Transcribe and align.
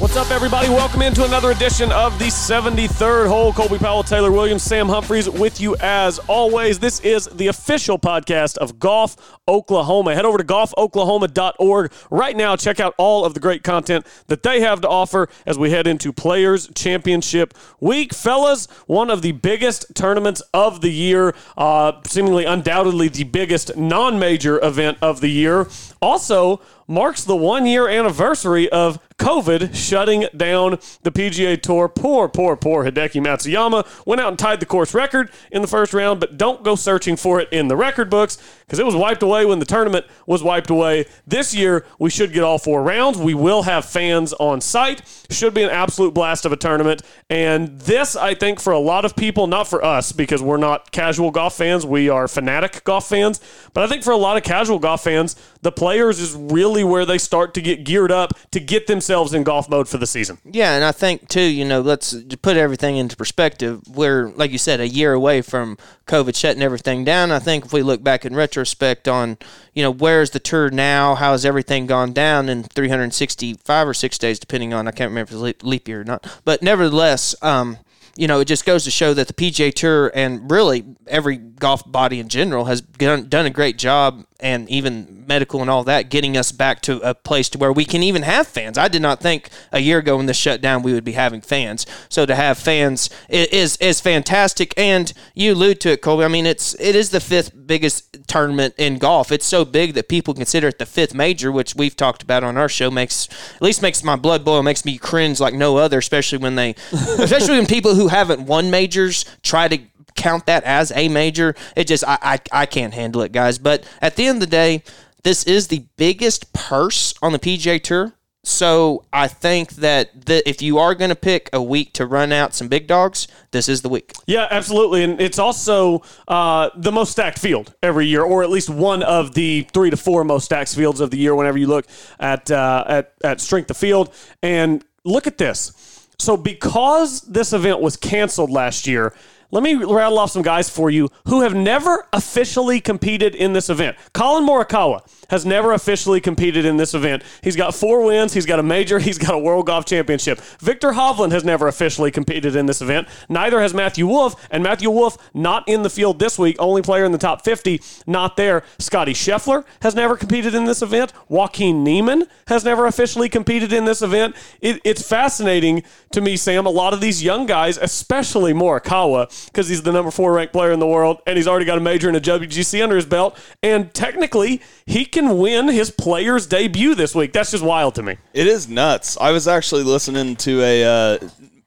What's 0.00 0.16
up, 0.16 0.30
everybody? 0.30 0.70
Welcome 0.70 1.02
into 1.02 1.26
another 1.26 1.50
edition 1.50 1.92
of 1.92 2.18
the 2.18 2.28
73rd 2.28 3.28
hole. 3.28 3.52
Colby 3.52 3.76
Powell, 3.76 4.02
Taylor 4.02 4.32
Williams, 4.32 4.62
Sam 4.62 4.88
Humphreys 4.88 5.28
with 5.28 5.60
you 5.60 5.76
as 5.76 6.18
always. 6.20 6.78
This 6.78 7.00
is 7.00 7.26
the 7.26 7.48
official 7.48 7.98
podcast 7.98 8.56
of 8.56 8.78
Golf 8.78 9.38
Oklahoma. 9.46 10.14
Head 10.14 10.24
over 10.24 10.38
to 10.38 10.44
golfoklahoma.org 10.44 11.92
right 12.10 12.34
now. 12.34 12.56
Check 12.56 12.80
out 12.80 12.94
all 12.96 13.26
of 13.26 13.34
the 13.34 13.40
great 13.40 13.62
content 13.62 14.06
that 14.28 14.42
they 14.42 14.62
have 14.62 14.80
to 14.80 14.88
offer 14.88 15.28
as 15.44 15.58
we 15.58 15.70
head 15.70 15.86
into 15.86 16.14
Players 16.14 16.70
Championship 16.74 17.52
Week. 17.78 18.14
Fellas, 18.14 18.68
one 18.86 19.10
of 19.10 19.20
the 19.20 19.32
biggest 19.32 19.94
tournaments 19.94 20.40
of 20.54 20.80
the 20.80 20.90
year, 20.90 21.34
uh, 21.58 21.92
seemingly 22.06 22.46
undoubtedly 22.46 23.08
the 23.08 23.24
biggest 23.24 23.76
non 23.76 24.18
major 24.18 24.64
event 24.64 24.96
of 25.02 25.20
the 25.20 25.28
year. 25.28 25.66
Also, 26.02 26.60
marks 26.90 27.22
the 27.22 27.36
one 27.36 27.66
year 27.66 27.88
anniversary 27.88 28.68
of 28.70 28.98
COVID 29.16 29.74
shutting 29.74 30.26
down 30.34 30.78
the 31.02 31.12
PGA 31.12 31.60
Tour. 31.60 31.88
Poor, 31.88 32.28
poor, 32.28 32.56
poor 32.56 32.84
Hideki 32.84 33.22
Matsuyama 33.22 33.86
went 34.06 34.20
out 34.20 34.28
and 34.28 34.38
tied 34.38 34.60
the 34.60 34.66
course 34.66 34.94
record 34.94 35.30
in 35.52 35.60
the 35.60 35.68
first 35.68 35.92
round, 35.92 36.18
but 36.20 36.38
don't 36.38 36.64
go 36.64 36.74
searching 36.74 37.16
for 37.16 37.38
it 37.38 37.48
in 37.52 37.68
the 37.68 37.76
record 37.76 38.08
books 38.08 38.38
because 38.64 38.78
it 38.78 38.86
was 38.86 38.96
wiped 38.96 39.22
away 39.22 39.44
when 39.44 39.58
the 39.58 39.66
tournament 39.66 40.06
was 40.26 40.42
wiped 40.42 40.70
away. 40.70 41.04
This 41.26 41.54
year, 41.54 41.84
we 41.98 42.08
should 42.08 42.32
get 42.32 42.42
all 42.42 42.58
four 42.58 42.82
rounds. 42.82 43.18
We 43.18 43.34
will 43.34 43.64
have 43.64 43.84
fans 43.84 44.32
on 44.34 44.60
site. 44.62 45.02
Should 45.28 45.52
be 45.52 45.62
an 45.62 45.70
absolute 45.70 46.14
blast 46.14 46.46
of 46.46 46.52
a 46.52 46.56
tournament. 46.56 47.02
And 47.28 47.78
this, 47.80 48.16
I 48.16 48.34
think, 48.34 48.58
for 48.58 48.72
a 48.72 48.78
lot 48.78 49.04
of 49.04 49.14
people, 49.14 49.46
not 49.46 49.68
for 49.68 49.84
us 49.84 50.12
because 50.12 50.42
we're 50.42 50.56
not 50.56 50.92
casual 50.92 51.30
golf 51.30 51.56
fans, 51.56 51.84
we 51.84 52.08
are 52.08 52.26
fanatic 52.26 52.84
golf 52.84 53.08
fans, 53.08 53.40
but 53.74 53.84
I 53.84 53.86
think 53.86 54.02
for 54.02 54.12
a 54.12 54.16
lot 54.16 54.36
of 54.38 54.42
casual 54.42 54.78
golf 54.78 55.04
fans, 55.04 55.36
the 55.62 55.72
players 55.90 56.20
is 56.20 56.36
really 56.36 56.84
where 56.84 57.04
they 57.04 57.18
start 57.18 57.52
to 57.52 57.60
get 57.60 57.82
geared 57.82 58.12
up 58.12 58.32
to 58.52 58.60
get 58.60 58.86
themselves 58.86 59.34
in 59.34 59.42
golf 59.42 59.68
mode 59.68 59.88
for 59.88 59.98
the 59.98 60.06
season. 60.06 60.38
Yeah, 60.44 60.76
and 60.76 60.84
I 60.84 60.92
think 60.92 61.28
too, 61.28 61.40
you 61.40 61.64
know, 61.64 61.80
let's 61.80 62.14
put 62.42 62.56
everything 62.56 62.96
into 62.96 63.16
perspective. 63.16 63.82
We're 63.88 64.28
like 64.28 64.52
you 64.52 64.58
said, 64.58 64.78
a 64.78 64.86
year 64.86 65.12
away 65.12 65.42
from 65.42 65.78
COVID 66.06 66.36
shutting 66.36 66.62
everything 66.62 67.02
down. 67.02 67.32
I 67.32 67.40
think 67.40 67.64
if 67.64 67.72
we 67.72 67.82
look 67.82 68.04
back 68.04 68.24
in 68.24 68.36
retrospect 68.36 69.08
on, 69.08 69.36
you 69.74 69.82
know, 69.82 69.90
where's 69.90 70.30
the 70.30 70.38
tour 70.38 70.70
now? 70.70 71.16
How 71.16 71.32
has 71.32 71.44
everything 71.44 71.86
gone 71.86 72.12
down 72.12 72.48
in 72.48 72.62
365 72.62 73.88
or 73.88 73.92
six 73.92 74.16
days, 74.16 74.38
depending 74.38 74.72
on 74.72 74.86
I 74.86 74.92
can't 74.92 75.10
remember 75.10 75.34
if 75.34 75.42
it's 75.42 75.64
leap 75.64 75.88
year 75.88 76.02
or 76.02 76.04
not. 76.04 76.24
But 76.44 76.62
nevertheless, 76.62 77.34
um, 77.42 77.78
you 78.16 78.28
know, 78.28 78.38
it 78.38 78.44
just 78.44 78.64
goes 78.64 78.84
to 78.84 78.92
show 78.92 79.12
that 79.14 79.26
the 79.26 79.34
PGA 79.34 79.74
Tour 79.74 80.12
and 80.14 80.48
really 80.48 80.84
every 81.08 81.36
golf 81.36 81.82
body 81.90 82.20
in 82.20 82.28
general 82.28 82.66
has 82.66 82.80
done 82.80 83.46
a 83.46 83.50
great 83.50 83.76
job 83.76 84.24
and 84.42 84.68
even 84.68 85.24
medical 85.26 85.60
and 85.60 85.70
all 85.70 85.84
that 85.84 86.10
getting 86.10 86.36
us 86.36 86.50
back 86.52 86.80
to 86.82 87.00
a 87.08 87.14
place 87.14 87.48
to 87.50 87.58
where 87.58 87.72
we 87.72 87.84
can 87.84 88.02
even 88.02 88.22
have 88.22 88.46
fans. 88.46 88.76
I 88.76 88.88
did 88.88 89.02
not 89.02 89.20
think 89.20 89.48
a 89.72 89.78
year 89.78 89.98
ago 89.98 90.16
when 90.16 90.26
this 90.26 90.36
shut 90.36 90.60
down 90.60 90.82
we 90.82 90.92
would 90.92 91.04
be 91.04 91.12
having 91.12 91.40
fans. 91.40 91.86
So 92.08 92.26
to 92.26 92.34
have 92.34 92.58
fans 92.58 93.10
is 93.28 93.76
is 93.76 94.00
fantastic 94.00 94.74
and 94.76 95.12
you 95.34 95.54
allude 95.54 95.80
to 95.82 95.92
it 95.92 96.02
Colby. 96.02 96.24
I 96.24 96.28
mean 96.28 96.46
it's 96.46 96.74
it 96.80 96.94
is 96.94 97.10
the 97.10 97.20
fifth 97.20 97.52
biggest 97.66 98.26
tournament 98.26 98.74
in 98.76 98.98
golf. 98.98 99.30
It's 99.30 99.46
so 99.46 99.64
big 99.64 99.94
that 99.94 100.08
people 100.08 100.34
consider 100.34 100.68
it 100.68 100.78
the 100.78 100.86
fifth 100.86 101.14
major, 101.14 101.52
which 101.52 101.74
we've 101.74 101.96
talked 101.96 102.22
about 102.22 102.42
on 102.42 102.56
our 102.56 102.68
show 102.68 102.90
makes 102.90 103.28
at 103.54 103.62
least 103.62 103.82
makes 103.82 104.02
my 104.02 104.16
blood 104.16 104.44
boil, 104.44 104.62
makes 104.62 104.84
me 104.84 104.98
cringe 104.98 105.40
like 105.40 105.54
no 105.54 105.76
other, 105.76 105.98
especially 105.98 106.38
when 106.38 106.56
they 106.56 106.74
especially 106.92 107.56
when 107.56 107.66
people 107.66 107.94
who 107.94 108.08
haven't 108.08 108.42
won 108.42 108.70
majors 108.70 109.24
try 109.42 109.68
to 109.68 109.78
count 110.20 110.46
that 110.46 110.64
as 110.64 110.92
a 110.94 111.08
major. 111.08 111.54
It 111.74 111.86
just 111.86 112.04
I, 112.06 112.18
I 112.22 112.38
I 112.52 112.66
can't 112.66 112.94
handle 112.94 113.22
it, 113.22 113.32
guys. 113.32 113.58
But 113.58 113.84
at 114.00 114.16
the 114.16 114.26
end 114.26 114.36
of 114.36 114.40
the 114.40 114.46
day, 114.46 114.82
this 115.22 115.44
is 115.44 115.68
the 115.68 115.84
biggest 115.96 116.52
purse 116.52 117.14
on 117.22 117.32
the 117.32 117.38
PGA 117.38 117.82
Tour. 117.82 118.12
So 118.42 119.04
I 119.12 119.28
think 119.28 119.72
that 119.76 120.24
the, 120.26 120.48
if 120.48 120.62
you 120.62 120.78
are 120.78 120.94
going 120.94 121.10
to 121.10 121.16
pick 121.16 121.50
a 121.52 121.62
week 121.62 121.92
to 121.94 122.06
run 122.06 122.32
out 122.32 122.54
some 122.54 122.68
big 122.68 122.86
dogs, 122.86 123.28
this 123.50 123.68
is 123.68 123.82
the 123.82 123.90
week. 123.90 124.14
Yeah, 124.26 124.48
absolutely, 124.50 125.04
and 125.04 125.20
it's 125.20 125.38
also 125.38 126.02
uh, 126.26 126.70
the 126.74 126.90
most 126.90 127.12
stacked 127.12 127.38
field 127.38 127.74
every 127.82 128.06
year, 128.06 128.22
or 128.22 128.42
at 128.42 128.48
least 128.48 128.70
one 128.70 129.02
of 129.02 129.34
the 129.34 129.66
three 129.74 129.90
to 129.90 129.96
four 129.96 130.24
most 130.24 130.44
stacked 130.44 130.74
fields 130.74 131.00
of 131.00 131.10
the 131.10 131.18
year. 131.18 131.34
Whenever 131.34 131.58
you 131.58 131.66
look 131.66 131.86
at 132.18 132.50
uh, 132.50 132.84
at 132.88 133.12
at 133.22 133.40
strength 133.42 133.70
of 133.70 133.76
field, 133.76 134.12
and 134.42 134.84
look 135.04 135.26
at 135.26 135.36
this. 135.36 136.06
So 136.18 136.36
because 136.36 137.22
this 137.22 137.52
event 137.52 137.80
was 137.80 137.96
canceled 137.96 138.50
last 138.50 138.86
year, 138.86 139.14
let 139.50 139.62
me 139.62 139.74
rattle 139.74 140.18
off 140.18 140.30
some 140.30 140.42
guys 140.42 140.68
for 140.70 140.90
you 140.90 141.08
who 141.26 141.40
have 141.42 141.54
never 141.54 142.06
officially 142.12 142.80
competed 142.80 143.34
in 143.34 143.52
this 143.52 143.68
event. 143.68 143.96
Collin 144.12 144.46
Morikawa 144.46 145.00
has 145.30 145.46
never 145.46 145.72
officially 145.72 146.20
competed 146.20 146.64
in 146.64 146.76
this 146.76 146.94
event. 146.94 147.22
He's 147.42 147.56
got 147.56 147.74
four 147.74 148.04
wins, 148.04 148.32
he's 148.32 148.46
got 148.46 148.58
a 148.58 148.62
major, 148.62 148.98
he's 149.10 149.18
got 149.18 149.34
a 149.34 149.38
World 149.38 149.66
Golf 149.66 149.86
Championship. 149.86 150.40
Viktor 150.60 150.92
Hovland 150.92 151.32
has 151.32 151.44
never 151.44 151.68
officially 151.68 152.10
competed 152.10 152.56
in 152.56 152.66
this 152.66 152.82
event. 152.82 153.08
Neither 153.28 153.60
has 153.60 153.72
Matthew 153.74 154.06
Wolff, 154.06 154.48
and 154.50 154.62
Matthew 154.62 154.90
Wolff 154.90 155.16
not 155.34 155.68
in 155.68 155.82
the 155.82 155.90
field 155.90 156.18
this 156.18 156.38
week, 156.38 156.56
only 156.58 156.82
player 156.82 157.04
in 157.04 157.12
the 157.12 157.18
top 157.18 157.44
50, 157.44 157.80
not 158.06 158.36
there. 158.36 158.62
Scottie 158.78 159.14
Scheffler 159.14 159.64
has 159.82 159.94
never 159.94 160.16
competed 160.16 160.54
in 160.54 160.64
this 160.64 160.82
event. 160.82 161.12
Joaquin 161.28 161.84
Niemann 161.84 162.26
has 162.48 162.64
never 162.64 162.86
officially 162.86 163.28
competed 163.28 163.72
in 163.72 163.84
this 163.84 164.02
event. 164.02 164.34
It, 164.60 164.80
it's 164.84 165.06
fascinating 165.06 165.82
to 166.12 166.20
me, 166.20 166.36
Sam. 166.36 166.66
A 166.66 166.70
lot 166.70 166.92
of 166.92 167.00
these 167.00 167.22
young 167.22 167.46
guys, 167.46 167.78
especially 167.78 168.52
Morikawa, 168.52 169.30
because 169.46 169.68
he's 169.68 169.82
the 169.82 169.92
number 169.92 170.10
four 170.10 170.32
ranked 170.32 170.52
player 170.52 170.72
in 170.72 170.80
the 170.80 170.86
world 170.86 171.20
and 171.26 171.36
he's 171.36 171.46
already 171.46 171.64
got 171.64 171.78
a 171.78 171.80
major 171.80 172.08
and 172.08 172.16
a 172.16 172.20
WGC 172.20 172.82
under 172.82 172.96
his 172.96 173.06
belt. 173.06 173.38
And 173.62 173.92
technically, 173.94 174.60
he 174.86 175.04
can 175.04 175.38
win 175.38 175.68
his 175.68 175.90
player's 175.90 176.46
debut 176.46 176.94
this 176.94 177.14
week. 177.14 177.32
That's 177.32 177.50
just 177.50 177.64
wild 177.64 177.94
to 177.96 178.02
me. 178.02 178.16
It 178.34 178.46
is 178.46 178.68
nuts. 178.68 179.16
I 179.20 179.30
was 179.32 179.48
actually 179.48 179.82
listening 179.82 180.36
to 180.36 180.62
a 180.62 180.84
uh, 180.84 181.18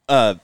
uh, 0.09 0.35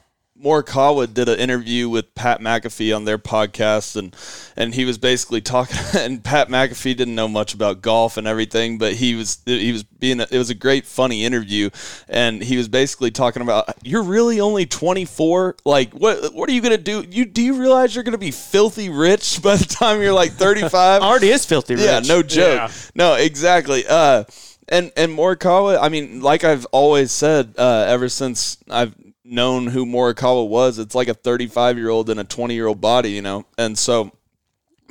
Morikawa 0.43 1.13
did 1.13 1.27
an 1.27 1.37
interview 1.37 1.89
with 1.89 2.15
Pat 2.15 2.39
McAfee 2.39 2.95
on 2.95 3.05
their 3.05 3.17
podcast, 3.17 3.95
and 3.95 4.15
and 4.55 4.73
he 4.73 4.85
was 4.85 4.97
basically 4.97 5.41
talking. 5.41 5.77
And 5.99 6.23
Pat 6.23 6.49
McAfee 6.49 6.95
didn't 6.95 7.15
know 7.15 7.27
much 7.27 7.53
about 7.53 7.81
golf 7.81 8.15
and 8.15 8.25
everything, 8.25 8.77
but 8.77 8.93
he 8.93 9.15
was 9.15 9.39
he 9.45 9.71
was 9.71 9.83
being. 9.83 10.21
A, 10.21 10.27
it 10.31 10.37
was 10.37 10.49
a 10.49 10.55
great, 10.55 10.85
funny 10.85 11.25
interview, 11.25 11.69
and 12.07 12.41
he 12.41 12.57
was 12.57 12.67
basically 12.67 13.11
talking 13.11 13.41
about 13.41 13.69
you're 13.83 14.03
really 14.03 14.39
only 14.39 14.65
24. 14.65 15.57
Like 15.65 15.93
what 15.93 16.33
what 16.33 16.49
are 16.49 16.53
you 16.53 16.61
gonna 16.61 16.77
do? 16.77 17.03
You 17.09 17.25
do 17.25 17.41
you 17.41 17.59
realize 17.59 17.95
you're 17.95 18.03
gonna 18.03 18.17
be 18.17 18.31
filthy 18.31 18.89
rich 18.89 19.41
by 19.41 19.57
the 19.57 19.65
time 19.65 20.01
you're 20.01 20.13
like 20.13 20.31
35? 20.33 21.01
Already 21.01 21.29
is 21.29 21.45
filthy 21.45 21.75
rich. 21.75 21.85
Yeah, 21.85 21.99
no 21.99 22.23
joke. 22.23 22.55
Yeah. 22.55 22.71
No, 22.95 23.15
exactly. 23.15 23.85
Uh, 23.87 24.23
and 24.69 24.91
and 24.95 25.11
Morikawa, 25.11 25.79
I 25.81 25.89
mean, 25.89 26.21
like 26.21 26.43
I've 26.43 26.65
always 26.67 27.11
said, 27.11 27.55
uh, 27.57 27.85
ever 27.87 28.07
since 28.07 28.57
I've 28.69 28.95
known 29.29 29.67
who 29.67 29.85
Morikawa 29.85 30.47
was. 30.47 30.79
It's 30.79 30.95
like 30.95 31.07
a 31.07 31.13
35 31.13 31.77
year 31.77 31.89
old 31.89 32.09
in 32.09 32.19
a 32.19 32.23
20 32.23 32.53
year 32.53 32.67
old 32.67 32.81
body, 32.81 33.11
you 33.11 33.21
know? 33.21 33.45
And 33.57 33.77
so 33.77 34.11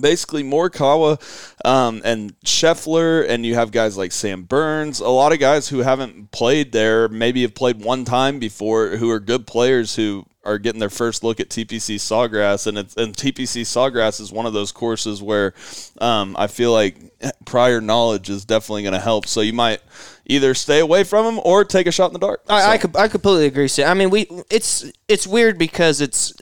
basically 0.01 0.43
Morikawa 0.43 1.19
um, 1.65 2.01
and 2.05 2.39
Scheffler, 2.41 3.29
and 3.29 3.45
you 3.45 3.55
have 3.55 3.71
guys 3.71 3.97
like 3.97 4.13
Sam 4.13 4.43
Burns, 4.45 5.01
a 5.01 5.09
lot 5.09 5.33
of 5.33 5.39
guys 5.39 5.69
who 5.69 5.79
haven't 5.79 6.31
played 6.31 6.73
there, 6.73 7.09
maybe 7.09 7.43
have 7.43 7.55
played 7.55 7.83
one 7.83 8.05
time 8.05 8.39
before, 8.39 8.97
who 8.97 9.11
are 9.11 9.21
good 9.21 9.47
players 9.47 9.97
who 9.97 10.25
are 10.45 10.59
getting 10.59 10.79
their 10.81 10.89
first 10.89 11.23
look 11.23 11.41
at 11.41 11.51
TPC 11.51 11.97
Sawgrass, 11.97 12.67
and 12.67 12.79
it's 12.79 12.97
and 12.97 13.15
TPC 13.15 13.63
Sawgrass 13.63 14.19
is 14.21 14.33
one 14.33 14.47
of 14.47 14.53
those 14.55 14.73
courses 14.73 15.23
where 15.23 15.53
um, 16.01 16.35
I 16.39 16.47
feel 16.47 16.73
like 16.73 16.97
prior 17.45 17.81
knowledge 17.83 18.31
is 18.31 18.45
definitely 18.47 18.83
going 18.83 18.95
to 18.95 19.01
help. 19.01 19.27
So 19.27 19.43
you 19.43 19.53
might 19.53 19.81
either 20.25 20.55
stay 20.55 20.79
away 20.79 21.05
from 21.05 21.25
them 21.27 21.41
or 21.45 21.65
take 21.65 21.87
a 21.87 21.93
shot 21.93 22.07
in 22.07 22.13
the 22.15 22.19
dark. 22.21 22.43
I, 22.49 22.79
So- 22.79 22.91
I, 22.99 23.03
I 23.03 23.09
completely 23.09 23.47
agree. 23.47 23.69
Sam. 23.69 23.91
I 23.91 23.95
mean, 23.95 24.09
we 24.11 24.27
it's 24.49 24.91
it's 25.07 25.27
weird 25.27 25.59
because 25.59 26.01
it's 26.01 26.33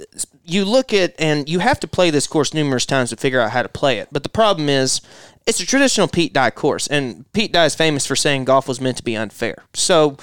you 0.46 0.64
look 0.64 0.92
at 0.92 1.14
and 1.18 1.48
you 1.48 1.58
have 1.58 1.80
to 1.80 1.88
play 1.88 2.10
this 2.10 2.26
course 2.26 2.54
numerous 2.54 2.86
times 2.86 3.10
to 3.10 3.16
figure 3.16 3.40
out 3.40 3.50
how 3.50 3.62
to 3.62 3.68
play 3.68 3.98
it. 3.98 4.08
But 4.12 4.22
the 4.22 4.28
problem 4.28 4.68
is, 4.68 5.00
it's 5.46 5.60
a 5.60 5.66
traditional 5.66 6.08
Pete 6.08 6.32
Dye 6.32 6.50
course, 6.50 6.86
and 6.88 7.30
Pete 7.32 7.52
Dye 7.52 7.66
is 7.66 7.74
famous 7.74 8.04
for 8.06 8.16
saying 8.16 8.44
golf 8.44 8.66
was 8.66 8.80
meant 8.80 8.96
to 8.96 9.04
be 9.04 9.16
unfair. 9.16 9.64
So 9.74 10.16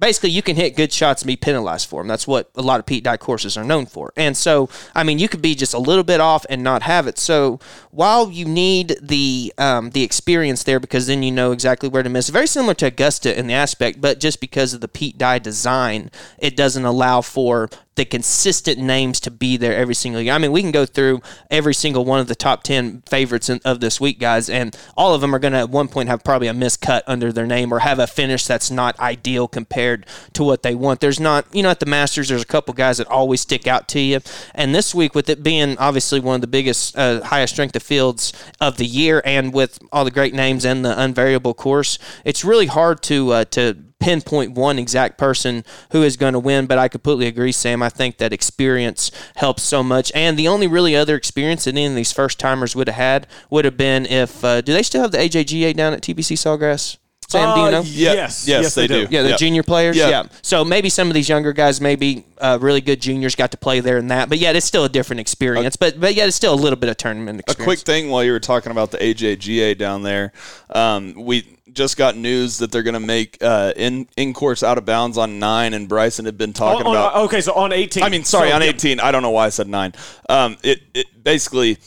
basically 0.00 0.30
you 0.30 0.42
can 0.42 0.56
hit 0.56 0.74
good 0.74 0.92
shots 0.92 1.22
and 1.22 1.26
be 1.26 1.36
penalized 1.36 1.88
for 1.88 2.00
them. 2.00 2.08
That's 2.08 2.26
what 2.26 2.50
a 2.56 2.62
lot 2.62 2.80
of 2.80 2.86
Pete 2.86 3.04
Dye 3.04 3.18
courses 3.18 3.56
are 3.56 3.64
known 3.64 3.86
for. 3.86 4.12
And 4.16 4.36
so, 4.36 4.68
I 4.94 5.04
mean, 5.04 5.18
you 5.18 5.28
could 5.28 5.42
be 5.42 5.54
just 5.54 5.74
a 5.74 5.78
little 5.78 6.02
bit 6.02 6.20
off 6.20 6.44
and 6.48 6.64
not 6.64 6.82
have 6.82 7.06
it. 7.06 7.18
So 7.18 7.60
while 7.90 8.30
you 8.30 8.46
need 8.46 8.96
the 9.00 9.52
um, 9.58 9.90
the 9.90 10.02
experience 10.02 10.64
there, 10.64 10.80
because 10.80 11.06
then 11.06 11.22
you 11.22 11.30
know 11.30 11.52
exactly 11.52 11.88
where 11.88 12.02
to 12.02 12.08
miss. 12.08 12.30
Very 12.30 12.46
similar 12.46 12.74
to 12.74 12.86
Augusta 12.86 13.38
in 13.38 13.46
the 13.46 13.54
aspect, 13.54 14.00
but 14.00 14.18
just 14.18 14.40
because 14.40 14.74
of 14.74 14.80
the 14.80 14.88
Pete 14.88 15.18
Dye 15.18 15.38
design, 15.38 16.10
it 16.38 16.56
doesn't 16.56 16.84
allow 16.84 17.20
for 17.20 17.68
the 17.96 18.04
consistent 18.04 18.78
names 18.78 19.20
to 19.20 19.30
be 19.30 19.56
there 19.56 19.76
every 19.76 19.94
single 19.94 20.22
year. 20.22 20.32
I 20.32 20.38
mean, 20.38 20.52
we 20.52 20.62
can 20.62 20.70
go 20.70 20.86
through 20.86 21.20
every 21.50 21.74
single 21.74 22.04
one 22.04 22.20
of 22.20 22.28
the 22.28 22.34
top 22.34 22.62
10 22.62 23.02
favorites 23.02 23.50
in, 23.50 23.60
of 23.64 23.80
this 23.80 24.00
week, 24.00 24.18
guys, 24.18 24.48
and 24.48 24.76
all 24.96 25.12
of 25.12 25.20
them 25.20 25.34
are 25.34 25.38
going 25.38 25.52
to 25.52 25.58
at 25.58 25.70
one 25.70 25.88
point 25.88 26.08
have 26.08 26.22
probably 26.22 26.48
a 26.48 26.52
miscut 26.52 27.02
under 27.06 27.32
their 27.32 27.46
name 27.46 27.74
or 27.74 27.80
have 27.80 27.98
a 27.98 28.06
finish 28.06 28.46
that's 28.46 28.70
not 28.70 28.98
ideal 29.00 29.48
compared 29.48 30.06
to 30.32 30.44
what 30.44 30.62
they 30.62 30.74
want. 30.74 31.00
There's 31.00 31.20
not, 31.20 31.46
you 31.52 31.62
know, 31.62 31.70
at 31.70 31.80
the 31.80 31.86
Masters, 31.86 32.28
there's 32.28 32.42
a 32.42 32.46
couple 32.46 32.72
guys 32.74 32.98
that 32.98 33.08
always 33.08 33.40
stick 33.40 33.66
out 33.66 33.88
to 33.88 34.00
you. 34.00 34.20
And 34.54 34.74
this 34.74 34.94
week, 34.94 35.14
with 35.14 35.28
it 35.28 35.42
being 35.42 35.76
obviously 35.78 36.20
one 36.20 36.36
of 36.36 36.40
the 36.40 36.46
biggest, 36.46 36.96
uh, 36.96 37.22
highest 37.24 37.54
strength 37.54 37.74
of 37.74 37.82
fields 37.82 38.32
of 38.60 38.76
the 38.76 38.86
year, 38.86 39.20
and 39.24 39.52
with 39.52 39.78
all 39.92 40.04
the 40.04 40.10
great 40.10 40.32
names 40.32 40.64
and 40.64 40.84
the 40.84 40.98
unvariable 40.98 41.54
course, 41.54 41.98
it's 42.24 42.44
really 42.44 42.66
hard 42.66 43.02
to 43.02 43.32
uh, 43.32 43.44
to 43.46 43.89
pinpoint 44.00 44.52
one 44.52 44.78
exact 44.78 45.18
person 45.18 45.64
who 45.92 46.02
is 46.02 46.16
going 46.16 46.32
to 46.32 46.38
win, 46.38 46.66
but 46.66 46.78
I 46.78 46.88
completely 46.88 47.26
agree, 47.26 47.52
Sam. 47.52 47.82
I 47.82 47.88
think 47.90 48.16
that 48.18 48.32
experience 48.32 49.10
helps 49.36 49.62
so 49.62 49.82
much. 49.82 50.10
And 50.14 50.38
the 50.38 50.48
only 50.48 50.66
really 50.66 50.96
other 50.96 51.14
experience 51.14 51.64
that 51.64 51.70
any 51.72 51.86
of 51.86 51.94
these 51.94 52.10
first 52.12 52.38
timers 52.40 52.74
would 52.74 52.88
have 52.88 52.96
had 52.96 53.26
would 53.50 53.64
have 53.64 53.76
been 53.76 54.06
if 54.06 54.42
uh, 54.44 54.60
do 54.62 54.72
they 54.72 54.82
still 54.82 55.02
have 55.02 55.12
the 55.12 55.18
AJGA 55.18 55.76
down 55.76 55.92
at 55.92 56.00
TPC 56.02 56.36
Sawgrass? 56.36 56.96
Sam, 57.28 57.54
do 57.54 57.60
you 57.60 57.66
Uh, 57.66 57.70
know? 57.70 57.82
Yeah. 57.82 58.12
Yes, 58.14 58.48
Yes, 58.48 58.74
they 58.74 58.88
do. 58.88 59.06
Yeah, 59.08 59.22
the 59.22 59.28
Yep. 59.30 59.38
junior 59.38 59.62
players. 59.62 59.96
Yeah. 59.96 60.08
Yeah. 60.08 60.22
So 60.42 60.64
maybe 60.64 60.88
some 60.88 61.06
of 61.06 61.14
these 61.14 61.28
younger 61.28 61.52
guys, 61.52 61.80
maybe 61.80 62.24
uh, 62.38 62.58
really 62.60 62.80
good 62.80 63.00
juniors, 63.00 63.36
got 63.36 63.52
to 63.52 63.56
play 63.56 63.78
there 63.78 63.98
and 63.98 64.10
that. 64.10 64.28
But 64.28 64.38
yeah, 64.38 64.50
it's 64.50 64.66
still 64.66 64.84
a 64.84 64.88
different 64.88 65.20
experience. 65.20 65.76
but 65.76 66.00
but 66.00 66.14
yeah, 66.14 66.24
it's 66.24 66.34
still 66.34 66.52
a 66.52 66.56
little 66.56 66.76
bit 66.78 66.88
of 66.90 66.96
tournament 66.96 67.38
Experience. 67.38 67.60
A 67.62 67.64
quick 67.64 67.78
thing 67.86 68.10
while 68.10 68.24
you 68.24 68.32
were 68.32 68.40
talking 68.40 68.72
about 68.72 68.90
the 68.90 68.98
AJGA 68.98 69.78
down 69.78 70.02
there, 70.02 70.32
um, 70.74 71.14
we 71.16 71.46
just 71.72 71.96
got 71.96 72.16
news 72.16 72.58
that 72.58 72.70
they're 72.72 72.82
going 72.82 72.94
to 72.94 73.00
make 73.00 73.38
uh, 73.42 73.72
in 73.76 74.06
in 74.16 74.32
course 74.34 74.62
out 74.62 74.78
of 74.78 74.84
bounds 74.84 75.16
on 75.18 75.38
nine, 75.38 75.74
and 75.74 75.88
Bryson 75.88 76.24
had 76.24 76.36
been 76.38 76.52
talking 76.52 76.86
On- 76.86 76.96
on- 76.96 76.96
about. 76.96 77.16
okay, 77.24 77.40
so 77.40 77.52
on 77.54 77.72
18. 77.72 78.02
I 78.02 78.08
mean, 78.08 78.24
sorry, 78.24 78.50
So, 78.50 78.56
on 78.56 78.62
yeah. 78.62 78.68
18. 78.68 79.00
I 79.00 79.10
don't 79.12 79.22
know 79.22 79.30
why 79.30 79.46
I 79.46 79.50
said 79.50 79.68
nine. 79.68 79.92
Um, 80.28 80.56
it, 80.62 80.82
it 80.94 81.06
basically, 81.22 81.78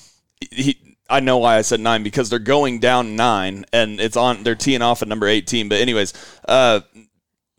he, 0.51 0.77
I 1.09 1.19
know 1.19 1.37
why 1.37 1.57
I 1.57 1.61
said 1.61 1.79
nine 1.79 2.03
because 2.03 2.29
they're 2.29 2.39
going 2.39 2.79
down 2.79 3.15
nine 3.15 3.65
and 3.73 3.99
it's 3.99 4.17
on, 4.17 4.43
they're 4.43 4.55
teeing 4.55 4.81
off 4.81 5.01
at 5.01 5.07
number 5.07 5.27
18. 5.27 5.69
But, 5.69 5.79
anyways, 5.81 6.13
uh, 6.47 6.81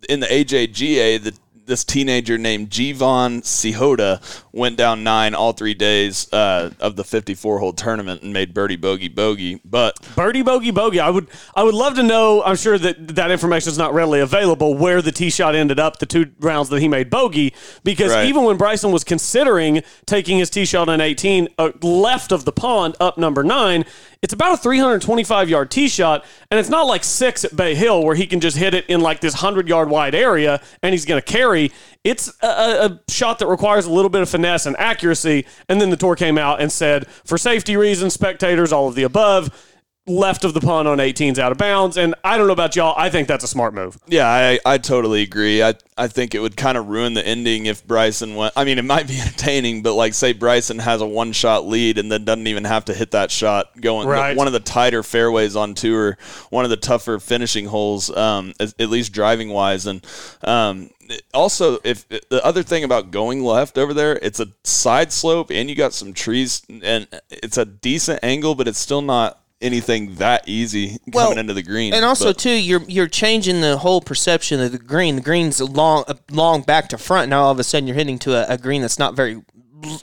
in 0.09 0.21
the 0.21 0.27
AJGA, 0.27 1.23
the 1.23 1.37
this 1.67 1.85
teenager 1.85 2.37
named 2.39 2.71
Jivon 2.71 3.43
Sihota 3.43 4.21
went 4.53 4.77
down 4.77 5.03
nine 5.03 5.35
all 5.35 5.53
three 5.53 5.75
days 5.75 6.33
uh, 6.33 6.71
of 6.81 6.97
the 6.97 7.05
54 7.05 7.59
hole 7.59 7.73
tournament 7.73 8.23
and 8.23 8.33
made 8.33 8.53
birdie 8.55 8.77
bogey 8.77 9.09
bogey. 9.09 9.61
But 9.65 9.97
Birdie 10.15 10.43
bogey 10.43 10.71
bogey. 10.71 11.01
I 11.01 11.11
would 11.11 11.29
I 11.55 11.63
would 11.63 11.75
love 11.75 11.95
to 11.97 12.03
know. 12.03 12.43
I'm 12.43 12.57
sure 12.57 12.79
that 12.79 13.17
that 13.17 13.31
information 13.31 13.71
is 13.71 13.79
not 13.79 13.95
readily 13.95 14.21
available. 14.21 14.75
Where 14.75 15.01
the 15.03 15.13
tee 15.13 15.31
shot 15.31 15.55
ended 15.55 15.81
up, 15.81 15.99
the 15.99 16.07
two 16.07 16.31
rounds 16.41 16.69
that 16.69 16.81
he 16.81 16.89
made 16.89 17.11
bogey, 17.11 17.55
because 17.83 18.13
Right. 18.13 18.27
even 18.29 18.45
when 18.45 18.57
Bryson 18.57 18.93
was 18.93 19.03
considering 19.05 19.83
taking 20.07 20.39
his 20.39 20.51
tee 20.51 20.65
shot 20.67 20.89
on 20.89 21.01
18 21.01 21.49
uh, 21.59 21.71
left 21.83 22.31
of 22.33 22.45
the 22.45 22.53
pond 22.53 22.95
up 23.01 23.17
number 23.19 23.43
nine, 23.43 23.85
it's 24.25 24.33
about 24.33 24.55
a 24.55 24.57
325 24.57 25.51
yard 25.51 25.71
tee 25.71 25.87
shot, 25.87 26.25
and 26.51 26.59
it's 26.59 26.71
not 26.71 26.87
like 26.87 27.05
six 27.05 27.45
at 27.45 27.55
Bay 27.55 27.75
Hill 27.75 28.03
where 28.03 28.15
he 28.15 28.27
can 28.27 28.41
just 28.41 28.57
hit 28.57 28.73
it 28.73 28.87
in 28.87 29.03
like 29.03 29.21
this 29.21 29.35
hundred 29.35 29.69
yard 29.69 29.91
wide 29.91 30.15
area 30.15 30.63
and 30.83 30.95
he's 30.95 31.05
going 31.05 31.21
to 31.21 31.33
carry. 31.33 31.71
It's 32.05 32.33
a, 32.41 32.47
a 32.47 33.01
shot 33.11 33.39
that 33.41 33.49
requires 33.49 33.85
a 33.85 33.93
little 33.93 34.09
bit 34.09 34.23
of 34.23 34.31
finesse 34.31 34.65
and 34.65 34.79
accuracy. 34.79 35.45
And 35.69 35.79
then 35.79 35.91
the 35.91 35.97
tour 35.99 36.17
came 36.17 36.39
out 36.39 36.63
and 36.63 36.73
said, 36.73 37.07
for 37.07 37.37
safety 37.37 37.77
reasons, 37.77 38.15
spectators, 38.15 38.73
all 38.73 38.89
of 38.89 38.95
the 38.95 39.03
above 39.03 39.74
left 40.07 40.45
of 40.45 40.53
the 40.53 40.61
pond 40.61 40.87
on 40.87 40.99
18s 40.99 41.39
out 41.39 41.51
of 41.51 41.57
bounds. 41.57 41.97
And 41.97 42.15
I 42.23 42.37
don't 42.37 42.47
know 42.47 42.53
about 42.53 42.77
y'all. 42.77 42.95
I 42.97 43.09
think 43.09 43.27
that's 43.27 43.43
a 43.45 43.49
smart 43.49 43.73
move. 43.73 43.99
Yeah, 44.07 44.29
I, 44.29 44.59
I 44.67 44.77
totally 44.79 45.23
agree. 45.23 45.63
I, 45.63 45.75
I 45.97 46.09
think 46.09 46.35
it 46.35 46.41
would 46.41 46.57
kind 46.59 46.77
of 46.77 46.89
ruin 46.89 47.15
the 47.15 47.27
ending 47.27 47.67
if 47.67 47.87
Bryson 47.87 48.35
went. 48.35 48.53
I 48.55 48.65
mean, 48.65 48.79
it 48.79 48.85
might 48.85 49.09
be 49.09 49.19
entertaining, 49.21 49.83
but 49.83 49.95
like, 49.95 50.13
say 50.13 50.33
Bryson 50.35 50.79
has 50.79 51.01
a 51.01 51.07
one 51.07 51.33
shot 51.33 51.67
lead 51.67 51.97
and 51.97 52.13
then 52.13 52.25
doesn't 52.25 52.47
even 52.47 52.65
have 52.65 52.85
to 52.87 52.95
hit 52.95 53.13
that 53.13 53.31
shot 53.31 53.81
going 53.81 54.07
Right. 54.07 54.37
one 54.37 54.47
of 54.47 54.53
the 54.53 54.61
tighter 54.61 55.03
fairways 55.03 55.57
on 55.57 55.75
tour, 55.75 56.19
one 56.51 56.65
of 56.65 56.71
the 56.71 56.77
tougher 56.77 57.19
finishing 57.19 57.67
holes, 57.67 58.15
um, 58.15 58.53
at, 58.61 58.75
at 58.79 58.91
least 58.91 59.13
driving 59.13 59.49
wise. 59.49 59.87
And 59.87 60.07
um, 60.43 60.91
also, 61.33 61.79
if 61.83 62.07
the 62.09 62.45
other 62.45 62.63
thing 62.63 62.85
about 62.85 63.11
going 63.11 63.43
left 63.43 63.79
over 63.79 63.95
there, 63.95 64.19
it's 64.21 64.41
a 64.41 64.49
side 64.65 65.13
slope 65.13 65.51
and 65.51 65.71
you 65.71 65.75
got 65.77 65.95
some 65.95 66.13
trees 66.13 66.63
and 66.83 67.09
it's 67.31 67.57
a 67.57 67.65
decent 67.65 68.21
angle, 68.23 68.55
but 68.55 68.69
it's 68.69 68.79
still 68.79 69.03
not 69.03 69.41
anything 69.61 70.17
that 70.17 70.49
easy 70.49 70.99
Well, 71.13 71.27
coming 71.27 71.39
into 71.39 71.55
the 71.55 71.63
green. 71.63 71.95
And 71.95 72.05
also 72.05 72.27
But- 72.27 72.39
too, 72.39 72.51
you're 72.51 72.83
you're 72.87 73.09
changing 73.09 73.61
the 73.61 73.79
whole 73.79 74.01
perception 74.01 74.61
of 74.61 74.73
the 74.73 74.79
green. 74.79 75.17
The 75.17 75.23
green's 75.23 75.61
long 75.61 76.05
long 76.31 76.63
back 76.63 76.89
to 76.91 76.99
front. 76.99 77.31
Now 77.31 77.45
all 77.45 77.51
of 77.53 77.59
a 77.59 77.65
sudden 77.65 77.87
you're 77.87 77.97
hitting 77.97 78.19
to 78.21 78.35
a, 78.35 78.55
a 78.55 78.59
green 78.59 78.83
that's 78.83 78.99
not 78.99 79.15
very 79.15 79.43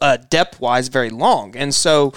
uh, 0.02 0.18
depth 0.30 0.60
wise 0.60 0.88
very 0.88 1.10
long, 1.10 1.56
and 1.56 1.74
so. 1.74 2.14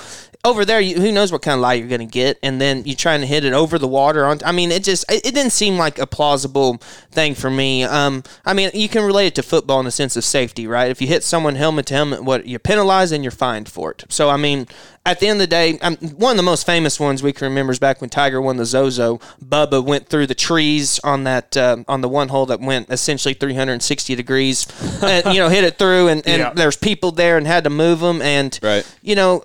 Over 0.47 0.67
there, 0.67 0.79
you, 0.81 0.97
who 1.01 1.11
knows 1.11 1.33
what 1.33 1.41
kind 1.41 1.55
of 1.55 1.61
lie 1.61 1.75
you're 1.75 1.89
going 1.89 2.01
to 2.01 2.05
get, 2.07 2.39
and 2.43 2.61
then 2.61 2.83
you're 2.85 2.97
trying 2.97 3.21
to 3.23 3.27
hit 3.27 3.47
it 3.47 3.55
over 3.55 3.79
the 3.79 3.89
water. 3.89 4.27
On, 4.27 4.39
I 4.45 4.53
mean, 4.53 4.71
it 4.71 4.85
just 4.85 5.11
it, 5.11 5.25
it 5.27 5.35
didn't 5.35 5.53
seem 5.53 5.79
like 5.79 5.99
a 5.99 6.07
plausible 6.07 6.83
thing 7.11 7.35
for 7.35 7.49
me. 7.49 7.83
Um, 7.85 8.23
I 8.45 8.53
mean, 8.53 8.71
you 8.75 8.91
can 8.91 9.05
relate 9.05 9.29
it 9.29 9.35
to 9.37 9.43
football 9.43 9.79
in 9.79 9.87
the 9.87 9.91
sense 9.91 10.17
of 10.17 10.25
safety, 10.25 10.67
right? 10.67 10.91
If 10.91 11.01
you 11.01 11.07
hit 11.09 11.25
someone 11.25 11.55
helmet 11.55 11.87
to 11.87 11.95
helmet, 11.95 12.25
what 12.25 12.47
you're 12.47 12.59
penalized 12.59 13.13
and 13.15 13.25
you're 13.25 13.31
fined 13.31 13.71
for 13.71 13.91
it. 13.93 14.05
So, 14.11 14.29
I 14.29 14.37
mean, 14.37 14.67
at 15.07 15.21
the 15.21 15.29
end 15.29 15.37
of 15.37 15.41
the 15.41 15.47
day, 15.47 15.79
um, 15.81 15.97
one 15.97 16.33
of 16.33 16.37
the 16.39 16.43
most 16.43 16.65
famous 16.67 16.99
ones 17.01 17.23
we 17.23 17.33
can 17.33 17.47
remember 17.47 17.73
is 17.73 17.79
back 17.79 18.01
when 18.03 18.11
Tiger 18.11 18.41
won 18.41 18.57
the 18.59 18.65
Zozo. 18.67 19.21
Bubba 19.43 19.83
went 19.85 20.09
through 20.09 20.27
the 20.27 20.35
trees 20.35 20.99
on 21.01 21.25
that 21.25 21.57
um 21.57 21.85
on 21.89 22.01
the 22.03 22.09
one 22.09 22.29
hole 22.29 22.47
that 22.47 22.61
went 22.61 22.91
essentially 22.91 23.33
360 23.35 24.15
degrees, 24.15 24.67
and, 25.03 25.25
you 25.35 25.41
know, 25.41 25.49
hit 25.49 25.65
it 25.65 25.79
through, 25.79 26.09
and, 26.09 26.27
and 26.27 26.41
Yeah. 26.41 26.53
there's 26.55 26.77
people 26.77 27.13
there 27.13 27.39
and 27.39 27.47
had 27.47 27.65
to 27.65 27.71
move 27.71 28.01
them. 28.01 28.21
And 28.21 28.59
Right. 28.63 28.85
you 29.03 29.15
know, 29.15 29.43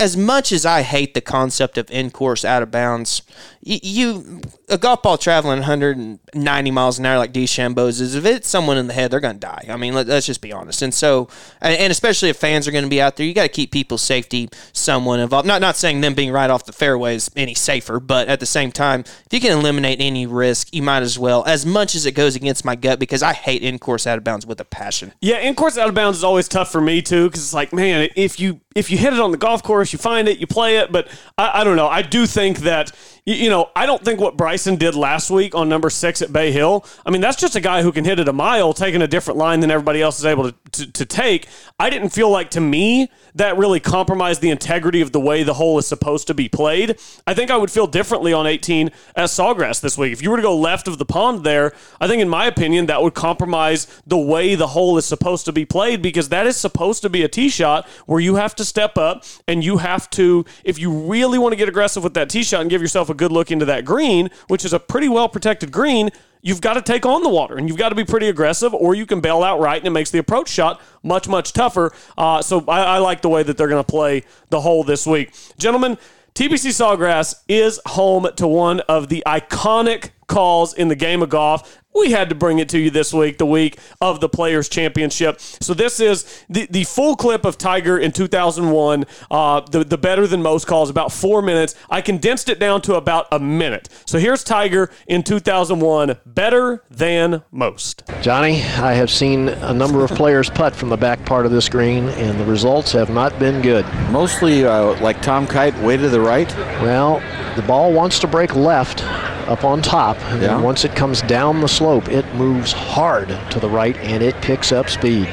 as 0.00 0.16
much 0.16 0.39
as 0.48 0.64
I 0.64 0.82
hate 0.82 1.14
the 1.14 1.20
concept 1.20 1.76
of 1.76 1.90
in 1.90 2.10
course 2.10 2.44
out 2.44 2.62
of 2.62 2.70
bounds, 2.70 3.22
you 3.62 4.40
a 4.70 4.78
golf 4.78 5.02
ball 5.02 5.18
traveling 5.18 5.58
190 5.58 6.70
miles 6.70 6.98
an 6.98 7.06
hour 7.06 7.18
like 7.18 7.32
DeChambeau's 7.32 8.00
is 8.00 8.14
if 8.14 8.24
it's 8.24 8.48
someone 8.48 8.78
in 8.78 8.86
the 8.86 8.94
head, 8.94 9.10
they're 9.10 9.20
going 9.20 9.34
to 9.34 9.40
die. 9.40 9.66
I 9.68 9.76
mean, 9.76 9.92
let, 9.92 10.08
us 10.08 10.26
just 10.26 10.40
be 10.40 10.52
honest. 10.52 10.80
And 10.80 10.94
so, 10.94 11.28
and, 11.60 11.76
and 11.76 11.90
especially 11.90 12.30
if 12.30 12.36
fans 12.36 12.66
are 12.66 12.70
going 12.70 12.84
to 12.84 12.90
be 12.90 13.02
out 13.02 13.16
there, 13.16 13.26
you 13.26 13.34
got 13.34 13.42
to 13.42 13.48
keep 13.48 13.70
people's 13.70 14.02
safety 14.02 14.48
someone 14.72 15.20
involved. 15.20 15.46
Not 15.46 15.60
not 15.60 15.76
saying 15.76 16.00
them 16.00 16.14
being 16.14 16.32
right 16.32 16.48
off 16.48 16.64
the 16.64 16.72
fairway 16.72 17.16
is 17.16 17.30
any 17.36 17.54
safer, 17.54 18.00
but 18.00 18.28
at 18.28 18.40
the 18.40 18.46
same 18.46 18.72
time, 18.72 19.00
if 19.00 19.32
you 19.32 19.40
can 19.40 19.52
eliminate 19.58 20.00
any 20.00 20.26
risk, 20.26 20.74
you 20.74 20.82
might 20.82 21.02
as 21.02 21.18
well. 21.18 21.44
As 21.44 21.66
much 21.66 21.94
as 21.94 22.06
it 22.06 22.12
goes 22.12 22.36
against 22.36 22.64
my 22.64 22.76
gut, 22.76 22.98
because 22.98 23.22
I 23.22 23.34
hate 23.34 23.62
in 23.62 23.78
course 23.78 24.06
out 24.06 24.16
of 24.16 24.24
bounds 24.24 24.46
with 24.46 24.60
a 24.60 24.64
passion. 24.64 25.12
Yeah, 25.20 25.38
in 25.38 25.54
course 25.54 25.76
out 25.76 25.88
of 25.88 25.94
bounds 25.94 26.18
is 26.18 26.24
always 26.24 26.48
tough 26.48 26.72
for 26.72 26.80
me 26.80 27.02
too 27.02 27.28
because 27.28 27.42
it's 27.42 27.54
like, 27.54 27.72
man, 27.72 28.08
if 28.16 28.40
you 28.40 28.60
if 28.74 28.90
you 28.90 28.98
hit 28.98 29.12
it 29.12 29.20
on 29.20 29.30
the 29.32 29.36
golf 29.36 29.62
course, 29.62 29.92
you 29.92 29.98
find 29.98 30.28
it, 30.28 30.38
you 30.38 30.46
play 30.46 30.76
it. 30.76 30.92
But 30.92 31.08
I, 31.36 31.60
I 31.60 31.64
don't 31.64 31.76
know. 31.76 31.88
I 31.88 32.02
do 32.02 32.26
think 32.26 32.58
that 32.60 32.92
you, 33.24 33.50
know, 33.50 33.70
I 33.76 33.86
don't 33.86 34.04
think 34.04 34.20
what 34.20 34.36
Bryson 34.36 34.76
did 34.76 34.94
last 34.94 35.30
week 35.30 35.54
on 35.54 35.68
number 35.68 35.90
six 35.90 36.22
at 36.22 36.32
Bay 36.32 36.52
Hill. 36.52 36.84
I 37.04 37.10
mean, 37.10 37.20
that's 37.20 37.36
just 37.36 37.56
a 37.56 37.60
guy 37.60 37.82
who 37.82 37.92
can 37.92 38.04
hit 38.04 38.18
it 38.18 38.28
a 38.28 38.32
mile, 38.32 38.72
taking 38.72 39.02
a 39.02 39.06
different 39.06 39.38
line 39.38 39.60
than 39.60 39.70
everybody 39.70 40.00
else 40.02 40.18
is 40.18 40.26
able 40.26 40.50
to, 40.50 40.56
to, 40.72 40.92
to 40.92 41.04
take. 41.04 41.48
I 41.78 41.90
didn't 41.90 42.10
feel 42.10 42.30
like 42.30 42.50
to 42.50 42.60
me 42.60 43.10
that 43.34 43.56
really 43.56 43.80
compromised 43.80 44.40
the 44.40 44.50
integrity 44.50 45.00
of 45.00 45.12
the 45.12 45.20
way 45.20 45.42
the 45.42 45.54
hole 45.54 45.78
is 45.78 45.86
supposed 45.86 46.26
to 46.28 46.34
be 46.34 46.48
played. 46.48 46.98
I 47.26 47.34
think 47.34 47.50
I 47.50 47.56
would 47.56 47.70
feel 47.70 47.86
differently 47.86 48.32
on 48.32 48.46
18 48.46 48.88
at 49.16 49.28
Sawgrass 49.28 49.80
this 49.80 49.96
week. 49.98 50.12
If 50.12 50.22
you 50.22 50.30
were 50.30 50.36
to 50.36 50.42
go 50.42 50.56
left 50.56 50.88
of 50.88 50.98
the 50.98 51.04
pond 51.04 51.44
there, 51.44 51.72
I 52.00 52.08
think, 52.08 52.22
in 52.22 52.28
my 52.28 52.46
opinion, 52.46 52.86
that 52.86 53.02
would 53.02 53.14
compromise 53.14 53.86
the 54.06 54.18
way 54.18 54.54
the 54.54 54.68
hole 54.68 54.98
is 54.98 55.06
supposed 55.06 55.44
to 55.46 55.52
be 55.52 55.64
played 55.64 56.02
because 56.02 56.28
that 56.30 56.46
is 56.46 56.56
supposed 56.56 57.02
to 57.02 57.10
be 57.10 57.22
a 57.22 57.28
tee 57.28 57.48
shot 57.48 57.86
where 58.06 58.20
you 58.20 58.36
have 58.36 58.54
to 58.56 58.64
step 58.64 58.96
up 58.96 59.24
and 59.46 59.64
you 59.64 59.78
have 59.78 60.08
to, 60.10 60.44
if 60.64 60.78
you 60.78 60.90
really 60.90 61.38
want 61.38 61.52
to 61.52 61.56
get 61.56 61.68
aggressive 61.68 62.02
with 62.02 62.14
that 62.14 62.30
tee 62.30 62.42
shot 62.42 62.62
and 62.62 62.70
give 62.70 62.82
yourself 62.82 63.09
a 63.10 63.14
good 63.14 63.32
look 63.32 63.50
into 63.50 63.64
that 63.66 63.84
green, 63.84 64.30
which 64.48 64.64
is 64.64 64.72
a 64.72 64.78
pretty 64.78 65.08
well 65.08 65.28
protected 65.28 65.70
green, 65.72 66.10
you've 66.42 66.60
got 66.60 66.74
to 66.74 66.82
take 66.82 67.04
on 67.04 67.22
the 67.22 67.28
water 67.28 67.56
and 67.56 67.68
you've 67.68 67.76
got 67.76 67.90
to 67.90 67.94
be 67.94 68.04
pretty 68.04 68.28
aggressive 68.28 68.72
or 68.72 68.94
you 68.94 69.06
can 69.06 69.20
bail 69.20 69.42
out 69.42 69.60
right 69.60 69.78
and 69.78 69.86
it 69.86 69.90
makes 69.90 70.10
the 70.10 70.18
approach 70.18 70.48
shot 70.48 70.80
much, 71.02 71.28
much 71.28 71.52
tougher. 71.52 71.92
Uh, 72.16 72.40
so 72.40 72.64
I, 72.66 72.82
I 72.82 72.98
like 72.98 73.22
the 73.22 73.28
way 73.28 73.42
that 73.42 73.56
they're 73.56 73.68
going 73.68 73.84
to 73.84 73.90
play 73.90 74.24
the 74.48 74.60
hole 74.60 74.84
this 74.84 75.06
week. 75.06 75.32
Gentlemen, 75.58 75.98
TPC 76.34 76.70
Sawgrass 76.70 77.42
is 77.48 77.80
home 77.86 78.28
to 78.36 78.46
one 78.46 78.80
of 78.80 79.08
the 79.08 79.22
iconic 79.26 80.10
calls 80.28 80.72
in 80.72 80.88
the 80.88 80.94
game 80.94 81.22
of 81.22 81.28
golf. 81.28 81.79
We 81.94 82.12
had 82.12 82.28
to 82.28 82.34
bring 82.36 82.60
it 82.60 82.68
to 82.70 82.78
you 82.78 82.88
this 82.90 83.12
week, 83.12 83.38
the 83.38 83.46
week 83.46 83.78
of 84.00 84.20
the 84.20 84.28
Players 84.28 84.68
Championship. 84.68 85.40
So 85.40 85.74
this 85.74 85.98
is 85.98 86.44
the, 86.48 86.66
the 86.70 86.84
full 86.84 87.16
clip 87.16 87.44
of 87.44 87.58
Tiger 87.58 87.98
in 87.98 88.12
2001, 88.12 89.04
uh, 89.30 89.60
the, 89.62 89.82
the 89.84 89.98
better 89.98 90.26
than 90.28 90.40
most 90.40 90.66
calls, 90.68 90.88
about 90.88 91.10
four 91.12 91.42
minutes. 91.42 91.74
I 91.90 92.00
condensed 92.00 92.48
it 92.48 92.60
down 92.60 92.80
to 92.82 92.94
about 92.94 93.26
a 93.32 93.40
minute. 93.40 93.88
So 94.06 94.18
here's 94.20 94.44
Tiger 94.44 94.90
in 95.08 95.24
2001, 95.24 96.16
better 96.26 96.84
than 96.90 97.42
most. 97.50 98.04
Johnny, 98.22 98.62
I 98.62 98.92
have 98.92 99.10
seen 99.10 99.48
a 99.48 99.74
number 99.74 100.04
of 100.04 100.10
players 100.16 100.48
putt 100.48 100.76
from 100.76 100.90
the 100.90 100.96
back 100.96 101.24
part 101.26 101.44
of 101.44 101.50
this 101.50 101.68
green, 101.68 102.08
and 102.10 102.38
the 102.38 102.44
results 102.46 102.92
have 102.92 103.10
not 103.10 103.36
been 103.40 103.60
good. 103.62 103.84
Mostly 104.10 104.64
uh, 104.64 104.98
like 105.02 105.20
Tom 105.22 105.44
Kite, 105.46 105.76
way 105.80 105.96
to 105.96 106.08
the 106.08 106.20
right. 106.20 106.48
Well, 106.80 107.20
the 107.56 107.62
ball 107.62 107.92
wants 107.92 108.20
to 108.20 108.28
break 108.28 108.54
left 108.54 109.02
up 109.50 109.64
on 109.64 109.82
top, 109.82 110.16
and 110.26 110.40
Yeah. 110.40 110.48
then 110.54 110.62
once 110.62 110.84
it 110.84 110.94
comes 110.94 111.22
down 111.22 111.60
the 111.60 111.66
slope, 111.80 112.10
it 112.10 112.26
moves 112.34 112.72
hard 112.72 113.28
to 113.50 113.58
the 113.58 113.66
right 113.66 113.96
and 114.00 114.22
it 114.22 114.34
picks 114.42 114.70
up 114.70 114.90
speed. 114.90 115.26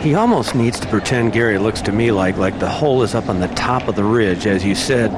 he 0.00 0.16
almost 0.16 0.56
needs 0.56 0.80
to 0.80 0.88
pretend, 0.88 1.32
Gary, 1.32 1.58
looks 1.58 1.80
to 1.80 1.92
me 1.92 2.10
like, 2.10 2.36
like 2.36 2.58
the 2.58 2.68
hole 2.68 3.04
is 3.04 3.14
up 3.14 3.28
on 3.28 3.38
the 3.38 3.46
top 3.46 3.86
of 3.86 3.94
the 3.94 4.02
ridge, 4.02 4.48
as 4.48 4.64
you 4.64 4.74
said, 4.74 5.12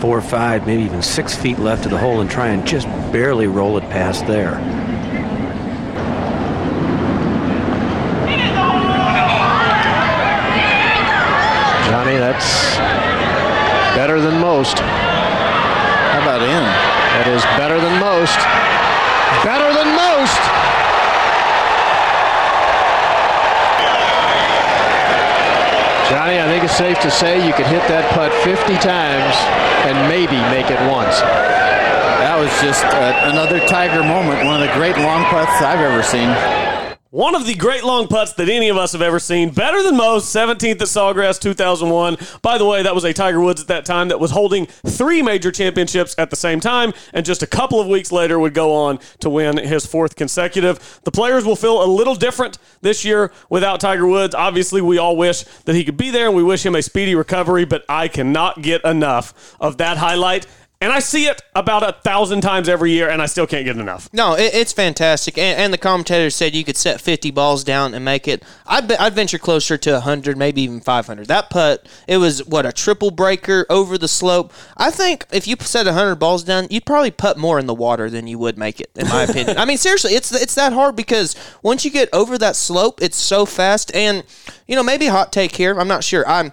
four 0.00 0.18
or 0.18 0.20
five, 0.20 0.66
maybe 0.66 0.82
even 0.82 1.00
six 1.00 1.36
feet 1.36 1.60
left 1.60 1.84
of 1.84 1.92
the 1.92 1.98
hole, 1.98 2.20
and 2.20 2.28
try 2.28 2.48
and 2.48 2.66
just 2.66 2.88
barely 3.12 3.46
roll 3.46 3.78
it 3.78 3.88
past 3.88 4.26
there. 4.26 4.54
Johnny, 11.88 12.16
that's 12.16 12.76
better 13.94 14.20
than 14.20 14.40
most. 14.40 14.80
How 14.80 16.22
about 16.22 16.42
in? 16.42 16.48
That 16.48 17.28
is 17.28 17.44
better 17.56 17.80
than 17.80 18.00
most. 18.00 18.85
Better 19.44 19.70
than 19.74 19.88
most. 19.94 20.42
Johnny, 26.10 26.38
I 26.38 26.46
think 26.46 26.62
it's 26.62 26.76
safe 26.76 27.00
to 27.00 27.10
say 27.10 27.44
you 27.44 27.52
could 27.52 27.66
hit 27.66 27.82
that 27.88 28.06
putt 28.14 28.30
50 28.46 28.78
times 28.78 29.34
and 29.90 29.98
maybe 30.06 30.38
make 30.54 30.70
it 30.70 30.78
once. 30.86 31.18
That 31.18 32.38
was 32.38 32.50
just 32.62 32.84
uh, 32.84 33.30
another 33.32 33.58
Tiger 33.66 34.02
moment. 34.02 34.46
One 34.46 34.54
of 34.54 34.62
the 34.62 34.74
great 34.74 34.96
long 34.98 35.24
putts 35.26 35.58
I've 35.62 35.82
ever 35.82 36.02
seen. 36.02 36.30
One 37.10 37.36
of 37.36 37.46
the 37.46 37.54
great 37.54 37.84
long 37.84 38.08
putts 38.08 38.32
that 38.32 38.48
any 38.48 38.68
of 38.68 38.76
us 38.76 38.90
have 38.90 39.00
ever 39.00 39.20
seen. 39.20 39.50
Better 39.50 39.80
than 39.80 39.96
most. 39.96 40.34
17th 40.34 40.72
at 40.72 40.88
Sawgrass 40.88 41.40
2001. 41.40 42.16
By 42.42 42.58
the 42.58 42.64
way, 42.64 42.82
that 42.82 42.96
was 42.96 43.04
a 43.04 43.12
Tiger 43.12 43.40
Woods 43.40 43.60
at 43.60 43.68
that 43.68 43.84
time 43.84 44.08
that 44.08 44.18
was 44.18 44.32
holding 44.32 44.66
three 44.66 45.22
major 45.22 45.52
championships 45.52 46.16
at 46.18 46.30
the 46.30 46.36
same 46.36 46.58
time, 46.58 46.92
and 47.14 47.24
just 47.24 47.44
a 47.44 47.46
couple 47.46 47.78
of 47.80 47.86
weeks 47.86 48.10
later 48.10 48.40
would 48.40 48.54
go 48.54 48.74
on 48.74 48.98
to 49.20 49.30
win 49.30 49.56
his 49.56 49.86
fourth 49.86 50.16
consecutive. 50.16 51.00
The 51.04 51.12
players 51.12 51.44
will 51.44 51.54
feel 51.54 51.80
a 51.80 51.86
little 51.86 52.16
different 52.16 52.58
this 52.80 53.04
year 53.04 53.30
without 53.48 53.78
Tiger 53.78 54.08
Woods. 54.08 54.34
Obviously, 54.34 54.80
we 54.80 54.98
all 54.98 55.16
wish 55.16 55.44
that 55.64 55.76
he 55.76 55.84
could 55.84 55.96
be 55.96 56.10
there, 56.10 56.26
and 56.26 56.34
we 56.34 56.42
wish 56.42 56.66
him 56.66 56.74
a 56.74 56.82
speedy 56.82 57.14
recovery, 57.14 57.64
but 57.64 57.84
I 57.88 58.08
cannot 58.08 58.62
get 58.62 58.84
enough 58.84 59.54
of 59.60 59.76
that 59.76 59.98
highlight. 59.98 60.48
And 60.78 60.92
I 60.92 60.98
see 60.98 61.24
it 61.24 61.40
about 61.54 61.82
a 61.82 61.92
thousand 61.92 62.42
times 62.42 62.68
every 62.68 62.92
year, 62.92 63.08
and 63.08 63.22
I 63.22 63.26
still 63.26 63.46
can't 63.46 63.64
get 63.64 63.78
enough. 63.78 64.10
No, 64.12 64.34
it, 64.34 64.54
it's 64.54 64.74
fantastic. 64.74 65.38
And, 65.38 65.58
and 65.58 65.72
the 65.72 65.78
commentators 65.78 66.36
said 66.36 66.54
you 66.54 66.64
could 66.64 66.76
set 66.76 67.00
50 67.00 67.30
balls 67.30 67.64
down 67.64 67.94
and 67.94 68.04
make 68.04 68.28
it. 68.28 68.42
I'd, 68.66 68.86
be, 68.86 68.94
I'd 68.96 69.14
venture 69.14 69.38
closer 69.38 69.78
to 69.78 69.92
100, 69.92 70.36
maybe 70.36 70.60
even 70.60 70.80
500. 70.80 71.28
That 71.28 71.48
putt, 71.48 71.88
it 72.06 72.18
was, 72.18 72.44
what, 72.44 72.66
a 72.66 72.72
triple 72.72 73.10
breaker 73.10 73.64
over 73.70 73.96
the 73.96 74.06
slope. 74.06 74.52
I 74.76 74.90
think 74.90 75.24
if 75.32 75.48
you 75.48 75.56
set 75.60 75.86
100 75.86 76.16
balls 76.16 76.44
down, 76.44 76.66
you'd 76.68 76.84
probably 76.84 77.10
put 77.10 77.38
more 77.38 77.58
in 77.58 77.64
the 77.64 77.74
water 77.74 78.10
than 78.10 78.26
you 78.26 78.38
would 78.38 78.58
make 78.58 78.78
it, 78.78 78.90
in 78.96 79.08
my 79.08 79.22
opinion. 79.22 79.56
I 79.58 79.64
mean, 79.64 79.78
seriously, 79.78 80.12
it's, 80.12 80.30
it's 80.30 80.56
that 80.56 80.74
hard 80.74 80.94
because 80.94 81.34
once 81.62 81.86
you 81.86 81.90
get 81.90 82.10
over 82.12 82.36
that 82.36 82.54
slope, 82.54 83.00
it's 83.00 83.16
so 83.16 83.46
fast. 83.46 83.94
And, 83.94 84.24
you 84.66 84.76
know, 84.76 84.82
maybe 84.82 85.06
hot 85.06 85.32
take 85.32 85.56
here. 85.56 85.80
I'm 85.80 85.88
not 85.88 86.04
sure. 86.04 86.28
I'm 86.28 86.52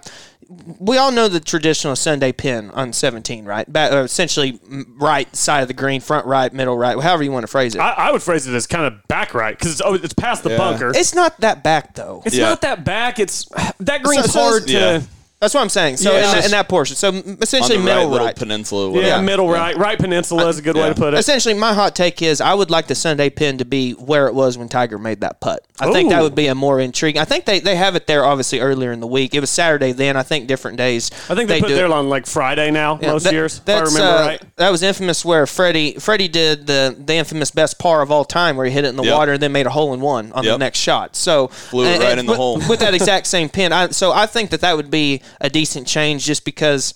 we 0.78 0.96
all 0.96 1.12
know 1.12 1.28
the 1.28 1.40
traditional 1.40 1.96
Sunday 1.96 2.32
pin 2.32 2.70
on 2.70 2.92
17, 2.92 3.44
right? 3.44 3.70
Back, 3.70 3.92
uh, 3.92 3.96
essentially, 3.96 4.58
right 4.96 5.34
side 5.34 5.60
of 5.62 5.68
the 5.68 5.74
green, 5.74 6.00
front 6.00 6.26
right, 6.26 6.52
middle 6.52 6.76
right, 6.76 6.98
however 7.00 7.22
you 7.22 7.32
want 7.32 7.42
to 7.44 7.48
phrase 7.48 7.74
it. 7.74 7.78
I, 7.80 7.92
I 7.92 8.12
would 8.12 8.22
phrase 8.22 8.46
it 8.46 8.54
as 8.54 8.66
kind 8.66 8.84
of 8.86 9.06
back 9.08 9.34
right 9.34 9.56
because 9.58 9.72
it's, 9.72 9.82
oh, 9.84 9.94
it's 9.94 10.14
past 10.14 10.42
the 10.42 10.56
bunker. 10.56 10.92
it's 10.94 11.14
not 11.14 11.38
that 11.40 11.62
back 11.62 11.94
though. 11.94 12.22
It's 12.24 12.36
Yeah. 12.36 12.50
not 12.50 12.60
that 12.62 12.84
back. 12.84 13.18
It's 13.18 13.46
that 13.80 14.02
green's 14.02 14.32
so 14.32 14.40
hard 14.40 14.66
to. 14.66 14.72
Yeah. 14.72 15.00
That's 15.44 15.54
what 15.54 15.60
I'm 15.60 15.68
saying. 15.68 15.98
So 15.98 16.10
Yeah. 16.12 16.16
in, 16.16 16.22
that, 16.36 16.44
in 16.46 16.50
that 16.52 16.68
portion, 16.68 16.96
so 16.96 17.08
m- 17.08 17.22
On 17.26 17.38
essentially 17.42 17.76
the 17.76 17.84
right 17.84 17.94
middle 17.96 18.08
little 18.10 18.26
right. 18.26 18.34
peninsula. 18.36 18.88
Yeah, 18.90 18.96
whatever. 18.96 19.22
middle 19.22 19.48
right, 19.50 19.76
right 19.76 19.98
peninsula 19.98 20.48
is 20.48 20.58
a 20.58 20.62
good 20.62 20.74
way 20.76 20.88
to 20.88 20.94
put 20.94 21.14
it. 21.14 21.18
Essentially, 21.18 21.54
my 21.54 21.74
hot 21.74 21.94
take 21.94 22.22
is 22.22 22.40
I 22.40 22.54
would 22.54 22.70
like 22.70 22.86
the 22.86 22.94
Sunday 22.94 23.30
pin 23.30 23.58
to 23.58 23.64
be 23.64 23.92
where 23.92 24.26
it 24.26 24.34
was 24.34 24.56
when 24.58 24.68
Tiger 24.68 24.98
made 24.98 25.20
that 25.20 25.40
putt. 25.40 25.64
I 25.80 25.92
think 25.92 26.10
that 26.10 26.20
Ooh. 26.20 26.24
would 26.24 26.34
be 26.34 26.46
a 26.46 26.54
more 26.54 26.78
intriguing. 26.80 27.20
I 27.20 27.24
think 27.24 27.44
they, 27.46 27.58
they 27.60 27.74
have 27.76 27.96
it 27.96 28.06
there 28.06 28.24
obviously 28.24 28.60
earlier 28.60 28.92
in 28.92 29.00
the 29.00 29.06
week. 29.08 29.34
It 29.34 29.40
was 29.40 29.50
Saturday 29.50 29.92
then. 29.92 30.16
I 30.16 30.22
think 30.22 30.46
different 30.46 30.78
days. 30.78 31.10
I 31.28 31.34
think 31.34 31.48
they, 31.48 31.60
put 31.60 31.68
do 31.68 31.74
theirs 31.74 31.90
it. 31.90 31.94
on 31.94 32.08
like 32.08 32.26
Friday 32.26 32.70
now 32.70 32.98
Yeah, 33.02 33.12
most 33.12 33.24
that- 33.24 33.32
years. 33.32 33.56
If 33.58 33.62
I 33.62 33.64
that's, 33.80 33.92
remember 33.94 34.16
uh, 34.16 34.26
right. 34.26 34.42
That 34.56 34.70
was 34.70 34.82
infamous 34.82 35.24
where 35.24 35.46
Freddie 35.46 35.94
Freddie 35.98 36.28
did 36.28 36.66
the 36.66 36.96
the 36.98 37.14
infamous 37.14 37.50
best 37.50 37.78
par 37.78 38.02
of 38.02 38.10
all 38.10 38.24
time 38.24 38.56
where 38.56 38.66
he 38.66 38.72
hit 38.72 38.84
it 38.84 38.88
in 38.88 38.96
the 38.96 39.02
Yep. 39.04 39.12
water 39.18 39.32
and 39.32 39.42
then 39.42 39.50
made 39.52 39.66
a 39.66 39.70
hole 39.70 39.92
in 39.92 40.00
one 40.00 40.30
on 40.32 40.44
the 40.44 40.50
Yep. 40.52 40.58
next 40.60 40.78
shot. 40.78 41.16
So 41.16 41.48
Flew 41.48 41.84
it 41.84 41.88
and- 41.94 42.02
right 42.02 42.10
and 42.12 42.20
in 42.20 42.26
the 42.26 42.32
with, 42.32 42.38
hole. 42.38 42.58
with 42.68 42.78
that 42.80 42.94
exact 42.94 43.26
same 43.26 43.48
pin. 43.48 43.72
I, 43.72 43.88
so 43.88 44.12
I 44.12 44.26
think 44.26 44.50
that 44.50 44.60
that 44.60 44.76
would 44.76 44.90
be 44.92 45.22
a 45.40 45.50
decent 45.50 45.86
change 45.86 46.24
just 46.24 46.44
because. 46.44 46.94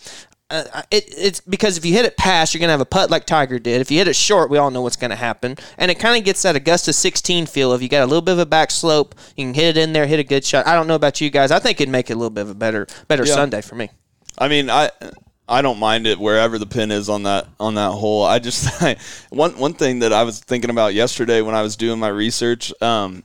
Uh, 0.51 0.81
it, 0.91 1.05
it's 1.09 1.43
because 1.43 1.77
if 1.77 1.85
you 1.85 1.93
hit 1.93 2.07
it 2.07 2.17
past, 2.17 2.55
you're 2.55 2.61
gonna 2.61 2.73
have 2.73 2.81
a 2.81 2.87
putt 2.87 3.11
like 3.11 3.27
Tiger 3.27 3.59
did. 3.59 3.83
If 3.83 3.91
you 3.91 3.99
hit 3.99 4.09
it 4.09 4.17
short, 4.17 4.49
we 4.49 4.57
all 4.57 4.71
know 4.71 4.81
what's 4.81 4.97
gonna 4.97 5.15
happen, 5.15 5.57
and 5.77 5.91
it 5.91 5.99
kind 5.99 6.17
of 6.17 6.25
gets 6.25 6.41
that 6.41 6.57
Augusta 6.57 6.95
16 6.95 7.45
feel. 7.45 7.75
If 7.75 7.83
you 7.83 7.89
got 7.91 8.03
a 8.03 8.07
little 8.07 8.23
bit 8.23 8.33
of 8.33 8.39
a 8.39 8.47
back 8.47 8.71
slope, 8.71 9.15
you 9.37 9.45
can 9.45 9.53
hit 9.53 9.77
it 9.77 9.81
in 9.81 9.93
there, 9.93 10.07
hit 10.07 10.19
a 10.19 10.25
good 10.25 10.47
shot. 10.47 10.67
I 10.67 10.75
don't 10.75 10.87
know 10.87 10.95
about 10.95 11.21
you 11.21 11.29
guys. 11.29 11.51
I 11.51 11.59
think 11.59 11.83
it'd 11.83 11.93
make 11.93 12.09
it 12.09 12.15
a 12.15 12.17
little 12.17 12.31
bit 12.31 12.41
of 12.41 12.49
a 12.51 12.55
better, 12.55 12.87
better 13.09 13.27
Yeah. 13.27 13.35
Sunday 13.35 13.61
for 13.61 13.75
me. 13.75 13.91
I 14.39 14.49
mean, 14.49 14.71
I 14.71 14.91
I 15.47 15.61
don't 15.61 15.79
mind 15.79 16.07
it 16.07 16.19
wherever 16.19 16.59
the 16.59 16.65
pin 16.67 16.91
is 16.93 17.11
on 17.11 17.25
that 17.25 17.47
on 17.61 17.75
that 17.75 17.91
hole. 17.91 18.25
I 18.25 18.39
just 18.39 18.71
one 19.29 19.53
one 19.59 19.75
thing 19.75 19.99
that 19.99 20.15
I 20.15 20.23
was 20.23 20.41
thinking 20.41 20.71
about 20.71 20.95
yesterday 20.95 21.43
when 21.43 21.55
I 21.55 21.61
was 21.61 21.77
doing 21.77 21.99
my 21.99 22.09
research. 22.09 22.73
Um, 22.81 23.23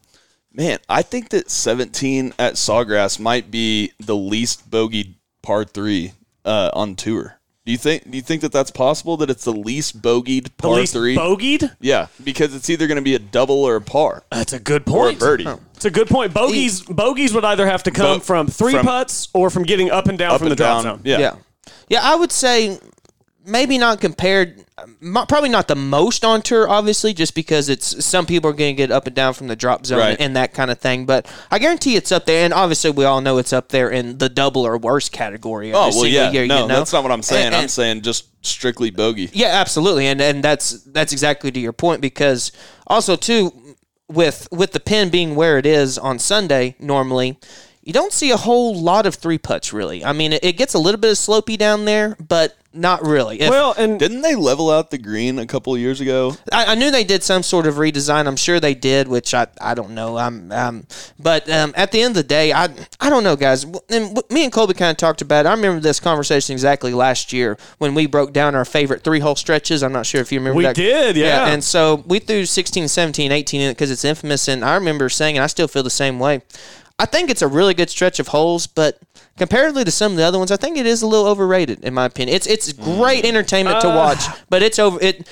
man, 0.54 0.80
I 0.90 1.02
think 1.02 1.30
that 1.30 1.50
17 1.50 2.34
at 2.40 2.54
Sawgrass 2.54 3.20
might 3.20 3.52
be 3.52 3.92
the 4.00 4.16
least 4.16 4.70
bogeyed 4.70 5.16
par 5.42 5.64
three 5.66 6.14
uh, 6.46 6.72
on 6.74 6.96
tour. 6.96 7.40
Do 7.66 7.72
you 7.72 7.78
think? 7.78 8.12
Do 8.12 8.18
you 8.18 8.22
think 8.22 8.42
that 8.42 8.52
that's 8.52 8.72
possible? 8.72 9.16
That 9.16 9.30
it's 9.30 9.46
the 9.46 9.54
least 9.54 10.02
bogeyed 10.02 10.44
The 10.44 10.50
par 10.58 10.72
least 10.72 10.92
three? 10.94 11.16
bogeyed. 11.16 11.74
yeah, 11.80 12.08
because 12.22 12.54
it's 12.54 12.70
either 12.70 12.88
going 12.88 12.98
to 12.98 13.02
be 13.02 13.16
a 13.16 13.20
double 13.20 13.64
or 13.64 13.78
a 13.78 13.82
par 13.82 14.24
That's 14.32 14.52
a 14.52 14.60
good 14.60 14.86
point. 14.86 14.98
or 14.98 15.08
a 15.08 15.10
point. 15.12 15.20
birdie. 15.20 15.62
It's 15.76 15.86
a 15.86 15.90
good 15.92 16.08
point. 16.10 16.34
Bogeys 16.34 16.82
bogeys 16.82 17.34
would 17.34 17.46
either 17.46 17.66
have 17.66 17.84
to 17.84 17.92
come 17.92 18.18
Bo- 18.20 18.24
from 18.24 18.48
three 18.48 18.74
from- 18.74 18.86
putts 18.86 19.30
or 19.34 19.50
from 19.50 19.64
getting 19.64 19.92
up 19.92 20.08
and 20.08 20.18
down 20.18 20.32
Up 20.32 20.40
from 20.40 20.48
the 20.50 20.52
and 20.52 20.58
drop 20.58 20.84
down. 20.84 20.98
zone. 20.98 21.02
Yeah. 21.06 21.20
Yeah. 21.20 21.36
Yeah, 21.88 22.00
I 22.04 22.16
would 22.16 22.32
say 22.34 22.80
maybe 23.46 23.78
not 23.78 24.00
compared, 24.02 24.64
probably 25.28 25.50
not 25.50 25.68
the 25.68 25.76
most 25.76 26.24
on 26.26 26.42
tour, 26.42 26.70
obviously, 26.70 27.14
just 27.14 27.36
because 27.36 27.70
it's 27.70 28.04
some 28.06 28.26
people 28.26 28.50
are 28.50 28.54
going 28.54 28.76
to 28.76 28.78
get 28.78 28.92
up 28.92 29.06
and 29.08 29.16
down 29.16 29.34
from 29.34 29.48
the 29.48 29.56
drop 29.56 29.86
zone 29.86 30.00
Right. 30.00 30.18
and 30.20 30.36
that 30.36 30.54
kind 30.54 30.72
of 30.72 30.80
thing. 30.80 31.06
But 31.06 31.26
I 31.52 31.60
guarantee 31.60 31.96
it's 31.96 32.12
up 32.12 32.26
there, 32.26 32.46
and 32.46 32.54
obviously 32.54 32.92
we 32.92 33.06
all 33.06 33.22
know 33.22 33.38
it's 33.38 33.54
up 33.54 33.70
there 33.70 33.90
in 33.90 34.18
the 34.18 34.30
double 34.30 34.66
or 34.66 34.78
worse 34.78 35.10
category. 35.10 35.72
Oh 35.74 35.90
well, 35.94 36.06
yeah. 36.06 36.32
year, 36.32 36.46
no, 36.48 36.62
you 36.64 36.68
know? 36.68 36.76
that's 36.78 36.94
not 36.94 37.04
what 37.04 37.12
I'm 37.12 37.24
saying. 37.24 37.48
And- 37.48 37.56
I'm 37.56 37.68
saying 37.68 38.02
just 38.02 38.28
strictly 38.46 38.90
bogey. 38.92 39.30
yeah, 39.34 39.48
absolutely, 39.62 40.08
and 40.08 40.20
and 40.22 40.44
that's 40.44 40.84
that's 40.84 41.12
exactly 41.14 41.52
to 41.52 41.60
your 41.60 41.74
point 41.74 42.02
because 42.02 42.52
also 42.88 43.16
too 43.16 43.76
with 44.10 44.48
with 44.52 44.72
the 44.74 44.80
pin 44.80 45.10
being 45.10 45.36
where 45.36 45.58
it 45.58 45.66
is 45.66 45.98
on 45.98 46.20
Sunday 46.20 46.76
normally. 46.80 47.38
You 47.84 47.92
don't 47.92 48.14
see 48.14 48.32
a 48.32 48.38
whole 48.38 48.74
lot 48.80 49.06
of 49.06 49.16
three 49.16 49.38
putts, 49.38 49.74
really. 49.74 50.06
I 50.06 50.14
mean, 50.14 50.32
it, 50.34 50.44
it 50.44 50.54
gets 50.54 50.74
a 50.74 50.80
little 50.80 51.00
bit 51.00 51.12
of 51.12 51.18
slopey 51.18 51.58
down 51.58 51.84
there, 51.84 52.16
but 52.26 52.56
not 52.74 53.06
really. 53.06 53.42
If- 53.42 53.50
Well, 53.50 53.76
and 53.78 54.00
Didn't 54.00 54.22
they 54.22 54.36
level 54.36 54.72
out 54.72 54.90
the 54.90 54.98
green 54.98 55.38
a 55.38 55.46
couple 55.46 55.76
of 55.76 55.82
years 55.82 56.00
ago? 56.00 56.36
I, 56.52 56.68
I 56.68 56.76
knew 56.76 56.92
they 56.92 57.04
did 57.04 57.24
some 57.24 57.44
sort 57.44 57.68
of 57.68 57.76
redesign. 57.76 58.26
I'm 58.26 58.38
sure 58.38 58.62
they 58.62 58.74
did, 58.74 59.10
which 59.10 59.34
I, 59.34 59.48
I 59.60 59.74
don't 59.74 59.92
know. 59.92 60.18
Um, 60.18 60.50
um, 60.54 60.88
but 61.20 61.50
um, 61.50 61.74
at 61.76 61.92
the 61.92 62.02
end 62.02 62.12
of 62.12 62.16
the 62.16 62.24
day, 62.24 62.54
I 62.54 62.70
I 63.02 63.10
don't 63.10 63.24
know, 63.24 63.36
guys. 63.36 63.66
And 63.90 64.18
me 64.30 64.46
and 64.46 64.52
Colby 64.54 64.74
kind 64.76 64.90
of 64.92 64.98
talked 64.98 65.22
about. 65.22 65.46
it. 65.46 65.50
I 65.50 65.54
remember 65.54 65.82
this 65.82 66.00
conversation 66.00 66.54
exactly 66.54 66.94
last 66.94 67.34
year 67.34 67.58
when 67.80 67.94
we 67.94 68.06
broke 68.08 68.32
down 68.32 68.56
our 68.56 68.66
favorite 68.66 69.04
three 69.04 69.20
hole 69.20 69.36
stretches. 69.36 69.84
I'm 69.84 69.92
not 69.94 70.06
sure 70.06 70.22
if 70.22 70.32
you 70.32 70.40
remember. 70.40 70.58
We 70.58 70.64
that. 70.64 70.76
did, 70.78 71.18
yeah. 71.18 71.48
And 71.50 71.62
so 71.62 72.04
we 72.08 72.20
threw 72.20 72.46
16, 72.46 72.88
17, 72.88 73.32
18 73.32 73.62
in 73.62 73.70
it 73.70 73.74
because 73.74 73.92
it's 73.92 74.06
infamous. 74.06 74.48
And 74.48 74.64
I 74.64 74.76
remember 74.76 75.10
saying, 75.10 75.36
and 75.38 75.44
I 75.44 75.48
still 75.48 75.68
feel 75.68 75.84
the 75.84 75.90
same 75.90 76.18
way. 76.18 76.42
I 77.00 77.06
think 77.06 77.30
it's 77.30 77.42
a 77.42 77.48
really 77.48 77.74
good 77.74 77.90
stretch 77.90 78.20
of 78.20 78.28
holes, 78.30 78.68
but 78.68 79.00
comparatively 79.38 79.84
to 79.84 79.92
some 79.92 80.12
of 80.14 80.18
the 80.18 80.24
other 80.24 80.38
ones, 80.38 80.52
I 80.52 80.58
think 80.58 80.78
it 80.78 80.86
is 80.86 81.02
a 81.02 81.08
little 81.08 81.26
overrated 81.28 81.84
in 81.84 81.94
my 81.94 82.06
opinion. 82.06 82.36
It's 82.36 82.48
it's 82.48 82.72
great 82.72 83.26
entertainment 83.26 83.82
to 83.82 83.90
Uh, 83.90 83.96
watch, 83.96 84.24
but 84.50 84.62
it's 84.62 84.78
over 84.80 85.00
it. 85.02 85.28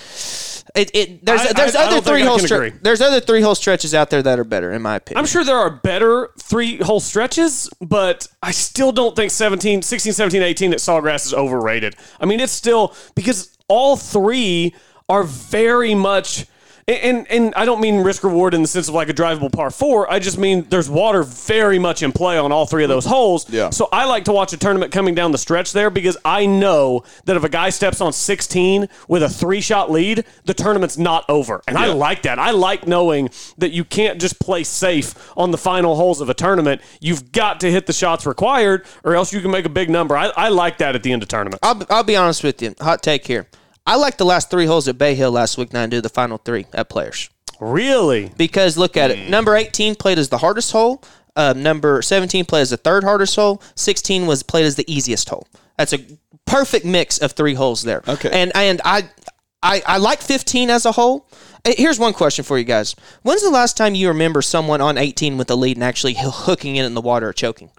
It, 0.74 0.89
it 0.94 1.25
there's 1.25 1.41
I- 1.41 1.53
there's 1.53 1.75
I- 1.75 1.82
I 1.82 1.86
other 1.86 1.96
don't 1.96 2.03
think 2.03 2.06
three 2.06 2.22
I 2.24 2.25
hole 2.25 2.38
can 2.39 2.48
stre- 2.48 2.84
there's 2.84 3.01
other 3.01 3.20
three 3.20 3.41
hole 3.41 3.56
stretches 3.56 3.94
out 3.94 4.10
there 4.10 4.24
that 4.24 4.39
are 4.39 4.44
better 4.44 4.72
in 4.72 4.82
my 4.82 4.96
opinion. 4.96 5.20
I'm 5.20 5.25
sure 5.27 5.44
there 5.44 5.58
are 5.58 5.70
better 5.70 6.30
three 6.39 6.77
hole 6.77 7.00
stretches, 7.01 7.70
but 7.82 8.27
I 8.41 8.51
still 8.51 8.91
don't 8.91 9.15
think 9.15 9.32
17, 9.32 9.82
16, 9.82 10.13
17, 10.13 10.41
18 10.41 10.72
at 10.74 10.80
Sawgrass 10.80 11.25
is 11.25 11.34
overrated. 11.34 11.96
I 12.20 12.25
mean, 12.25 12.39
it's 12.39 12.53
still 12.53 12.96
because 13.15 13.50
all 13.68 13.98
three 13.98 14.74
are 15.10 15.24
very 15.24 15.94
much. 15.94 16.46
And, 16.92 17.30
and 17.32 17.54
I 17.56 17.66
don't 17.66 17.82
mean 17.82 17.98
risk 17.98 18.24
reward 18.24 18.54
in 18.54 18.62
the 18.62 18.68
sense 18.68 18.88
of 18.88 18.94
like 18.94 19.10
a 19.10 19.14
drivable 19.14 19.52
par 19.52 19.72
four. 19.72 20.12
I 20.12 20.20
just 20.20 20.38
mean 20.38 20.66
there's 20.70 20.90
water 20.90 21.24
very 21.24 21.80
much 21.80 22.04
in 22.04 22.12
play 22.12 22.38
on 22.38 22.52
all 22.52 22.66
three 22.66 22.84
of 22.84 22.90
those 22.90 23.06
holes. 23.06 23.50
Yeah. 23.50 23.70
So 23.70 23.88
I 23.92 24.06
like 24.06 24.26
to 24.26 24.32
watch 24.32 24.54
a 24.54 24.58
tournament 24.58 24.92
coming 24.92 25.16
down 25.16 25.32
the 25.32 25.38
stretch 25.38 25.74
there 25.74 25.90
because 25.90 26.18
I 26.26 26.46
know 26.46 27.04
that 27.26 27.36
if 27.36 27.44
a 27.44 27.50
guy 27.50 27.70
steps 27.70 28.02
on 28.02 28.14
16 28.14 28.90
with 29.08 29.24
a 29.24 29.30
three 29.30 29.62
shot 29.62 29.92
lead, 29.92 30.26
the 30.46 30.54
tournament's 30.54 30.98
not 30.98 31.26
over. 31.30 31.62
And 31.68 31.78
I 31.78 31.88
like 31.88 32.24
that. 32.24 32.40
I 32.40 32.52
like 32.52 32.88
knowing 32.88 33.30
that 33.58 33.72
you 33.72 33.84
can't 33.84 34.20
just 34.20 34.40
play 34.40 34.64
safe 34.64 35.32
on 35.38 35.52
the 35.52 35.58
final 35.58 35.96
holes 35.96 36.22
of 36.22 36.30
a 36.30 36.34
tournament. 36.34 36.82
You've 37.00 37.32
got 37.32 37.60
to 37.62 37.72
hit 37.72 37.86
the 37.86 37.94
shots 37.94 38.26
required 38.26 38.86
or 39.04 39.16
else 39.16 39.34
you 39.34 39.42
can 39.42 39.52
make 39.52 39.66
a 39.66 39.70
big 39.70 39.90
number. 39.90 40.18
I, 40.18 40.28
I 40.36 40.50
like 40.50 40.78
that 40.80 40.96
at 40.96 41.04
the 41.04 41.12
end 41.12 41.24
of 41.24 41.30
tournaments. 41.30 41.60
I'll, 41.64 41.86
I'll 41.90 42.04
be 42.04 42.16
honest 42.16 42.44
with 42.44 42.62
you. 42.62 42.76
Hot 42.82 43.02
take 43.02 43.26
here. 43.28 43.48
I 43.86 43.96
like 43.96 44.18
the 44.18 44.26
last 44.26 44.50
three 44.50 44.66
holes 44.66 44.88
at 44.88 44.98
Bay 44.98 45.16
Hill 45.16 45.32
last 45.32 45.58
week. 45.58 45.74
Now 45.74 45.84
I 45.84 45.88
do 45.88 46.02
the 46.02 46.10
final 46.10 46.38
three 46.38 46.66
at 46.74 46.90
Players. 46.90 47.30
Really? 47.60 48.32
Because 48.38 48.78
look 48.78 48.98
at 48.98 49.12
it. 49.12 49.30
Number 49.30 49.56
18 49.56 49.96
played 49.96 50.18
as 50.18 50.30
the 50.30 50.40
hardest 50.40 50.72
hole. 50.72 51.04
Uh, 51.36 51.54
number 51.56 52.02
17 52.02 52.46
played 52.46 52.62
as 52.62 52.72
the 52.72 52.78
third 52.78 53.04
hardest 53.04 53.36
hole. 53.36 53.62
16 53.76 54.26
was 54.26 54.44
played 54.44 54.66
as 54.66 54.76
the 54.76 54.92
easiest 54.92 55.30
hole. 55.30 55.48
That's 55.78 55.94
a 55.94 56.00
perfect 56.46 56.86
mix 56.86 57.20
of 57.20 57.34
three 57.34 57.54
holes 57.54 57.84
there. 57.84 58.04
Okay. 58.08 58.30
And 58.32 58.52
and 58.56 58.82
I 58.84 59.10
I, 59.64 59.84
I 59.86 59.98
like 59.98 60.22
15 60.22 60.70
as 60.70 60.86
a 60.86 60.92
whole. 60.92 61.28
Here's 61.64 62.00
one 62.00 62.14
question 62.14 62.44
for 62.44 62.58
you 62.58 62.64
guys. 62.64 62.96
When's 63.22 63.44
the 63.44 63.52
last 63.52 63.78
time 63.78 63.94
you 63.94 64.08
remember 64.08 64.42
someone 64.42 64.82
on 64.82 64.98
18 64.98 65.38
with 65.38 65.52
a 65.52 65.56
lead 65.56 65.78
and 65.78 65.84
actually 65.84 66.16
hooking 66.18 66.76
it 66.78 66.86
in 66.86 66.96
the 66.96 67.02
water 67.02 67.30
or 67.30 67.34
choking? 67.34 67.70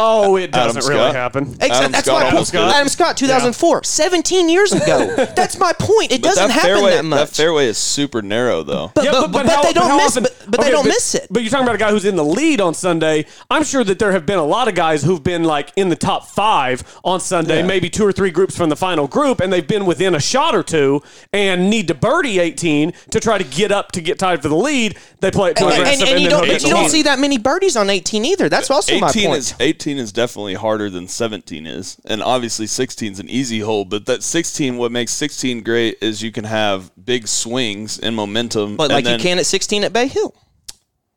Oh, 0.00 0.36
it 0.36 0.52
doesn't 0.52 0.78
Adam 0.78 0.88
really 0.88 1.02
Scott. 1.10 1.14
happen. 1.14 1.42
Exactly. 1.42 1.70
Adam 1.70 1.92
That's 1.92 2.04
Scott 2.06 2.20
my 2.22 2.28
almost 2.28 2.52
point. 2.54 2.64
did. 2.66 2.74
Adam 2.74 2.88
Scott, 2.88 3.16
2004, 3.16 3.82
17 3.84 4.48
years 4.48 4.72
ago. 4.72 5.14
That's 5.36 5.58
my 5.58 5.72
point. 5.72 6.12
It 6.12 6.22
But 6.22 6.28
doesn't 6.28 6.46
that 6.48 6.52
happen 6.52 6.68
fairway, 6.76 6.90
that 6.92 7.04
much. 7.04 7.18
that 7.30 7.36
fairway 7.36 7.66
is 7.66 7.78
super 7.78 8.22
narrow, 8.22 8.62
though. 8.62 8.92
but, 8.94 9.04
Yeah, 9.04 9.10
but, 9.12 9.32
but, 9.32 9.46
how- 9.46 9.62
they 9.62 9.72
don't 9.72 9.88
how 9.88 9.96
miss. 9.96 10.16
often- 10.16 10.22
but, 10.22 10.50
but 10.50 10.60
okay, 10.60 10.68
they 10.68 10.72
don't 10.72 10.86
miss 10.86 11.14
it. 11.16 11.26
But 11.30 11.42
you're 11.42 11.50
talking 11.50 11.64
about 11.64 11.74
a 11.74 11.78
guy 11.78 11.90
who's 11.90 12.04
in 12.04 12.14
the 12.16 12.24
lead 12.24 12.60
on 12.60 12.74
Sunday. 12.74 13.26
I'm 13.50 13.64
sure 13.64 13.82
that 13.84 13.98
there 13.98 14.12
have 14.12 14.24
been 14.24 14.38
a 14.38 14.44
lot 14.46 14.68
of 14.68 14.74
guys 14.76 15.02
who've 15.02 15.22
been 15.22 15.42
like 15.44 15.72
in 15.76 15.88
the 15.88 15.96
top 15.96 16.26
five 16.28 16.84
on 17.04 17.18
Sunday, 17.20 17.58
Yeah. 17.58 17.66
maybe 17.66 17.90
two 17.90 18.06
or 18.06 18.12
three 18.12 18.30
groups 18.30 18.56
from 18.56 18.68
the 18.68 18.76
final 18.76 19.08
group, 19.08 19.40
and 19.40 19.52
they've 19.52 19.66
been 19.66 19.84
within 19.84 20.14
a 20.14 20.20
shot 20.20 20.54
or 20.54 20.62
two 20.62 21.02
and 21.32 21.68
need 21.70 21.88
to 21.88 21.94
birdie 21.94 22.38
18 22.38 22.92
to 23.10 23.18
try 23.20 23.36
to 23.36 23.44
get 23.44 23.72
up 23.72 23.90
to 23.92 24.00
get 24.00 24.18
tied 24.18 24.42
for 24.42 24.48
the 24.48 24.56
lead. 24.56 24.96
They 25.20 25.30
play 25.32 25.50
it 25.50 25.56
too 25.56 25.64
and, 25.66 25.74
aggressive 25.74 26.00
and, 26.00 26.08
and 26.08 26.10
and, 26.10 26.20
you 26.22 26.28
then 26.28 26.38
don't, 26.38 26.46
hook 26.48 26.54
but 26.54 26.62
it 26.62 26.66
you 26.68 26.72
don't 26.72 26.82
lead. 26.84 26.90
see 26.92 27.02
that 27.02 27.18
many 27.18 27.38
birdies 27.38 27.76
on 27.76 27.90
18 27.90 28.24
either. 28.24 28.48
That's 28.48 28.70
also 28.70 28.96
my 29.00 29.08
18 29.08 29.26
point. 29.26 29.38
is 29.38 29.54
18 29.58 29.87
is 29.96 30.12
definitely 30.12 30.54
harder 30.54 30.90
than 30.90 31.08
17 31.08 31.66
is, 31.66 31.96
and 32.04 32.22
obviously 32.22 32.66
16 32.66 33.12
is 33.12 33.20
an 33.20 33.30
easy 33.30 33.60
hole. 33.60 33.84
But 33.86 34.04
that 34.06 34.22
16, 34.22 34.76
what 34.76 34.92
makes 34.92 35.12
16 35.12 35.62
great 35.62 35.96
is 36.02 36.22
you 36.22 36.30
can 36.32 36.44
have 36.44 36.90
big 37.02 37.26
swings 37.28 37.98
and 37.98 38.14
momentum. 38.14 38.76
but 38.76 38.84
and 38.84 38.92
like 38.92 39.04
then- 39.04 39.18
you 39.18 39.22
can 39.22 39.38
at 39.38 39.46
16 39.46 39.84
at 39.84 39.92
Bay 39.92 40.08
Hill. 40.08 40.34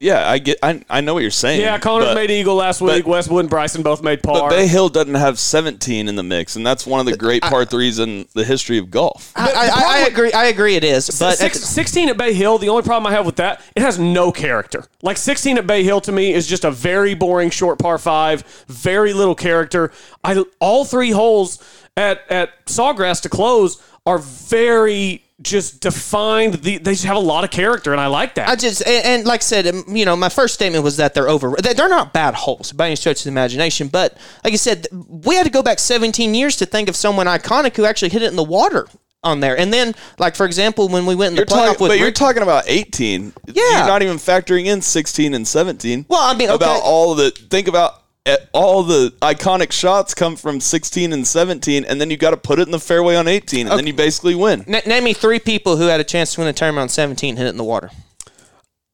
Yeah, 0.01 0.27
I 0.27 0.39
get. 0.39 0.57
I, 0.63 0.83
I 0.89 1.01
know 1.01 1.13
what 1.13 1.21
you're 1.21 1.29
saying. 1.29 1.61
Yeah, 1.61 1.77
Connor 1.77 2.05
but, 2.05 2.15
made 2.15 2.31
eagle 2.31 2.55
last 2.55 2.81
week. 2.81 3.05
Westwood 3.05 3.41
and 3.41 3.49
Bryson 3.51 3.83
both 3.83 4.01
made 4.01 4.23
par. 4.23 4.33
But 4.33 4.39
par. 4.39 4.49
Bay 4.49 4.65
Hill 4.65 4.89
doesn't 4.89 5.13
have 5.13 5.37
17 5.37 6.07
in 6.07 6.15
the 6.15 6.23
mix, 6.23 6.55
and 6.55 6.65
that's 6.65 6.87
one 6.87 6.99
of 6.99 7.05
the 7.05 7.15
great 7.15 7.43
par 7.43 7.65
threes 7.65 7.99
in 7.99 8.27
the 8.33 8.43
history 8.43 8.79
of 8.79 8.89
golf. 8.89 9.31
I, 9.35 9.51
I, 9.51 9.69
I 9.73 10.07
agree. 10.07 10.33
I 10.33 10.45
agree. 10.45 10.75
It 10.75 10.83
is, 10.83 11.07
but 11.19 11.37
Six, 11.37 11.59
16 11.59 12.09
at 12.09 12.17
Bay 12.17 12.33
Hill, 12.33 12.57
the 12.57 12.69
only 12.69 12.81
problem 12.81 13.05
I 13.05 13.15
have 13.15 13.27
with 13.27 13.35
that, 13.35 13.61
it 13.75 13.83
has 13.83 13.99
no 13.99 14.31
character. 14.31 14.85
Like 15.03 15.17
16 15.17 15.59
at 15.59 15.67
Bay 15.67 15.83
Hill 15.83 16.01
to 16.01 16.11
me 16.11 16.33
is 16.33 16.47
just 16.47 16.65
a 16.65 16.71
very 16.71 17.13
boring 17.13 17.51
short 17.51 17.77
par 17.77 17.99
five, 17.99 18.43
very 18.67 19.13
little 19.13 19.35
character. 19.35 19.91
I 20.23 20.43
all 20.59 20.83
three 20.83 21.11
holes 21.11 21.63
at 21.95 22.21
at 22.31 22.65
Sawgrass 22.65 23.21
to 23.21 23.29
close 23.29 23.79
are 24.07 24.17
very 24.17 25.23
just 25.41 25.79
defined. 25.81 26.55
The, 26.55 26.77
they 26.77 26.91
just 26.93 27.05
have 27.05 27.17
a 27.17 27.19
lot 27.19 27.43
of 27.43 27.51
character, 27.51 27.91
and 27.91 27.99
I 28.01 28.07
like 28.07 28.35
that. 28.35 28.47
I 28.49 28.55
just 28.55 28.85
and, 28.85 29.05
and 29.05 29.25
like 29.25 29.41
I 29.41 29.43
said, 29.43 29.67
um, 29.67 29.83
you 29.87 30.05
know, 30.05 30.15
my 30.15 30.29
first 30.29 30.53
statement 30.53 30.83
was 30.83 30.97
that 30.97 31.13
they're 31.13 31.29
over. 31.29 31.55
they- 31.61 31.73
They're 31.73 31.89
not 31.89 32.13
bad 32.13 32.33
holes 32.35 32.71
by 32.71 32.87
any 32.87 32.95
stretch 32.95 33.19
of 33.21 33.23
the 33.25 33.29
imagination, 33.31 33.87
but 33.87 34.17
like 34.43 34.53
I 34.53 34.57
said, 34.57 34.87
we 34.91 35.35
had 35.35 35.43
to 35.45 35.51
go 35.51 35.63
back 35.63 35.79
17 35.79 36.33
years 36.35 36.55
to 36.57 36.65
think 36.65 36.89
of 36.89 36.95
someone 36.95 37.27
iconic 37.27 37.75
who 37.75 37.85
actually 37.85 38.09
hit 38.09 38.21
it 38.21 38.27
in 38.29 38.35
the 38.35 38.43
water 38.43 38.87
on 39.23 39.39
there. 39.39 39.57
And 39.57 39.71
then, 39.71 39.93
like 40.17 40.35
for 40.35 40.45
example, 40.45 40.89
when 40.89 41.05
we 41.05 41.13
went 41.15 41.29
in 41.29 41.35
the 41.35 41.39
You're 41.41 41.45
playoff 41.45 41.65
talking, 41.73 41.83
with 41.83 41.91
but 41.91 41.97
you're 41.99 42.07
Rick- 42.07 42.15
talking 42.15 42.41
about 42.43 42.63
18. 42.67 43.33
Yeah. 43.47 43.53
You're 43.77 43.87
not 43.87 44.01
even 44.01 44.17
factoring 44.17 44.65
in 44.65 44.81
16 44.81 45.33
and 45.33 45.47
17. 45.47 46.05
Well, 46.09 46.19
I 46.21 46.33
mean, 46.35 46.49
okay. 46.49 46.55
about 46.55 46.81
all 46.83 47.13
the 47.15 47.29
think 47.31 47.67
about 47.67 48.00
Eh, 48.27 48.37
all 48.53 48.83
the 48.83 49.11
iconic 49.23 49.71
shots 49.71 50.13
come 50.13 50.35
from 50.35 50.59
16 50.59 51.11
and 51.11 51.25
17, 51.25 51.83
and 51.85 51.99
then 51.99 52.11
you 52.11 52.17
got 52.17 52.29
to 52.31 52.37
put 52.37 52.59
it 52.59 52.67
in 52.67 52.71
the 52.71 52.79
fairway 52.79 53.15
on 53.15 53.27
18, 53.27 53.67
and 53.67 53.79
then 53.79 53.87
you 53.87 53.93
basically 53.93 54.35
win. 54.35 54.63
Na- 54.67 54.81
name 54.85 55.05
me 55.05 55.13
three 55.13 55.39
people 55.39 55.75
who 55.77 55.87
had 55.87 55.99
a 55.99 56.03
chance 56.03 56.35
to 56.35 56.41
win 56.41 56.47
a 56.47 56.53
tournament 56.53 56.83
on 56.83 56.89
17 56.89 57.35
hit 57.37 57.47
it 57.47 57.49
in 57.49 57.57
the 57.57 57.63
water. 57.63 57.89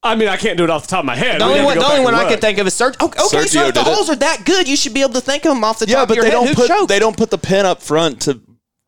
I 0.02 0.16
mean, 0.16 0.30
I 0.30 0.38
can't 0.38 0.58
do 0.58 0.64
it 0.64 0.70
off 0.70 0.84
the 0.84 0.88
top 0.88 1.00
of 1.00 1.06
my 1.06 1.16
head. 1.18 1.42
The 1.42 1.46
only 1.46 1.62
one, 1.62 1.78
the 1.78 1.86
only 1.86 2.06
one 2.06 2.16
I 2.16 2.30
can 2.30 2.40
think 2.40 2.58
of 2.60 2.68
is 2.68 2.74
Sergio. 2.74 2.96
Oh, 3.02 3.08
okay, 3.08 3.20
so 3.20 3.38
Sergio 3.40 3.68
if 3.68 3.74
the 3.74 3.82
did 3.84 3.88
it. 3.90 3.94
holes 3.94 4.10
are 4.10 4.16
that 4.16 4.44
good, 4.46 4.66
you 4.70 4.78
should 4.78 4.94
be 4.94 5.02
able 5.02 5.14
to 5.16 5.22
think 5.22 5.44
of 5.46 5.54
them 5.54 5.64
off 5.66 5.80
the 5.80 5.88
Yeah, 5.88 5.96
top 5.96 6.08
but 6.08 6.12
of 6.12 6.16
your 6.18 6.24
they 6.24 6.30
head. 6.32 6.36
don't 6.38 6.48
Who 6.48 6.54
put 6.56 6.68
choked? 6.70 6.88
they 6.88 7.00
don't 7.00 7.18
put 7.18 7.30
the 7.30 7.38
pin 7.38 7.66
up 7.66 7.82
front 7.82 8.22
to 8.22 8.40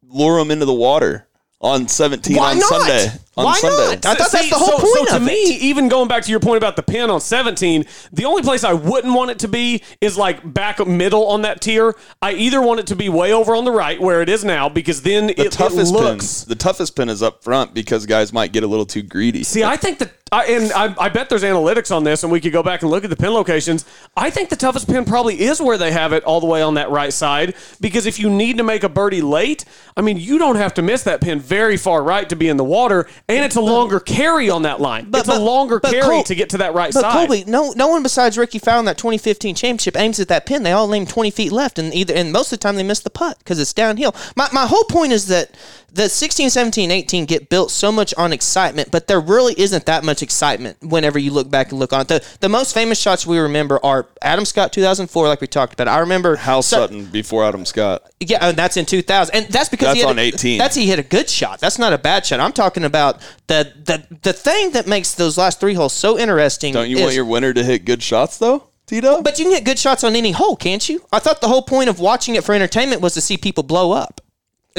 lure 0.04 0.40
them 0.40 0.52
into 0.52 0.64
the 0.66 0.74
water 0.74 1.28
on 1.60 1.90
17 1.90 2.38
Why 2.38 2.52
on 2.52 2.60
not? 2.60 2.70
Sunday. 2.70 3.08
On 3.40 3.46
Why 3.46 3.58
Sunday. 3.58 3.96
not? 3.96 4.06
I 4.06 4.16
thought 4.16 4.32
that's 4.32 4.50
the 4.50 4.56
whole 4.56 4.80
so, 4.80 4.96
point 4.96 5.10
so 5.10 5.16
of 5.16 5.22
to 5.22 5.28
me, 5.28 5.32
it. 5.34 5.62
even 5.62 5.88
going 5.88 6.10
back 6.10 6.24
to 6.24 6.30
your 6.32 6.42
point 6.42 6.58
about 6.58 6.76
the 6.76 6.84
pin 6.84 7.10
on 7.10 7.22
17, 7.22 7.86
the 8.12 8.26
only 8.26 8.42
place 8.44 8.66
I 8.66 8.74
wouldn't 8.74 9.14
want 9.14 9.32
it 9.32 9.40
to 9.40 9.48
be 9.48 9.82
is 10.02 10.18
like 10.18 10.54
back 10.54 10.86
middle 10.86 11.26
on 11.28 11.44
that 11.44 11.62
tier. 11.62 11.96
I 12.22 12.34
either 12.34 12.62
want 12.62 12.82
it 12.82 12.88
to 12.88 12.98
be 12.98 13.08
way 13.08 13.32
over 13.32 13.56
on 13.56 13.64
the 13.64 13.72
right 13.72 14.00
where 14.00 14.22
it 14.22 14.28
is 14.28 14.44
now 14.44 14.68
because 14.68 15.02
then 15.04 15.28
The 15.28 15.40
it, 15.40 15.46
it 15.48 15.52
toughest 15.54 15.94
looks. 15.94 16.44
pin, 16.44 16.50
the 16.50 16.56
toughest 16.56 16.96
pin 16.98 17.08
is 17.08 17.24
up 17.24 17.44
front 17.44 17.74
because 17.74 18.06
guys 18.06 18.34
might 18.34 18.52
get 18.52 18.64
a 18.64 18.68
little 18.68 18.86
too 18.86 19.04
greedy. 19.04 19.44
See, 19.44 19.64
I 19.64 19.78
think 19.78 20.00
that, 20.00 20.12
I, 20.32 20.46
and 20.46 20.72
I, 20.74 20.94
I 21.06 21.10
bet 21.10 21.30
there's 21.30 21.44
analytics 21.44 21.96
on 21.96 22.04
this, 22.04 22.24
and 22.24 22.32
we 22.32 22.40
could 22.42 22.52
go 22.52 22.62
back 22.62 22.82
and 22.82 22.92
look 22.92 23.04
at 23.04 23.10
the 23.10 23.16
pin 23.16 23.32
locations. 23.32 23.86
I 24.18 24.30
think 24.30 24.50
the 24.50 24.56
toughest 24.58 24.88
pin 24.88 25.06
probably 25.06 25.40
is 25.40 25.62
where 25.62 25.78
they 25.78 25.92
have 25.92 26.12
it 26.14 26.24
all 26.26 26.40
the 26.42 26.46
way 26.46 26.62
on 26.62 26.74
that 26.76 26.90
right 26.92 27.14
side, 27.14 27.56
because 27.80 28.06
if 28.06 28.20
you 28.20 28.30
need 28.30 28.58
to 28.58 28.64
make 28.64 28.84
a 28.84 28.90
birdie 28.90 29.22
late, 29.22 29.64
I 29.98 30.02
mean, 30.02 30.18
you 30.18 30.38
don't 30.38 30.58
have 30.58 30.74
to 30.76 30.82
miss 30.82 31.04
that 31.04 31.22
pin 31.22 31.40
very 31.40 31.78
far 31.78 32.04
right 32.04 32.28
to 32.30 32.36
be 32.36 32.48
in 32.50 32.58
the 32.58 32.64
water, 32.64 33.08
and 33.30 33.46
it's 33.46 33.56
a 33.56 33.62
longer 33.62 34.00
carry 34.00 34.50
on 34.50 34.64
that 34.64 34.82
line. 34.82 35.10
it's 35.14 35.30
a 35.30 35.40
longer 35.40 35.80
but 35.80 35.92
carry 35.92 36.04
Col- 36.04 36.24
to 36.24 36.36
get 36.36 36.50
to 36.50 36.58
that 36.58 36.74
right 36.74 36.94
but 36.94 37.02
side. 37.02 37.28
Colby, 37.28 37.44
no, 37.46 37.72
no 37.76 37.88
one 37.88 38.04
besides 38.04 38.38
Rickie 38.38 38.60
Fowler 38.60 38.80
in 38.80 38.86
that 38.86 38.98
2015 38.98 39.56
championship 39.56 39.96
aims 39.98 40.20
at 40.20 40.28
that 40.30 40.46
pin. 40.46 40.64
They 40.64 40.72
all 40.72 40.94
aim 40.94 41.06
20 41.06 41.32
feet 41.32 41.52
left, 41.52 41.80
and 41.80 41.94
either 41.94 42.14
and 42.14 42.32
most 42.32 42.52
of 42.52 42.60
the 42.60 42.64
time 42.64 42.76
they 42.76 42.84
miss 42.84 43.00
the 43.00 43.10
putt 43.10 43.38
because 43.40 43.60
it's 43.60 43.74
downhill. 43.74 44.16
My, 44.36 44.50
my 44.52 44.66
whole 44.66 44.84
point 44.86 45.12
is 45.12 45.28
that 45.28 45.52
the 45.94 46.10
16, 46.10 46.50
17, 46.50 46.92
18 46.92 47.26
get 47.26 47.50
built 47.50 47.72
so 47.72 47.92
much 47.92 48.14
on 48.16 48.34
excitement, 48.34 48.92
but 48.92 49.08
there 49.08 49.20
really 49.20 49.54
isn't 49.60 49.86
that 49.86 50.04
much 50.04 50.22
excitement 50.22 50.78
whenever 50.82 51.18
you 51.20 51.32
look 51.32 51.50
back 51.50 51.72
and 51.72 51.80
look 51.80 51.94
on 51.94 52.02
it. 52.02 52.08
The, 52.08 52.26
the 52.40 52.50
most 52.50 52.74
famous 52.74 53.00
shots 53.00 53.26
we 53.26 53.40
remember 53.40 53.80
are 53.84 54.08
Adam 54.22 54.46
Scott 54.46 54.74
2004, 54.74 55.28
like 55.28 55.42
we 55.42 55.48
talked 55.48 55.74
about. 55.74 55.88
I 55.88 56.00
remember 56.00 56.36
Hal 56.36 56.62
Su- 56.62 56.76
Sutton 56.76 57.06
before 57.06 57.44
Adam 57.44 57.66
Scott. 57.66 58.04
Yeah, 58.20 58.40
and 58.42 58.58
that's 58.58 58.78
in 58.78 58.86
2000, 58.86 59.34
and 59.36 59.46
that's 59.48 59.70
because 59.70 59.96
he 59.96 60.02
That's 60.02 60.12
on 60.12 60.20
a, 60.20 60.22
18. 60.22 60.58
That's 60.58 60.76
he 60.76 60.88
hit 60.88 61.00
a 61.00 61.04
good 61.04 61.30
shot. 61.30 61.60
That's 61.60 61.80
not 61.80 61.94
a 61.94 61.98
bad 61.98 62.26
shot. 62.26 62.40
I'm 62.40 62.52
talking 62.54 62.84
about 62.84 63.22
the 63.48 63.72
the 63.86 64.18
the 64.22 64.34
thing 64.34 64.72
that 64.72 64.88
makes 64.88 65.14
those 65.16 65.38
last 65.38 65.60
three 65.60 65.74
holes 65.74 65.94
so 65.94 66.18
interesting. 66.20 66.74
Don't 66.74 66.90
you 66.90 66.98
is- 66.98 67.04
want 67.04 67.16
your 67.16 67.26
winner 67.26 67.54
to 67.54 67.64
hit 67.64 67.86
good 67.86 68.04
shots 68.04 68.38
though, 68.38 68.64
Tito? 68.88 69.22
But 69.22 69.40
you 69.40 69.46
can 69.46 69.54
get 69.54 69.64
good 69.64 69.80
shots 69.80 70.04
on 70.04 70.16
any 70.16 70.32
hole, 70.32 70.56
can't 70.56 70.88
you? 70.88 71.04
I 71.12 71.20
thought 71.20 71.42
the 71.42 71.48
whole 71.48 71.62
point 71.62 71.90
of 71.90 72.00
watching 72.00 72.36
it 72.36 72.44
for 72.44 72.54
entertainment 72.54 73.02
was 73.02 73.14
to 73.14 73.22
see 73.22 73.38
people 73.38 73.64
blow 73.64 73.92
up. 73.92 74.22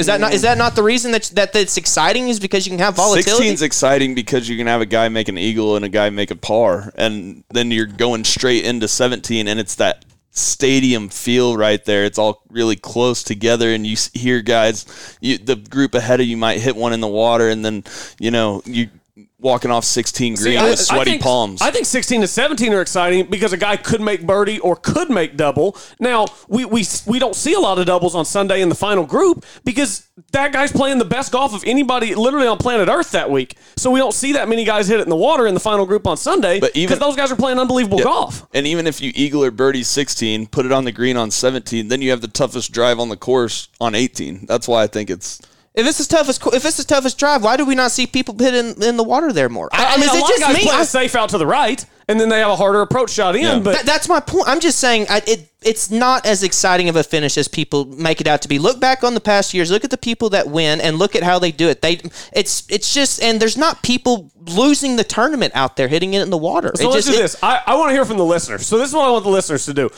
Is 0.01 0.07
that 0.07 0.19
not 0.19 0.33
is 0.33 0.41
that 0.41 0.57
not 0.57 0.75
the 0.75 0.83
reason 0.83 1.11
that 1.11 1.23
that 1.35 1.53
that's 1.53 1.77
exciting? 1.77 2.27
Is 2.27 2.39
because 2.39 2.65
you 2.65 2.71
can 2.71 2.79
have 2.79 2.95
volatility. 2.95 3.49
16's 3.49 3.61
exciting 3.61 4.15
because 4.15 4.49
you 4.49 4.57
can 4.57 4.67
have 4.67 4.81
a 4.81 4.85
guy 4.85 5.07
make 5.09 5.29
an 5.29 5.37
eagle 5.37 5.75
and 5.75 5.85
a 5.85 5.89
guy 5.89 6.09
make 6.09 6.31
a 6.31 6.35
par, 6.35 6.91
and 6.95 7.43
then 7.49 7.71
you're 7.71 7.85
going 7.85 8.23
straight 8.23 8.65
into 8.65 8.87
17, 8.87 9.47
and 9.47 9.59
it's 9.59 9.75
that 9.75 10.05
stadium 10.31 11.09
feel 11.09 11.57
right 11.57 11.83
there. 11.85 12.05
It's 12.05 12.17
all 12.17 12.41
really 12.49 12.75
close 12.75 13.23
together, 13.23 13.73
and 13.73 13.85
you 13.85 13.97
hear 14.13 14.41
guys, 14.41 14.85
you, 15.19 15.37
the 15.37 15.55
group 15.55 15.93
ahead 15.93 16.19
of 16.19 16.25
you 16.25 16.37
might 16.37 16.59
hit 16.59 16.75
one 16.75 16.93
in 16.93 17.01
the 17.01 17.07
water, 17.07 17.49
and 17.49 17.63
then 17.63 17.83
you 18.19 18.31
know 18.31 18.61
you 18.65 18.89
walking 19.39 19.71
off 19.71 19.83
16 19.83 20.35
green 20.35 20.43
See, 20.53 20.57
I- 20.57 20.69
with 20.69 20.79
sweaty 20.79 21.01
I 21.01 21.03
think, 21.05 21.23
palms. 21.23 21.61
I 21.61 21.71
think 21.71 21.85
16 21.85 22.21
to 22.21 22.27
17 22.27 22.73
are 22.73 22.81
exciting 22.81 23.25
because 23.29 23.51
a 23.53 23.57
guy 23.57 23.75
could 23.75 23.99
make 24.01 24.25
birdie 24.25 24.59
or 24.59 24.75
could 24.75 25.09
make 25.09 25.35
double. 25.35 25.75
Now, 25.99 26.27
we, 26.47 26.63
we, 26.65 26.85
we 27.07 27.19
don't 27.19 27.35
see 27.35 27.53
a 27.53 27.59
lot 27.59 27.77
of 27.79 27.85
doubles 27.85 28.15
on 28.15 28.23
Sunday 28.25 28.61
in 28.61 28.69
the 28.69 28.75
final 28.75 29.05
group 29.05 29.45
because 29.65 30.07
that 30.31 30.53
guy's 30.53 30.71
playing 30.71 30.99
the 30.99 31.05
best 31.05 31.31
golf 31.31 31.53
of 31.53 31.63
anybody 31.65 32.15
literally 32.15 32.47
on 32.47 32.57
planet 32.57 32.87
Earth 32.87 33.11
that 33.11 33.29
week. 33.29 33.55
So 33.75 33.89
we 33.91 33.99
don't 33.99 34.13
see 34.13 34.33
that 34.33 34.47
many 34.47 34.63
guys 34.63 34.87
hit 34.87 34.99
it 34.99 35.03
in 35.03 35.09
the 35.09 35.15
water 35.15 35.47
in 35.47 35.53
the 35.55 35.59
final 35.59 35.85
group 35.85 36.05
on 36.07 36.15
Sunday 36.17 36.59
But 36.59 36.73
because 36.73 36.99
those 36.99 37.15
guys 37.15 37.31
are 37.31 37.35
playing 37.35 37.59
unbelievable 37.59 37.97
Yeah. 37.97 38.05
golf. 38.05 38.47
And 38.53 38.65
even 38.67 38.87
if 38.87 39.01
you 39.01 39.11
eagle 39.15 39.43
or 39.43 39.51
birdie 39.51 39.83
16, 39.83 40.47
put 40.47 40.65
it 40.65 40.71
on 40.71 40.85
the 40.85 40.91
green 40.91 41.17
on 41.17 41.31
17, 41.31 41.87
then 41.87 42.01
you 42.01 42.11
have 42.11 42.21
the 42.21 42.27
toughest 42.27 42.71
drive 42.71 42.99
on 42.99 43.09
the 43.09 43.17
course 43.17 43.67
on 43.81 43.95
18. 43.95 44.45
That's 44.45 44.67
why 44.67 44.83
I 44.83 44.87
think 44.87 45.09
it's 45.09 45.41
if 45.73 45.87
it's 45.87 45.99
the 46.05 46.05
toughest 46.15 46.45
if 46.47 46.65
it's 46.65 46.77
the 46.77 46.83
toughest 46.83 47.17
drive, 47.17 47.43
why 47.43 47.57
do 47.57 47.65
we 47.65 47.75
not 47.75 47.91
see 47.91 48.05
people 48.07 48.35
hit 48.37 48.53
in, 48.53 48.81
in 48.83 48.97
the 48.97 49.03
water 49.03 49.31
there 49.31 49.49
more? 49.49 49.69
I, 49.71 49.95
I 49.95 49.97
mean, 49.97 50.09
a 50.09 50.13
it 50.13 50.19
lot 50.19 50.23
of 50.23 50.27
just 50.29 50.41
guys 50.41 50.55
me? 50.55 50.63
play 50.63 50.75
I- 50.75 50.79
the 50.79 50.85
safe 50.85 51.15
out 51.15 51.29
to 51.29 51.37
the 51.37 51.45
right, 51.47 51.85
and 52.07 52.19
then 52.19 52.27
they 52.29 52.39
have 52.39 52.49
a 52.51 52.55
harder 52.57 52.81
approach 52.81 53.11
shot 53.11 53.35
in. 53.35 53.41
Yeah. 53.43 53.59
But 53.59 53.75
That- 53.77 53.85
that's 53.85 54.09
my 54.09 54.19
point. 54.19 54.47
I'm 54.47 54.59
just 54.59 54.79
saying 54.79 55.05
I, 55.09 55.21
it. 55.27 55.47
It's 55.63 55.91
not 55.91 56.25
as 56.25 56.41
exciting 56.41 56.89
of 56.89 56.95
a 56.95 57.03
finish 57.03 57.37
as 57.37 57.47
people 57.47 57.85
make 57.85 58.19
it 58.19 58.25
out 58.25 58.41
to 58.41 58.47
be. 58.47 58.57
Look 58.57 58.79
back 58.79 59.03
on 59.03 59.13
the 59.13 59.19
past 59.21 59.53
years. 59.53 59.69
Look 59.69 59.83
at 59.83 59.91
the 59.91 59.97
people 59.97 60.29
that 60.31 60.47
win, 60.47 60.81
and 60.81 60.97
look 60.97 61.15
at 61.15 61.21
how 61.21 61.37
they 61.37 61.51
do 61.51 61.69
it. 61.69 61.83
They, 61.83 62.01
it's, 62.33 62.63
it's 62.67 62.91
just, 62.91 63.21
and 63.21 63.39
there's 63.39 63.57
not 63.57 63.83
people 63.83 64.31
losing 64.47 64.95
the 64.95 65.03
tournament 65.03 65.51
out 65.55 65.75
there 65.77 65.87
hitting 65.87 66.15
it 66.15 66.21
in 66.23 66.31
the 66.31 66.37
water. 66.37 66.71
So 66.75 66.85
It 66.89 66.93
let's 66.93 67.05
just- 67.05 67.09
do 67.15 67.19
it- 67.19 67.21
this. 67.21 67.43
I, 67.43 67.61
I 67.67 67.75
want 67.75 67.89
to 67.89 67.93
hear 67.93 68.05
from 68.05 68.17
the 68.17 68.25
listeners. 68.25 68.65
So 68.65 68.79
this 68.79 68.89
is 68.89 68.95
what 68.95 69.07
I 69.07 69.11
want 69.11 69.23
the 69.23 69.29
listeners 69.29 69.65
to 69.65 69.73
do. 69.75 69.89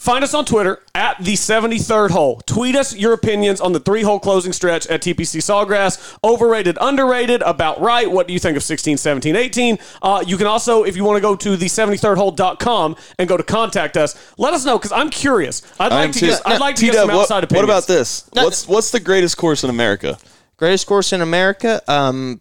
Find 0.00 0.24
us 0.24 0.32
on 0.32 0.46
Twitter 0.46 0.80
at 0.94 1.22
the 1.22 1.34
73rd 1.34 2.10
hole. 2.12 2.40
Tweet 2.46 2.74
us 2.74 2.96
your 2.96 3.12
opinions 3.12 3.60
on 3.60 3.74
the 3.74 3.80
three 3.80 4.00
hole 4.00 4.18
closing 4.18 4.50
stretch 4.50 4.86
at 4.86 5.02
TPC 5.02 5.42
Sawgrass. 5.42 6.16
Overrated, 6.24 6.78
underrated, 6.80 7.42
about 7.42 7.82
right. 7.82 8.10
What 8.10 8.26
do 8.26 8.32
you 8.32 8.38
think 8.38 8.56
of 8.56 8.62
16, 8.62 8.96
17, 8.96 9.36
18? 9.36 9.78
Uh, 10.00 10.24
you 10.26 10.38
can 10.38 10.46
also, 10.46 10.84
if 10.84 10.96
you 10.96 11.04
want 11.04 11.18
to 11.18 11.20
go 11.20 11.36
to 11.36 11.54
the 11.54 11.66
73rdhole.com 11.66 12.96
and 13.18 13.28
go 13.28 13.36
to 13.36 13.42
contact 13.42 13.98
us, 13.98 14.16
let 14.38 14.54
us 14.54 14.64
know 14.64 14.78
because 14.78 14.92
I'm 14.92 15.10
curious. 15.10 15.60
I'd 15.78 15.92
like 15.92 16.04
I'm 16.06 16.12
to 16.12 16.18
too- 16.18 16.26
get, 16.28 16.42
I'd 16.46 16.60
like 16.60 16.76
to 16.76 16.86
get 16.86 16.92
T-Dub, 16.92 17.10
some 17.10 17.18
outside 17.18 17.34
what, 17.34 17.44
opinions. 17.44 17.68
What 17.68 17.74
about 17.74 17.86
this? 17.86 18.26
What's 18.32 18.66
what's 18.66 18.90
the 18.92 19.00
greatest 19.00 19.36
course 19.36 19.64
in 19.64 19.68
America? 19.68 20.16
greatest 20.56 20.86
course 20.86 21.12
in 21.12 21.20
America. 21.20 21.82
Um, 21.88 22.40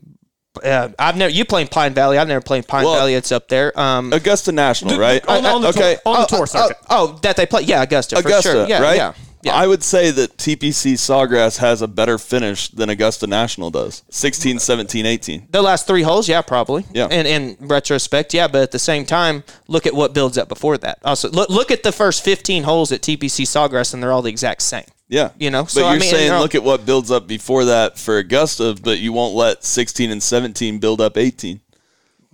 Uh, 0.63 0.89
I've 0.97 1.17
never 1.17 1.31
you 1.31 1.45
played 1.45 1.71
Pine 1.71 1.93
Valley. 1.93 2.17
I've 2.17 2.27
never 2.27 2.41
played 2.41 2.67
Pine 2.67 2.85
Well, 2.85 2.95
Valley. 2.95 3.13
It's 3.15 3.31
up 3.31 3.47
there. 3.47 3.77
Um, 3.79 4.13
Augusta 4.13 4.51
National, 4.51 4.99
right? 4.99 5.25
on, 5.27 5.45
on 5.45 5.61
the 5.61 5.69
okay. 5.69 5.97
tour, 6.03 6.13
on 6.13 6.21
the 6.21 6.21
oh, 6.21 6.25
tour 6.27 6.41
oh, 6.41 6.45
circuit. 6.45 6.77
oh, 6.89 7.19
that 7.21 7.35
they 7.35 7.45
play. 7.45 7.63
Yeah, 7.63 7.83
Augusta. 7.83 8.15
for 8.15 8.27
Augusta, 8.27 8.51
sure. 8.51 8.67
Yeah, 8.67 8.81
right? 8.81 8.97
Yeah. 8.97 9.13
Yeah. 9.41 9.55
I 9.55 9.67
would 9.67 9.83
say 9.83 10.11
that 10.11 10.35
TPC 10.35 10.93
Sawgrass 10.93 11.59
has 11.59 11.81
a 11.81 11.87
better 11.87 12.17
finish 12.17 12.67
than 12.69 12.89
Augusta 12.89 13.25
National 13.25 13.71
does. 13.71 14.03
16, 14.09 14.59
17, 14.59 15.05
18. 15.05 15.47
the 15.51 15.61
last 15.61 15.87
three 15.87 16.01
holes, 16.01 16.27
yeah, 16.27 16.41
probably. 16.41 16.85
Yeah. 16.91 17.07
And 17.09 17.25
in 17.25 17.55
retrospect, 17.61 18.33
yeah, 18.33 18.49
but 18.49 18.63
at 18.63 18.71
the 18.71 18.79
same 18.79 19.05
time, 19.05 19.45
look 19.67 19.85
at 19.85 19.93
what 19.93 20.13
builds 20.13 20.37
up 20.37 20.49
before 20.49 20.77
that. 20.79 20.99
Also, 21.05 21.29
look 21.29 21.49
look 21.49 21.71
at 21.71 21.83
the 21.83 21.93
first 21.93 22.23
15 22.23 22.63
holes 22.63 22.91
at 22.91 23.01
TPC 23.01 23.45
Sawgrass, 23.45 23.93
and 23.93 24.03
they're 24.03 24.11
all 24.11 24.21
the 24.21 24.29
exact 24.29 24.61
same. 24.61 24.85
Yeah. 25.09 25.31
You 25.39 25.49
know, 25.49 25.63
but 25.63 25.71
so, 25.71 25.79
you're 25.81 25.89
I 25.89 25.93
mean, 25.93 26.01
saying 26.09 26.27
they're 26.27 26.35
all- 26.35 26.41
look 26.41 26.55
at 26.55 26.63
what 26.63 26.85
builds 26.85 27.09
up 27.11 27.27
before 27.27 27.65
that 27.65 27.97
for 27.97 28.17
Augusta, 28.19 28.77
but 28.81 28.99
you 28.99 29.11
won't 29.11 29.35
let 29.35 29.63
16 29.65 30.11
and 30.11 30.21
17 30.23 30.77
build 30.79 31.01
up 31.01 31.17
18. 31.17 31.59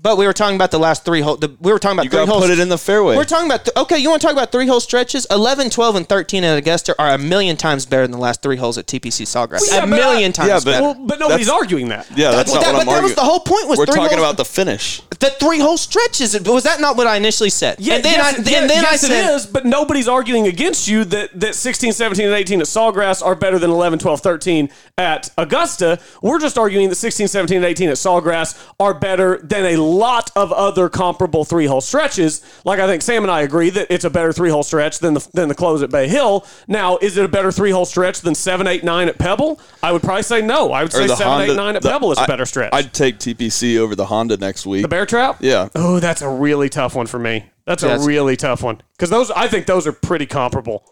But 0.06 0.18
we 0.20 0.28
were 0.28 0.34
talking 0.34 0.56
about 0.56 0.70
the 0.70 0.78
last 0.78 1.04
three 1.04 1.22
holes. 1.22 1.40
We 1.60 1.72
were 1.72 1.80
talking 1.80 1.96
about 1.98 2.04
You 2.04 2.12
three 2.12 2.20
got 2.20 2.26
to 2.26 2.32
holes. 2.32 2.44
put 2.44 2.52
it 2.52 2.60
in 2.60 2.70
the 2.70 2.78
fairway. 2.78 3.18
We're 3.18 3.24
talking 3.24 3.48
about 3.48 3.66
th- 3.66 3.76
okay. 3.76 3.98
You 3.98 4.12
want 4.12 4.22
to 4.22 4.28
talk 4.28 4.34
about 4.36 4.52
three 4.52 4.68
hole 4.68 4.80
stretches? 4.80 5.26
11, 5.32 5.72
12, 5.72 5.96
and 5.96 6.08
thirteen 6.08 6.44
at 6.44 6.56
Augusta 6.60 6.94
are 7.00 7.10
a 7.16 7.18
million 7.18 7.58
times 7.58 7.88
better 7.88 8.04
than 8.04 8.12
the 8.12 8.20
last 8.20 8.44
three 8.44 8.58
holes 8.58 8.78
at 8.78 8.86
TPC 8.86 9.26
Sawgrass. 9.26 9.62
Well, 9.62 9.70
yeah, 9.72 9.78
a 9.84 9.88
but 9.88 9.94
I- 9.94 9.98
million 9.98 10.32
times 10.32 10.48
Yeah, 10.50 10.56
but- 10.60 10.66
better. 10.66 10.82
Well, 10.84 10.94
but 10.94 11.18
nobody's 11.20 11.48
That's- 11.48 11.60
arguing 11.60 11.88
that. 11.90 12.06
yeah, 12.16 12.30
that's 12.30 12.52
Well, 12.52 12.62
not 12.62 12.66
that- 12.68 12.74
what 12.74 12.80
I'm 12.82 12.86
but 12.86 12.94
that 12.98 13.02
was 13.04 13.16
the 13.16 13.22
whole 13.22 13.40
point 13.40 13.68
was 13.68 13.80
We're 13.80 13.88
three 13.88 13.96
talking 13.96 14.20
holes- 14.20 14.30
about 14.30 14.38
the 14.38 14.46
finish. 14.46 15.02
the 15.20 15.32
three 15.40 15.58
hole 15.58 15.76
stretches. 15.80 16.40
Was 16.40 16.64
that 16.66 16.80
not 16.80 16.98
what 16.98 17.08
I 17.08 17.16
initially 17.16 17.50
said? 17.50 17.78
Yeah, 17.80 17.96
and 17.96 18.04
then 18.06 18.14
yes, 18.14 18.26
I 18.26 18.38
yeah, 18.38 18.60
then 18.68 18.70
yes, 18.70 18.86
I 18.94 18.96
said 18.98 19.10
it 19.12 19.26
is, 19.34 19.48
but 19.48 19.66
nobody's 19.66 20.08
arguing 20.08 20.46
against 20.46 20.88
you 20.88 21.04
that, 21.06 21.32
that 21.40 21.56
16, 21.56 21.94
17, 21.94 22.28
and 22.28 22.36
18 22.36 22.62
at 22.62 22.68
Sawgrass 22.68 23.26
are 23.26 23.34
better 23.34 23.58
than 23.58 23.72
11, 23.72 23.98
12, 23.98 24.22
13 24.22 24.70
at 25.00 25.32
Augusta. 25.36 25.98
We're 26.22 26.40
just 26.40 26.60
arguing 26.60 26.90
that 26.90 26.96
16, 26.96 27.28
17, 27.28 27.58
and 27.58 27.66
18 27.66 27.90
at 27.90 27.96
Sawgrass 27.98 28.54
are 28.80 28.94
better 28.94 29.40
than 29.42 29.66
a 29.66 29.78
lot 29.96 30.32
of 30.36 30.52
other 30.52 30.90
comparable 30.90 31.46
three 31.46 31.66
hole 31.66 31.82
stretches. 31.82 32.42
Like 32.66 32.80
I 32.80 32.88
think 32.88 33.02
Sam 33.02 33.24
and 33.24 33.32
I 33.32 33.42
agree 33.42 33.70
that 33.72 33.88
it's 33.90 34.04
a 34.06 34.10
better 34.10 34.32
three 34.34 34.50
hole 34.50 34.64
stretch 34.64 35.00
than 35.00 35.14
the, 35.16 35.28
than 35.34 35.50
the 35.50 35.56
close 35.56 35.82
at 35.82 35.90
Bay 35.90 36.08
Hill. 36.08 36.46
Now, 36.68 36.98
is 36.98 37.18
it 37.18 37.26
a 37.26 37.28
better 37.28 37.52
three 37.52 37.72
hole 37.72 37.86
stretch 37.86 38.22
than 38.22 38.36
seven, 38.36 38.68
eight, 38.68 38.84
nine 38.84 39.08
at 39.08 39.18
Pebble? 39.18 39.60
I 39.82 39.92
would 39.92 40.02
probably 40.02 40.24
say 40.24 40.42
no. 40.42 40.72
I 40.72 40.84
would 40.84 40.92
say 40.92 41.08
7, 41.08 41.50
8, 41.52 41.56
9 41.56 41.76
at 41.76 41.82
the- 41.82 41.90
Pebble 41.90 42.12
is 42.12 42.18
a 42.18 42.22
I- 42.22 42.28
better 42.28 42.46
stretch. 42.46 42.72
I'd 42.74 42.94
take 42.94 43.20
TPC 43.20 43.78
over 43.78 43.96
the 43.96 44.06
Honda 44.06 44.38
next 44.38 44.66
week. 44.66 44.82
the 44.82 44.88
Bear 44.88 45.06
Trap? 45.06 45.38
Yeah. 45.40 45.70
Oh, 45.76 46.00
that's 46.00 46.22
a 46.22 46.30
really 46.30 46.70
tough 46.70 46.96
one 46.96 47.08
for 47.08 47.20
me. 47.20 47.46
That's 47.66 47.84
a 47.84 47.88
Yes. 47.88 48.06
really 48.06 48.36
tough 48.36 48.62
one 48.62 48.82
because 48.92 49.10
those 49.10 49.32
I 49.32 49.48
think 49.48 49.66
those 49.66 49.88
are 49.88 49.92
pretty 49.92 50.26
comparable. 50.28 50.84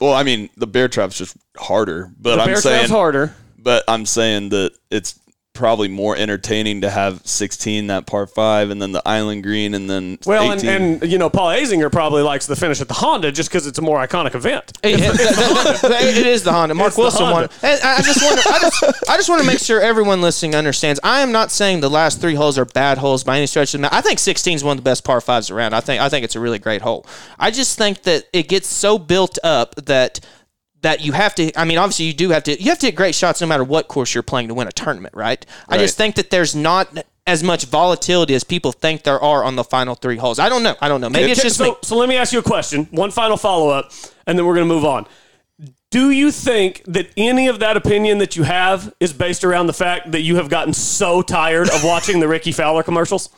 Well, 0.00 0.12
I 0.12 0.22
mean, 0.22 0.48
the 0.56 0.66
Bear 0.66 0.86
Trap's 0.88 1.16
just 1.18 1.36
harder, 1.56 2.12
but 2.20 2.36
The 2.36 2.42
I'm 2.42 2.46
Bear 2.48 2.56
saying 2.60 2.88
harder. 2.90 3.34
But 3.58 3.82
I'm 3.88 4.06
saying 4.06 4.50
that 4.50 4.72
it's 4.90 5.18
probably 5.58 5.88
more 5.88 6.16
entertaining 6.16 6.80
to 6.80 6.90
have 6.90 7.20
16 7.26 7.88
that 7.88 8.06
par 8.06 8.26
five, 8.26 8.70
and 8.70 8.80
then 8.80 8.92
the 8.92 9.02
Island 9.06 9.42
Green, 9.42 9.74
and 9.74 9.90
then 9.90 10.18
Well, 10.24 10.52
and, 10.52 10.60
18. 10.64 10.70
and 11.02 11.10
you 11.12 11.18
know, 11.18 11.28
Paul 11.28 11.48
Azinger 11.48 11.92
probably 11.92 12.22
likes 12.22 12.46
the 12.46 12.56
finish 12.56 12.80
at 12.80 12.88
the 12.88 12.94
Honda 12.94 13.30
just 13.32 13.50
because 13.50 13.66
it's 13.66 13.78
a 13.78 13.82
more 13.82 13.98
iconic 14.06 14.34
event. 14.34 14.72
It, 14.84 15.00
it- 15.00 15.08
it 16.18 16.26
is 16.26 16.42
the 16.44 16.52
Honda. 16.52 16.74
Mark 16.74 16.88
It's 16.88 16.96
Wilson 16.98 17.26
Honda. 17.26 17.48
won. 17.62 17.70
And 17.70 17.80
I 17.82 18.00
just 18.02 18.22
want 18.22 18.40
to. 18.40 18.48
I 18.48 18.58
just, 18.60 18.84
I 19.10 19.16
just 19.16 19.28
want 19.28 19.40
to 19.42 19.46
make 19.46 19.58
sure 19.58 19.80
everyone 19.80 20.20
listening 20.22 20.54
understands. 20.54 20.98
I 21.02 21.20
am 21.20 21.32
not 21.32 21.50
saying 21.50 21.80
the 21.80 21.90
last 21.90 22.20
three 22.20 22.34
holes 22.34 22.56
are 22.58 22.64
bad 22.64 22.98
holes 22.98 23.24
by 23.24 23.36
any 23.36 23.46
stretch 23.46 23.74
of 23.74 23.80
the. 23.80 23.92
I 23.94 24.00
think 24.00 24.18
16 24.18 24.54
is 24.56 24.64
one 24.64 24.78
of 24.78 24.84
the 24.84 24.88
best 24.88 25.04
par 25.04 25.20
fives 25.20 25.50
around. 25.50 25.74
I 25.74 25.80
think. 25.80 26.00
I 26.00 26.08
think 26.08 26.24
it's 26.24 26.36
a 26.36 26.40
really 26.40 26.58
great 26.58 26.82
hole. 26.82 27.04
I 27.38 27.50
just 27.50 27.76
think 27.76 28.02
that 28.04 28.24
it 28.32 28.48
gets 28.48 28.68
so 28.68 28.98
built 28.98 29.38
up 29.42 29.74
that. 29.76 30.20
That 30.82 31.00
you 31.00 31.12
have 31.12 31.34
to, 31.34 31.58
I 31.58 31.64
mean, 31.64 31.76
obviously 31.76 32.04
you 32.04 32.12
do 32.12 32.30
have 32.30 32.44
to, 32.44 32.62
you 32.62 32.70
have 32.70 32.78
to 32.78 32.86
hit 32.86 32.94
great 32.94 33.14
shots 33.14 33.40
no 33.40 33.48
matter 33.48 33.64
what 33.64 33.88
course 33.88 34.14
you're 34.14 34.22
playing 34.22 34.46
to 34.48 34.54
win 34.54 34.68
a 34.68 34.72
tournament, 34.72 35.14
right? 35.14 35.44
I 35.68 35.76
just 35.76 35.96
think 35.96 36.14
that 36.14 36.30
there's 36.30 36.54
not 36.54 37.04
as 37.28 37.42
much 37.42 37.66
volatility 37.66 38.34
as 38.34 38.42
people 38.42 38.72
think 38.72 39.02
there 39.02 39.20
are 39.20 39.44
on 39.44 39.54
the 39.56 39.64
final 39.64 39.94
three 39.94 40.16
holes. 40.16 40.38
I 40.38 40.48
don't 40.48 40.62
know. 40.62 40.76
I 40.80 40.88
don't 40.88 41.00
know. 41.00 41.10
Maybe 41.10 41.32
it's 41.32 41.42
just 41.42 41.56
so, 41.56 41.64
me. 41.64 41.76
so 41.82 41.96
let 41.96 42.08
me 42.08 42.16
ask 42.16 42.32
you 42.32 42.38
a 42.38 42.42
question. 42.42 42.86
One 42.90 43.10
final 43.10 43.36
follow 43.36 43.68
up, 43.68 43.92
and 44.26 44.38
then 44.38 44.46
we're 44.46 44.54
going 44.54 44.66
to 44.66 44.74
move 44.74 44.84
on. 44.84 45.06
Do 45.90 46.10
you 46.10 46.30
think 46.30 46.82
that 46.86 47.10
any 47.16 47.48
of 47.48 47.60
that 47.60 47.76
opinion 47.76 48.18
that 48.18 48.36
you 48.36 48.44
have 48.44 48.94
is 49.00 49.12
based 49.12 49.44
around 49.44 49.66
the 49.66 49.72
fact 49.72 50.12
that 50.12 50.20
you 50.20 50.36
have 50.36 50.48
gotten 50.48 50.72
so 50.72 51.22
tired 51.22 51.68
of 51.68 51.82
watching 51.84 52.20
the 52.20 52.28
Rickie 52.28 52.52
Fowler 52.52 52.82
commercials? 52.82 53.30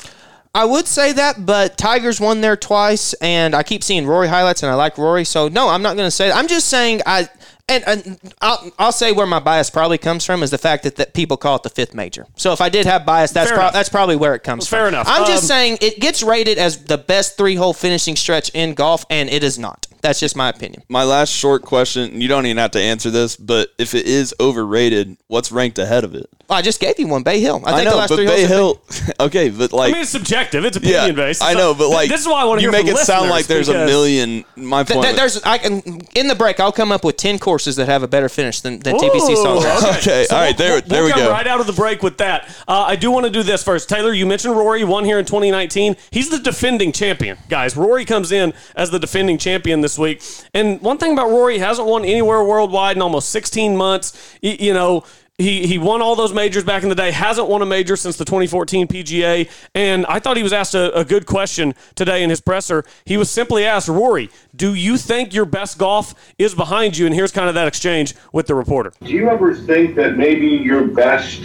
I 0.54 0.64
would 0.64 0.86
say 0.88 1.12
that, 1.12 1.46
but 1.46 1.78
Tigers 1.78 2.20
won 2.20 2.40
there 2.40 2.56
twice, 2.56 3.12
and 3.14 3.54
I 3.54 3.62
keep 3.62 3.84
seeing 3.84 4.06
Rory 4.06 4.28
highlights, 4.28 4.62
and 4.62 4.72
I 4.72 4.74
like 4.74 4.98
Rory. 4.98 5.24
So 5.24 5.48
no, 5.48 5.68
I'm 5.68 5.82
not 5.82 5.96
going 5.96 6.06
to 6.08 6.10
say. 6.10 6.28
That. 6.28 6.36
I'm 6.36 6.48
just 6.48 6.68
saying 6.68 7.02
I. 7.06 7.28
And, 7.68 7.84
and 7.86 8.34
I'll, 8.40 8.72
I'll 8.80 8.90
say 8.90 9.12
where 9.12 9.28
my 9.28 9.38
bias 9.38 9.70
probably 9.70 9.96
comes 9.96 10.24
from 10.24 10.42
is 10.42 10.50
the 10.50 10.58
fact 10.58 10.82
that, 10.82 10.96
that 10.96 11.14
people 11.14 11.36
call 11.36 11.54
it 11.54 11.62
the 11.62 11.70
fifth 11.70 11.94
major. 11.94 12.26
So 12.34 12.52
if 12.52 12.60
I 12.60 12.68
did 12.68 12.84
have 12.86 13.06
bias, 13.06 13.30
that's 13.30 13.52
pro- 13.52 13.70
that's 13.70 13.88
probably 13.88 14.16
where 14.16 14.34
it 14.34 14.42
comes 14.42 14.66
from. 14.66 14.78
Fair 14.78 14.88
enough. 14.88 15.06
I'm 15.08 15.24
just 15.24 15.44
Um, 15.44 15.46
saying 15.46 15.78
it 15.80 16.00
gets 16.00 16.20
rated 16.24 16.58
as 16.58 16.82
the 16.86 16.98
best 16.98 17.36
three 17.36 17.54
hole 17.54 17.72
finishing 17.72 18.16
stretch 18.16 18.50
in 18.54 18.74
golf, 18.74 19.06
and 19.08 19.30
it 19.30 19.44
is 19.44 19.56
not. 19.56 19.86
That's 20.02 20.20
just 20.20 20.36
my 20.36 20.48
opinion. 20.48 20.82
My 20.88 21.04
last 21.04 21.30
short 21.30 21.62
question, 21.62 22.20
you 22.20 22.28
don't 22.28 22.46
even 22.46 22.56
have 22.56 22.70
to 22.72 22.80
answer 22.80 23.10
this, 23.10 23.36
but 23.36 23.70
if 23.78 23.94
it 23.94 24.06
is 24.06 24.34
overrated, 24.40 25.16
what's 25.26 25.52
ranked 25.52 25.78
ahead 25.78 26.04
of 26.04 26.14
it? 26.14 26.28
Well, 26.50 26.58
I 26.58 26.62
just 26.62 26.80
gave 26.80 26.98
you 26.98 27.06
one, 27.06 27.22
Bay 27.22 27.38
Hill. 27.38 27.62
I, 27.64 27.80
I, 27.80 27.84
know, 27.84 27.90
the 27.90 27.96
last 27.96 28.08
but 28.08 28.16
three 28.16 28.26
Bay 28.26 28.44
holes. 28.44 28.78
have 28.98 29.06
Hill, 29.06 29.14
okay, 29.26 29.50
but 29.50 29.72
like, 29.72 29.90
I 29.90 29.92
mean, 29.92 30.02
it's 30.02 30.10
subjective. 30.10 30.64
It's 30.64 30.76
yeah, 30.82 31.04
opinion 31.04 31.14
based. 31.14 31.44
I 31.44 31.52
know, 31.54 31.74
but 31.74 31.90
like, 31.90 32.08
this 32.08 32.20
is 32.20 32.26
why 32.26 32.42
I 32.42 32.44
want 32.44 32.58
to 32.58 32.66
you 32.66 32.72
make 32.72 32.88
it 32.88 32.96
sound 32.96 33.30
like 33.30 33.46
there's 33.46 33.68
a 33.68 33.86
million. 33.86 34.44
My 34.56 34.82
point. 34.82 35.04
Th- 35.04 35.14
there's 35.16 35.40
I 35.44 35.58
can 35.58 36.00
in 36.16 36.26
the 36.26 36.34
break. 36.34 36.58
I'll 36.58 36.72
come 36.72 36.90
up 36.90 37.04
with 37.04 37.16
ten 37.16 37.38
courses 37.38 37.76
that 37.76 37.86
have 37.86 38.02
a 38.02 38.08
better 38.08 38.28
finish 38.28 38.62
than, 38.62 38.80
than 38.80 38.96
TPC 38.96 39.30
Ooh, 39.30 39.36
Sawgrass. 39.36 39.98
Okay, 39.98 40.26
all 40.32 40.40
right, 40.40 40.58
there- 40.58 40.72
we'll, 40.72 40.80
there 40.82 41.02
we'll 41.02 41.06
we 41.06 41.12
come 41.12 41.20
go. 41.26 41.30
right 41.30 41.46
out 41.46 41.60
of 41.60 41.68
the 41.68 41.72
break 41.72 42.02
with 42.02 42.18
that. 42.18 42.48
Uh, 42.66 42.82
I 42.82 42.96
do 42.96 43.12
want 43.12 43.26
to 43.26 43.30
do 43.30 43.44
this 43.44 43.62
first. 43.62 43.88
Taylor, 43.88 44.12
you 44.12 44.26
mentioned 44.26 44.56
Rory 44.56 44.82
won 44.82 45.04
here 45.04 45.20
in 45.20 45.26
2019. 45.26 45.94
He's 46.10 46.30
the 46.30 46.40
defending 46.40 46.90
champion, 46.90 47.38
guys. 47.48 47.76
Rory 47.76 48.04
comes 48.04 48.32
in 48.32 48.54
as 48.74 48.90
the 48.90 48.98
defending 48.98 49.38
champion 49.38 49.82
this 49.82 49.89
week. 49.98 50.22
And 50.54 50.80
one 50.80 50.98
thing 50.98 51.12
about 51.12 51.30
Rory, 51.30 51.54
he 51.54 51.60
hasn't 51.60 51.86
won 51.86 52.04
anywhere 52.04 52.42
worldwide 52.44 52.96
in 52.96 53.02
almost 53.02 53.30
16 53.30 53.76
months. 53.76 54.36
You 54.42 54.74
know. 54.74 55.04
He, 55.38 55.66
he 55.66 55.78
won 55.78 56.02
all 56.02 56.16
those 56.16 56.34
majors 56.34 56.64
back 56.64 56.82
in 56.82 56.90
the 56.90 56.94
day, 56.94 57.12
hasn't 57.12 57.48
won 57.48 57.62
a 57.62 57.64
major 57.64 57.96
since 57.96 58.18
the 58.18 58.26
2014 58.26 58.86
PGA. 58.86 59.50
And 59.74 60.04
I 60.04 60.18
thought 60.18 60.36
he 60.36 60.42
was 60.42 60.52
asked 60.52 60.74
a, 60.74 60.94
a 60.94 61.02
good 61.02 61.24
question 61.24 61.72
today 61.94 62.22
in 62.22 62.28
his 62.28 62.42
presser. 62.42 62.84
He 63.06 63.16
was 63.16 63.30
simply 63.30 63.64
asked, 63.64 63.88
Rory, 63.88 64.28
do 64.54 64.74
you 64.74 64.98
think 64.98 65.32
your 65.32 65.46
best 65.46 65.78
golf 65.78 66.14
is 66.36 66.54
behind 66.54 66.98
you? 66.98 67.06
And 67.06 67.14
here's 67.14 67.32
kind 67.32 67.48
of 67.48 67.54
that 67.54 67.66
exchange 67.66 68.14
with 68.34 68.48
the 68.48 68.54
reporter. 68.54 68.92
Do 69.02 69.12
you 69.12 69.30
ever 69.30 69.54
think 69.54 69.94
that 69.94 70.18
maybe 70.18 70.46
your 70.46 70.86
best 70.86 71.40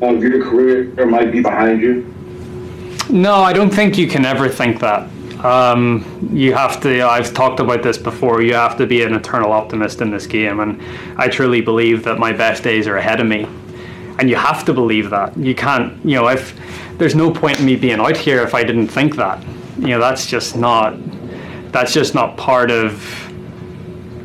of 0.00 0.22
your 0.22 0.44
career 0.44 1.06
might 1.06 1.32
be 1.32 1.42
behind 1.42 1.80
you? 1.80 2.14
No, 3.10 3.34
I 3.34 3.52
don't 3.52 3.70
think 3.70 3.98
you 3.98 4.06
can 4.06 4.24
ever 4.24 4.48
think 4.48 4.78
that. 4.78 5.08
Um, 5.46 6.28
you 6.32 6.52
have 6.54 6.80
to, 6.80 7.06
I've 7.06 7.32
talked 7.32 7.60
about 7.60 7.84
this 7.84 7.98
before, 7.98 8.42
you 8.42 8.54
have 8.54 8.76
to 8.78 8.86
be 8.86 9.02
an 9.02 9.14
eternal 9.14 9.52
optimist 9.52 10.00
in 10.00 10.10
this 10.10 10.26
game. 10.26 10.58
And 10.58 10.82
I 11.16 11.28
truly 11.28 11.60
believe 11.60 12.02
that 12.02 12.18
my 12.18 12.32
best 12.32 12.64
days 12.64 12.88
are 12.88 12.96
ahead 12.96 13.20
of 13.20 13.28
me. 13.28 13.46
And 14.18 14.28
you 14.28 14.34
have 14.34 14.64
to 14.64 14.74
believe 14.74 15.08
that. 15.10 15.36
You 15.36 15.54
can't, 15.54 16.04
you 16.04 16.16
know, 16.16 16.26
if 16.26 16.58
there's 16.98 17.14
no 17.14 17.30
point 17.30 17.60
in 17.60 17.66
me 17.66 17.76
being 17.76 18.00
out 18.00 18.16
here 18.16 18.42
if 18.42 18.54
I 18.54 18.64
didn't 18.64 18.88
think 18.88 19.14
that. 19.16 19.40
You 19.78 19.88
know, 19.88 20.00
that's 20.00 20.26
just 20.26 20.56
not, 20.56 20.96
that's 21.70 21.92
just 21.92 22.12
not 22.12 22.36
part 22.36 22.72
of 22.72 23.00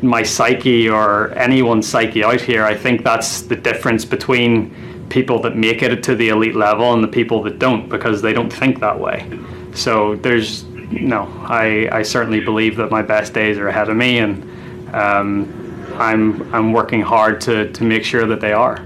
my 0.02 0.24
psyche 0.24 0.88
or 0.88 1.30
anyone's 1.38 1.86
psyche 1.86 2.24
out 2.24 2.40
here. 2.40 2.64
I 2.64 2.74
think 2.74 3.04
that's 3.04 3.42
the 3.42 3.54
difference 3.54 4.04
between 4.04 4.74
people 5.08 5.38
that 5.42 5.56
make 5.56 5.84
it 5.84 6.02
to 6.02 6.16
the 6.16 6.30
elite 6.30 6.56
level 6.56 6.94
and 6.94 7.04
the 7.04 7.08
people 7.08 7.44
that 7.44 7.60
don't 7.60 7.88
because 7.88 8.22
they 8.22 8.32
don't 8.32 8.52
think 8.52 8.80
that 8.80 8.98
way. 8.98 9.30
So 9.72 10.16
there's 10.16 10.64
no, 10.92 11.28
I, 11.42 11.88
I 11.90 12.02
certainly 12.02 12.40
believe 12.40 12.76
that 12.76 12.90
my 12.90 13.02
best 13.02 13.32
days 13.34 13.58
are 13.58 13.68
ahead 13.68 13.88
of 13.88 13.96
me 13.96 14.18
and 14.18 14.94
um, 14.94 15.94
I'm 15.96 16.54
I'm 16.54 16.72
working 16.72 17.00
hard 17.00 17.40
to, 17.42 17.70
to 17.72 17.84
make 17.84 18.04
sure 18.04 18.26
that 18.26 18.40
they 18.40 18.52
are. 18.52 18.84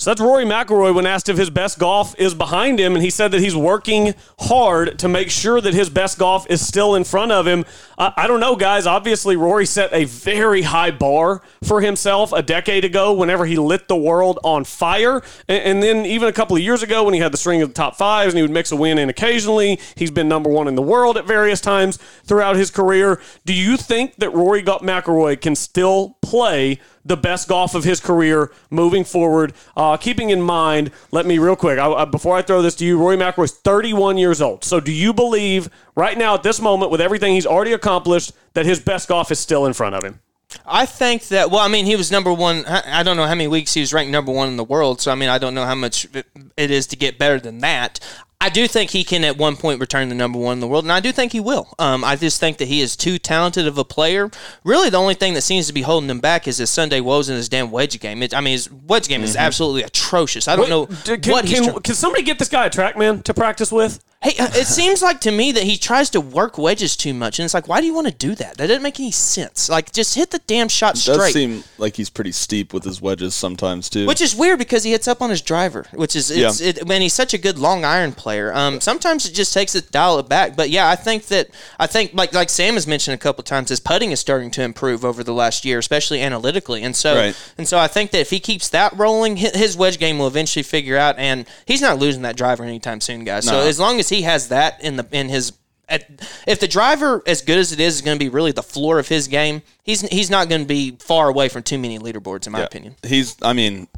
So 0.00 0.10
that's 0.10 0.20
Rory 0.20 0.44
McIlroy 0.44 0.94
when 0.94 1.06
asked 1.06 1.28
if 1.28 1.36
his 1.36 1.50
best 1.50 1.76
golf 1.80 2.14
is 2.20 2.32
behind 2.32 2.78
him, 2.78 2.94
and 2.94 3.02
he 3.02 3.10
said 3.10 3.32
that 3.32 3.40
he's 3.40 3.56
working 3.56 4.14
hard 4.38 4.96
to 5.00 5.08
make 5.08 5.28
sure 5.28 5.60
that 5.60 5.74
his 5.74 5.90
best 5.90 6.20
golf 6.20 6.48
is 6.48 6.64
still 6.64 6.94
in 6.94 7.02
front 7.02 7.32
of 7.32 7.48
him. 7.48 7.64
I, 7.98 8.12
I 8.16 8.26
don't 8.28 8.38
know, 8.38 8.54
guys. 8.54 8.86
Obviously, 8.86 9.34
Rory 9.34 9.66
set 9.66 9.92
a 9.92 10.04
very 10.04 10.62
high 10.62 10.92
bar 10.92 11.42
for 11.64 11.80
himself 11.80 12.32
a 12.32 12.42
decade 12.42 12.84
ago 12.84 13.12
whenever 13.12 13.44
he 13.44 13.58
lit 13.58 13.88
the 13.88 13.96
world 13.96 14.38
on 14.44 14.62
fire. 14.62 15.20
And, 15.48 15.64
and 15.64 15.82
then 15.82 16.06
even 16.06 16.28
a 16.28 16.32
couple 16.32 16.56
of 16.56 16.62
years 16.62 16.84
ago 16.84 17.02
when 17.02 17.14
he 17.14 17.18
had 17.18 17.32
the 17.32 17.36
string 17.36 17.60
of 17.60 17.70
the 17.70 17.74
top 17.74 17.96
fives 17.96 18.34
and 18.34 18.38
he 18.38 18.42
would 18.42 18.52
mix 18.52 18.70
a 18.70 18.76
win 18.76 18.98
in 18.98 19.08
occasionally, 19.08 19.80
he's 19.96 20.12
been 20.12 20.28
number 20.28 20.48
one 20.48 20.68
in 20.68 20.76
the 20.76 20.80
world 20.80 21.16
at 21.16 21.26
various 21.26 21.60
times 21.60 21.96
throughout 22.22 22.54
his 22.54 22.70
career. 22.70 23.20
Do 23.44 23.52
you 23.52 23.76
think 23.76 24.14
that 24.18 24.30
Rory 24.30 24.62
McIlroy 24.62 25.40
can 25.40 25.56
still 25.56 26.18
play 26.22 26.78
the 27.08 27.16
best 27.16 27.48
golf 27.48 27.74
of 27.74 27.84
his 27.84 28.00
career 28.00 28.52
moving 28.70 29.02
forward. 29.02 29.52
Uh, 29.76 29.96
keeping 29.96 30.30
in 30.30 30.40
mind, 30.40 30.90
let 31.10 31.26
me 31.26 31.38
real 31.38 31.56
quick 31.56 31.78
I, 31.78 31.90
I, 31.90 32.04
before 32.04 32.36
I 32.36 32.42
throw 32.42 32.62
this 32.62 32.76
to 32.76 32.84
you, 32.84 32.98
Rory 32.98 33.18
is 33.18 33.52
31 33.52 34.18
years 34.18 34.40
old. 34.40 34.64
So, 34.64 34.78
do 34.80 34.92
you 34.92 35.12
believe 35.12 35.68
right 35.96 36.16
now 36.16 36.34
at 36.34 36.42
this 36.42 36.60
moment, 36.60 36.90
with 36.90 37.00
everything 37.00 37.34
he's 37.34 37.46
already 37.46 37.72
accomplished, 37.72 38.32
that 38.54 38.66
his 38.66 38.80
best 38.80 39.08
golf 39.08 39.32
is 39.32 39.38
still 39.38 39.66
in 39.66 39.72
front 39.72 39.94
of 39.94 40.04
him? 40.04 40.20
I 40.66 40.86
think 40.86 41.28
that. 41.28 41.50
Well, 41.50 41.60
I 41.60 41.68
mean, 41.68 41.84
he 41.86 41.96
was 41.96 42.10
number 42.10 42.32
one. 42.32 42.64
I 42.66 43.02
don't 43.02 43.16
know 43.16 43.24
how 43.26 43.34
many 43.34 43.48
weeks 43.48 43.74
he 43.74 43.80
was 43.80 43.92
ranked 43.92 44.10
number 44.10 44.32
one 44.32 44.48
in 44.48 44.56
the 44.56 44.64
world. 44.64 45.00
So 45.00 45.10
I 45.12 45.14
mean, 45.14 45.28
I 45.28 45.38
don't 45.38 45.54
know 45.54 45.64
how 45.66 45.74
much 45.74 46.06
it- 46.14 46.70
is 46.70 46.86
to 46.88 46.96
get 46.96 47.18
better 47.18 47.38
than 47.38 47.58
that. 47.58 48.00
I 48.40 48.50
do 48.50 48.68
think 48.68 48.90
he 48.92 49.02
can 49.02 49.24
at 49.24 49.36
one 49.36 49.56
point 49.56 49.80
return 49.80 50.08
the 50.08 50.14
number 50.14 50.38
one 50.38 50.52
in 50.54 50.60
the 50.60 50.68
world, 50.68 50.84
and 50.84 50.92
I 50.92 51.00
do 51.00 51.10
think 51.10 51.32
he 51.32 51.40
will. 51.40 51.74
Um, 51.80 52.04
I 52.04 52.14
just 52.14 52.38
think 52.38 52.58
that 52.58 52.68
he 52.68 52.80
is 52.80 52.94
too 52.96 53.18
talented 53.18 53.66
of 53.66 53.78
a 53.78 53.84
player. 53.84 54.30
Really, 54.62 54.90
the 54.90 54.96
only 54.96 55.14
thing 55.14 55.34
that 55.34 55.40
seems 55.42 55.66
to 55.66 55.72
be 55.72 55.82
holding 55.82 56.08
him 56.08 56.20
back 56.20 56.46
is 56.46 56.58
his 56.58 56.70
Sunday 56.70 57.00
woes 57.00 57.28
and 57.28 57.36
his 57.36 57.48
damn 57.48 57.72
wedge 57.72 57.98
game. 57.98 58.22
It, 58.22 58.32
I 58.32 58.40
mean, 58.40 58.52
his 58.52 58.70
wedge 58.70 59.08
game 59.08 59.24
is 59.24 59.34
Mhm. 59.34 59.40
absolutely 59.40 59.82
atrocious. 59.82 60.46
I 60.46 60.54
don't 60.54 60.66
Wait, 60.66 60.70
know 60.70 61.16
can, 61.16 61.32
what 61.32 61.46
he's. 61.46 61.60
can, 61.60 61.80
can 61.82 61.94
somebody 61.96 62.22
get 62.22 62.38
this 62.38 62.48
guy 62.48 62.66
a 62.66 62.70
track 62.70 62.96
man 62.96 63.22
to 63.24 63.34
practice 63.34 63.72
with? 63.72 63.98
Hey, 64.20 64.34
uh, 64.36 64.48
it 64.54 64.66
seems 64.66 65.00
like 65.00 65.20
to 65.20 65.30
me 65.30 65.52
that 65.52 65.62
he 65.62 65.76
tries 65.76 66.10
to 66.10 66.20
work 66.20 66.58
wedges 66.58 66.96
too 66.96 67.14
much, 67.14 67.38
and 67.38 67.44
it's 67.44 67.54
like, 67.54 67.68
why 67.68 67.80
do 67.80 67.86
you 67.86 67.94
want 67.94 68.08
to 68.08 68.12
do 68.12 68.34
that? 68.34 68.56
That 68.56 68.66
doesn't 68.66 68.82
make 68.82 68.98
any 68.98 69.12
sense. 69.12 69.68
Like, 69.68 69.92
just 69.92 70.16
hit 70.16 70.32
the 70.32 70.40
damn 70.48 70.68
shot 70.68 70.96
It 70.98 71.04
does 71.04 71.14
straight. 71.14 71.32
seem 71.32 71.62
like 71.78 71.94
he's 71.94 72.10
pretty 72.10 72.32
steep 72.32 72.74
with 72.74 72.82
his 72.82 73.00
wedges 73.00 73.36
sometimes 73.36 73.88
too. 73.88 74.08
Which 74.08 74.20
is 74.20 74.34
weird 74.34 74.58
because 74.58 74.82
he 74.82 74.90
hits 74.90 75.06
up 75.06 75.22
on 75.22 75.30
his 75.30 75.40
driver, 75.40 75.86
which 75.92 76.16
is 76.16 76.32
it's, 76.32 76.60
Yeah. 76.60 76.68
it, 76.70 76.88
man, 76.88 77.00
he's 77.00 77.12
such 77.12 77.32
a 77.32 77.38
good 77.38 77.60
long 77.60 77.84
iron 77.84 78.10
player. 78.10 78.52
Um, 78.52 78.80
sometimes 78.80 79.24
it 79.24 79.34
just 79.34 79.54
takes 79.54 79.76
it 79.76 79.82
to 79.86 79.90
dial 79.92 80.18
it 80.18 80.28
back. 80.28 80.56
But 80.56 80.70
yeah, 80.70 80.88
I 80.88 80.96
think 80.96 81.26
that 81.26 81.50
I 81.78 81.86
think 81.86 82.10
like 82.12 82.34
like 82.34 82.50
Sam 82.50 82.74
has 82.74 82.88
mentioned 82.88 83.14
a 83.14 83.18
couple 83.18 83.44
times, 83.44 83.68
his 83.68 83.78
putting 83.78 84.10
is 84.10 84.18
starting 84.18 84.50
to 84.50 84.62
improve 84.64 85.04
over 85.04 85.22
the 85.22 85.32
last 85.32 85.64
year, 85.64 85.78
especially 85.78 86.20
analytically. 86.22 86.82
And 86.82 86.96
so 86.96 87.14
Right. 87.14 87.36
and 87.56 87.68
so 87.68 87.78
I 87.78 87.86
think 87.86 88.10
that 88.10 88.18
if 88.18 88.30
he 88.30 88.40
keeps 88.40 88.68
that 88.70 88.98
rolling, 88.98 89.36
his 89.36 89.76
wedge 89.76 90.00
game 90.00 90.18
will 90.18 90.26
eventually 90.26 90.64
figure 90.64 90.96
out. 90.96 91.16
And 91.20 91.46
he's 91.66 91.80
not 91.80 92.00
losing 92.00 92.22
that 92.22 92.36
driver 92.36 92.64
anytime 92.64 93.00
soon, 93.00 93.22
guys. 93.22 93.44
So 93.44 93.60
as 93.60 93.78
long 93.78 94.00
as 94.00 94.07
he 94.08 94.22
has 94.22 94.48
that 94.48 94.82
in 94.82 94.96
the 94.96 95.06
in 95.12 95.28
his 95.28 95.52
at, 95.88 96.04
if 96.46 96.60
the 96.60 96.68
driver, 96.68 97.22
as 97.26 97.40
good 97.40 97.58
as 97.58 97.72
it 97.72 97.80
is, 97.80 97.96
is 97.96 98.02
going 98.02 98.18
to 98.18 98.22
be 98.22 98.28
really 98.28 98.52
the 98.52 98.62
floor 98.62 98.98
of 98.98 99.08
his 99.08 99.26
game, 99.26 99.62
he's 99.82 100.02
he's 100.02 100.28
not 100.30 100.48
going 100.48 100.60
to 100.62 100.66
be 100.66 100.96
far 101.00 101.28
away 101.28 101.48
from 101.48 101.62
too 101.62 101.78
many 101.78 101.98
leaderboards, 101.98 102.46
in 102.46 102.52
my 102.52 102.58
Yeah. 102.60 102.66
opinion. 102.66 102.96
He's, 103.06 103.36
I 103.40 103.54
mean, 103.54 103.88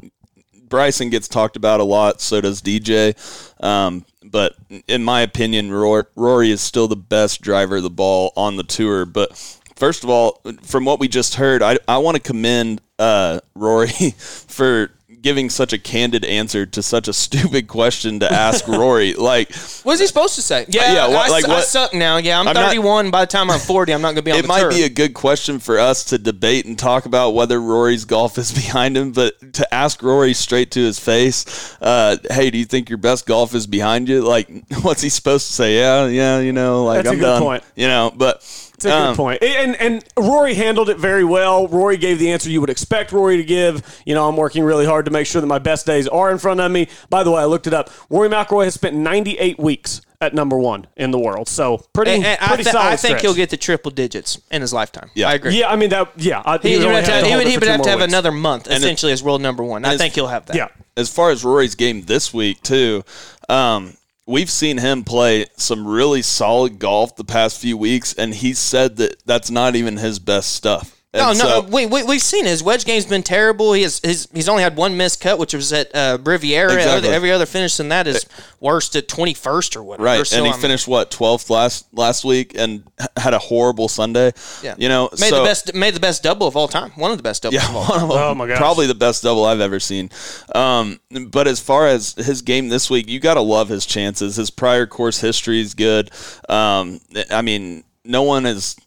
Bryson 0.69 1.09
gets 1.09 1.27
talked 1.27 1.57
about 1.57 1.81
a 1.81 1.83
lot. 1.83 2.21
So 2.21 2.39
does 2.39 2.61
DJ. 2.61 3.13
Um, 3.61 4.05
but 4.23 4.55
in 4.87 5.03
my 5.03 5.21
opinion, 5.21 5.69
Rory, 5.71 6.03
Rory 6.15 6.51
is 6.51 6.61
still 6.61 6.87
the 6.87 6.95
best 6.95 7.41
driver 7.41 7.77
of 7.77 7.83
the 7.83 7.89
ball 7.89 8.31
on 8.37 8.55
the 8.55 8.63
tour. 8.63 9.05
But 9.05 9.35
first 9.75 10.05
of 10.05 10.09
all, 10.09 10.39
from 10.61 10.85
what 10.85 11.01
we 11.01 11.09
just 11.09 11.35
heard, 11.35 11.61
I, 11.61 11.77
I 11.89 11.97
want 11.97 12.15
to 12.15 12.23
commend 12.23 12.81
uh, 12.99 13.41
Rory 13.53 13.89
for 14.17 14.91
giving 15.21 15.49
such 15.49 15.71
a 15.73 15.77
candid 15.77 16.25
answer 16.25 16.65
to 16.65 16.81
such 16.81 17.07
a 17.07 17.13
stupid 17.25 17.67
question 17.67 18.19
to 18.19 18.31
ask 18.31 18.67
Rory. 18.67 19.13
Like, 19.13 19.53
What 19.83 19.93
is 19.93 19.99
he 19.99 20.07
supposed 20.07 20.35
to 20.35 20.41
say? 20.41 20.65
Yeah, 20.67 20.93
yeah, 20.93 21.07
what- 21.07 21.27
I, 21.27 21.29
like 21.29 21.45
su- 21.45 21.51
I 21.51 21.55
what- 21.55 21.63
suck 21.65 21.93
now. 21.93 22.17
Yeah, 22.17 22.39
I'm, 22.39 22.47
I'm 22.47 22.53
not- 22.55 22.65
31. 22.69 23.11
By 23.11 23.21
the 23.21 23.27
time 23.31 23.49
I'm 23.51 23.59
40, 23.59 23.93
I'm 23.93 24.01
not 24.01 24.07
going 24.09 24.15
to 24.17 24.21
be 24.23 24.31
on 24.31 24.39
it 24.39 24.47
might 24.47 24.61
tour. 24.61 24.69
be 24.71 24.83
a 24.83 24.89
good 24.89 25.13
question 25.13 25.59
for 25.59 25.77
us 25.79 26.03
to 26.05 26.17
debate 26.17 26.65
and 26.65 26.77
talk 26.77 27.05
about 27.05 27.31
whether 27.31 27.59
Rory's 27.61 28.05
golf 28.05 28.37
is 28.37 28.51
behind 28.63 28.97
him, 28.97 29.11
but 29.11 29.53
to 29.53 29.73
ask 29.73 30.01
Rory 30.01 30.33
straight 30.33 30.71
to 30.71 30.79
his 30.79 30.99
face, 30.99 31.75
uh, 31.81 32.17
"Hey, 32.29 32.49
do 32.49 32.57
you 32.57 32.65
think 32.65 32.89
your 32.89 32.97
best 32.97 33.25
golf 33.25 33.53
is 33.53 33.67
behind 33.67 34.09
you?" 34.09 34.21
Like, 34.21 34.49
what's 34.81 35.01
he 35.01 35.09
supposed 35.09 35.47
to 35.47 35.53
say? 35.53 35.77
Yeah, 35.77 36.07
yeah, 36.07 36.39
you 36.39 36.53
know, 36.53 36.83
like 36.85 36.97
That's 37.03 37.09
a 37.09 37.11
I'm 37.11 37.17
good 37.19 37.25
done. 37.25 37.41
point. 37.41 37.63
You 37.75 37.87
know, 37.87 38.11
but 38.15 38.43
It's 38.85 38.93
a 38.93 38.95
um, 38.97 39.07
good 39.13 39.17
point. 39.17 39.43
And 39.43 39.75
and 39.75 40.03
Rory 40.17 40.53
handled 40.53 40.89
it 40.89 40.97
very 40.97 41.23
well. 41.23 41.67
Rory 41.67 41.97
gave 41.97 42.19
the 42.19 42.31
answer 42.31 42.49
you 42.49 42.61
would 42.61 42.69
expect 42.69 43.11
Rory 43.11 43.37
to 43.37 43.43
give. 43.43 44.01
You 44.05 44.15
know, 44.15 44.27
I'm 44.27 44.37
working 44.37 44.63
really 44.63 44.85
hard 44.85 45.05
to 45.05 45.11
make 45.11 45.27
sure 45.27 45.41
that 45.41 45.47
my 45.47 45.59
best 45.59 45.85
days 45.85 46.07
are 46.07 46.31
in 46.31 46.37
front 46.37 46.59
of 46.59 46.71
me. 46.71 46.87
By 47.09 47.23
the 47.23 47.31
way, 47.31 47.41
I 47.41 47.45
looked 47.45 47.67
it 47.67 47.73
up. 47.73 47.89
Rory 48.09 48.29
McIlroy 48.29 48.65
has 48.65 48.73
spent 48.73 48.95
98 48.95 49.59
weeks 49.59 50.01
at 50.19 50.35
number 50.35 50.57
one 50.57 50.85
in 50.97 51.09
the 51.09 51.17
world. 51.17 51.47
So 51.49 51.79
pretty, 51.93 52.11
And- 52.11 52.23
and 52.25 52.37
I, 52.41 52.47
pretty 52.49 52.63
solid 52.63 52.77
I 52.85 52.89
think 52.95 52.99
stretch. 53.17 53.21
he'll 53.23 53.33
get 53.33 53.49
the 53.49 53.57
triple 53.57 53.89
digits 53.89 54.39
in 54.51 54.61
his 54.61 54.71
lifetime. 54.71 55.09
Yeah, 55.15 55.29
I 55.29 55.33
agree. 55.33 55.59
Yeah, 55.59 55.69
I 55.69 55.75
mean 55.75 55.89
that. 55.89 56.11
Yeah, 56.15 56.43
I, 56.45 56.59
He, 56.59 56.69
he 56.69 56.79
he 56.79 56.85
would 56.85 56.93
have 56.95 57.05
to, 57.05 57.11
has 57.11 57.23
to 57.23 57.29
he 57.29 57.35
would, 57.35 57.47
he 57.47 57.57
would 57.57 57.67
have 57.67 57.81
to 57.81 57.89
more 57.89 57.99
have 57.99 58.07
another 58.07 58.31
month, 58.31 58.65
And 58.67 58.75
it- 58.75 58.77
essentially, 58.77 59.11
as 59.13 59.23
world 59.23 59.41
number 59.41 59.63
one. 59.63 59.83
I 59.83 59.91
and 59.91 59.99
think 59.99 60.13
he'll 60.13 60.27
have 60.27 60.45
that. 60.45 60.55
Yeah. 60.55 60.67
as 60.95 61.09
far 61.11 61.31
as 61.31 61.43
Rory's 61.43 61.73
game 61.73 62.03
this 62.03 62.31
week 62.33 62.61
too, 62.61 63.03
um, 63.49 63.93
we've 64.25 64.49
seen 64.49 64.77
him 64.77 65.03
play 65.03 65.45
some 65.57 65.87
really 65.87 66.21
solid 66.21 66.79
golf 66.79 67.15
the 67.15 67.23
past 67.23 67.59
few 67.59 67.77
weeks, 67.77 68.13
and 68.13 68.33
he 68.33 68.53
said 68.53 68.97
that 68.97 69.25
that's 69.25 69.51
not 69.51 69.75
even 69.75 69.97
his 69.97 70.19
best 70.19 70.53
stuff. 70.53 71.00
No, 71.13 71.31
And 71.31 71.39
no, 71.39 71.45
so- 71.45 71.61
we, 71.63 71.85
we, 71.87 72.03
we've 72.03 72.21
seen 72.21 72.45
his 72.45 72.63
wedge 72.63 72.85
game's 72.85 73.05
been 73.05 73.21
terrible. 73.21 73.73
He 73.73 73.81
has 73.81 73.99
his, 74.01 74.29
he's 74.33 74.47
only 74.47 74.63
had 74.63 74.77
one 74.77 74.95
missed 74.95 75.19
cut, 75.19 75.37
which 75.39 75.53
was 75.53 75.73
at 75.73 75.93
uh, 75.93 76.17
Riviera. 76.23 76.73
Exactly. 76.73 77.09
Other- 77.09 77.13
Every 77.13 77.31
other 77.33 77.45
finish 77.45 77.75
than 77.75 77.89
that 77.89 78.07
is 78.07 78.25
worst 78.61 78.95
at 78.95 79.09
21st 79.09 79.75
or 79.75 79.83
whatever. 79.83 80.03
Right, 80.05 80.25
So, 80.25 80.37
and 80.37 80.45
he 80.45 80.51
I 80.51 80.53
mean, 80.53 80.61
finished 80.61 80.87
what 80.87 81.11
twelfth 81.11 81.49
last 81.49 81.85
last 81.91 82.23
week, 82.23 82.53
and 82.57 82.83
had 83.17 83.33
a 83.33 83.39
horrible 83.39 83.89
Sunday. 83.89 84.31
Yeah. 84.63 84.75
you 84.77 84.87
know, 84.87 85.09
made 85.19 85.31
so, 85.31 85.39
the 85.39 85.43
best 85.43 85.73
made 85.73 85.95
the 85.95 85.99
best 85.99 86.23
double 86.23 86.47
of 86.47 86.55
all 86.55 86.69
time. 86.69 86.91
One 86.91 87.11
of 87.11 87.17
the 87.17 87.23
best 87.23 87.43
doubles 87.43 87.61
Yeah, 87.61 87.69
of 87.69 87.75
all 87.75 87.85
time. 87.85 88.09
Oh 88.11 88.33
my 88.33 88.47
gosh. 88.47 88.57
Probably 88.57 88.87
the 88.87 88.95
best 88.95 89.21
double 89.21 89.43
I've 89.43 89.59
ever 89.59 89.81
seen. 89.81 90.09
Um, 90.55 91.01
but 91.27 91.45
as 91.45 91.59
far 91.59 91.87
as 91.87 92.13
his 92.13 92.41
game 92.41 92.69
this 92.69 92.89
week, 92.89 93.09
you 93.09 93.19
got 93.19 93.33
to 93.33 93.41
love 93.41 93.67
his 93.67 93.85
chances. 93.85 94.37
His 94.37 94.49
prior 94.49 94.85
course 94.87 95.19
history 95.19 95.59
is 95.59 95.73
good. 95.73 96.09
Um, 96.47 97.01
I 97.29 97.41
mean, 97.41 97.83
no 98.05 98.23
one 98.23 98.45
is. 98.45 98.77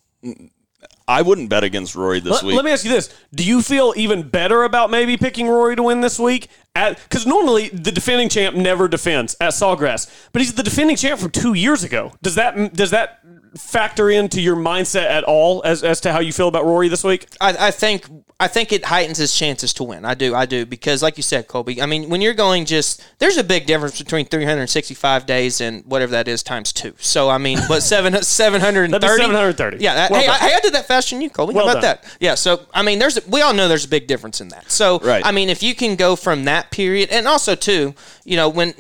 I 1.07 1.23
wouldn't 1.23 1.51
bet 1.51 1.65
against 1.65 1.95
Rory 1.95 2.21
this 2.21 2.33
Let, 2.33 2.45
week. 2.45 2.57
let 2.57 2.65
me 2.65 2.71
ask 2.71 2.85
you 2.85 2.91
this: 2.91 3.15
Do 3.35 3.45
you 3.45 3.61
feel 3.61 3.93
even 3.97 4.29
better 4.29 4.65
about 4.65 4.91
maybe 4.91 5.17
picking 5.17 5.49
Rory 5.49 5.77
to 5.77 5.83
win 5.83 6.01
this 6.01 6.19
week? 6.19 6.49
Because 6.75 7.27
normally 7.27 7.69
the 7.69 7.93
defending 7.93 8.29
champ 8.29 8.57
never 8.57 8.89
defends 8.89 9.37
at 9.41 9.53
Sawgrass, 9.53 10.11
but 10.33 10.43
he's 10.43 10.55
the 10.55 10.63
defending 10.63 10.97
champ 10.97 11.21
from 11.21 11.31
two 11.31 11.55
years 11.55 11.85
ago. 11.85 12.13
Does 12.23 12.35
that 12.35 12.75
does 12.75 12.91
that 12.91 13.21
factor 13.57 14.11
into 14.11 14.41
your 14.41 14.57
mindset 14.57 15.05
at 15.07 15.25
all 15.25 15.63
as 15.65 15.83
as 15.85 16.01
to 16.03 16.13
how 16.13 16.21
you 16.21 16.33
feel 16.33 16.49
about 16.49 16.65
Rory 16.65 16.89
this 16.89 17.05
week? 17.05 17.27
I, 17.41 17.69
I 17.69 17.71
think 17.71 18.07
I 18.41 18.49
think 18.49 18.73
it 18.73 18.85
heightens 18.85 19.19
his 19.19 19.33
chances 19.35 19.73
to 19.75 19.85
win. 19.85 20.05
I 20.05 20.15
do, 20.15 20.35
I 20.35 20.45
do, 20.45 20.67
because 20.67 21.03
like 21.03 21.17
you 21.17 21.23
said, 21.23 21.47
Colby. 21.47 21.81
I 21.81 21.87
mean, 21.87 22.11
when 22.11 22.21
you're 22.21 22.35
going 22.35 22.65
just 22.65 23.03
there's 23.19 23.37
a 23.37 23.45
big 23.45 23.67
difference 23.67 23.97
between 23.99 24.27
365 24.27 25.25
days 25.27 25.61
and 25.61 25.85
whatever 25.87 26.13
that 26.13 26.27
is 26.29 26.43
times 26.43 26.73
two. 26.73 26.95
So 26.99 27.29
I 27.31 27.39
mean, 27.39 27.59
but 27.69 27.83
seven 27.95 28.21
730? 28.23 29.07
730. 29.07 29.77
Yeah. 29.83 29.95
That, 29.95 30.11
Well 30.11 30.21
hey, 30.21 30.27
I, 30.29 30.39
done. 30.39 30.49
hey, 30.49 30.55
I 30.57 30.61
did 30.61 30.75
that 30.75 30.87
faster 30.87 31.15
than 31.15 31.23
you, 31.23 31.31
Colby. 31.31 31.55
Well 31.55 31.67
How 31.67 31.73
about 31.73 31.83
done. 31.83 31.99
that? 32.03 32.17
Yeah. 32.21 32.35
So 32.35 32.67
I 32.75 32.83
mean, 32.83 32.99
there's 32.99 33.25
we 33.27 33.41
all 33.41 33.55
know 33.55 33.69
there's 33.69 33.85
a 33.85 33.89
big 33.89 34.07
difference 34.07 34.41
in 34.41 34.49
that. 34.49 34.71
So 34.71 34.99
Right. 34.99 35.25
I 35.25 35.31
mean, 35.33 35.49
if 35.49 35.63
you 35.63 35.75
can 35.75 35.97
go 35.97 36.17
from 36.17 36.45
that 36.45 36.71
period, 36.71 37.11
and 37.11 37.29
also 37.29 37.55
too, 37.55 37.95
you 38.25 38.37
know, 38.37 38.49
when 38.49 38.75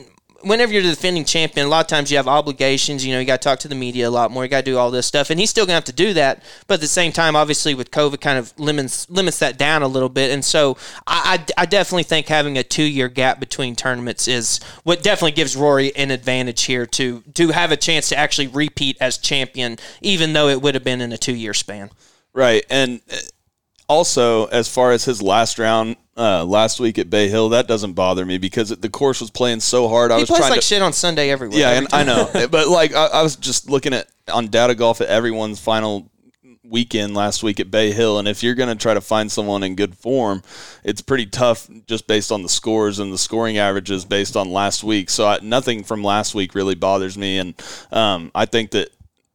whenever 0.44 0.72
you're 0.72 0.83
the 0.83 0.90
defending 0.90 1.24
champion, 1.24 1.66
a 1.66 1.68
lot 1.68 1.80
of 1.80 1.87
times 1.88 2.11
you 2.11 2.16
have 2.16 2.28
obligations. 2.28 3.04
You 3.04 3.12
know, 3.12 3.20
you 3.20 3.26
got 3.26 3.40
to 3.42 3.48
talk 3.48 3.59
to 3.61 3.68
the 3.68 3.74
media 3.74 4.09
a 4.09 4.11
lot 4.11 4.30
more. 4.30 4.44
You 4.44 4.48
got 4.48 4.64
to 4.64 4.70
do 4.70 4.78
all 4.78 4.90
this 4.90 5.07
stuff, 5.07 5.30
and 5.30 5.40
he's 5.40 5.50
still 5.50 5.66
gonna 5.66 5.74
have 5.74 5.85
to 5.85 5.92
do 5.92 6.12
that. 6.14 6.42
But 6.66 6.74
at 6.74 6.80
the 6.80 6.87
same 6.87 7.12
time, 7.12 7.35
obviously, 7.37 7.74
with 7.74 7.90
COVID, 7.90 8.20
kind 8.20 8.38
of 8.38 8.59
limits 8.59 9.09
limits 9.11 9.38
that 9.40 9.59
down 9.59 9.83
a 9.83 9.88
little 9.88 10.09
bit. 10.09 10.30
And 10.30 10.44
so, 10.44 10.76
I, 11.07 11.44
I, 11.57 11.62
I 11.62 11.66
definitely 11.66 12.04
think 12.04 12.28
having 12.28 12.59
a 12.59 12.62
two 12.62 12.85
year 12.85 13.09
gap 13.09 13.40
between 13.40 13.74
tournaments 13.74 14.28
is 14.28 14.61
what 14.85 15.02
definitely 15.02 15.33
gives 15.33 15.57
Rory 15.57 15.94
an 15.96 16.11
advantage 16.11 16.62
here 16.62 16.87
to 16.87 17.22
to 17.35 17.48
have 17.48 17.72
a 17.72 17.76
chance 17.76 18.09
to 18.11 18.16
actually 18.16 18.48
repeat 18.48 18.96
as 19.00 19.18
champion, 19.18 19.78
even 20.00 20.33
though 20.33 20.48
it 20.48 20.62
would 20.62 20.74
have 20.74 20.85
been 20.85 21.00
in 21.00 21.12
a 21.12 21.18
two 21.18 21.35
year 21.35 21.54
span. 21.54 21.90
Right, 22.33 22.64
and 22.68 23.00
also 23.88 24.47
as 24.47 24.68
far 24.68 24.92
as 24.92 25.05
his 25.05 25.20
last 25.23 25.59
round 25.59 25.97
uh, 26.16 26.44
last 26.44 26.81
week 26.81 26.99
at 26.99 27.11
Bay 27.11 27.29
Hill, 27.29 27.51
that 27.51 27.66
doesn't 27.66 27.94
bother 27.94 28.25
me 28.25 28.38
because 28.38 28.70
the 28.70 28.88
course 28.88 29.20
was 29.20 29.31
playing 29.31 29.61
so 29.61 29.88
hard. 29.88 30.12
I 30.12 30.16
He 30.16 30.23
was 30.23 30.31
plays 30.31 30.42
like 30.42 30.55
to, 30.55 30.61
shit 30.61 30.83
on 30.83 30.92
Sunday 30.92 31.31
everywhere. 31.31 31.59
Yeah, 31.59 31.70
every 31.70 31.87
and 31.87 31.94
I 31.94 32.05
know, 32.05 32.31
but 32.51 32.68
like 32.68 32.94
I, 32.94 33.07
I 33.07 33.23
was 33.23 33.37
just 33.37 33.68
looking 33.68 33.92
at 33.92 34.09
on 34.33 34.49
data 34.49 34.75
golf 34.75 35.01
at 35.01 35.09
everyone's 35.09 35.61
final 35.61 36.11
weekend 36.62 37.14
last 37.14 37.42
week 37.42 37.61
at 37.61 37.70
Bay 37.70 37.92
Hill, 37.92 38.18
and 38.18 38.29
if 38.29 38.42
you're 38.42 38.55
going 38.55 38.68
to 38.68 38.81
try 38.81 38.94
to 38.94 39.01
find 39.01 39.31
someone 39.31 39.62
in 39.62 39.75
good 39.75 39.97
form, 39.97 40.42
it's 40.83 41.03
pretty 41.03 41.27
tough 41.27 41.68
just 41.87 42.07
based 42.07 42.33
on 42.33 42.42
the 42.42 42.49
scores 42.49 42.99
and 42.99 43.12
the 43.12 43.18
scoring 43.18 43.59
averages 43.59 44.05
based 44.05 44.37
on 44.37 44.51
last 44.51 44.83
week. 44.83 45.11
So 45.11 45.27
I, 45.27 45.38
nothing 45.42 45.85
from 45.85 46.03
last 46.03 46.35
week 46.35 46.55
really 46.55 46.75
bothers 46.75 47.18
me, 47.18 47.38
and 47.38 47.55
um, 47.92 48.31
I 48.35 48.47
think 48.47 48.70
that 48.70 48.90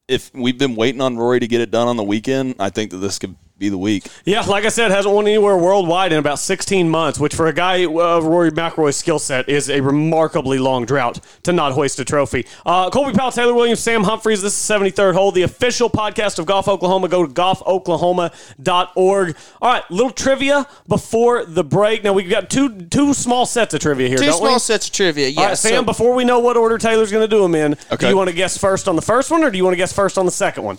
if 0.07 0.33
we've 0.33 0.57
been 0.57 0.75
waiting 0.75 1.01
on 1.01 1.17
Rory 1.17 1.39
to 1.39 1.47
get 1.47 1.61
it 1.61 1.69
done 1.69 1.87
on 1.87 1.97
the 1.97 2.03
weekend, 2.03 2.55
I 2.59 2.71
think 2.71 2.91
that 2.91 2.97
this 2.97 3.19
could 3.19 3.35
be 3.59 3.69
the 3.69 3.77
week. 3.77 4.07
Yeah, 4.25 4.41
like 4.41 4.63
I 4.65 4.69
said, 4.69 4.89
hasn't 4.89 5.13
won 5.13 5.27
anywhere 5.27 5.57
worldwide 5.57 6.11
in 6.13 6.17
about 6.17 6.39
16 6.39 6.89
months, 6.89 7.19
which 7.19 7.35
for 7.35 7.47
a 7.47 7.53
guy 7.53 7.85
of 7.85 8.23
Rory 8.23 8.51
McIlroy's 8.51 8.95
skill 8.95 9.19
set 9.19 9.49
is 9.49 9.69
a 9.69 9.81
remarkably 9.81 10.57
long 10.59 10.85
drought 10.85 11.19
to 11.43 11.51
not 11.51 11.73
hoist 11.73 11.99
a 11.99 12.05
trophy. 12.05 12.45
Uh, 12.65 12.89
Colby 12.89 13.11
Powell, 13.11 13.31
Taylor 13.31 13.53
Williams, 13.53 13.81
Sam 13.81 14.03
Humphreys. 14.03 14.41
This 14.41 14.53
is 14.53 14.69
73rd 14.77 15.13
Hole, 15.13 15.31
the 15.33 15.41
official 15.43 15.89
podcast 15.89 16.39
of 16.39 16.45
Golf 16.45 16.67
Oklahoma. 16.69 17.09
Go 17.09 17.25
to 17.27 17.33
golfoklahoma.org. 17.33 19.35
All 19.61 19.71
right, 19.73 19.91
little 19.91 20.11
trivia 20.11 20.65
before 20.87 21.43
the 21.45 21.63
break. 21.63 22.03
Now 22.03 22.13
we've 22.13 22.29
got 22.29 22.49
two 22.49 22.69
two 22.85 23.13
small 23.13 23.45
sets 23.45 23.73
of 23.73 23.81
trivia 23.81 24.07
here, 24.07 24.17
Two 24.17 24.25
don't 24.27 24.37
small 24.39 24.53
we? 24.53 24.59
sets 24.59 24.87
of 24.87 24.93
trivia. 24.93 25.27
Yeah. 25.27 25.41
All 25.41 25.47
right, 25.47 25.57
Sam. 25.57 25.81
so- 25.81 25.83
before 25.83 26.13
we 26.15 26.23
know 26.23 26.39
what 26.39 26.55
order 26.57 26.77
Taylor's 26.77 27.11
going 27.11 27.27
to 27.27 27.35
do 27.35 27.41
them 27.41 27.55
in, 27.55 27.75
do 27.97 28.07
you 28.07 28.15
want 28.15 28.29
to 28.29 28.35
guess 28.35 28.57
first 28.57 28.87
on 28.87 28.95
the 28.95 29.01
first 29.01 29.29
one, 29.31 29.43
or 29.43 29.51
do 29.51 29.57
you 29.57 29.63
want 29.65 29.73
to 29.73 29.77
guess 29.77 29.91
first 29.91 30.17
on 30.17 30.25
the 30.25 30.31
second 30.31 30.63
one? 30.63 30.77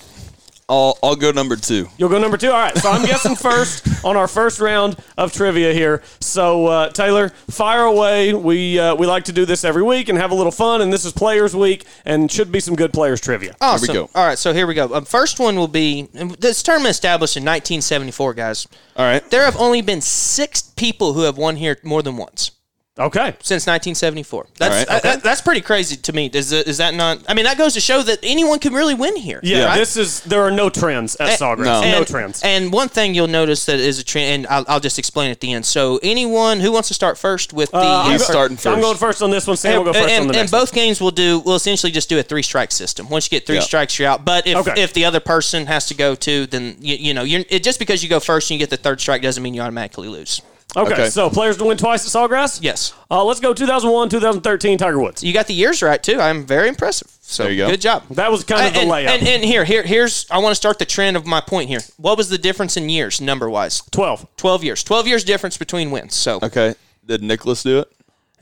I'll 0.70 0.96
I'll 1.02 1.16
go 1.16 1.32
number 1.32 1.56
two. 1.56 1.88
You'll 1.98 2.08
go 2.08 2.18
number 2.18 2.36
two. 2.36 2.50
All 2.50 2.58
right. 2.58 2.76
So 2.78 2.90
I'm 2.90 3.04
guessing 3.06 3.34
first 3.34 4.04
on 4.04 4.16
our 4.16 4.28
first 4.28 4.60
round 4.60 4.96
of 5.18 5.32
trivia 5.32 5.72
here. 5.72 6.02
So 6.20 6.66
uh, 6.66 6.90
Taylor, 6.90 7.30
fire 7.50 7.82
away. 7.82 8.32
We 8.32 8.78
uh, 8.78 8.94
we 8.94 9.06
like 9.06 9.24
to 9.24 9.32
do 9.32 9.44
this 9.44 9.64
every 9.64 9.82
week 9.82 10.08
and 10.08 10.16
have 10.16 10.30
a 10.30 10.34
little 10.34 10.52
fun. 10.52 10.80
And 10.80 10.92
this 10.92 11.04
is 11.04 11.12
Players 11.12 11.56
Week, 11.56 11.84
and 12.04 12.30
should 12.30 12.52
be 12.52 12.60
some 12.60 12.76
good 12.76 12.92
players 12.92 13.20
trivia. 13.20 13.56
Awesome. 13.60 13.92
go. 13.92 14.10
All 14.14 14.24
right, 14.26 14.38
so 14.38 14.52
here 14.52 14.66
we 14.66 14.74
go. 14.74 14.94
Um, 14.94 15.04
first 15.04 15.40
one 15.40 15.56
will 15.56 15.68
be 15.68 16.08
this 16.38 16.62
tournament 16.62 16.90
established 16.92 17.36
in 17.36 17.42
1974, 17.42 18.34
guys. 18.34 18.68
All 18.96 19.04
right. 19.04 19.28
There 19.30 19.44
have 19.44 19.56
only 19.56 19.82
been 19.82 20.00
six 20.00 20.62
people 20.62 21.14
who 21.14 21.22
have 21.22 21.36
won 21.36 21.56
here 21.56 21.76
more 21.82 22.02
than 22.02 22.16
once 22.16 22.52
Okay. 23.00 23.34
since 23.42 23.66
1974. 23.66 24.46
That's 24.58 24.74
right, 24.74 24.88
uh, 24.96 25.00
that- 25.00 25.22
that's 25.22 25.40
pretty 25.40 25.60
crazy 25.60 25.96
to 25.96 26.12
me. 26.12 26.30
Is 26.32 26.50
that, 26.50 26.66
is 26.68 26.76
that 26.78 26.94
not? 26.94 27.18
I 27.28 27.34
mean, 27.34 27.44
that 27.44 27.58
goes 27.58 27.74
to 27.74 27.80
show 27.80 28.02
that 28.02 28.18
anyone 28.22 28.58
can 28.58 28.72
really 28.74 28.94
win 28.94 29.16
here. 29.16 29.40
Yeah. 29.42 29.64
right? 29.64 29.78
This 29.78 29.96
is 29.96 30.20
there 30.20 30.42
are 30.42 30.50
no 30.50 30.68
trends 30.70 31.16
at 31.16 31.30
And- 31.30 31.40
Sawgrass. 31.40 31.64
no. 31.64 31.80
No, 32.00 32.04
trends. 32.04 32.40
And 32.42 32.72
one 32.72 32.88
thing 32.88 33.14
you'll 33.14 33.26
notice 33.26 33.64
that 33.66 33.80
is 33.80 33.98
a 33.98 34.04
trend, 34.04 34.26
and 34.44 34.46
I'll, 34.48 34.64
I'll 34.68 34.80
just 34.80 34.98
explain 34.98 35.30
at 35.30 35.40
the 35.40 35.52
end. 35.52 35.66
So, 35.66 35.98
anyone 36.02 36.60
who 36.60 36.70
wants 36.72 36.88
to 36.88 36.94
start 36.94 37.18
first 37.18 37.52
with 37.52 37.70
the 37.70 37.78
Uh, 37.78 38.02
I'm 38.04 38.12
He's 38.12 38.20
go- 38.22 38.32
starting 38.32 38.54
I'm 38.56 38.62
first. 38.62 38.80
going 38.80 38.96
first 38.96 39.22
on 39.22 39.30
this 39.30 39.46
one. 39.46 39.56
Sam 39.56 39.78
will 39.78 39.84
go 39.84 39.92
first 39.92 40.04
and, 40.08 40.22
on 40.22 40.26
the 40.28 40.32
and 40.34 40.42
next. 40.42 40.52
one. 40.52 40.60
both 40.60 40.72
games 40.72 41.00
will 41.00 41.10
do 41.10 41.38
We'll 41.40 41.56
essentially 41.56 41.90
just 41.92 42.08
do 42.08 42.18
a 42.18 42.22
three 42.22 42.42
strike 42.42 42.70
system. 42.72 43.08
Once 43.08 43.26
you 43.26 43.30
get 43.30 43.46
three 43.46 43.56
Yeah. 43.56 43.62
strikes, 43.62 43.98
you're 43.98 44.08
out. 44.08 44.24
But 44.24 44.46
if, 44.46 44.56
Okay. 44.56 44.82
if 44.82 44.92
the 44.92 45.04
other 45.04 45.20
person 45.20 45.66
has 45.66 45.86
to 45.86 45.94
go 45.94 46.14
too, 46.14 46.46
then 46.46 46.76
you, 46.80 46.96
you 46.96 47.14
know 47.14 47.22
you're 47.22 47.44
it, 47.48 47.62
just 47.62 47.78
because 47.78 48.02
you 48.02 48.08
go 48.08 48.20
first 48.20 48.50
and 48.50 48.60
you 48.60 48.66
get 48.66 48.70
the 48.70 48.76
third 48.76 49.00
strike 49.00 49.22
doesn't 49.22 49.42
mean 49.42 49.54
you 49.54 49.62
automatically 49.62 50.08
lose. 50.08 50.42
Okay, 50.76 50.92
Okay. 50.92 51.10
so 51.10 51.28
players 51.30 51.56
to 51.58 51.64
win 51.64 51.76
twice 51.76 52.04
at 52.04 52.10
Sawgrass? 52.30 52.60
Yes. 52.62 52.92
Uh, 53.10 53.24
let's 53.24 53.40
go 53.40 53.52
2001, 53.52 54.08
2013, 54.08 54.78
Tiger 54.78 55.00
Woods. 55.00 55.22
You 55.24 55.32
got 55.32 55.46
the 55.46 55.54
years 55.54 55.82
right 55.82 56.02
too. 56.02 56.20
I'm 56.20 56.46
very 56.46 56.68
impressive. 56.68 57.08
So 57.22 57.44
There 57.44 57.52
you 57.52 57.58
go. 57.58 57.70
good 57.70 57.80
job. 57.80 58.02
That 58.10 58.30
was 58.30 58.44
kind 58.44 58.66
of 58.66 58.74
the 58.74 58.80
and, 58.80 58.90
layup. 58.90 59.06
and, 59.08 59.26
and 59.28 59.44
here, 59.44 59.64
here, 59.64 59.82
here's. 59.82 60.26
I 60.30 60.38
want 60.38 60.50
to 60.52 60.56
start 60.56 60.78
the 60.78 60.84
trend 60.84 61.16
of 61.16 61.26
my 61.26 61.40
point 61.40 61.68
here. 61.68 61.80
What 61.96 62.16
was 62.18 62.28
the 62.28 62.38
difference 62.38 62.76
in 62.76 62.88
years, 62.88 63.20
number 63.20 63.48
wise? 63.48 63.82
12. 63.90 64.26
Twelve 64.36 64.64
years. 64.64 64.82
Twelve 64.82 65.06
years 65.06 65.22
difference 65.24 65.56
between 65.56 65.90
wins. 65.90 66.14
So 66.14 66.40
Okay. 66.42 66.74
Did 67.06 67.22
Nicklaus 67.22 67.62
do 67.62 67.80
it? 67.80 67.92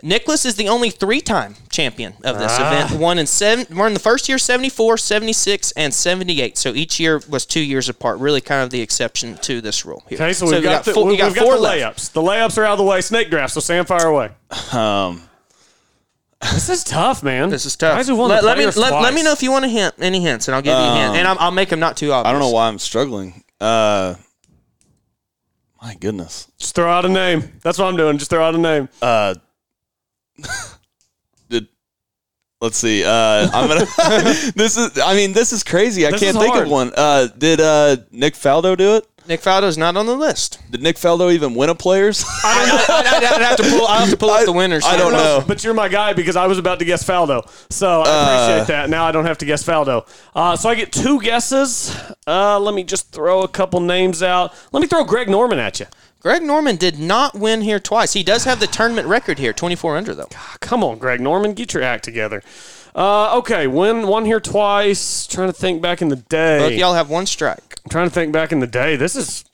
Nicklaus 0.03 0.45
is 0.45 0.55
the 0.55 0.69
only 0.69 0.91
three-time 0.91 1.57
champion 1.71 2.15
of 2.25 2.39
this 2.39 2.53
Ah. 2.57 2.67
event. 2.85 3.01
Won 3.01 3.19
in 3.19 3.27
seven. 3.27 3.67
Won 3.77 3.89
in 3.89 3.95
the 3.95 4.01
first 4.01 4.29
year, 4.29 4.39
74, 4.39 4.97
76, 4.97 5.73
and 5.73 5.93
78. 5.93 6.57
So 6.57 6.73
each 6.75 7.01
year 7.01 7.21
was 7.29 7.45
two 7.45 7.61
years 7.61 7.89
apart. 7.89 8.19
Really, 8.21 8.41
kind 8.41 8.63
of 8.63 8.71
the 8.71 8.81
exception 8.81 9.37
to 9.39 9.61
this 9.61 9.85
rule. 9.85 10.05
Here. 10.09 10.17
Okay, 10.17 10.33
so 10.33 10.47
we've 10.47 10.57
you 10.57 10.63
got, 10.63 10.85
the, 10.85 10.93
four, 10.95 11.05
we've 11.07 11.19
got 11.19 11.35
got 11.35 11.45
four 11.45 11.55
the 11.57 11.61
left. 11.61 11.99
layups. 11.99 12.13
The 12.13 12.23
layups 12.23 12.57
are 12.59 12.65
out 12.65 12.73
of 12.73 12.79
the 12.79 12.85
way. 12.85 13.01
Snake 13.01 13.29
draft, 13.31 13.53
so 13.55 13.61
Sam, 13.61 13.85
fire 13.85 14.07
away. 14.07 14.31
Um, 14.73 15.23
This 16.41 16.69
is 16.69 16.85
tough, 16.85 17.25
man. 17.25 17.51
This 17.51 17.67
is 17.67 17.75
tough. 17.75 17.97
Guys 17.97 18.07
who 18.07 18.15
won 18.15 18.29
let, 18.31 18.43
the 18.43 18.47
let 18.47 18.57
me 18.57 18.63
players 18.63 18.77
let, 18.77 18.93
let 18.93 19.13
me 19.13 19.25
know 19.25 19.33
if 19.33 19.43
you 19.43 19.51
want 19.51 19.65
a 19.65 19.69
hint, 19.69 19.97
any 19.99 20.21
hints, 20.21 20.47
and 20.47 20.55
I'll 20.55 20.63
give 20.63 20.79
you 20.79 20.85
a 20.85 20.95
hint, 20.95 21.17
and 21.17 21.27
I'll, 21.27 21.37
I'll 21.41 21.51
make 21.51 21.71
them 21.71 21.81
not 21.81 21.97
too 21.97 22.13
obvious. 22.13 22.29
I 22.29 22.33
don't 22.33 22.41
know 22.41 22.51
why 22.55 22.69
I'm 22.69 22.79
struggling. 22.79 23.43
Uh, 23.61 24.15
my 25.83 25.95
goodness. 25.97 26.47
Just 26.59 26.77
throw 26.77 26.89
out 26.89 27.05
a 27.05 27.09
name. 27.09 27.59
That's 27.63 27.77
what 27.79 27.87
I'm 27.87 27.97
doing. 27.97 28.19
Just 28.19 28.31
throw 28.31 28.45
out 28.45 28.55
a 28.55 28.59
name. 28.59 28.89
Uh, 29.03 29.35
did 31.49 31.69
let's 32.61 32.77
see. 32.77 33.05
Uh, 33.05 33.49
I'm 33.53 33.69
gonna. 33.69 33.87
this 34.55 34.77
is. 34.77 34.99
I 34.99 35.15
mean, 35.15 35.33
this 35.33 35.53
is 35.53 35.63
crazy. 35.63 36.07
I 36.07 36.11
This 36.11 36.21
can't 36.21 36.37
is 36.37 36.43
think 36.43 36.55
hard. 36.55 36.67
of 36.67 36.73
one. 36.73 36.93
Uh, 36.97 37.29
did 37.37 37.61
uh 37.61 37.97
Nick 38.11 38.35
Faldo 38.35 38.77
do 38.77 38.97
it? 38.97 39.07
Nick 39.29 39.43
Faldo's 39.43 39.77
not 39.77 39.95
on 39.95 40.07
the 40.07 40.17
list. 40.17 40.59
Did 40.71 40.83
Nick 40.83 40.97
Faldo 40.97 41.31
even 41.31 41.55
win 41.55 41.69
a 41.69 41.75
Players? 41.75 42.25
I, 42.45 42.67
don't 42.67 42.91
I, 42.91 42.95
I, 42.95 43.35
I'd 43.35 43.43
have 43.43 43.57
to 43.59 43.63
pull. 43.63 43.87
I 43.87 44.01
have 44.01 44.09
to 44.09 44.17
pull 44.17 44.31
up 44.31 44.47
the 44.47 44.53
winners. 44.53 44.87
I 44.87 44.97
don't 44.97 45.13
know. 45.13 45.45
But 45.47 45.63
you're 45.63 45.75
my 45.75 45.89
guy 45.89 46.15
because 46.15 46.35
I 46.35 46.47
was 46.47 46.57
about 46.57 46.79
to 46.79 46.87
guess 46.87 47.05
Faldo. 47.05 47.47
So 47.71 48.05
I 48.07 48.55
appreciate 48.55 48.75
that. 48.75 48.89
Now 48.89 49.05
I 49.05 49.13
don't 49.13 49.27
have 49.27 49.37
to 49.39 49.45
guess 49.45 49.63
Faldo. 49.63 50.09
Uh, 50.35 50.57
so 50.57 50.71
I 50.71 50.75
get 50.75 50.93
two 50.93 51.21
guesses. 51.21 51.95
Uh, 52.27 52.59
let 52.59 52.75
me 52.75 52.85
just 52.85 53.13
throw 53.13 53.43
a 53.43 53.49
couple 53.49 53.81
names 53.81 54.23
out. 54.23 54.55
Let 54.73 54.81
me 54.81 54.87
throw 54.87 55.05
Greg 55.05 55.29
Norman 55.29 55.59
at 55.59 55.79
you. 55.79 55.87
Greg 56.21 56.43
Norman 56.43 56.77
did 56.77 56.99
not 56.99 57.35
win 57.37 57.63
here 57.63 57.79
twice. 57.79 58.13
He 58.13 58.25
does 58.25 58.45
have 58.45 58.59
the 58.59 58.67
tournament 58.67 59.07
record 59.07 59.39
here, 59.39 59.53
24 59.53 59.97
under 59.97 60.15
though. 60.15 60.29
Come 60.61 60.83
on, 60.83 60.99
Greg 60.99 61.21
Norman, 61.21 61.55
get 61.55 61.73
your 61.75 61.83
act 61.83 62.05
together. 62.05 62.43
Uh, 62.95 63.39
okay, 63.39 63.69
win 63.69 64.09
one 64.09 64.25
here 64.25 64.41
twice. 64.41 65.27
Trying 65.29 65.49
to 65.49 65.53
think 65.53 65.81
back 65.81 66.03
in 66.03 66.09
the 66.09 66.17
day. 66.17 66.59
Both 66.59 66.73
y'all 66.73 66.95
have 66.95 67.09
one 67.09 67.27
strike. 67.27 67.79
I'm 67.85 67.91
trying 67.91 68.09
to 68.09 68.15
think 68.15 68.33
back 68.33 68.51
in 68.51 68.59
the 68.59 68.67
day. 68.67 68.97
This 68.97 69.15
is 69.15 69.45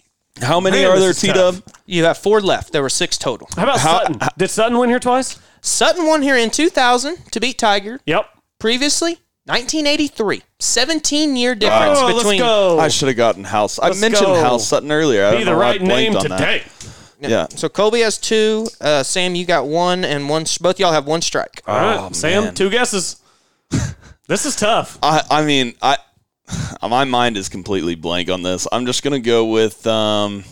How 0.41 0.59
many 0.61 0.79
Man, 0.79 0.87
are 0.87 0.91
there, 0.93 1.01
there, 1.01 1.11
is 1.11 1.21
T. 1.21 1.29
Dub? 1.33 1.57
You 1.85 2.05
have 2.05 2.17
four 2.17 2.41
left. 2.41 2.73
There 2.73 2.81
were 2.81 2.89
six 2.89 3.19
total. 3.19 3.49
how 3.57 3.65
about 3.65 3.81
Sutton? 3.81 4.19
Did 4.39 4.49
Sutton 4.49 4.79
win 4.79 4.89
here 4.89 5.01
twice? 5.01 5.39
Sutton 5.61 6.07
won 6.07 6.23
here 6.23 6.37
in 6.37 6.51
2000 6.51 7.31
to 7.33 7.41
beat 7.41 7.59
Tiger. 7.59 8.01
Yep. 8.07 8.27
Previously, 8.59 9.19
1983. 9.47 10.43
17 10.59 11.37
year 11.37 11.55
difference 11.55 11.99
Oh, 11.99 12.07
let's 12.07 12.19
between. 12.19 12.39
go. 12.39 12.79
I 12.79 12.89
should 12.89 13.09
have 13.09 13.17
gotten 13.17 13.45
House. 13.45 13.79
I 13.79 13.89
Let's 13.89 14.01
mentioned 14.01 14.27
go. 14.27 14.41
House 14.41 14.67
Sutton 14.67 14.91
earlier. 14.91 15.27
I 15.27 15.31
Be 15.33 15.37
don't 15.39 15.45
the 15.47 15.51
know 15.53 15.59
why 15.59 15.65
I 15.65 15.71
right 15.73 15.83
name 15.83 16.13
blanked 16.13 16.31
on 16.33 16.39
that. 16.39 16.63
today. 16.63 16.89
Yeah. 17.21 17.47
So 17.51 17.69
Colby 17.69 18.01
has 18.01 18.19
two. 18.19 18.67
Uh, 18.81 19.03
Sam, 19.03 19.35
you 19.35 19.45
got 19.47 19.67
one, 19.67 20.05
and 20.05 20.29
one. 20.29 20.45
Both 20.61 20.79
y'all 20.81 20.93
have 20.93 21.07
one 21.07 21.23
strike. 21.23 21.63
All 21.67 21.75
right, 21.77 21.99
Oh, 21.99 22.13
Sam, 22.13 22.45
man. 22.45 22.55
two 22.55 22.69
guesses. 22.71 23.23
this 24.29 24.45
is 24.47 24.57
tough. 24.57 24.99
I. 25.03 25.23
I 25.31 25.45
mean, 25.45 25.75
I. 25.83 25.97
My 26.83 27.05
mind 27.05 27.37
is 27.39 27.49
completely 27.49 27.95
blank 27.95 28.29
on 28.31 28.43
this. 28.43 28.67
I'm 28.73 28.85
just 28.87 29.03
gonna 29.03 29.21
go 29.21 29.47
with. 29.47 29.87
Um. 29.87 30.45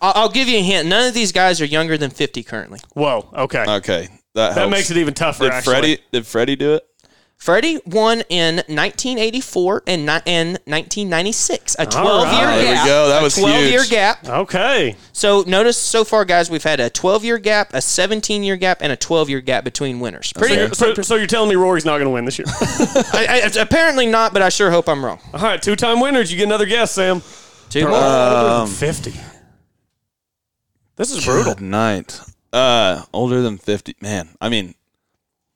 I'll, 0.00 0.12
I'll 0.24 0.28
give 0.30 0.48
you 0.48 0.58
a 0.58 0.62
hint. 0.62 0.88
None 0.88 1.08
of 1.08 1.14
these 1.14 1.32
guys 1.32 1.60
are 1.60 1.64
younger 1.66 1.98
than 1.98 2.10
50 2.10 2.42
currently. 2.44 2.78
Whoa. 2.94 3.28
Okay. 3.34 3.64
Okay. 3.68 4.08
That, 4.34 4.54
that 4.54 4.56
helps. 4.58 4.70
makes 4.70 4.90
it 4.90 4.96
even 4.96 5.12
tougher. 5.12 5.44
Did 5.44 5.52
actually. 5.52 5.72
Freddie? 5.72 5.98
Did 6.12 6.26
Freddie 6.26 6.56
do 6.56 6.74
it? 6.74 6.86
Freddie 7.40 7.80
won 7.86 8.20
in 8.28 8.56
1984 8.56 9.84
and, 9.86 10.02
ni- 10.04 10.20
and 10.26 10.48
1996. 10.66 11.74
A 11.78 11.86
12 11.86 12.24
right. 12.24 12.36
year 12.38 12.46
There 12.46 12.58
we 12.58 12.64
gap. 12.74 12.86
go. 12.86 13.08
That 13.08 13.20
a 13.20 13.24
was 13.24 13.34
12 13.34 13.64
year 13.64 13.84
gap. 13.88 14.28
Okay. 14.28 14.94
So 15.14 15.42
notice 15.46 15.78
so 15.78 16.04
far, 16.04 16.26
guys, 16.26 16.50
we've 16.50 16.62
had 16.62 16.80
a 16.80 16.90
12 16.90 17.24
year 17.24 17.38
gap, 17.38 17.72
a 17.72 17.80
17 17.80 18.42
year 18.42 18.56
gap, 18.56 18.82
and 18.82 18.92
a 18.92 18.96
12 18.96 19.30
year 19.30 19.40
gap 19.40 19.64
between 19.64 20.00
winners. 20.00 20.34
Pretty. 20.34 20.54
So, 20.54 20.60
you're, 20.86 20.94
so, 20.96 21.02
so 21.02 21.14
you're 21.16 21.26
telling 21.26 21.48
me 21.48 21.56
Rory's 21.56 21.86
not 21.86 21.92
going 21.96 22.04
to 22.04 22.10
win 22.10 22.26
this 22.26 22.38
year? 22.38 22.44
I, 22.50 23.42
I, 23.56 23.60
apparently 23.60 24.04
not, 24.06 24.34
but 24.34 24.42
I 24.42 24.50
sure 24.50 24.70
hope 24.70 24.86
I'm 24.86 25.02
wrong. 25.02 25.18
All 25.32 25.40
right, 25.40 25.60
two-time 25.62 25.98
winners. 26.00 26.30
You 26.30 26.36
get 26.36 26.44
another 26.44 26.66
guess, 26.66 26.92
Sam. 26.92 27.22
Two 27.70 27.84
more. 27.88 27.94
Older 27.94 28.06
Um, 28.06 28.66
than 28.68 28.76
Fifty. 28.76 29.14
This 30.96 31.10
is 31.10 31.24
brutal. 31.24 31.54
Good 31.54 31.62
night. 31.62 32.20
Uh, 32.52 33.02
older 33.14 33.40
than 33.40 33.56
fifty. 33.56 33.94
Man, 34.02 34.28
I 34.42 34.50
mean, 34.50 34.74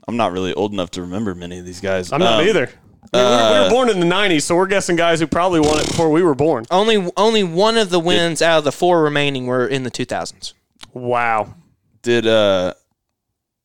I'm 0.06 0.16
not 0.16 0.32
really 0.32 0.52
old 0.54 0.72
enough 0.72 0.90
to 0.92 1.02
remember 1.02 1.34
many 1.34 1.58
of 1.58 1.64
these 1.66 1.80
guys. 1.80 2.12
I'm 2.12 2.20
not 2.20 2.40
Um, 2.42 2.48
either. 2.48 2.70
I 3.12 3.16
mean, 3.18 3.26
we, 3.26 3.36
were, 3.36 3.52
we 3.52 3.60
were 3.60 3.66
uh, 3.66 3.70
born 3.70 3.88
in 3.90 4.00
the 4.00 4.06
'90s, 4.06 4.42
so 4.42 4.56
we're 4.56 4.66
guessing 4.66 4.96
guys 4.96 5.20
who 5.20 5.26
probably 5.26 5.60
won 5.60 5.78
it 5.78 5.86
before 5.86 6.10
we 6.10 6.22
were 6.22 6.34
born. 6.34 6.64
only 6.70 7.10
only 7.16 7.44
one 7.44 7.76
of 7.76 7.90
the 7.90 8.00
wins 8.00 8.42
out 8.42 8.58
of 8.58 8.64
the 8.64 8.72
four 8.72 9.02
remaining 9.02 9.46
were 9.46 9.66
in 9.66 9.82
the 9.84 9.90
2000s. 9.90 10.52
Wow. 10.92 11.54
Did 12.02 12.26
uh, 12.26 12.74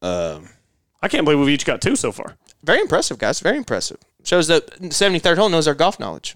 um, 0.02 0.50
I 1.02 1.08
can't 1.08 1.26
believe 1.26 1.40
we've 1.40 1.50
each 1.50 1.66
got 1.66 1.82
two 1.82 1.96
so 1.96 2.12
far. 2.12 2.36
Very 2.64 2.80
impressive, 2.82 3.18
guys. 3.18 3.40
Very 3.40 3.58
impressive. 3.58 3.98
Shows 4.24 4.48
that 4.48 4.68
73rd 4.82 5.38
hole 5.38 5.50
knows 5.50 5.68
our 5.68 5.74
golf 5.74 6.00
knowledge. 6.00 6.36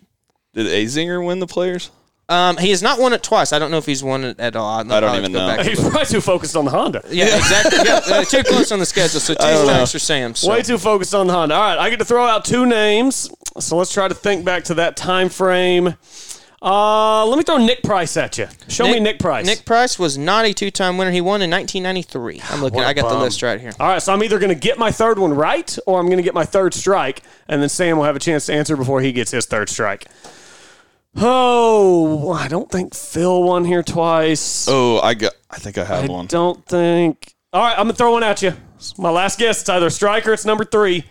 did 0.53 0.65
Azinger 0.67 1.23
win 1.25 1.39
the 1.39 1.47
players? 1.47 1.91
Um, 2.29 2.55
he 2.57 2.69
has 2.69 2.81
not 2.81 2.99
won 2.99 3.11
it 3.11 3.21
twice. 3.21 3.51
I 3.51 3.59
don't 3.59 3.69
know 3.69 3.77
if 3.77 3.85
he's 3.85 4.03
won 4.03 4.23
it 4.23 4.39
at 4.39 4.55
all. 4.55 4.65
I'll 4.65 4.93
I 4.93 4.99
don't 5.01 5.17
even 5.17 5.33
know. 5.33 5.57
He's 5.61 5.79
look. 5.79 5.91
probably 5.91 6.07
too 6.07 6.21
focused 6.21 6.55
on 6.55 6.63
the 6.65 6.71
Honda. 6.71 7.01
Yeah, 7.09 7.35
exactly. 7.35 7.79
Yeah, 7.83 7.99
uh, 8.07 8.23
too 8.23 8.43
close 8.43 8.71
on 8.71 8.79
the 8.79 8.85
schedule. 8.85 9.19
So 9.19 9.33
two 9.33 9.43
don't 9.43 9.67
know. 9.67 9.73
strikes 9.73 9.91
for 9.91 9.99
Sam. 9.99 10.35
So. 10.35 10.49
Way 10.49 10.61
too 10.61 10.77
focused 10.77 11.13
on 11.13 11.27
the 11.27 11.33
Honda. 11.33 11.55
All 11.55 11.61
right, 11.61 11.77
I 11.77 11.89
get 11.89 11.99
to 11.99 12.05
throw 12.05 12.25
out 12.25 12.45
two 12.45 12.65
names. 12.65 13.29
So 13.59 13.77
let's 13.77 13.93
try 13.93 14.07
to 14.07 14.15
think 14.15 14.45
back 14.45 14.63
to 14.65 14.75
that 14.75 14.95
time 14.95 15.27
frame. 15.27 15.95
Uh, 16.63 17.25
let 17.25 17.37
me 17.37 17.43
throw 17.43 17.57
Nick 17.57 17.83
Price 17.83 18.15
at 18.15 18.37
you. 18.37 18.47
Show 18.69 18.85
me 18.85 19.01
Nick 19.01 19.19
Price. 19.19 19.45
Nick 19.45 19.65
Price 19.65 19.99
was 19.99 20.17
not 20.17 20.45
a 20.45 20.53
two-time 20.53 20.97
winner. 20.97 21.11
He 21.11 21.19
won 21.19 21.41
in 21.41 21.51
1993. 21.51 22.41
I'm 22.49 22.61
looking. 22.61 22.77
What 22.77 22.85
a 22.85 22.87
I 22.87 22.93
got 22.93 23.09
the 23.09 23.19
list 23.19 23.43
right 23.43 23.59
here. 23.59 23.73
All 23.81 23.89
right, 23.89 24.01
so 24.01 24.13
I'm 24.13 24.23
either 24.23 24.39
going 24.39 24.47
to 24.47 24.55
get 24.55 24.79
my 24.79 24.89
third 24.89 25.19
one 25.19 25.33
right 25.33 25.77
or 25.85 25.99
I'm 25.99 26.05
going 26.05 26.17
to 26.17 26.23
get 26.23 26.33
my 26.33 26.45
third 26.45 26.73
strike, 26.73 27.21
and 27.49 27.61
then 27.61 27.67
Sam 27.67 27.97
will 27.97 28.05
have 28.05 28.15
a 28.15 28.19
chance 28.19 28.45
to 28.45 28.53
answer 28.53 28.77
before 28.77 29.01
he 29.01 29.11
gets 29.11 29.31
his 29.31 29.45
third 29.45 29.67
strike. 29.69 30.07
Oh, 31.15 32.31
I 32.31 32.47
don't 32.47 32.69
think 32.71 32.95
Phil 32.95 33.43
won 33.43 33.65
here 33.65 33.83
twice. 33.83 34.67
Oh, 34.69 34.99
I 34.99 35.13
got. 35.13 35.33
I 35.49 35.57
think 35.57 35.77
I 35.77 35.83
have 35.85 36.01
one. 36.03 36.09
I 36.09 36.13
one. 36.13 36.25
don't 36.27 36.65
think. 36.65 37.35
All 37.51 37.61
right, 37.61 37.77
I'm 37.77 37.85
gonna 37.85 37.93
throw 37.93 38.13
one 38.13 38.23
at 38.23 38.41
you. 38.41 38.53
It's 38.75 38.97
my 38.97 39.11
last 39.11 39.37
guess. 39.37 39.61
It's 39.61 39.69
either 39.69 39.89
striker. 39.89 40.33
It's 40.33 40.45
number 40.45 40.65
three. 40.65 41.05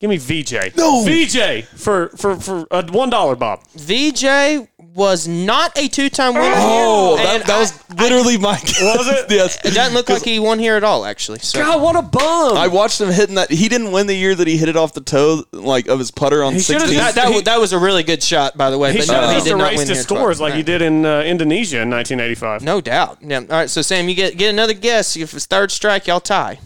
Give 0.00 0.10
me 0.10 0.18
Vijay. 0.18 0.76
No, 0.76 1.04
Vijay 1.04 1.64
for 1.64 2.08
for 2.16 2.36
for 2.36 2.66
a 2.70 2.84
one 2.90 3.10
dollar, 3.10 3.36
Bob. 3.36 3.62
Vijay 3.76 4.66
was 4.94 5.28
not 5.28 5.76
a 5.78 5.86
two-time 5.88 6.34
winner. 6.34 6.52
Oh, 6.56 7.16
here, 7.16 7.24
that, 7.26 7.34
and 7.36 7.44
that 7.44 7.58
was 7.60 7.72
I- 7.90 8.02
literally 8.02 8.38
my 8.38 8.58
guess. 8.64 8.80
Was 8.82 9.06
it? 9.08 9.30
yes. 9.30 9.56
It 9.64 9.72
doesn't 9.74 9.94
look 9.94 10.08
like 10.08 10.22
he 10.24 10.38
won 10.40 10.58
here 10.58 10.74
at 10.76 10.82
all, 10.82 11.04
actually. 11.04 11.38
So. 11.38 11.60
God, 11.60 11.80
what 11.80 11.94
a 11.96 12.02
bum! 12.02 12.56
I 12.56 12.66
watched 12.66 13.00
him 13.00 13.10
hitting 13.10 13.36
that. 13.36 13.50
He 13.50 13.68
didn't 13.68 13.92
win 13.92 14.06
the 14.08 14.14
year 14.16 14.34
that 14.34 14.46
he 14.48 14.56
hit 14.56 14.68
it 14.68 14.76
off 14.76 14.92
the 14.92 15.00
toe, 15.00 15.44
like 15.52 15.86
of 15.86 15.98
his 16.00 16.10
putter 16.10 16.42
on 16.42 16.54
He 16.54 16.58
16. 16.60 16.96
That, 16.96 17.14
that, 17.14 17.28
He- 17.28 17.40
that 17.42 17.60
was 17.60 17.72
a 17.72 17.78
really 17.78 18.02
good 18.02 18.22
shot, 18.22 18.56
by 18.56 18.70
the 18.70 18.78
way. 18.78 18.92
he 18.92 18.98
but 18.98 19.04
should 19.06 19.12
no, 19.12 19.20
have 19.20 19.30
he 19.30 19.36
just 19.36 19.56
not 19.56 19.72
erased 19.72 19.88
his 19.88 20.02
scores 20.02 20.38
twice. 20.38 20.50
like 20.50 20.54
he 20.54 20.62
did 20.64 20.82
in 20.82 21.06
uh, 21.06 21.20
Indonesia 21.22 21.80
in 21.82 21.90
1985. 21.90 22.62
No 22.62 22.80
doubt. 22.80 23.18
Yeah. 23.22 23.38
All 23.38 23.46
right. 23.46 23.70
So 23.70 23.82
Sam, 23.82 24.08
you 24.08 24.14
get 24.16 24.36
get 24.36 24.50
another 24.50 24.74
guess. 24.74 25.16
If 25.16 25.34
it's 25.34 25.46
third 25.46 25.70
strike, 25.70 26.08
y'all 26.08 26.20
tie. 26.20 26.58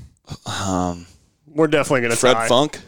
Um, 0.46 1.06
We're 1.46 1.66
definitely 1.66 2.00
gonna 2.02 2.16
Fred 2.16 2.34
tie. 2.34 2.48
Funk. 2.48 2.80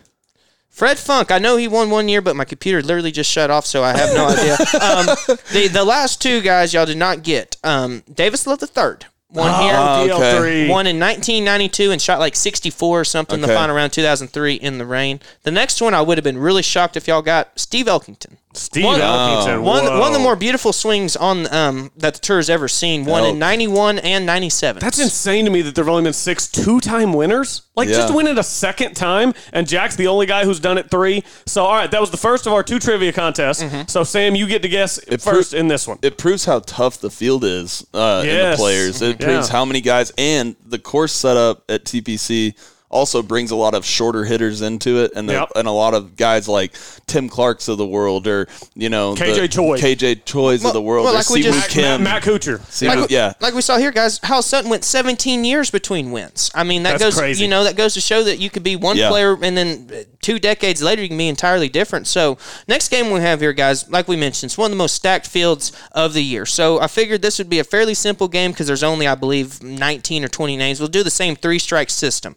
Fred 0.76 0.98
Funk. 0.98 1.30
I 1.30 1.38
know 1.38 1.56
he 1.56 1.68
won 1.68 1.88
one 1.88 2.06
year, 2.06 2.20
but 2.20 2.36
my 2.36 2.44
computer 2.44 2.82
literally 2.82 3.10
just 3.10 3.30
shut 3.30 3.50
off, 3.50 3.64
so 3.64 3.82
I 3.82 3.96
have 3.96 4.14
no 4.14 4.26
idea. 4.28 4.52
Um, 4.78 5.06
the 5.54 5.68
the 5.72 5.84
last 5.86 6.20
two 6.20 6.42
guys 6.42 6.74
y'all 6.74 6.84
did 6.84 6.98
not 6.98 7.22
get. 7.22 7.56
Um, 7.64 8.02
Davis 8.12 8.46
Love 8.46 8.58
the 8.58 8.66
third. 8.66 9.06
One 9.28 9.50
Oh, 9.54 9.62
here, 9.62 10.14
DL3. 10.14 10.68
one 10.68 10.86
in 10.86 11.00
1992, 11.00 11.90
and 11.92 12.00
shot 12.00 12.20
like 12.20 12.36
64 12.36 13.00
or 13.00 13.04
something 13.04 13.40
the 13.40 13.48
final 13.48 13.74
round 13.74 13.92
2003 13.94 14.54
in 14.54 14.76
the 14.76 14.84
rain. 14.86 15.18
The 15.44 15.50
next 15.50 15.80
one 15.80 15.94
I 15.94 16.02
would 16.02 16.18
have 16.18 16.24
been 16.24 16.38
really 16.38 16.62
shocked 16.62 16.94
if 16.96 17.08
y'all 17.08 17.22
got 17.22 17.58
Steve 17.58 17.86
Elkington. 17.86 18.36
Steve 18.56 18.84
One- 18.84 19.00
Elkington. 19.00 19.62
One, 19.62 19.84
whoa. 19.84 19.98
one 20.00 20.08
of 20.08 20.12
the 20.14 20.18
more 20.18 20.36
beautiful 20.36 20.72
swings 20.72 21.14
on 21.16 21.52
um, 21.54 21.90
that 21.96 22.14
the 22.14 22.20
tour 22.20 22.36
has 22.38 22.48
ever 22.50 22.68
seen. 22.68 23.04
One 23.04 23.24
in 23.24 23.38
91 23.38 23.98
and 24.00 24.24
97. 24.26 24.80
That's 24.80 24.98
insane 24.98 25.44
to 25.44 25.50
me 25.50 25.62
that 25.62 25.74
there've 25.74 25.88
only 25.88 26.02
been 26.04 26.12
six 26.12 26.46
two-time 26.48 27.12
winners. 27.12 27.62
Like 27.76 27.88
just 27.88 28.08
Yeah. 28.08 28.14
win 28.16 28.26
it 28.26 28.38
a 28.38 28.42
second 28.42 28.94
time, 28.94 29.34
and 29.52 29.68
Jack's 29.68 29.96
the 29.96 30.06
only 30.06 30.24
guy 30.26 30.44
who's 30.44 30.60
done 30.60 30.78
it 30.78 30.90
three. 30.90 31.22
So 31.44 31.64
all 31.66 31.74
right, 31.74 31.90
that 31.90 32.00
was 32.00 32.10
the 32.10 32.16
first 32.16 32.46
of 32.46 32.52
our 32.54 32.62
two 32.62 32.78
trivia 32.78 33.12
contests. 33.12 33.62
Mm-hmm. 33.62 33.82
So 33.88 34.02
Sam, 34.02 34.34
you 34.34 34.46
get 34.46 34.62
to 34.62 34.68
guess 34.68 34.96
It 34.98 35.20
first 35.20 35.50
pro- 35.50 35.60
in 35.60 35.68
this 35.68 35.86
one. 35.86 35.98
It 36.02 36.16
proves 36.16 36.46
how 36.46 36.60
tough 36.60 36.98
the 37.00 37.10
field 37.10 37.44
is 37.44 37.86
uh, 37.92 38.22
in 38.26 38.50
the 38.52 38.56
players. 38.56 39.02
It 39.02 39.20
Yeah. 39.20 39.26
proves 39.26 39.48
how 39.50 39.64
many 39.66 39.82
guys 39.82 40.10
and 40.16 40.56
the 40.64 40.78
course 40.78 41.12
setup 41.12 41.64
at 41.68 41.84
TPC 41.84 42.54
also 42.88 43.22
brings 43.22 43.50
a 43.50 43.56
lot 43.56 43.74
of 43.74 43.84
shorter 43.84 44.24
hitters 44.24 44.62
into 44.62 44.98
it, 45.02 45.12
and 45.16 45.28
the, 45.28 45.32
Yep. 45.34 45.52
and 45.56 45.66
a 45.68 45.72
lot 45.72 45.92
of 45.94 46.16
guys 46.16 46.46
like 46.48 46.72
Tim 47.06 47.28
Clarks 47.28 47.68
of 47.68 47.78
the 47.78 47.86
world, 47.86 48.26
or 48.26 48.46
you 48.74 48.88
know 48.88 49.14
KJ 49.14 49.48
Choi. 49.50 49.78
KJ 49.78 50.24
Choi's 50.24 50.60
Well- 50.62 50.70
of 50.70 50.74
the 50.74 50.80
world, 50.82 51.04
well, 51.04 51.14
or 51.14 51.16
like 51.18 51.28
we 51.30 51.42
just- 51.42 51.68
Kim, 51.70 51.82
Matt, 51.82 52.00
Matt 52.00 52.22
Kuchar. 52.22 52.60
Siwoo- 52.70 53.02
like, 53.02 53.10
yeah. 53.10 53.32
like 53.40 53.54
we 53.54 53.60
saw 53.62 53.76
here, 53.76 53.90
guys. 53.90 54.20
Hal 54.22 54.42
Sutton 54.42 54.70
went 54.70 54.84
17 54.84 55.44
years 55.44 55.70
between 55.70 56.10
wins. 56.12 56.50
I 56.54 56.64
mean, 56.64 56.84
that 56.84 56.92
That's 56.92 57.02
goes, 57.02 57.18
crazy. 57.18 57.42
you 57.42 57.48
know, 57.48 57.64
that 57.64 57.76
goes 57.76 57.94
to 57.94 58.00
show 58.00 58.22
that 58.24 58.38
you 58.38 58.50
could 58.50 58.62
be 58.62 58.76
one 58.76 58.96
Yeah. 58.96 59.08
player, 59.08 59.36
and 59.42 59.56
then 59.56 59.90
uh, 59.92 59.96
two 60.22 60.38
decades 60.38 60.82
later, 60.82 61.02
you 61.02 61.08
can 61.08 61.18
be 61.18 61.28
entirely 61.28 61.68
different. 61.68 62.06
So, 62.06 62.38
next 62.68 62.88
game 62.88 63.10
we 63.10 63.20
have 63.20 63.40
here, 63.40 63.52
guys, 63.52 63.88
like 63.90 64.06
we 64.08 64.16
mentioned, 64.16 64.48
it's 64.50 64.58
one 64.58 64.66
of 64.66 64.70
the 64.70 64.76
most 64.78 64.94
stacked 64.94 65.26
fields 65.26 65.72
of 65.92 66.14
the 66.14 66.22
year. 66.22 66.46
So, 66.46 66.80
I 66.80 66.86
figured 66.86 67.22
this 67.22 67.38
would 67.38 67.50
be 67.50 67.58
a 67.58 67.64
fairly 67.64 67.94
simple 67.94 68.28
game 68.28 68.52
because 68.52 68.66
there's 68.68 68.82
only, 68.84 69.06
I 69.08 69.14
believe, 69.16 69.62
19 69.62 70.24
or 70.24 70.28
20 70.28 70.56
names. 70.56 70.78
We'll 70.80 70.88
do 70.88 71.02
the 71.02 71.10
same 71.10 71.36
three 71.36 71.58
strike 71.58 71.90
system. 71.90 72.36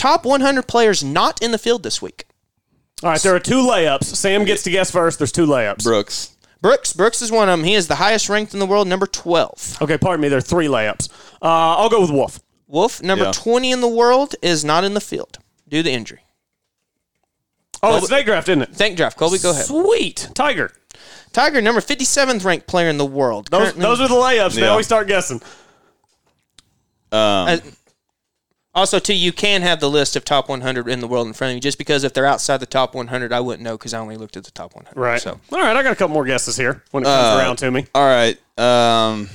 Top 0.00 0.24
100 0.24 0.66
players 0.66 1.04
not 1.04 1.42
in 1.42 1.50
the 1.50 1.58
field 1.58 1.82
this 1.82 2.00
week. 2.00 2.24
All 3.02 3.10
right, 3.10 3.20
there 3.20 3.34
are 3.34 3.38
two 3.38 3.56
layups. 3.66 4.04
Sam 4.04 4.46
gets 4.46 4.62
to 4.62 4.70
guess 4.70 4.90
first. 4.90 5.18
There's 5.18 5.30
two 5.30 5.44
layups. 5.44 5.84
Brooks. 5.84 6.34
Brooks, 6.62 6.94
Brooks 6.94 7.20
is 7.20 7.30
one 7.30 7.50
of 7.50 7.52
them. 7.58 7.64
He 7.64 7.74
is 7.74 7.86
the 7.86 7.96
highest 7.96 8.30
ranked 8.30 8.54
in 8.54 8.60
the 8.60 8.66
world, 8.66 8.88
number 8.88 9.06
12. 9.06 9.76
Okay, 9.82 9.98
pardon 9.98 10.22
me. 10.22 10.28
There 10.28 10.38
are 10.38 10.40
three 10.40 10.68
layups. 10.68 11.10
Uh, 11.42 11.76
I'll 11.76 11.90
go 11.90 12.00
with 12.00 12.10
Wolff. 12.10 12.40
Wolff, 12.66 13.02
number 13.02 13.26
Yeah. 13.26 13.32
20 13.32 13.70
in 13.72 13.82
the 13.82 13.88
world, 13.88 14.34
is 14.40 14.64
not 14.64 14.84
in 14.84 14.94
the 14.94 15.02
field 15.02 15.36
due 15.68 15.82
to 15.82 15.90
injury. 15.90 16.20
Oh, 17.82 17.98
it's 17.98 18.06
snake 18.06 18.24
draft, 18.24 18.48
isn't 18.48 18.62
it? 18.62 18.70
Thank 18.74 18.96
draft. 18.96 19.18
Colby, 19.18 19.36
go 19.38 19.50
ahead. 19.50 19.66
Sweet. 19.66 20.30
Tiger. 20.34 20.72
Tiger, 21.34 21.60
number 21.60 21.82
57th 21.82 22.42
ranked 22.42 22.66
player 22.66 22.88
in 22.88 22.96
the 22.96 23.04
world. 23.04 23.48
Those, 23.50 23.60
Currently- 23.72 23.82
those 23.82 24.00
are 24.00 24.08
the 24.08 24.14
layups. 24.14 24.54
Yeah. 24.56 24.64
Now 24.64 24.76
we 24.78 24.82
start 24.82 25.08
guessing. 25.08 25.42
uh, 27.12 27.58
also, 28.74 28.98
too, 28.98 29.14
you 29.14 29.32
can 29.32 29.62
have 29.62 29.80
the 29.80 29.90
list 29.90 30.14
of 30.16 30.24
top 30.24 30.48
100 30.48 30.88
in 30.88 31.00
the 31.00 31.06
world 31.08 31.26
in 31.26 31.32
front 31.32 31.50
of 31.52 31.54
you. 31.56 31.60
Just 31.60 31.78
because 31.78 32.04
if 32.04 32.12
they're 32.14 32.26
outside 32.26 32.58
the 32.58 32.66
top 32.66 32.94
100, 32.94 33.32
I 33.32 33.40
wouldn't 33.40 33.62
know 33.62 33.76
because 33.76 33.92
I 33.94 33.98
only 33.98 34.16
looked 34.16 34.36
at 34.36 34.44
the 34.44 34.50
top 34.52 34.74
100. 34.74 34.98
Right. 34.98 35.20
So 35.20 35.40
All 35.52 35.58
right, 35.58 35.74
I 35.76 35.82
got 35.82 35.92
a 35.92 35.96
couple 35.96 36.14
more 36.14 36.24
guesses 36.24 36.56
here 36.56 36.82
when 36.92 37.02
it 37.02 37.06
comes 37.06 37.34
Uh, 37.34 37.38
around 37.38 37.56
to 37.56 37.70
me. 37.70 37.86
All 37.94 38.04
right. 38.06 38.38
Um, 38.58 39.28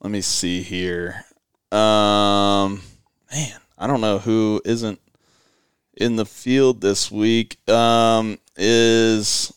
let 0.00 0.10
me 0.10 0.20
see 0.20 0.62
here. 0.62 1.24
Um, 1.72 2.82
man, 3.32 3.54
I 3.78 3.86
don't 3.86 4.00
know 4.00 4.18
who 4.18 4.60
isn't 4.64 5.00
in 5.96 6.16
the 6.16 6.26
field 6.26 6.80
this 6.80 7.10
week. 7.10 7.56
Um, 7.68 8.38
is 8.56 9.52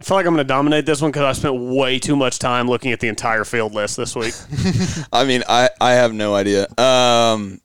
I 0.00 0.04
feel 0.04 0.16
like 0.16 0.24
I'm 0.26 0.32
going 0.32 0.44
to 0.44 0.48
dominate 0.48 0.86
this 0.86 1.02
one 1.02 1.10
because 1.10 1.24
I 1.24 1.32
spent 1.38 1.54
way 1.60 1.98
too 1.98 2.16
much 2.16 2.38
time 2.38 2.66
looking 2.68 2.90
at 2.92 3.00
the 3.00 3.08
entire 3.08 3.44
field 3.44 3.74
list 3.74 3.98
this 3.98 4.16
week. 4.16 4.32
I 5.12 5.24
mean, 5.24 5.42
I 5.46 5.68
I 5.80 5.92
have 5.92 6.14
no 6.14 6.34
idea. 6.34 6.66
Um, 6.78 7.60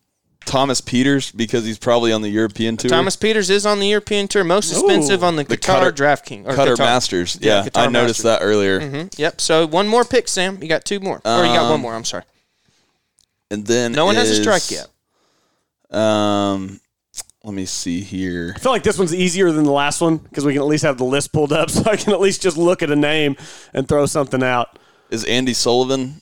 Thomas 0.45 0.81
Pieters 0.81 1.36
because 1.36 1.63
he's 1.65 1.79
probably 1.79 2.11
on 2.11 2.21
the 2.21 2.29
European 2.29 2.75
tour. 2.77 2.89
Thomas 2.89 3.15
Pieters 3.15 3.49
is 3.49 3.65
on 3.65 3.79
the 3.79 3.88
European 3.88 4.27
tour, 4.27 4.43
most 4.43 4.69
expensive 4.71 5.23
on 5.23 5.38
the, 5.38 5.43
The 5.45 5.57
Qatar 5.57 5.91
Qatar- 5.91 5.95
DraftKings. 5.95 6.45
or 6.47 6.51
Qatar 6.53 6.75
Qatar- 6.75 6.79
Masters. 6.79 7.38
Yeah, 7.41 7.63
Qatar 7.63 7.83
I 7.83 7.88
noticed 7.88 8.23
Masters. 8.25 8.39
that 8.39 8.39
earlier. 8.45 8.79
Mhm. 8.81 9.17
Yep. 9.17 9.39
So 9.41 9.65
one 9.65 9.88
more 9.88 10.03
pick, 10.03 10.27
Sam. 10.27 10.59
You 10.61 10.67
got 10.67 10.83
two 10.86 10.99
more, 10.99 11.21
or 11.25 11.38
you 11.45 11.53
got 11.53 11.63
one 11.63 11.73
Um, 11.75 11.81
more. 11.81 11.95
I'm 11.95 12.03
sorry. 12.05 12.23
And 13.49 13.65
then 13.65 13.93
No 13.93 14.05
one 14.05 14.15
has 14.15 14.29
a 14.29 14.41
strike 14.41 14.69
yet. 14.69 14.88
Um, 15.97 16.81
let 17.45 17.53
me 17.53 17.65
see 17.65 18.01
here. 18.01 18.53
I 18.55 18.59
feel 18.59 18.71
like 18.71 18.81
this 18.81 18.97
one's 18.97 19.13
easier 19.13 19.51
than 19.51 19.65
the 19.65 19.71
last 19.71 20.01
one 20.01 20.17
because 20.17 20.43
we 20.43 20.53
can 20.53 20.63
at 20.63 20.67
least 20.67 20.83
have 20.83 20.97
the 20.97 21.05
list 21.05 21.31
pulled 21.31 21.53
up 21.53 21.69
so 21.71 21.83
I 21.89 21.95
can 21.95 22.11
at 22.11 22.19
least 22.19 22.41
just 22.41 22.57
look 22.57 22.81
at 22.81 22.89
a 22.89 22.95
name 22.95 23.37
and 23.71 23.87
throw 23.87 24.07
something 24.07 24.41
out. 24.41 24.79
Is 25.11 25.23
Andy 25.25 25.53
Sullivan? 25.53 26.21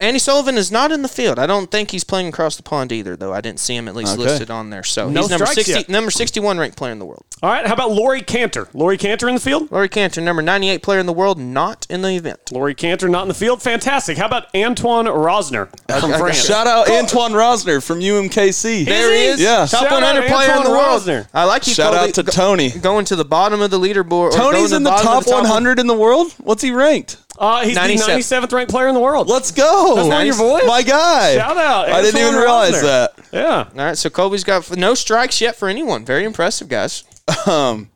Andy 0.00 0.20
Sullivan 0.20 0.56
is 0.56 0.70
not 0.70 0.92
in 0.92 1.02
the 1.02 1.08
field. 1.08 1.40
I 1.40 1.46
don't 1.48 1.72
think 1.72 1.90
he's 1.90 2.04
playing 2.04 2.28
across 2.28 2.54
the 2.54 2.62
pond 2.62 2.92
either, 2.92 3.16
though. 3.16 3.32
I 3.32 3.40
didn't 3.40 3.58
see 3.58 3.74
him 3.74 3.88
at 3.88 3.96
least 3.96 4.12
Okay. 4.14 4.22
listed 4.22 4.48
on 4.48 4.70
there. 4.70 4.84
So 4.84 5.10
No 5.10 5.22
he's 5.22 5.30
number 5.30 5.44
60, 5.46 5.72
yet. 5.72 5.88
number 5.88 6.12
61 6.12 6.56
ranked 6.56 6.76
player 6.76 6.92
in 6.92 7.00
the 7.00 7.04
world. 7.04 7.24
All 7.42 7.50
right, 7.50 7.66
how 7.66 7.72
about 7.74 7.90
Laurie 7.90 8.20
Canter? 8.22 8.68
Laurie 8.72 8.96
Canter 8.96 9.28
in 9.28 9.34
the 9.34 9.40
field? 9.40 9.72
Laurie 9.72 9.88
Canter, 9.88 10.20
number 10.20 10.40
98 10.40 10.84
player 10.84 11.00
in 11.00 11.06
the 11.06 11.12
world, 11.12 11.36
not 11.40 11.84
in 11.90 12.02
the 12.02 12.14
event. 12.14 12.38
Laurie 12.52 12.76
Canter 12.76 13.08
not 13.08 13.22
in 13.22 13.28
the 13.28 13.34
field. 13.34 13.60
Fantastic. 13.60 14.18
How 14.18 14.26
about 14.26 14.44
Antoine 14.54 15.06
Rozner 15.06 15.68
from 15.98 16.14
I- 16.14 16.18
France? 16.18 16.44
Shout 16.46 16.68
out 16.68 16.88
Antoine 16.88 17.32
Rozner 17.32 17.82
from 17.82 17.98
UMKC. 18.00 18.84
There 18.84 19.12
he 19.12 19.24
is. 19.24 19.40
Yeah. 19.40 19.66
Top 19.66 19.90
100 19.90 20.28
player 20.28 20.54
in 20.58 20.62
the 20.62 20.70
world. 20.70 21.02
Rozner. 21.02 21.26
I 21.34 21.42
like 21.42 21.66
you. 21.66 21.74
Shout 21.74 21.94
Colby, 21.94 22.08
out 22.10 22.14
to 22.14 22.22
go- 22.22 22.30
Tony. 22.30 22.70
Going 22.70 23.04
to 23.06 23.16
the 23.16 23.24
bottom 23.24 23.60
of 23.60 23.72
the 23.72 23.80
leaderboard. 23.80 24.30
Tony's 24.32 24.70
in 24.70 24.84
the 24.84 24.90
bottom 24.90 25.08
of 25.08 25.24
top 25.24 25.32
100 25.42 25.80
in 25.80 25.88
the 25.88 25.94
world. 25.94 26.32
What's 26.38 26.62
he 26.62 26.70
ranked? 26.70 27.16
Uh, 27.38 27.64
he's 27.64 27.76
97th. 27.78 28.06
the 28.06 28.12
97th 28.46 28.52
ranked 28.52 28.70
player 28.72 28.88
in 28.88 28.94
the 28.94 29.00
world. 29.00 29.28
Let's 29.28 29.52
go. 29.52 29.94
That's 29.96 30.08
not 30.08 30.26
your 30.26 30.34
voice? 30.34 30.64
My 30.66 30.82
guy. 30.82 31.36
Shout 31.36 31.56
out. 31.56 31.88
I 31.88 32.02
didn't 32.02 32.20
even 32.20 32.34
realize 32.34 32.80
that. 32.82 33.12
Yeah. 33.32 33.68
All 33.70 33.74
right, 33.76 33.96
so 33.96 34.10
Kobe's 34.10 34.42
got 34.44 34.76
no 34.76 34.94
strikes 34.94 35.40
yet 35.40 35.54
for 35.54 35.68
anyone. 35.68 36.04
Very 36.04 36.24
impressive, 36.24 36.68
guys. 36.68 37.04
Um, 37.46 37.90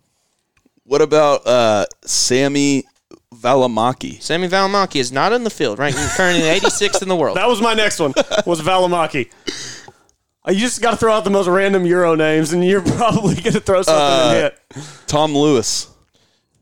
what 0.84 1.00
about 1.00 1.46
uh, 1.46 1.86
Sami 2.04 2.84
Valimaki? 3.34 4.20
Sami 4.22 4.46
Valimaki 4.48 4.96
is 5.00 5.10
not 5.10 5.32
in 5.32 5.42
the 5.44 5.50
field, 5.50 5.78
ranked 5.78 5.98
currently 6.16 6.42
86th 6.60 7.00
in 7.02 7.08
the 7.08 7.16
world. 7.16 7.36
That 7.36 7.48
was 7.48 7.60
my 7.62 7.72
next 7.74 7.98
one. 7.98 8.12
Was 8.46 8.60
Valimaki. 8.60 9.30
Uh, 10.46 10.52
You 10.52 10.58
just 10.60 10.82
got 10.82 10.90
to 10.92 10.96
throw 10.98 11.12
out 11.12 11.24
the 11.24 11.30
most 11.30 11.48
random 11.48 11.86
Euro 11.86 12.14
names, 12.14 12.52
and 12.52 12.62
you're 12.64 12.82
probably 12.96 13.34
going 13.36 13.54
to 13.54 13.60
throw 13.60 13.80
something 13.82 14.02
Uh, 14.02 14.50
and 14.74 14.82
hit. 14.82 14.84
Tom 15.06 15.34
Lewis. 15.34 15.88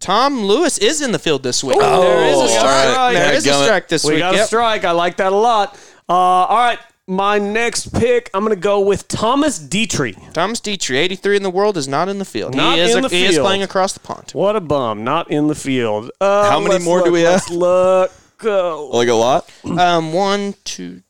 Tom 0.01 0.43
Lewis 0.45 0.79
is 0.79 1.01
in 1.03 1.13
the 1.13 1.19
field 1.19 1.43
this 1.43 1.63
week. 1.63 1.77
Oh, 1.81 2.01
there 2.01 2.27
is 2.27 2.41
a 2.41 2.49
strike. 2.49 2.97
right. 2.97 3.13
There 3.13 3.35
is 3.35 3.47
a 3.47 3.53
strike 3.65 3.89
this 3.89 4.03
We 4.05 4.11
week. 4.11 4.15
We 4.17 4.21
got 4.21 4.35
Yep. 4.35 4.45
a 4.45 4.47
strike. 4.47 4.85
I 4.85 4.91
like 4.93 5.17
that 5.19 5.33
a 5.33 5.37
lot. 5.37 5.77
Uh, 6.09 6.13
all 6.13 6.57
right. 6.59 6.79
My 7.07 7.39
next 7.39 7.93
pick, 7.93 8.31
I'm 8.33 8.45
going 8.45 8.55
to 8.55 8.61
go 8.61 8.79
with 8.81 9.09
Thomas 9.09 9.59
Detry. 9.59 10.15
Thomas 10.33 10.61
Detry, 10.61 10.97
83 10.97 11.37
in 11.39 11.43
the 11.43 11.51
world, 11.51 11.77
is 11.77 11.89
not 11.89 12.09
in 12.09 12.19
the 12.21 12.25
field. 12.25 12.55
Not 12.55 12.77
he 12.77 12.83
is 12.83 12.95
in 12.95 13.05
a- 13.05 13.09
the 13.09 13.15
He 13.17 13.25
is 13.25 13.33
field. 13.35 13.47
playing 13.47 13.63
across 13.65 13.93
the 13.95 14.01
pond. 14.01 14.31
What 14.33 14.55
a 14.55 14.61
bum. 14.61 15.03
Not 15.03 15.29
in 15.31 15.49
the 15.49 15.57
field. 15.57 16.11
Uh, 16.21 16.49
How 16.49 16.61
many 16.61 16.75
let's 16.75 16.85
more 16.85 16.99
do 17.01 17.07
look, 17.07 17.13
we 17.15 17.25
let's 17.25 17.49
have? 17.49 17.57
Look. 17.57 18.13
Uh, 18.45 18.81
Like 18.85 19.09
a 19.09 19.15
lot? 19.15 19.51
Um, 19.65 20.13
one, 20.13 20.55
two, 20.65 21.03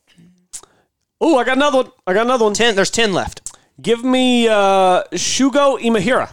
oh, 1.21 1.37
I 1.39 1.45
got 1.45 1.57
another 1.59 1.79
one. 1.83 1.93
I 2.07 2.15
got 2.15 2.25
another 2.25 2.45
one. 2.45 2.55
ten. 2.55 2.75
There's 2.75 2.91
10 2.91 3.13
left. 3.13 3.57
Give 3.81 4.03
me 4.03 4.49
uh, 4.49 5.03
Shugo 5.13 5.79
Imahira. 5.81 6.33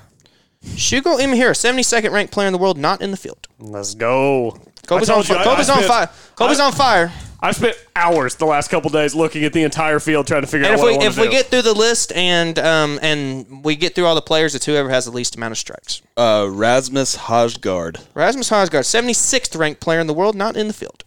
Shugo 0.66 1.20
Imahira, 1.20 1.52
72nd 1.52 2.12
ranked 2.12 2.34
player 2.34 2.48
in 2.48 2.54
the 2.54 2.60
world, 2.60 2.78
not 2.78 3.02
in 3.02 3.12
the 3.12 3.18
field. 3.18 3.48
Let's 3.60 3.94
go. 3.96 4.60
Colby's 4.86 5.10
I 5.10 5.14
on, 5.16 5.20
you, 5.20 5.24
fi- 5.26 5.36
I- 5.36 5.44
Colby's 5.44 5.70
I 5.70 5.74
on 5.74 5.84
spent- 5.84 5.88
fire. 5.88 6.10
Colby's 6.36 6.60
I- 6.60 6.66
on 6.66 6.72
fire. 6.72 7.12
I 7.40 7.52
spent 7.52 7.76
hours 7.96 8.34
the 8.36 8.48
last 8.48 8.70
couple 8.70 8.90
days 8.90 9.14
looking 9.14 9.44
at 9.44 9.54
the 9.54 9.62
entire 9.62 10.00
field 10.00 10.26
trying 10.26 10.42
to 10.42 10.48
figure 10.48 10.66
And 10.66 10.74
out 10.74 10.80
if 10.80 10.82
what 10.82 10.88
we 10.88 10.94
I 10.94 10.98
want 10.98 11.08
if 11.10 11.16
to 11.16 11.22
we 11.22 11.28
do. 11.28 11.32
get 11.32 11.46
through 11.48 11.62
the 11.62 11.74
list 11.76 12.12
and 12.14 12.58
um 12.58 12.98
and 13.04 13.64
we 13.64 13.76
get 13.76 13.94
through 13.94 14.06
all 14.08 14.16
the 14.16 14.24
players, 14.24 14.56
it's 14.56 14.66
whoever 14.66 14.90
has 14.90 15.06
the 15.06 15.12
least 15.12 15.36
amount 15.36 15.52
of 15.52 15.60
strikes. 15.60 16.02
Uh, 16.18 16.48
Rasmus 16.50 17.16
Hojgaard. 17.16 18.04
Rasmus 18.16 18.50
Hojgaard, 18.50 18.86
76th 18.86 19.56
ranked 19.58 19.82
player 19.82 20.00
in 20.00 20.08
the 20.08 20.16
world, 20.16 20.36
not 20.36 20.58
in 20.58 20.66
the 20.68 20.74
field. 20.74 21.04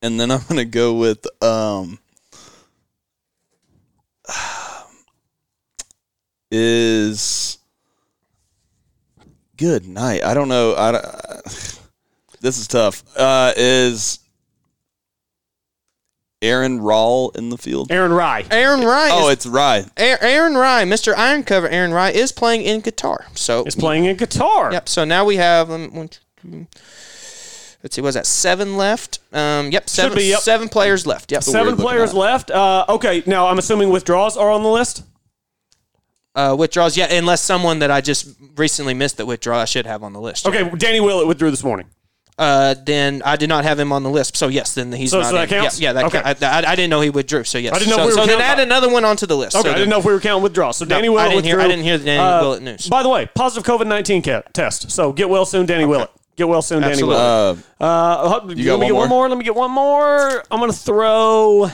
And 0.00 0.18
then 0.18 0.30
I'm 0.30 0.40
going 0.48 0.56
to 0.56 0.64
go 0.64 0.94
with 0.94 1.26
um, 1.42 1.98
is 6.50 7.58
good 9.56 9.86
night. 9.86 10.24
I 10.24 10.34
don't 10.34 10.48
know. 10.48 10.74
I, 10.74 10.92
don't- 10.92 11.04
this 12.40 12.58
is 12.58 12.68
tough. 12.68 13.02
Uh, 13.16 13.52
is 13.56 14.20
Aaron 16.42 16.80
Rawl 16.80 17.34
in 17.36 17.48
the 17.48 17.58
field? 17.58 17.90
Aaron 17.90 18.12
Rai. 18.12 18.44
Aaron 18.50 18.84
Rai. 18.84 19.08
Oh, 19.12 19.28
is, 19.28 19.34
it's 19.34 19.46
Rai. 19.46 19.84
A- 19.96 20.24
Aaron 20.24 20.54
Rai, 20.54 20.84
Mr. 20.84 21.14
Iron 21.16 21.42
Cover. 21.42 21.68
Aaron 21.68 21.92
Rai 21.92 22.14
is 22.14 22.32
playing 22.32 22.62
in 22.62 22.82
Qatar. 22.82 23.24
So 23.36 23.64
is 23.64 23.74
playing 23.74 24.04
in 24.04 24.16
Qatar. 24.16 24.72
Yep. 24.72 24.88
So 24.88 25.04
now 25.04 25.24
we 25.24 25.36
have 25.36 25.70
um, 25.70 25.94
one, 25.94 26.08
two, 26.08 26.20
three, 26.40 26.66
let's 27.82 27.96
see, 27.96 28.02
was 28.02 28.14
that 28.14 28.26
seven 28.26 28.76
left? 28.76 29.20
Um, 29.32 29.70
yep, 29.70 29.88
seven, 29.88 30.16
be, 30.16 30.24
yep. 30.24 30.40
seven 30.40 30.68
players 30.68 31.06
left. 31.06 31.32
Yep. 31.32 31.42
Seven 31.42 31.76
players 31.76 32.12
left. 32.12 32.50
Uh, 32.50 32.84
okay, 32.88 33.22
now 33.26 33.46
I'm 33.46 33.58
assuming 33.58 33.90
withdrawals 33.90 34.36
are 34.36 34.50
on 34.50 34.62
the 34.62 34.68
list. 34.70 35.04
Uh, 36.34 36.54
withdrawals, 36.58 36.96
yeah, 36.96 37.12
unless 37.12 37.40
someone 37.42 37.78
that 37.78 37.90
I 37.92 38.00
just 38.00 38.26
recently 38.56 38.92
missed 38.94 39.18
that 39.18 39.26
withdraw, 39.26 39.60
I 39.60 39.66
should 39.66 39.86
have 39.86 40.02
on 40.02 40.12
the 40.12 40.20
list. 40.20 40.46
Okay, 40.48 40.68
Danny 40.76 40.98
Willett 41.00 41.28
withdrew 41.28 41.50
this 41.50 41.62
morning. 41.62 41.86
Uh, 42.36 42.74
then 42.84 43.22
I 43.24 43.36
did 43.36 43.48
not 43.48 43.62
have 43.64 43.78
him 43.78 43.92
on 43.92 44.02
the 44.02 44.10
list. 44.10 44.36
So 44.36 44.48
yes, 44.48 44.74
then 44.74 44.90
he's 44.90 45.12
So- 45.12 45.20
not. 45.20 45.28
so 45.28 45.34
that 45.36 45.44
in. 45.52 45.60
counts? 45.62 45.78
Yeah, 45.78 45.90
yeah 45.90 45.92
that 45.92 46.04
Okay. 46.06 46.20
count- 46.20 46.42
I, 46.42 46.62
I, 46.66 46.72
I 46.72 46.74
didn't 46.74 46.90
know 46.90 47.00
he 47.00 47.10
withdrew. 47.10 47.44
So 47.44 47.58
yes, 47.58 47.72
I 47.72 47.78
didn't 47.78 47.90
know 47.90 47.96
so, 47.98 48.02
we 48.02 48.06
were 48.08 48.12
so 48.14 48.26
then 48.26 48.38
counting- 48.38 48.44
add 48.46 48.58
another 48.58 48.88
one 48.90 49.04
onto 49.04 49.26
the 49.26 49.36
list. 49.36 49.54
Okay, 49.54 49.62
So 49.68 49.70
I 49.70 49.74
didn't 49.74 49.90
know 49.90 50.00
if 50.00 50.04
we 50.04 50.12
were 50.12 50.18
counting 50.18 50.42
withdrawals. 50.42 50.78
So 50.78 50.84
No, 50.84 50.96
Danny 50.96 51.06
I 51.06 51.10
Willett 51.12 51.30
didn't 51.30 51.44
hear- 51.44 51.60
I 51.60 51.68
didn't 51.68 51.84
hear 51.84 51.98
the 51.98 52.04
Danny 52.04 52.18
Uh, 52.18 52.40
Willett 52.40 52.62
news. 52.64 52.88
By 52.88 53.04
the 53.04 53.08
way, 53.08 53.28
positive 53.36 53.62
COVID 53.64 53.86
nineteen 53.86 54.20
ca- 54.20 54.42
test. 54.52 54.90
So 54.90 55.12
get 55.12 55.28
well 55.30 55.46
soon, 55.46 55.66
Danny 55.66 55.84
Willett. 55.84 56.10
Get 56.36 56.48
well 56.48 56.62
soon, 56.62 56.80
Danny 56.80 56.94
Absolutely. 56.94 57.14
Willett. 57.22 57.58
Uh, 57.80 57.84
Uh, 57.84 58.40
let 58.48 58.50
you 58.50 58.56
me 58.56 58.64
got 58.64 58.80
get 58.80 58.92
one 58.94 58.94
one 59.02 59.08
more. 59.08 59.28
Let 59.28 59.38
me 59.38 59.44
get 59.44 59.54
one 59.54 59.70
more. 59.70 60.42
I'm 60.50 60.58
gonna 60.58 60.72
throw. 60.72 61.70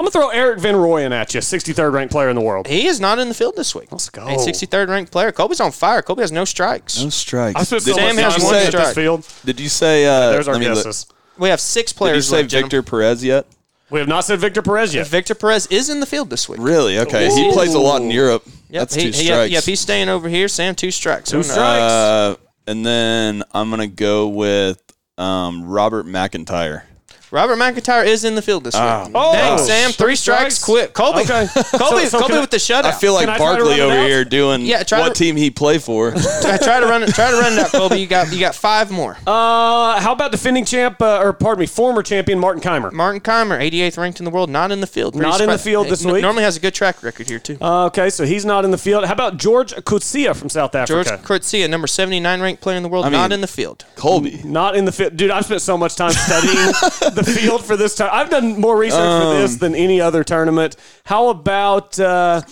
I'm 0.00 0.04
gonna 0.04 0.10
throw 0.12 0.28
Erik 0.28 0.60
van 0.60 0.74
Rooyen 0.76 1.10
at 1.10 1.34
you, 1.34 1.40
63rd 1.40 1.92
ranked 1.92 2.12
player 2.12 2.28
in 2.28 2.36
the 2.36 2.40
world. 2.42 2.68
He 2.68 2.86
is 2.86 3.00
not 3.00 3.18
in 3.18 3.28
the 3.28 3.34
field 3.34 3.56
this 3.56 3.74
week. 3.74 3.90
Let's 3.90 4.08
go. 4.10 4.22
A 4.26 4.36
63rd 4.36 4.88
ranked 4.88 5.10
player. 5.10 5.32
Kobe's 5.32 5.60
on 5.60 5.72
fire. 5.72 6.02
Kobe 6.02 6.20
has 6.22 6.30
no 6.30 6.44
strikes. 6.44 7.02
no 7.02 7.08
strikes. 7.10 7.58
I 7.60 7.64
spent 7.64 7.82
so 7.82 7.94
Did, 7.94 8.00
much 8.02 8.14
Sam 8.14 8.16
has 8.24 8.34
time 8.36 8.44
one 8.44 8.52
looking 8.52 8.66
at 8.66 8.70
strike. 8.70 8.86
this 8.86 8.94
field. 8.94 9.28
did 9.44 9.58
you 9.60 9.68
say? 9.68 10.06
Uh, 10.06 10.30
There's 10.32 10.46
our 10.46 10.54
let 10.54 10.60
me 10.60 10.68
look. 10.68 10.84
guesses. 10.84 11.06
We 11.36 11.48
have 11.48 11.60
six 11.60 11.92
Did 11.92 11.96
you 11.96 11.98
players. 11.98 12.28
say 12.28 12.36
left, 12.38 12.50
gentlemen. 12.50 12.70
Victor 12.70 12.82
Perez 12.90 13.24
yet? 13.24 13.46
We 13.90 13.98
have 13.98 14.08
not 14.08 14.24
said 14.24 14.38
Victor 14.38 14.62
Perez 14.62 14.94
yet. 14.94 15.06
Victor 15.08 15.34
Perez 15.34 15.66
is 15.68 15.88
in 15.88 15.98
the 16.00 16.06
field 16.06 16.30
this 16.30 16.48
week. 16.48 16.60
Really? 16.60 16.98
Okay. 16.98 17.28
He 17.34 17.50
plays 17.52 17.74
a 17.74 17.78
lot 17.80 18.00
in 18.02 18.10
Europe. 18.10 18.44
Yep, 18.46 18.80
That's 18.82 18.94
he, 18.94 19.02
two 19.10 19.18
he- 19.18 19.24
strikes. 19.26 19.50
Yep, 19.52 19.64
he's 19.64 19.80
staying 19.80 20.08
over 20.08 20.28
here. 20.28 20.46
Sam, 20.46 20.74
two 20.74 20.90
strikes. 20.90 21.30
Two 21.30 21.38
no. 21.38 21.42
strikes. 21.42 21.58
Uh, 21.60 22.36
and 22.66 22.84
then 22.86 23.42
I'm 23.52 23.70
gonna 23.70 23.86
go 23.86 24.28
with 24.28 24.80
um, 25.16 25.64
Robert 25.64 26.06
MacIntyre. 26.06 26.84
Robert 27.30 27.56
MacIntyre 27.56 28.04
is 28.04 28.24
in 28.24 28.34
the 28.34 28.42
field 28.42 28.64
this 28.64 28.74
week. 28.74 28.82
Oh. 28.82 29.32
Dang, 29.32 29.58
Sam, 29.58 29.90
three 29.90 30.06
Three 30.08 30.16
strikes. 30.16 30.54
strikes? 30.56 30.64
Quit. 30.64 30.94
Colby. 30.94 31.20
Okay. 31.20 31.46
Colby, 31.76 32.04
So- 32.04 32.08
so 32.08 32.18
Colby 32.20 32.28
can 32.32 32.38
I- 32.38 32.40
with 32.40 32.50
the 32.50 32.56
shutout. 32.56 32.84
I 32.84 32.92
feel 32.92 33.12
like 33.12 33.26
Can 33.26 33.34
I 33.34 33.36
try 33.36 33.56
to 33.58 33.64
Barkley 33.64 33.80
run 33.80 33.90
it 33.90 33.92
over 33.92 34.00
out? 34.00 34.06
here 34.08 34.24
doing 34.24 34.62
Yeah, 34.62 34.82
try 34.82 35.00
what 35.00 35.14
to- 35.14 35.22
team 35.22 35.36
he 35.36 35.50
play 35.50 35.76
for. 35.78 36.12
try, 36.40 36.56
try 36.56 36.80
to 36.80 36.86
run 36.86 37.02
it. 37.02 37.10
Try 37.14 37.30
to 37.30 37.36
run 37.36 37.52
it 37.52 37.58
out, 37.58 37.70
Colby. 37.72 38.00
You 38.00 38.06
got 38.06 38.32
you 38.32 38.40
got 38.40 38.54
five 38.54 38.90
more. 38.90 39.16
Uh, 39.26 40.00
how 40.00 40.12
about 40.12 40.32
defending 40.32 40.64
champ, 40.64 41.02
uh, 41.02 41.20
or 41.22 41.32
pardon 41.34 41.60
me, 41.60 41.66
former 41.66 42.02
champion 42.02 42.38
Martin 42.38 42.62
Kaymer? 42.62 42.92
Martin 42.92 43.20
Kaymer, 43.20 43.60
88th 43.60 43.98
ranked 43.98 44.20
in 44.20 44.24
the 44.24 44.30
world, 44.30 44.48
not 44.48 44.72
in 44.72 44.80
the 44.80 44.86
field. 44.86 45.12
Pretty 45.14 45.28
Not 45.28 45.40
in 45.42 45.48
the 45.48 45.56
surpri- 45.56 45.60
field 45.64 45.88
this 45.88 46.06
N- 46.06 46.12
week. 46.12 46.22
Normally 46.22 46.44
has 46.44 46.56
a 46.56 46.60
good 46.60 46.72
track 46.74 47.02
record 47.02 47.28
here 47.28 47.38
too. 47.38 47.58
Uh, 47.60 47.86
okay, 47.86 48.08
so 48.08 48.24
he's 48.24 48.46
not 48.46 48.64
in 48.64 48.70
the 48.70 48.78
field. 48.78 49.04
How 49.04 49.12
about 49.12 49.36
George 49.36 49.74
Coetzee 49.74 50.34
from 50.34 50.48
South 50.48 50.74
Africa? 50.74 50.94
George 51.04 51.06
Africa? 51.08 51.34
Coetzee, 51.40 51.68
number 51.68 51.86
79 51.86 52.40
ranked 52.40 52.62
player 52.62 52.76
in 52.78 52.82
the 52.82 52.88
world, 52.88 53.04
I 53.04 53.10
not 53.10 53.24
mean- 53.24 53.32
in 53.32 53.40
the 53.42 53.46
field. 53.46 53.84
Colby. 53.96 54.40
Not 54.44 54.76
in 54.76 54.86
the 54.86 54.92
field. 54.92 55.16
Dude, 55.16 55.30
I've 55.30 55.44
spent 55.44 55.60
so 55.60 55.76
much 55.76 55.94
time 55.96 56.12
studying 56.12 56.72
the 57.18 57.24
field 57.24 57.64
for 57.64 57.76
this 57.76 57.94
time. 57.94 58.10
I've 58.12 58.30
done 58.30 58.60
more 58.60 58.76
research 58.76 58.98
for 59.22 59.34
this 59.34 59.52
Um, 59.54 59.58
than 59.58 59.74
any 59.74 60.00
other 60.00 60.24
tournament. 60.24 60.76
How 61.04 61.28
about, 61.28 61.98
uh, 62.00 62.42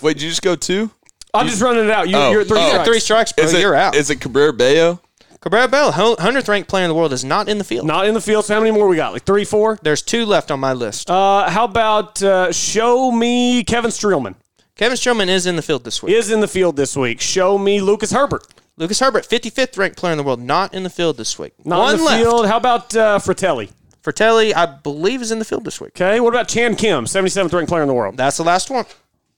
Wait, 0.00 0.14
did 0.14 0.22
you 0.22 0.28
just 0.30 0.42
go 0.42 0.54
two? 0.56 0.90
I'm 1.34 1.46
just 1.46 1.60
running 1.60 1.84
it 1.84 1.90
out. 1.90 2.08
You, 2.08 2.16
Oh, 2.16 2.30
you're 2.30 2.44
three 2.44 2.58
oh. 2.58 2.62
Got 2.62 2.68
strikes. 2.70 2.88
three 2.88 3.00
strikes, 3.00 3.32
bro. 3.32 3.44
Is 3.44 3.54
it, 3.54 3.60
You're 3.60 3.74
out. 3.74 3.94
Is 3.94 4.10
it 4.10 4.20
Cabrera 4.20 4.52
Bello? 4.52 5.00
Cabrera 5.40 5.68
Bell, 5.68 5.92
100th 5.92 6.48
ranked 6.48 6.68
player 6.68 6.84
in 6.84 6.88
the 6.88 6.94
world, 6.94 7.12
is 7.12 7.24
not 7.24 7.48
in 7.48 7.58
the 7.58 7.64
field. 7.64 7.86
Not 7.86 8.06
in 8.06 8.14
the 8.14 8.20
field. 8.20 8.44
So 8.44 8.54
how 8.54 8.60
many 8.60 8.72
more 8.72 8.88
we 8.88 8.96
got? 8.96 9.12
Like 9.12 9.22
three, 9.24 9.44
four? 9.44 9.78
There's 9.82 10.02
two 10.02 10.24
left 10.26 10.50
on 10.50 10.58
my 10.58 10.72
list. 10.72 11.08
Uh, 11.08 11.48
how 11.48 11.64
about 11.64 12.20
uh, 12.22 12.50
show 12.50 13.12
me 13.12 13.62
Kevin 13.62 13.90
Streelman? 13.92 14.34
Kevin 14.76 14.96
Streelman 14.96 15.28
is 15.28 15.46
in 15.46 15.54
the 15.56 15.62
field 15.62 15.84
this 15.84 16.02
week. 16.02 16.14
Is 16.14 16.30
in 16.32 16.40
the 16.40 16.48
field 16.48 16.74
this 16.76 16.96
week. 16.96 17.20
Show 17.20 17.56
me 17.56 17.80
Lucas 17.80 18.10
Herbert. 18.10 18.44
Lucas 18.76 18.98
Herbert, 19.00 19.28
55th 19.28 19.76
ranked 19.78 19.96
player 19.96 20.12
in 20.12 20.18
the 20.18 20.24
world, 20.24 20.40
not 20.40 20.72
in 20.74 20.82
the 20.84 20.90
field 20.90 21.16
this 21.16 21.36
week. 21.38 21.52
Not 21.64 21.78
One 21.80 21.92
in 21.94 21.98
the 21.98 22.04
left. 22.04 22.22
field. 22.22 22.46
How 22.46 22.56
about 22.56 22.96
uh, 22.96 23.18
Fratelli? 23.20 23.70
Fratelli, 24.08 24.54
I 24.54 24.64
believe, 24.64 25.20
is 25.20 25.30
in 25.30 25.38
the 25.38 25.44
field 25.44 25.66
this 25.66 25.82
week. 25.82 25.90
Okay. 25.90 26.18
What 26.18 26.30
about 26.30 26.48
Chan 26.48 26.76
Kim, 26.76 27.04
77th 27.04 27.52
ranked 27.52 27.68
player 27.68 27.82
in 27.82 27.88
the 27.88 27.92
world? 27.92 28.16
That's 28.16 28.38
the 28.38 28.42
last 28.42 28.70
one. 28.70 28.86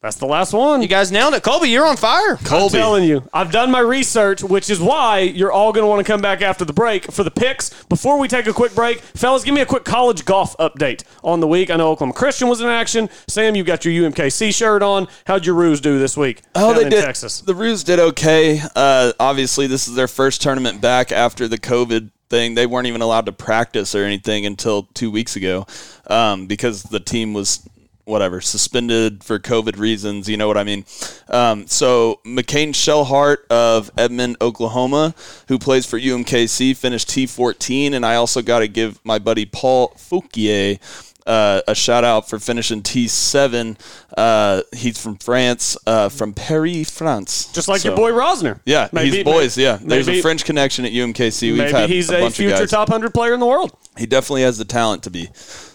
That's 0.01 0.15
the 0.15 0.27
last 0.27 0.53
one. 0.53 0.81
You 0.81 0.87
guys 0.87 1.11
nailed 1.11 1.35
it. 1.35 1.43
Colby, 1.43 1.71
you're 1.71 1.85
on 1.85 1.97
fire. 1.97 2.39
I'm 2.49 2.69
telling 2.69 3.03
you, 3.03 3.29
I've 3.35 3.51
done 3.51 3.73
my 3.73 3.81
research, 3.81 4.45
which 4.45 4.71
is 4.71 4.79
why 4.79 5.19
you're 5.19 5.51
all 5.51 5.73
going 5.73 5.83
to 5.83 5.89
want 5.89 6.07
to 6.07 6.11
come 6.11 6.21
back 6.23 6.41
after 6.41 6.65
the 6.65 6.73
break 6.73 7.11
for 7.11 7.25
the 7.25 7.33
picks. 7.33 7.83
Before 7.87 8.17
we 8.17 8.29
take 8.29 8.47
a 8.47 8.53
quick 8.53 8.73
break, 8.77 9.01
fellas, 9.01 9.43
give 9.43 9.57
me 9.57 9.61
a 9.61 9.67
quick 9.67 9.85
college 9.85 10.25
golf 10.25 10.57
update 10.59 11.03
on 11.25 11.41
the 11.41 11.49
week. 11.49 11.69
I 11.69 11.75
know 11.75 11.89
Oklahoma 11.91 12.15
Christian 12.15 12.49
was 12.49 12.61
in 12.61 12.69
action. 12.69 13.11
Sam, 13.27 13.57
you 13.57 13.65
got 13.65 13.85
your 13.85 14.09
UMKC 14.09 14.55
shirt 14.55 14.85
on. 14.85 15.09
How'd 15.27 15.47
your 15.47 15.57
Roos 15.57 15.81
do 15.81 15.99
this 15.99 16.17
week? 16.17 16.43
Oh, 16.55 16.69
down 16.69 16.77
they 16.77 16.85
in 16.85 16.91
did. 16.91 17.05
Texas. 17.05 17.41
The 17.41 17.57
Roos 17.57 17.83
did 17.83 17.99
okay. 17.99 18.63
Uh, 18.77 19.15
obviously, 19.19 19.67
this 19.67 19.89
is 19.89 19.97
their 19.97 20.07
first 20.07 20.41
tournament 20.41 20.81
back 20.81 21.11
after 21.11 21.49
the 21.49 21.59
COVID 21.59 22.13
thing. 22.31 22.55
They 22.55 22.67
weren't 22.67 22.87
even 22.87 23.03
allowed 23.03 23.27
to 23.27 23.33
practice 23.33 23.95
or 23.95 24.05
anything 24.05 24.47
until 24.47 24.85
two 24.95 25.11
weeks 25.11 25.37
ago 25.37 25.67
um, 26.07 26.47
because 26.47 26.85
the 26.85 27.01
team 27.01 27.35
was 27.35 27.69
whatever 28.05 28.41
suspended 28.41 29.23
for 29.23 29.39
COVID 29.39 29.79
reasons. 29.79 30.29
You 30.29 30.37
know 30.37 30.49
what 30.49 30.57
I 30.57 30.65
mean? 30.65 30.85
Um, 31.29 31.67
so 31.67 32.21
McCain 32.25 32.71
Shellhart 32.71 33.47
of 33.49 33.91
Edmond, 33.97 34.37
Oklahoma, 34.41 35.15
who 35.49 35.59
plays 35.59 35.87
for 35.87 35.99
UMKC, 35.99 36.77
finished 36.77 37.09
T14, 37.09 37.93
and 37.93 38.05
I 38.05 38.17
also 38.17 38.43
got 38.43 38.61
to 38.61 38.69
give 38.69 39.03
my 39.05 39.19
buddy 39.19 39.47
Paul 39.47 39.93
Fouquier. 39.97 40.79
Uh, 41.27 41.61
a 41.69 41.75
shout 41.75 42.05
out 42.05 42.29
for 42.29 42.39
finishing 42.39 42.83
T7. 42.83 43.77
Uh, 44.17 44.63
he's 44.75 45.01
from 45.03 45.17
France, 45.17 45.77
uh, 45.87 46.09
from 46.09 46.33
Paris, 46.33 46.91
France. 46.91 47.53
Just 47.53 47.69
like 47.69 47.85
your 47.85 47.97
boy 47.97 48.13
Rozner. 48.13 48.61
Yeah, 48.65 48.89
Maybe- 48.93 49.17
he's 49.19 49.25
boys. 49.25 49.57
Yeah, 49.59 49.79
there's 49.81 50.07
maybe- 50.07 50.19
a 50.19 50.23
French 50.23 50.45
connection 50.45 50.85
at 50.85 50.93
UMKC. 50.93 51.51
We've 51.51 51.59
Maybe 51.59 51.73
had 51.73 51.91
he's 51.91 52.11
a, 52.11 52.27
a, 52.27 52.31
future 52.31 52.67
top 52.67 52.89
100 52.89 53.13
player 53.15 53.35
in 53.35 53.41
the 53.41 53.47
world. 53.47 53.77
He 53.97 54.07
definitely 54.07 54.43
has 54.43 54.59
the 54.59 54.65
talent 54.65 55.03
to 55.05 55.11
be. 55.11 55.29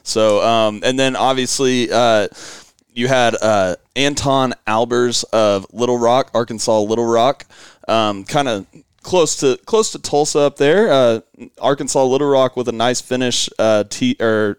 So, 0.04 0.42
um, 0.46 0.82
and 0.84 1.00
then 1.00 1.16
obviously, 1.16 1.92
uh, 1.92 2.28
you 2.94 3.08
had 3.08 3.36
uh, 3.42 3.76
Anton 3.96 4.54
Albers 4.68 5.24
of 5.34 5.68
Little 5.72 5.98
Rock, 5.98 6.32
Arkansas, 6.34 6.80
Little 6.82 7.06
Rock, 7.06 7.46
um, 7.88 8.24
kind 8.24 8.48
of 8.48 8.66
close 9.04 9.36
to 9.38 9.58
close 9.66 9.92
to 9.92 10.00
Tulsa 10.00 10.40
up 10.40 10.58
there. 10.58 10.92
Uh, 10.92 11.20
Arkansas, 11.62 12.04
Little 12.04 12.30
Rock 12.30 12.56
with 12.58 12.68
a 12.68 12.72
nice 12.72 13.02
finish. 13.02 13.50
Uh, 13.60 13.84
t- 13.90 14.16
or 14.20 14.58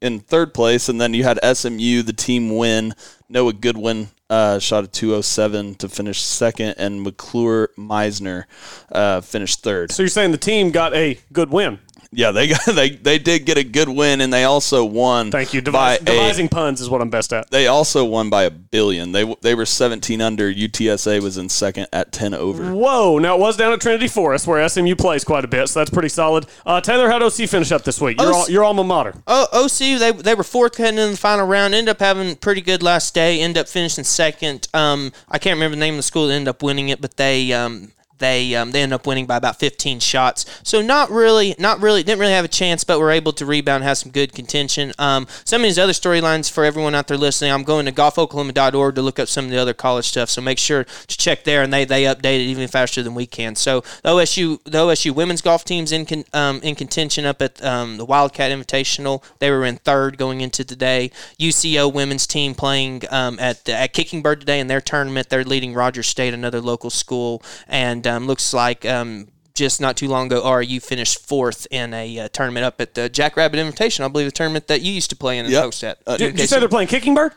in 0.00 0.20
third 0.20 0.54
place, 0.54 0.88
and 0.88 1.00
then 1.00 1.14
you 1.14 1.24
had 1.24 1.38
SMU, 1.42 2.02
the 2.02 2.12
team 2.12 2.56
win. 2.56 2.94
Noah 3.28 3.52
Goodwin 3.52 4.08
uh, 4.30 4.58
shot 4.58 4.84
a 4.84 4.86
207 4.86 5.76
to 5.76 5.88
finish 5.88 6.20
second, 6.20 6.74
and 6.78 7.02
McClure 7.02 7.70
Meisner 7.78 8.44
uh, 8.92 9.20
finished 9.20 9.62
third. 9.62 9.90
So 9.92 10.02
you're 10.02 10.08
saying 10.08 10.32
the 10.32 10.38
team 10.38 10.70
got 10.70 10.94
a 10.94 11.18
good 11.32 11.50
win? 11.50 11.78
Yeah, 12.14 12.30
they 12.30 12.48
got 12.48 12.60
they 12.74 12.90
they 12.90 13.18
did 13.18 13.44
get 13.44 13.58
a 13.58 13.64
good 13.64 13.88
win, 13.88 14.20
and 14.20 14.32
they 14.32 14.44
also 14.44 14.84
won. 14.84 15.30
Thank 15.30 15.52
you. 15.54 15.62
by 15.62 15.96
Devis- 15.98 16.02
a- 16.02 16.04
devising 16.04 16.48
puns 16.48 16.80
is 16.80 16.88
what 16.88 17.00
I'm 17.00 17.10
best 17.10 17.32
at. 17.32 17.50
they 17.50 17.66
also 17.66 18.04
won 18.04 18.30
by 18.30 18.44
a 18.44 18.50
billion. 18.50 19.12
They 19.12 19.34
they 19.42 19.54
were 19.54 19.66
17 19.66 20.20
under. 20.20 20.52
UTSA 20.52 21.20
was 21.22 21.36
in 21.36 21.48
second 21.48 21.86
at 21.92 22.12
10 22.12 22.34
over. 22.34 22.72
Whoa! 22.72 23.18
Now 23.18 23.36
it 23.36 23.40
was 23.40 23.56
down 23.56 23.72
at 23.72 23.80
Trinity 23.80 24.08
Forest, 24.08 24.46
where 24.46 24.66
SMU 24.68 24.94
plays 24.96 25.24
quite 25.24 25.44
a 25.44 25.48
bit, 25.48 25.68
so 25.68 25.80
that's 25.80 25.90
pretty 25.90 26.08
solid. 26.08 26.46
Uh, 26.64 26.80
Taylor, 26.80 27.08
how'd 27.10 27.22
OC 27.22 27.48
finish 27.48 27.72
up 27.72 27.82
this 27.84 28.00
week? 28.00 28.20
Your, 28.20 28.30
OC 28.30 28.34
al- 28.36 28.50
your 28.50 28.64
alma 28.64 28.84
mater. 28.84 29.14
Oh, 29.26 29.46
OC, 29.52 29.98
they, 29.98 30.12
they 30.12 30.34
were 30.34 30.44
fourth 30.44 30.76
heading 30.76 30.98
in 31.00 31.12
the 31.12 31.16
final 31.16 31.46
round. 31.46 31.74
End 31.74 31.88
up 31.88 32.00
having 32.00 32.32
a 32.32 32.36
pretty 32.36 32.60
good 32.60 32.82
last 32.82 33.14
day. 33.14 33.40
End 33.40 33.58
up 33.58 33.68
finishing 33.68 34.04
second. 34.04 34.68
Um, 34.74 35.12
I 35.28 35.38
can't 35.38 35.56
remember 35.56 35.76
the 35.76 35.80
name 35.80 35.94
of 35.94 35.98
the 35.98 36.02
school 36.02 36.26
that 36.28 36.34
ended 36.34 36.48
up 36.48 36.62
winning 36.62 36.88
it, 36.88 37.00
but 37.00 37.16
they 37.16 37.52
um, 37.52 37.92
they 38.24 38.54
um, 38.54 38.70
they 38.70 38.82
ended 38.82 38.94
up 38.94 39.06
winning 39.06 39.26
by 39.26 39.36
about 39.36 39.58
15 39.58 40.00
shots. 40.00 40.46
So 40.62 40.80
not 40.80 41.10
really, 41.10 41.54
not 41.58 41.80
really, 41.80 42.02
didn't 42.02 42.20
really 42.20 42.32
have 42.32 42.44
a 42.44 42.48
chance, 42.48 42.82
but 42.82 42.98
were 42.98 43.10
able 43.10 43.32
to 43.34 43.44
rebound, 43.44 43.84
have 43.84 43.98
some 43.98 44.10
good 44.10 44.32
contention. 44.32 44.92
Um, 44.98 45.26
some 45.44 45.60
of 45.60 45.64
these 45.64 45.78
other 45.78 45.92
storylines 45.92 46.50
for 46.50 46.64
everyone 46.64 46.94
out 46.94 47.08
there 47.08 47.18
listening, 47.18 47.52
I'm 47.52 47.64
going 47.64 47.84
to 47.84 47.92
golfoklahoma.org 47.92 48.94
to 48.94 49.02
look 49.02 49.18
up 49.18 49.28
some 49.28 49.44
of 49.44 49.50
the 49.50 49.58
other 49.58 49.74
college 49.74 50.06
stuff. 50.06 50.30
So 50.30 50.40
make 50.40 50.58
sure 50.58 50.84
to 50.84 51.16
check 51.18 51.44
there, 51.44 51.62
and 51.62 51.72
they 51.72 51.84
they 51.84 52.04
update 52.04 52.40
it 52.40 52.48
even 52.48 52.66
faster 52.66 53.02
than 53.02 53.14
we 53.14 53.26
can. 53.26 53.54
So 53.56 53.82
the 54.02 54.10
OSU 54.10 54.64
the 54.64 54.78
OSU 54.78 55.14
women's 55.14 55.42
golf 55.42 55.64
team's 55.64 55.92
in 55.92 56.06
con, 56.06 56.24
um, 56.32 56.60
in 56.62 56.74
contention 56.74 57.26
up 57.26 57.42
at 57.42 57.62
um, 57.62 57.98
the 57.98 58.06
Wildcat 58.06 58.50
Invitational. 58.50 59.22
They 59.38 59.50
were 59.50 59.66
in 59.66 59.76
third 59.76 60.16
going 60.16 60.40
into 60.40 60.64
today. 60.64 61.10
UCO 61.38 61.92
women's 61.92 62.26
team 62.26 62.54
playing 62.54 63.02
um, 63.10 63.38
at 63.38 63.68
at 63.68 63.92
Kicking 63.92 64.22
Bird 64.22 64.40
today 64.40 64.60
in 64.60 64.68
their 64.68 64.80
tournament. 64.80 65.28
They're 65.28 65.44
leading 65.44 65.74
Rogers 65.74 66.06
State, 66.06 66.32
another 66.32 66.62
local 66.62 66.88
school, 66.88 67.42
and 67.68 68.06
um, 68.14 68.26
looks 68.26 68.52
like. 68.54 68.84
Um, 68.86 69.28
just 69.54 69.80
not 69.80 69.96
too 69.96 70.08
long 70.08 70.26
ago, 70.26 70.52
RU 70.52 70.80
finished 70.80 71.28
fourth 71.28 71.68
in 71.70 71.94
a 71.94 72.18
uh, 72.18 72.28
tournament 72.32 72.64
up 72.64 72.80
at 72.80 72.94
the 72.94 73.08
Jackrabbit 73.08 73.60
Invitation. 73.60 74.04
I 74.04 74.08
believe 74.08 74.26
the 74.26 74.32
tournament 74.32 74.66
that 74.66 74.80
you 74.82 74.92
used 74.92 75.10
to 75.10 75.16
play 75.16 75.38
in 75.38 75.44
and 75.44 75.52
Yep. 75.52 75.62
host 75.62 75.84
at. 75.84 75.98
Uh, 76.06 76.16
Did, 76.16 76.32
did 76.32 76.40
you 76.40 76.46
say 76.48 76.58
they're 76.58 76.68
playing 76.68 76.88
Kicking 76.88 77.14
Bird? 77.14 77.32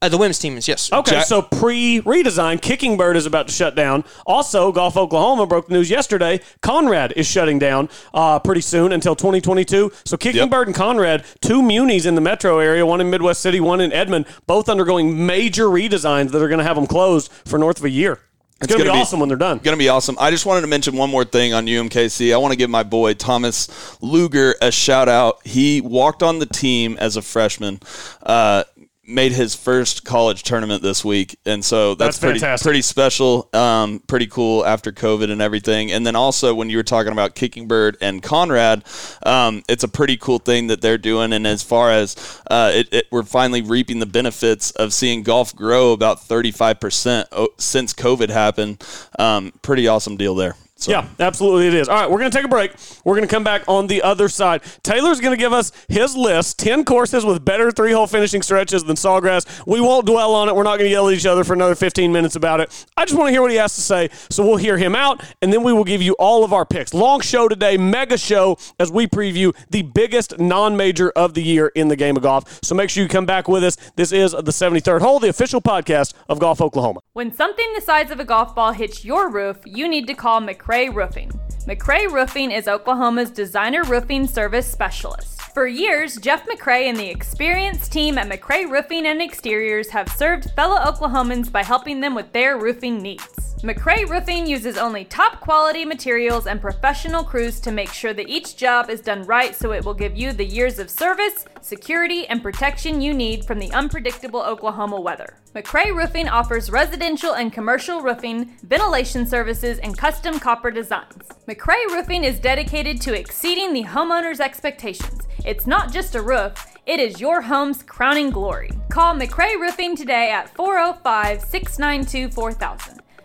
Uh, 0.00 0.08
the 0.08 0.18
women's 0.18 0.40
team 0.40 0.56
is 0.56 0.66
yes. 0.66 0.92
Okay, 0.92 1.12
Jack- 1.12 1.26
so 1.26 1.40
pre 1.42 2.00
redesign, 2.00 2.60
Kicking 2.60 2.96
Bird 2.96 3.16
is 3.16 3.26
about 3.26 3.46
to 3.46 3.52
shut 3.52 3.76
down. 3.76 4.02
Also, 4.26 4.72
Golf 4.72 4.96
Oklahoma 4.96 5.46
broke 5.46 5.68
the 5.68 5.74
news 5.74 5.88
yesterday. 5.88 6.40
Conrad 6.62 7.12
is 7.14 7.28
shutting 7.28 7.60
down 7.60 7.88
uh, 8.12 8.40
pretty 8.40 8.60
soon 8.62 8.90
until 8.90 9.14
2022. 9.14 9.92
So 10.04 10.16
Kicking 10.16 10.40
Yep. 10.40 10.50
Bird 10.50 10.66
and 10.66 10.74
Conrad, 10.74 11.24
two 11.40 11.62
munis 11.62 12.04
in 12.06 12.16
the 12.16 12.20
metro 12.20 12.58
area, 12.58 12.84
one 12.84 13.00
in 13.00 13.08
Midwest 13.10 13.40
City, 13.40 13.60
one 13.60 13.80
in 13.80 13.92
Edmond, 13.92 14.26
both 14.48 14.68
undergoing 14.68 15.24
major 15.24 15.66
redesigns 15.66 16.32
that 16.32 16.42
are 16.42 16.48
going 16.48 16.58
to 16.58 16.64
have 16.64 16.74
them 16.74 16.88
closed 16.88 17.30
for 17.44 17.56
north 17.56 17.78
of 17.78 17.84
a 17.84 17.90
year. 17.90 18.18
It's, 18.62 18.68
going 18.68 18.78
to 18.78 18.84
be, 18.84 18.88
gonna 18.88 18.98
be- 18.98 19.02
awesome 19.02 19.20
when 19.20 19.28
they're 19.28 19.38
done. 19.38 19.58
Going 19.58 19.76
to 19.76 19.78
be 19.78 19.88
awesome. 19.88 20.16
I 20.20 20.30
just 20.30 20.46
wanted 20.46 20.62
to 20.62 20.66
mention 20.68 20.96
one 20.96 21.10
more 21.10 21.24
thing 21.24 21.52
on 21.52 21.66
UMKC. 21.66 22.32
I 22.32 22.36
want 22.36 22.52
to 22.52 22.56
give 22.56 22.70
my 22.70 22.82
boy 22.82 23.14
Thomas 23.14 23.68
Luger 24.00 24.54
a 24.62 24.70
shout 24.70 25.08
out. 25.08 25.44
He 25.46 25.80
walked 25.80 26.22
on 26.22 26.38
the 26.38 26.46
team 26.46 26.96
as 26.98 27.16
a 27.16 27.22
freshman. 27.22 27.80
Uh, 28.22 28.64
made 29.12 29.32
his 29.32 29.54
first 29.54 30.04
college 30.04 30.42
tournament 30.42 30.82
this 30.82 31.04
week, 31.04 31.36
and 31.44 31.64
so 31.64 31.94
that's, 31.94 32.16
That's 32.16 32.18
pretty 32.18 32.38
fantastic. 32.40 32.64
pretty 32.64 32.82
special, 32.82 33.48
um, 33.52 34.00
pretty 34.06 34.26
cool 34.26 34.64
after 34.64 34.90
COVID 34.92 35.30
and 35.30 35.42
everything. 35.42 35.92
And 35.92 36.06
then 36.06 36.16
also 36.16 36.54
when 36.54 36.70
you 36.70 36.76
were 36.76 36.82
talking 36.82 37.12
about 37.12 37.34
Kicking 37.34 37.68
Bird 37.68 37.96
and 38.00 38.22
Conrad, 38.22 38.84
um, 39.24 39.62
it's 39.68 39.84
a 39.84 39.88
pretty 39.88 40.16
cool 40.16 40.38
thing 40.38 40.68
that 40.68 40.80
they're 40.80 40.98
doing. 40.98 41.32
And 41.32 41.46
as 41.46 41.62
far 41.62 41.90
as 41.90 42.40
uh, 42.50 42.72
it, 42.74 42.88
it, 42.92 43.06
we're 43.10 43.22
finally 43.22 43.62
reaping 43.62 43.98
the 43.98 44.06
benefits 44.06 44.70
of 44.72 44.92
seeing 44.92 45.22
golf 45.22 45.54
grow 45.54 45.92
about 45.92 46.20
thirty 46.22 46.50
five 46.50 46.80
percent 46.80 47.28
since 47.58 47.92
COVID 47.92 48.30
happened. 48.30 48.84
Um, 49.18 49.52
pretty 49.62 49.86
awesome 49.88 50.16
deal 50.16 50.34
there. 50.34 50.56
So. 50.82 50.90
Yeah, 50.90 51.06
absolutely 51.20 51.68
it 51.68 51.74
is. 51.74 51.88
All 51.88 51.94
right, 51.94 52.10
we're 52.10 52.18
going 52.18 52.30
to 52.30 52.36
take 52.36 52.44
a 52.44 52.48
break. 52.48 52.72
We're 53.04 53.14
going 53.14 53.26
to 53.26 53.32
come 53.32 53.44
back 53.44 53.62
on 53.68 53.86
the 53.86 54.02
other 54.02 54.28
side. 54.28 54.62
Taylor's 54.82 55.20
going 55.20 55.32
to 55.32 55.40
give 55.40 55.52
us 55.52 55.70
his 55.88 56.16
list 56.16 56.58
10 56.58 56.84
courses 56.84 57.24
with 57.24 57.44
better 57.44 57.70
three 57.70 57.92
hole 57.92 58.06
finishing 58.06 58.42
stretches 58.42 58.82
than 58.82 58.96
Sawgrass. 58.96 59.66
We 59.66 59.80
won't 59.80 60.06
dwell 60.06 60.34
on 60.34 60.48
it. 60.48 60.56
We're 60.56 60.64
not 60.64 60.78
going 60.78 60.88
to 60.88 60.92
yell 60.92 61.08
at 61.08 61.14
each 61.14 61.26
other 61.26 61.44
for 61.44 61.52
another 61.52 61.76
15 61.76 62.12
minutes 62.12 62.34
about 62.34 62.60
it. 62.60 62.86
I 62.96 63.04
just 63.04 63.16
want 63.16 63.28
to 63.28 63.32
hear 63.32 63.42
what 63.42 63.50
he 63.50 63.56
has 63.58 63.74
to 63.76 63.80
say. 63.80 64.10
So 64.28 64.44
we'll 64.44 64.56
hear 64.56 64.76
him 64.76 64.94
out, 64.94 65.22
and 65.40 65.52
then 65.52 65.62
we 65.62 65.72
will 65.72 65.84
give 65.84 66.02
you 66.02 66.14
all 66.18 66.44
of 66.44 66.52
our 66.52 66.64
picks. 66.64 66.92
Long 66.92 67.20
show 67.20 67.48
today, 67.48 67.76
mega 67.76 68.18
show, 68.18 68.58
as 68.80 68.90
we 68.90 69.06
preview 69.06 69.54
the 69.70 69.82
biggest 69.82 70.38
non 70.38 70.76
major 70.76 71.10
of 71.10 71.34
the 71.34 71.42
year 71.42 71.68
in 71.74 71.88
the 71.88 71.96
game 71.96 72.16
of 72.16 72.22
golf. 72.22 72.58
So 72.62 72.74
make 72.74 72.90
sure 72.90 73.02
you 73.02 73.08
come 73.08 73.26
back 73.26 73.46
with 73.46 73.62
us. 73.62 73.76
This 73.96 74.12
is 74.12 74.32
the 74.32 74.42
73rd 74.42 75.00
hole, 75.00 75.18
the 75.18 75.28
official 75.28 75.60
podcast 75.60 76.14
of 76.28 76.38
Golf 76.38 76.60
Oklahoma. 76.60 77.00
When 77.12 77.32
something 77.32 77.66
the 77.74 77.80
size 77.80 78.10
of 78.10 78.20
a 78.20 78.24
golf 78.24 78.54
ball 78.54 78.72
hits 78.72 79.04
your 79.04 79.28
roof, 79.30 79.58
you 79.64 79.88
need 79.88 80.06
to 80.06 80.14
call 80.14 80.40
McRay 80.72 80.94
Roofing. 80.94 81.30
McRay 81.66 82.10
Roofing 82.10 82.50
is 82.50 82.66
Oklahoma's 82.66 83.30
designer 83.30 83.84
roofing 83.84 84.26
service 84.26 84.66
specialist. 84.66 85.42
For 85.52 85.66
years, 85.66 86.16
Jeff 86.16 86.46
McRay 86.46 86.84
and 86.84 86.96
the 86.96 87.10
experienced 87.10 87.92
team 87.92 88.16
at 88.16 88.26
McRay 88.26 88.70
Roofing 88.70 89.04
and 89.04 89.20
Exteriors 89.20 89.90
have 89.90 90.08
served 90.08 90.50
fellow 90.52 90.78
Oklahomans 90.78 91.52
by 91.52 91.62
helping 91.62 92.00
them 92.00 92.14
with 92.14 92.32
their 92.32 92.56
roofing 92.56 93.02
needs. 93.02 93.51
McRay 93.62 94.08
Roofing 94.08 94.44
uses 94.44 94.76
only 94.76 95.04
top 95.04 95.38
quality 95.38 95.84
materials 95.84 96.48
and 96.48 96.60
professional 96.60 97.22
crews 97.22 97.60
to 97.60 97.70
make 97.70 97.92
sure 97.92 98.12
that 98.12 98.28
each 98.28 98.56
job 98.56 98.90
is 98.90 99.00
done 99.00 99.22
right 99.22 99.54
so 99.54 99.70
it 99.70 99.84
will 99.84 99.94
give 99.94 100.16
you 100.16 100.32
the 100.32 100.44
years 100.44 100.80
of 100.80 100.90
service, 100.90 101.44
security, 101.60 102.26
and 102.26 102.42
protection 102.42 103.00
you 103.00 103.14
need 103.14 103.44
from 103.44 103.60
the 103.60 103.70
unpredictable 103.70 104.42
Oklahoma 104.42 105.00
weather. 105.00 105.36
McRay 105.54 105.94
Roofing 105.94 106.28
offers 106.28 106.72
residential 106.72 107.34
and 107.34 107.52
commercial 107.52 108.00
roofing, 108.00 108.50
ventilation 108.64 109.24
services, 109.24 109.78
and 109.78 109.96
custom 109.96 110.40
copper 110.40 110.72
designs. 110.72 111.28
McRay 111.46 111.86
Roofing 111.92 112.24
is 112.24 112.40
dedicated 112.40 113.00
to 113.02 113.16
exceeding 113.16 113.72
the 113.72 113.84
homeowner's 113.84 114.40
expectations. 114.40 115.28
It's 115.44 115.68
not 115.68 115.92
just 115.92 116.16
a 116.16 116.22
roof, 116.22 116.52
it 116.84 116.98
is 116.98 117.20
your 117.20 117.40
home's 117.42 117.84
crowning 117.84 118.30
glory. 118.30 118.72
Call 118.88 119.14
McRay 119.14 119.54
Roofing 119.54 119.94
today 119.94 120.32
at 120.32 120.52
405 120.56 121.42
692 121.42 122.28
4000. 122.34 123.01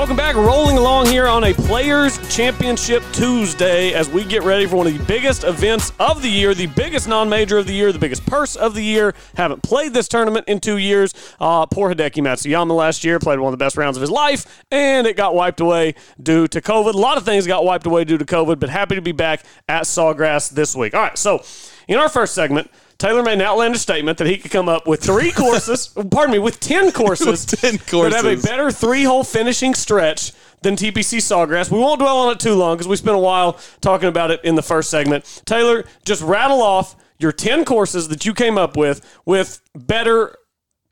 Welcome 0.00 0.16
back, 0.16 0.34
rolling 0.34 0.78
along 0.78 1.08
here 1.08 1.26
on 1.26 1.44
a 1.44 1.52
Players 1.52 2.16
Championship 2.34 3.02
Tuesday 3.12 3.92
as 3.92 4.08
we 4.08 4.24
get 4.24 4.42
ready 4.42 4.64
for 4.64 4.76
one 4.76 4.86
of 4.86 4.96
the 4.96 5.04
biggest 5.04 5.44
events 5.44 5.92
of 6.00 6.22
the 6.22 6.28
year, 6.30 6.54
the 6.54 6.68
biggest 6.68 7.06
non 7.06 7.28
major 7.28 7.58
of 7.58 7.66
the 7.66 7.74
year, 7.74 7.92
the 7.92 7.98
biggest 7.98 8.24
purse 8.24 8.56
of 8.56 8.72
the 8.72 8.82
year. 8.82 9.12
Haven't 9.36 9.62
played 9.62 9.92
this 9.92 10.08
tournament 10.08 10.48
in 10.48 10.58
two 10.58 10.78
years. 10.78 11.12
Uh, 11.38 11.66
poor 11.66 11.94
Hideki 11.94 12.22
Matsuyama 12.22 12.74
last 12.74 13.04
year 13.04 13.18
played 13.18 13.40
one 13.40 13.52
of 13.52 13.58
the 13.58 13.62
best 13.62 13.76
rounds 13.76 13.98
of 13.98 14.00
his 14.00 14.10
life, 14.10 14.64
and 14.70 15.06
it 15.06 15.18
got 15.18 15.34
wiped 15.34 15.60
away 15.60 15.94
due 16.22 16.48
to 16.48 16.62
COVID. 16.62 16.94
A 16.94 16.96
lot 16.96 17.18
of 17.18 17.26
things 17.26 17.46
got 17.46 17.66
wiped 17.66 17.84
away 17.84 18.04
due 18.04 18.16
to 18.16 18.24
COVID, 18.24 18.58
but 18.58 18.70
happy 18.70 18.94
to 18.94 19.02
be 19.02 19.12
back 19.12 19.44
at 19.68 19.82
Sawgrass 19.82 20.48
this 20.48 20.74
week. 20.74 20.94
All 20.94 21.02
right, 21.02 21.18
so 21.18 21.44
in 21.88 21.98
our 21.98 22.08
first 22.08 22.32
segment, 22.34 22.70
Taylor 23.00 23.22
made 23.22 23.32
an 23.32 23.42
outlandish 23.42 23.80
statement 23.80 24.18
that 24.18 24.26
he 24.26 24.36
could 24.38 24.50
come 24.50 24.68
up 24.68 24.86
with 24.86 25.02
three 25.02 25.32
courses, 25.32 25.88
pardon 26.10 26.32
me, 26.32 26.38
with 26.38 26.60
10 26.60 26.92
courses, 26.92 27.44
10 27.46 27.78
courses. 27.78 28.12
that 28.12 28.24
have 28.24 28.38
a 28.38 28.40
better 28.40 28.70
three 28.70 29.04
hole 29.04 29.24
finishing 29.24 29.74
stretch 29.74 30.32
than 30.62 30.76
TPC 30.76 31.18
Sawgrass. 31.18 31.70
We 31.70 31.78
won't 31.78 31.98
dwell 31.98 32.18
on 32.18 32.32
it 32.32 32.38
too 32.40 32.54
long 32.54 32.76
because 32.76 32.86
we 32.86 32.96
spent 32.96 33.16
a 33.16 33.20
while 33.20 33.58
talking 33.80 34.08
about 34.08 34.30
it 34.30 34.40
in 34.44 34.54
the 34.54 34.62
first 34.62 34.90
segment. 34.90 35.42
Taylor, 35.46 35.84
just 36.04 36.22
rattle 36.22 36.60
off 36.62 36.94
your 37.18 37.32
10 37.32 37.64
courses 37.64 38.08
that 38.08 38.26
you 38.26 38.34
came 38.34 38.58
up 38.58 38.76
with 38.76 39.00
with 39.24 39.62
better 39.74 40.36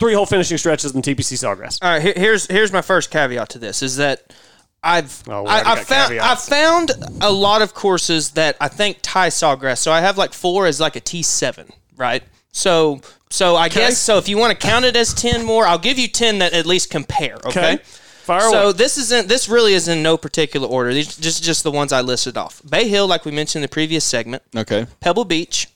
three 0.01 0.15
hole 0.15 0.27
finishing 0.27 0.57
stretches 0.57 0.93
than 0.95 1.03
TPC 1.03 1.35
Sawgrass. 1.37 1.79
All 1.83 1.91
right, 1.91 2.17
here's 2.17 2.47
here's 2.47 2.73
my 2.73 2.83
first 2.83 3.11
caveat 3.11 3.51
to 3.51 3.59
this 3.59 3.83
is 3.83 3.97
that 3.97 4.33
I've 4.83 5.23
Oh, 5.29 5.45
I, 5.45 5.61
I 5.61 5.63
got 5.63 5.79
found 5.81 6.19
I 6.19 6.35
found 6.37 6.93
a 7.21 7.31
lot 7.33 7.63
of 7.63 7.75
courses 7.75 8.31
that 8.31 8.57
I 8.61 8.69
think 8.69 8.99
tie 9.03 9.29
Sawgrass. 9.29 9.79
So 9.79 9.93
I 9.93 10.01
have 10.01 10.17
like 10.17 10.33
four 10.33 10.67
as 10.67 10.81
like 10.81 10.97
a 10.97 11.01
T 11.01 11.23
seven, 11.23 11.71
right? 11.99 12.23
So 12.53 13.03
so 13.31 13.57
I 13.57 13.69
guess 13.69 13.99
so. 13.99 14.17
If 14.17 14.29
you 14.29 14.39
want 14.39 14.59
to 14.59 14.67
count 14.67 14.85
it 14.85 14.97
as 14.97 15.13
ten 15.13 15.45
more, 15.45 15.67
I'll 15.67 15.79
give 15.79 15.99
you 15.99 16.09
ten 16.09 16.39
that 16.39 16.55
at 16.55 16.67
least 16.67 16.91
compare. 16.91 17.37
Okay. 17.45 17.75
Okay. 17.75 17.83
So 18.29 18.73
this 18.73 18.99
isn't 18.99 19.29
this 19.29 19.49
really 19.49 19.75
is 19.75 19.89
in 19.89 20.03
no 20.03 20.17
particular 20.17 20.69
order. 20.69 20.93
These 20.93 21.17
just 21.17 21.43
just 21.43 21.63
the 21.63 21.71
ones 21.71 21.93
I 21.93 22.01
listed 22.01 22.37
off. 22.37 22.61
Bay 22.69 22.89
Hill, 22.89 23.07
like 23.07 23.25
we 23.25 23.33
mentioned 23.33 23.61
in 23.61 23.69
the 23.69 23.73
previous 23.73 24.05
segment. 24.05 24.43
Okay. 24.57 24.87
Pebble 25.01 25.25
Beach, 25.25 25.69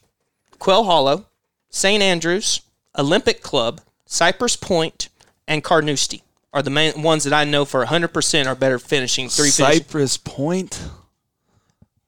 Quail 0.59 0.85
Hollow, 0.85 1.27
St. 1.71 2.03
Andrews, 2.03 2.61
Olympic 2.99 3.43
Club, 3.43 3.81
Cypress 4.07 4.57
Point, 4.57 5.09
and 5.49 5.65
Carnoustie 5.65 6.23
are 6.53 6.63
the 6.63 6.71
main 6.71 7.03
ones 7.03 7.25
that 7.25 7.33
I 7.33 7.45
know 7.45 7.65
for 7.65 7.85
100% 7.85 8.47
are 8.47 8.55
better 8.55 8.79
finishing 8.79 9.29
three 9.29 9.51
finishing. 9.51 9.85
Cypress 9.85 10.17
Point. 10.19 10.83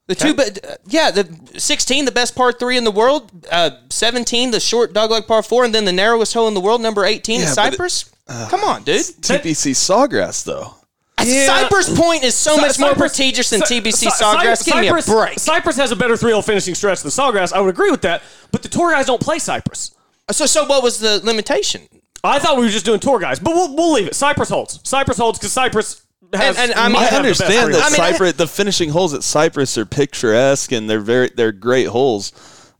The 0.07 0.15
two, 0.15 0.35
but 0.35 0.65
uh, 0.65 0.75
yeah, 0.87 1.11
the 1.11 1.27
16, 1.59 2.05
the 2.05 2.13
best 2.13 2.37
par 2.37 2.53
three 2.53 2.77
in 2.77 2.85
the 2.85 2.91
world. 2.91 3.31
Uh, 3.51 3.71
17, 3.91 4.51
the 4.51 4.61
short 4.61 4.93
dogleg 4.93 5.27
par 5.27 5.43
four, 5.43 5.65
and 5.65 5.75
then 5.75 5.87
the 5.87 5.93
narrowest 5.93 6.35
hole 6.35 6.47
in 6.47 6.53
the 6.55 6.61
world, 6.61 6.83
number 6.83 7.05
18, 7.07 7.41
Yeah, 7.41 7.47
but 7.47 7.51
it- 7.51 7.55
Cypress. 7.55 8.11
Come 8.51 8.65
on, 8.65 8.83
dude. 8.85 9.01
TPC 9.03 9.73
Sawgrass 9.73 10.45
though. 10.45 10.75
Cypress 11.21 11.95
Point 11.97 12.23
is 12.25 12.35
so 12.35 12.57
Cy- 12.57 12.61
much 12.61 12.79
more 12.79 12.95
prestigious 12.95 13.49
than 13.51 13.61
Cy- 13.61 13.81
TPC 13.81 14.11
Cy- 14.11 14.25
Sawgrass. 14.25 14.65
Give 14.65 14.75
me 14.77 14.89
a 14.89 14.91
Cypress- 14.91 15.07
break. 15.07 15.39
Cypress 15.39 15.77
has 15.77 15.91
a 15.93 15.97
better 15.97 16.17
three 16.17 16.33
hole 16.33 16.43
finishing 16.43 16.75
stretch 16.75 17.01
than 17.03 17.11
Sawgrass. 17.11 17.53
I 17.53 17.61
would 17.61 17.71
agree 17.71 17.91
with 17.91 18.03
that, 18.03 18.23
but 18.51 18.63
the 18.63 18.69
tour 18.69 18.91
guys 18.93 19.07
don't 19.07 19.21
play 19.23 19.39
Cypress. 19.39 19.93
So, 20.31 20.47
so 20.47 20.65
what 20.67 20.83
was 20.83 20.99
the 20.99 21.21
limitation? 21.23 21.83
I 22.23 22.39
thought 22.39 22.57
we 22.57 22.65
were 22.65 22.71
just 22.71 22.87
doing 22.87 23.01
tour 23.01 23.19
guys, 23.19 23.39
but 23.39 23.55
we'll, 23.55 23.75
we'll 23.77 23.93
leave 23.93 24.07
it. 24.07 24.15
Cypress 24.15 24.49
holds. 24.49 24.81
Cypress 24.85 25.19
holds 25.19 25.39
because 25.39 25.53
Cypress 25.53 26.03
has. 26.33 26.57
And- 26.59 26.71
and 26.71 26.81
I 26.81 26.89
mean- 26.89 26.97
I 26.97 27.05
have 27.05 27.23
the 27.23 27.29
best 27.31 27.41
understand 27.43 27.75
that 27.75 27.81
holes. 27.83 27.99
I 28.01 28.11
mean, 28.19 28.23
I- 28.23 28.33
the 28.33 28.47
finishing 28.49 28.91
holes 28.91 29.15
at 29.15 29.23
Cypress 29.23 29.77
are 29.79 29.85
picturesque 29.87 30.73
and 30.73 30.89
they're 30.89 31.01
very 31.01 31.31
they're 31.35 31.53
great 31.53 31.89
holes. 31.89 32.33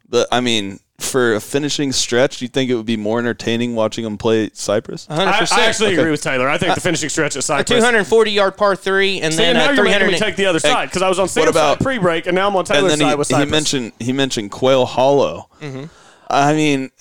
But 0.09 0.29
I 0.33 0.41
mean, 0.41 0.81
for 1.01 1.35
a 1.35 1.41
finishing 1.41 1.91
stretch, 1.93 2.39
do 2.39 2.45
you 2.45 2.49
think 2.49 2.71
it 2.71 2.77
would 2.77 2.87
be 2.87 2.97
more 2.97 3.19
entertaining 3.19 3.75
watching 3.75 4.05
them 4.05 4.17
play 4.17 4.49
Cypress? 4.55 5.07
100%. 5.11 5.53
I, 5.59 5.63
I 5.63 5.67
actually 5.67 5.89
Okay. 5.93 5.99
agree 5.99 6.11
with 6.13 6.23
Taylor. 6.23 6.49
I 6.49 6.57
think 6.57 6.75
the 6.75 6.81
finishing 6.81 7.09
stretch 7.09 7.35
at 7.35 7.41
a 7.41 7.43
Cypress. 7.43 7.69
240 7.69 8.31
yard 8.31 8.57
par 8.57 8.77
three, 8.77 9.21
and 9.21 9.33
See, 9.35 9.39
then 9.39 9.57
and 9.57 9.59
now 9.59 9.73
a 9.73 9.75
you're 9.75 9.85
making 9.85 9.99
300. 10.09 10.13
me 10.13 10.19
take 10.19 10.37
the 10.37 10.47
other 10.47 10.61
side 10.61 10.87
because 10.89 11.03
I 11.03 11.09
was 11.09 11.19
on 11.19 11.29
Sam's 11.29 11.51
about- 11.51 11.79
side 11.79 11.85
pre-break, 11.85 12.27
and 12.27 12.35
now 12.37 12.47
I'm 12.49 12.55
on 12.55 12.61
And 12.61 12.69
Taylor's 12.69 12.93
then 12.93 12.99
side 13.01 13.11
he, 13.11 13.17
with 13.17 13.29
he 13.29 13.45
mentioned 13.45 13.93
he 13.99 14.13
mentioned 14.13 14.51
Quail 14.53 14.87
Hollow. 14.87 15.49
Mm-hmm. 15.61 15.85
I 16.31 16.55
mean, 16.55 16.91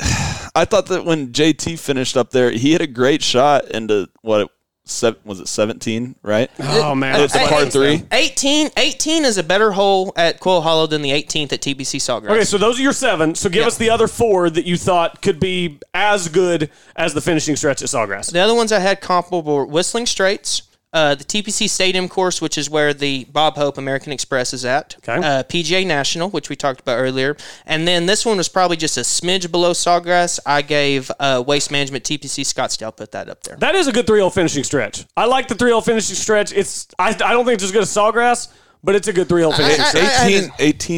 I 0.55 0.65
thought 0.65 0.87
that 0.87 1.05
when 1.05 1.31
JT 1.31 1.77
finished 1.79 2.17
up 2.17 2.31
there, 2.31 2.49
he 2.51 2.71
hit 2.73 2.81
a 2.81 2.87
great 2.87 3.21
shot 3.21 3.65
into 3.69 4.07
what 4.21 4.49
se- 4.85 5.15
was 5.23 5.39
it 5.39 5.47
17, 5.47 6.15
right? 6.23 6.49
oh 6.59 6.93
man, 6.95 7.19
It's 7.21 7.33
a 7.35 7.37
that's 7.37 7.49
par 7.49 7.65
three. 7.67 8.03
18, 8.11 8.71
18 8.77 9.25
is 9.25 9.37
a 9.37 9.43
better 9.43 9.71
hole 9.71 10.11
at 10.15 10.39
Quail 10.39 10.61
Hollow 10.61 10.87
than 10.87 11.01
the 11.01 11.11
18th 11.11 11.53
at 11.53 11.61
TPC 11.61 11.99
Sawgrass. 11.99 12.29
Okay, 12.31 12.43
so 12.43 12.57
those 12.57 12.79
are 12.79 12.83
your 12.83 12.93
seven. 12.93 13.35
So 13.35 13.49
give 13.49 13.61
Yeah. 13.61 13.67
us 13.67 13.77
the 13.77 13.89
other 13.89 14.07
four 14.07 14.49
that 14.49 14.65
you 14.65 14.77
thought 14.77 15.21
could 15.21 15.39
be 15.39 15.79
as 15.93 16.27
good 16.27 16.69
as 16.95 17.13
the 17.13 17.21
finishing 17.21 17.55
stretch 17.55 17.81
at 17.81 17.87
Sawgrass. 17.89 18.31
the 18.31 18.39
other 18.39 18.55
ones 18.55 18.71
I 18.71 18.79
had 18.79 19.01
comparable 19.01 19.41
were 19.55 19.65
Whistling 19.65 20.05
Straits, 20.05 20.63
uh, 20.93 21.15
the 21.15 21.23
TPC 21.23 21.67
Stadium 21.69 22.07
course, 22.07 22.39
which 22.41 22.57
is 22.57 22.69
where 22.69 22.93
the 22.93 23.25
Bob 23.25 23.55
Hope 23.55 23.77
American 23.77 24.11
Express 24.13 24.53
is 24.53 24.63
at, 24.63 24.95
Okay. 24.99 25.15
uh, 25.25 25.43
PGA 25.43 25.85
National, 25.85 26.29
which 26.29 26.49
we 26.49 26.55
talked 26.55 26.79
about 26.79 26.97
earlier, 26.99 27.35
and 27.65 27.87
then 27.87 28.05
this 28.05 28.25
one 28.25 28.37
was 28.37 28.47
probably 28.49 28.77
just 28.77 28.97
a 28.97 29.01
smidge 29.01 29.49
below 29.51 29.71
Sawgrass. 29.71 30.39
I 30.45 30.61
gave 30.61 31.09
uh, 31.19 31.43
Waste 31.45 31.71
Management 31.71 32.03
TPC 32.03 32.41
Scottsdale, 32.45 32.95
put 32.95 33.11
that 33.11 33.27
up 33.29 33.41
there. 33.43 33.55
That 33.57 33.75
is 33.75 33.87
a 33.87 33.91
good 33.91 34.05
three-hole 34.07 34.29
finishing 34.29 34.63
stretch. 34.63 35.05
I 35.17 35.25
like 35.25 35.47
the 35.47 35.55
three-hole 35.55 35.81
finishing 35.81 36.15
stretch. 36.15 36.53
It's 36.53 36.87
I, 36.99 37.09
I 37.09 37.13
don't 37.33 37.45
think 37.45 37.55
it's 37.55 37.63
as 37.63 37.71
good 37.71 37.81
as 37.83 37.89
Sawgrass, 37.89 38.49
but 38.83 38.95
it's 38.95 39.07
a 39.07 39.13
good 39.13 39.27
three-hole 39.29 39.53
finishing 39.53 39.81
I- 40.01 40.23
I 40.25 40.27
18, 40.27 40.49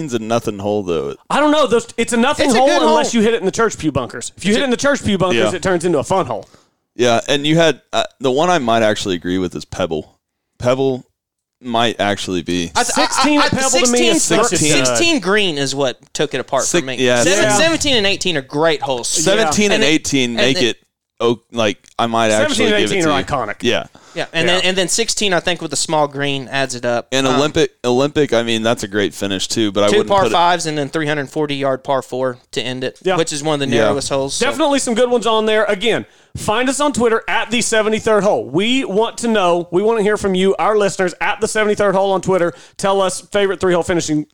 18's 0.10 0.14
a 0.16 0.20
nothing 0.20 0.60
hole 0.60 0.84
though. 0.84 1.16
I 1.30 1.40
don't 1.40 1.52
know. 1.52 1.68
Those, 1.68 1.88
it's 1.98 2.14
a 2.14 2.18
nothing 2.18 2.48
It's 2.48 2.56
hole 2.56 2.68
good 2.68 2.82
unless 2.82 3.12
hole. 3.14 3.22
you 3.22 3.26
hit 3.26 3.34
it 3.36 3.40
in 3.40 3.46
the 3.46 3.52
church 3.52 3.78
pew 3.78 3.92
bunkers. 3.92 4.32
If 4.36 4.44
you 4.46 4.54
hit 4.54 4.62
it 4.62 4.66
in 4.66 4.72
the 4.72 4.78
church 4.78 5.04
pew 5.04 5.18
bunkers, 5.18 5.52
Yeah. 5.52 5.56
it 5.56 5.64
turns 5.64 5.86
into 5.86 6.00
a 6.00 6.04
fun 6.04 6.26
hole. 6.26 6.50
Yeah, 6.96 7.20
and 7.28 7.46
you 7.46 7.58
had 7.58 7.82
uh, 7.92 8.06
the 8.20 8.32
one 8.32 8.50
I 8.50 8.60
might 8.60 8.82
actually 8.84 9.16
agree 9.16 9.38
with 9.38 9.54
is 9.56 9.66
Pebble. 9.66 10.20
Pebble 10.60 11.04
might 11.62 12.00
actually 12.00 12.42
be. 12.42 12.72
I- 12.76 12.82
I- 12.82 12.84
16 12.84 13.40
I- 13.40 13.46
at 13.48 13.54
I- 13.54 13.58
Pebble 13.58 13.86
to 13.86 13.92
me 13.92 14.08
is 14.08 14.24
16 14.24 14.58
16. 14.60 14.86
16 14.86 15.20
green 15.20 15.58
is 15.58 15.76
what 15.76 16.00
took 16.14 16.34
it 16.34 16.40
apart 16.40 16.64
Six- 16.64 16.80
for 16.82 16.86
me. 16.86 16.96
yeah, 16.98 17.24
Seven- 17.24 17.44
yeah. 17.44 17.58
17 17.58 17.98
and 17.98 18.06
18 18.08 18.38
are 18.38 18.42
great 18.42 18.82
holes. 18.82 19.08
17 19.10 19.72
and, 19.72 19.84
then- 19.84 19.90
18 19.90 20.30
and 20.32 20.36
make 20.38 20.56
then- 20.58 20.66
it 20.68 20.78
oh 21.20 21.42
like 21.52 21.86
I 21.98 22.08
might 22.08 22.30
17 22.30 22.52
actually 22.52 22.66
and 22.66 22.82
give 22.84 22.92
18 22.92 23.00
it 23.00 23.04
to 23.04 23.12
are 23.12 23.20
you. 23.20 23.26
iconic. 23.26 23.56
Yeah. 23.62 23.88
Yeah, 24.16 24.28
and 24.32 24.48
then 24.48 24.62
and 24.64 24.78
then 24.78 24.88
16, 24.88 25.34
I 25.34 25.42
think 25.42 25.62
with 25.62 25.72
the 25.72 25.78
small 25.78 26.08
green 26.08 26.48
adds 26.48 26.74
it 26.74 26.86
up. 26.86 27.08
And 27.12 27.28
Um, 27.28 27.36
Olympic 27.36 27.74
Olympic, 27.84 28.32
I 28.34 28.44
mean 28.44 28.64
that's 28.64 28.84
a 28.84 28.88
great 28.88 29.14
finish 29.14 29.48
too, 29.48 29.72
but 29.74 29.84
I 29.84 29.88
two 29.90 29.98
wouldn't 29.98 30.10
par 30.10 30.22
put 30.24 30.28
it, 30.30 30.32
fives 30.32 30.66
and 30.66 30.78
then 30.78 30.88
340 30.90 31.56
yard 31.56 31.84
par 31.84 32.02
four 32.02 32.38
to 32.52 32.62
end 32.62 32.84
it, 32.86 33.00
Yeah. 33.04 33.18
which 33.18 33.34
is 33.34 33.44
one 33.44 33.62
of 33.62 33.68
the 33.70 33.76
Yeah. 33.76 33.82
narrowest 33.84 34.08
holes. 34.10 34.34
so- 34.36 34.46
Definitely 34.46 34.80
some 34.80 34.94
good 34.96 35.10
ones 35.12 35.28
on 35.28 35.46
there. 35.48 35.66
Again, 35.66 36.06
find 36.38 36.70
us 36.70 36.80
on 36.80 36.94
Twitter 36.94 37.24
at 37.28 37.52
the 37.52 37.62
73rd 37.62 38.24
hole. 38.24 38.46
We 38.50 38.86
want 38.86 39.18
to 39.20 39.28
know, 39.28 39.68
we 39.72 39.82
want 39.84 40.00
to 40.00 40.04
hear 40.04 40.16
from 40.18 40.34
you, 40.34 40.56
our 40.58 40.78
listeners, 40.78 41.14
at 41.20 41.42
the 41.42 41.48
73rd 41.48 41.94
hole 41.96 42.14
on 42.14 42.22
Twitter. 42.22 42.54
Tell 42.78 43.02
us 43.02 43.20
favorite 43.20 43.60
three 43.60 43.74
hole 43.74 43.84
finishing 43.84 44.28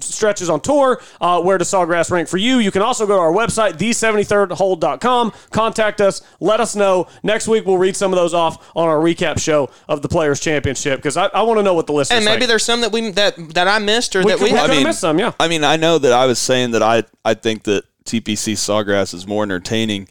stretches 0.00 0.48
on 0.50 0.60
tour. 0.60 1.00
Uh, 1.20 1.40
where 1.42 1.58
does 1.58 1.68
Sawgrass 1.70 2.10
rank 2.10 2.28
for 2.28 2.36
you? 2.36 2.58
You 2.58 2.70
can 2.70 2.82
also 2.82 3.06
go 3.06 3.14
to 3.16 3.20
our 3.20 3.32
website, 3.32 3.78
the73rdhole.com. 3.78 5.32
Contact 5.50 6.00
us. 6.00 6.22
Let 6.40 6.60
us 6.60 6.76
know. 6.76 7.06
Next 7.22 7.48
week, 7.48 7.66
we'll 7.66 7.78
read 7.78 7.96
some 7.96 8.12
of 8.12 8.16
those 8.16 8.34
off 8.34 8.70
on 8.76 8.88
our 8.88 8.96
recap 8.98 9.38
show 9.40 9.70
of 9.88 10.02
the 10.02 10.08
Players' 10.08 10.40
Championship 10.40 10.98
because 10.98 11.16
I, 11.16 11.26
I 11.26 11.42
want 11.42 11.58
to 11.58 11.62
know 11.62 11.74
what 11.74 11.86
the 11.86 11.92
listeners 11.92 12.16
and 12.18 12.24
maybe 12.24 12.40
think. 12.40 12.48
there's 12.48 12.64
some 12.64 12.80
that 12.82 12.92
we 12.92 13.10
that 13.12 13.34
that 13.54 13.68
I 13.68 13.78
missed 13.78 14.14
or 14.16 14.20
We 14.22 14.30
that 14.32 14.38
could- 14.38 14.44
we 14.44 14.52
we 14.52 14.58
have. 14.58 14.66
could 14.66 14.74
have 14.76 14.84
missed 14.84 15.00
some, 15.00 15.18
yeah. 15.18 15.32
I 15.40 15.48
mean, 15.48 15.64
I 15.64 15.76
know 15.76 15.98
that 15.98 16.12
I 16.12 16.26
was 16.26 16.38
saying 16.38 16.72
that 16.72 16.82
I 16.82 17.04
I 17.24 17.34
think 17.34 17.64
that 17.64 17.84
TPC 18.04 18.52
Sawgrass 18.54 19.14
is 19.14 19.26
more 19.26 19.42
entertaining 19.42 20.08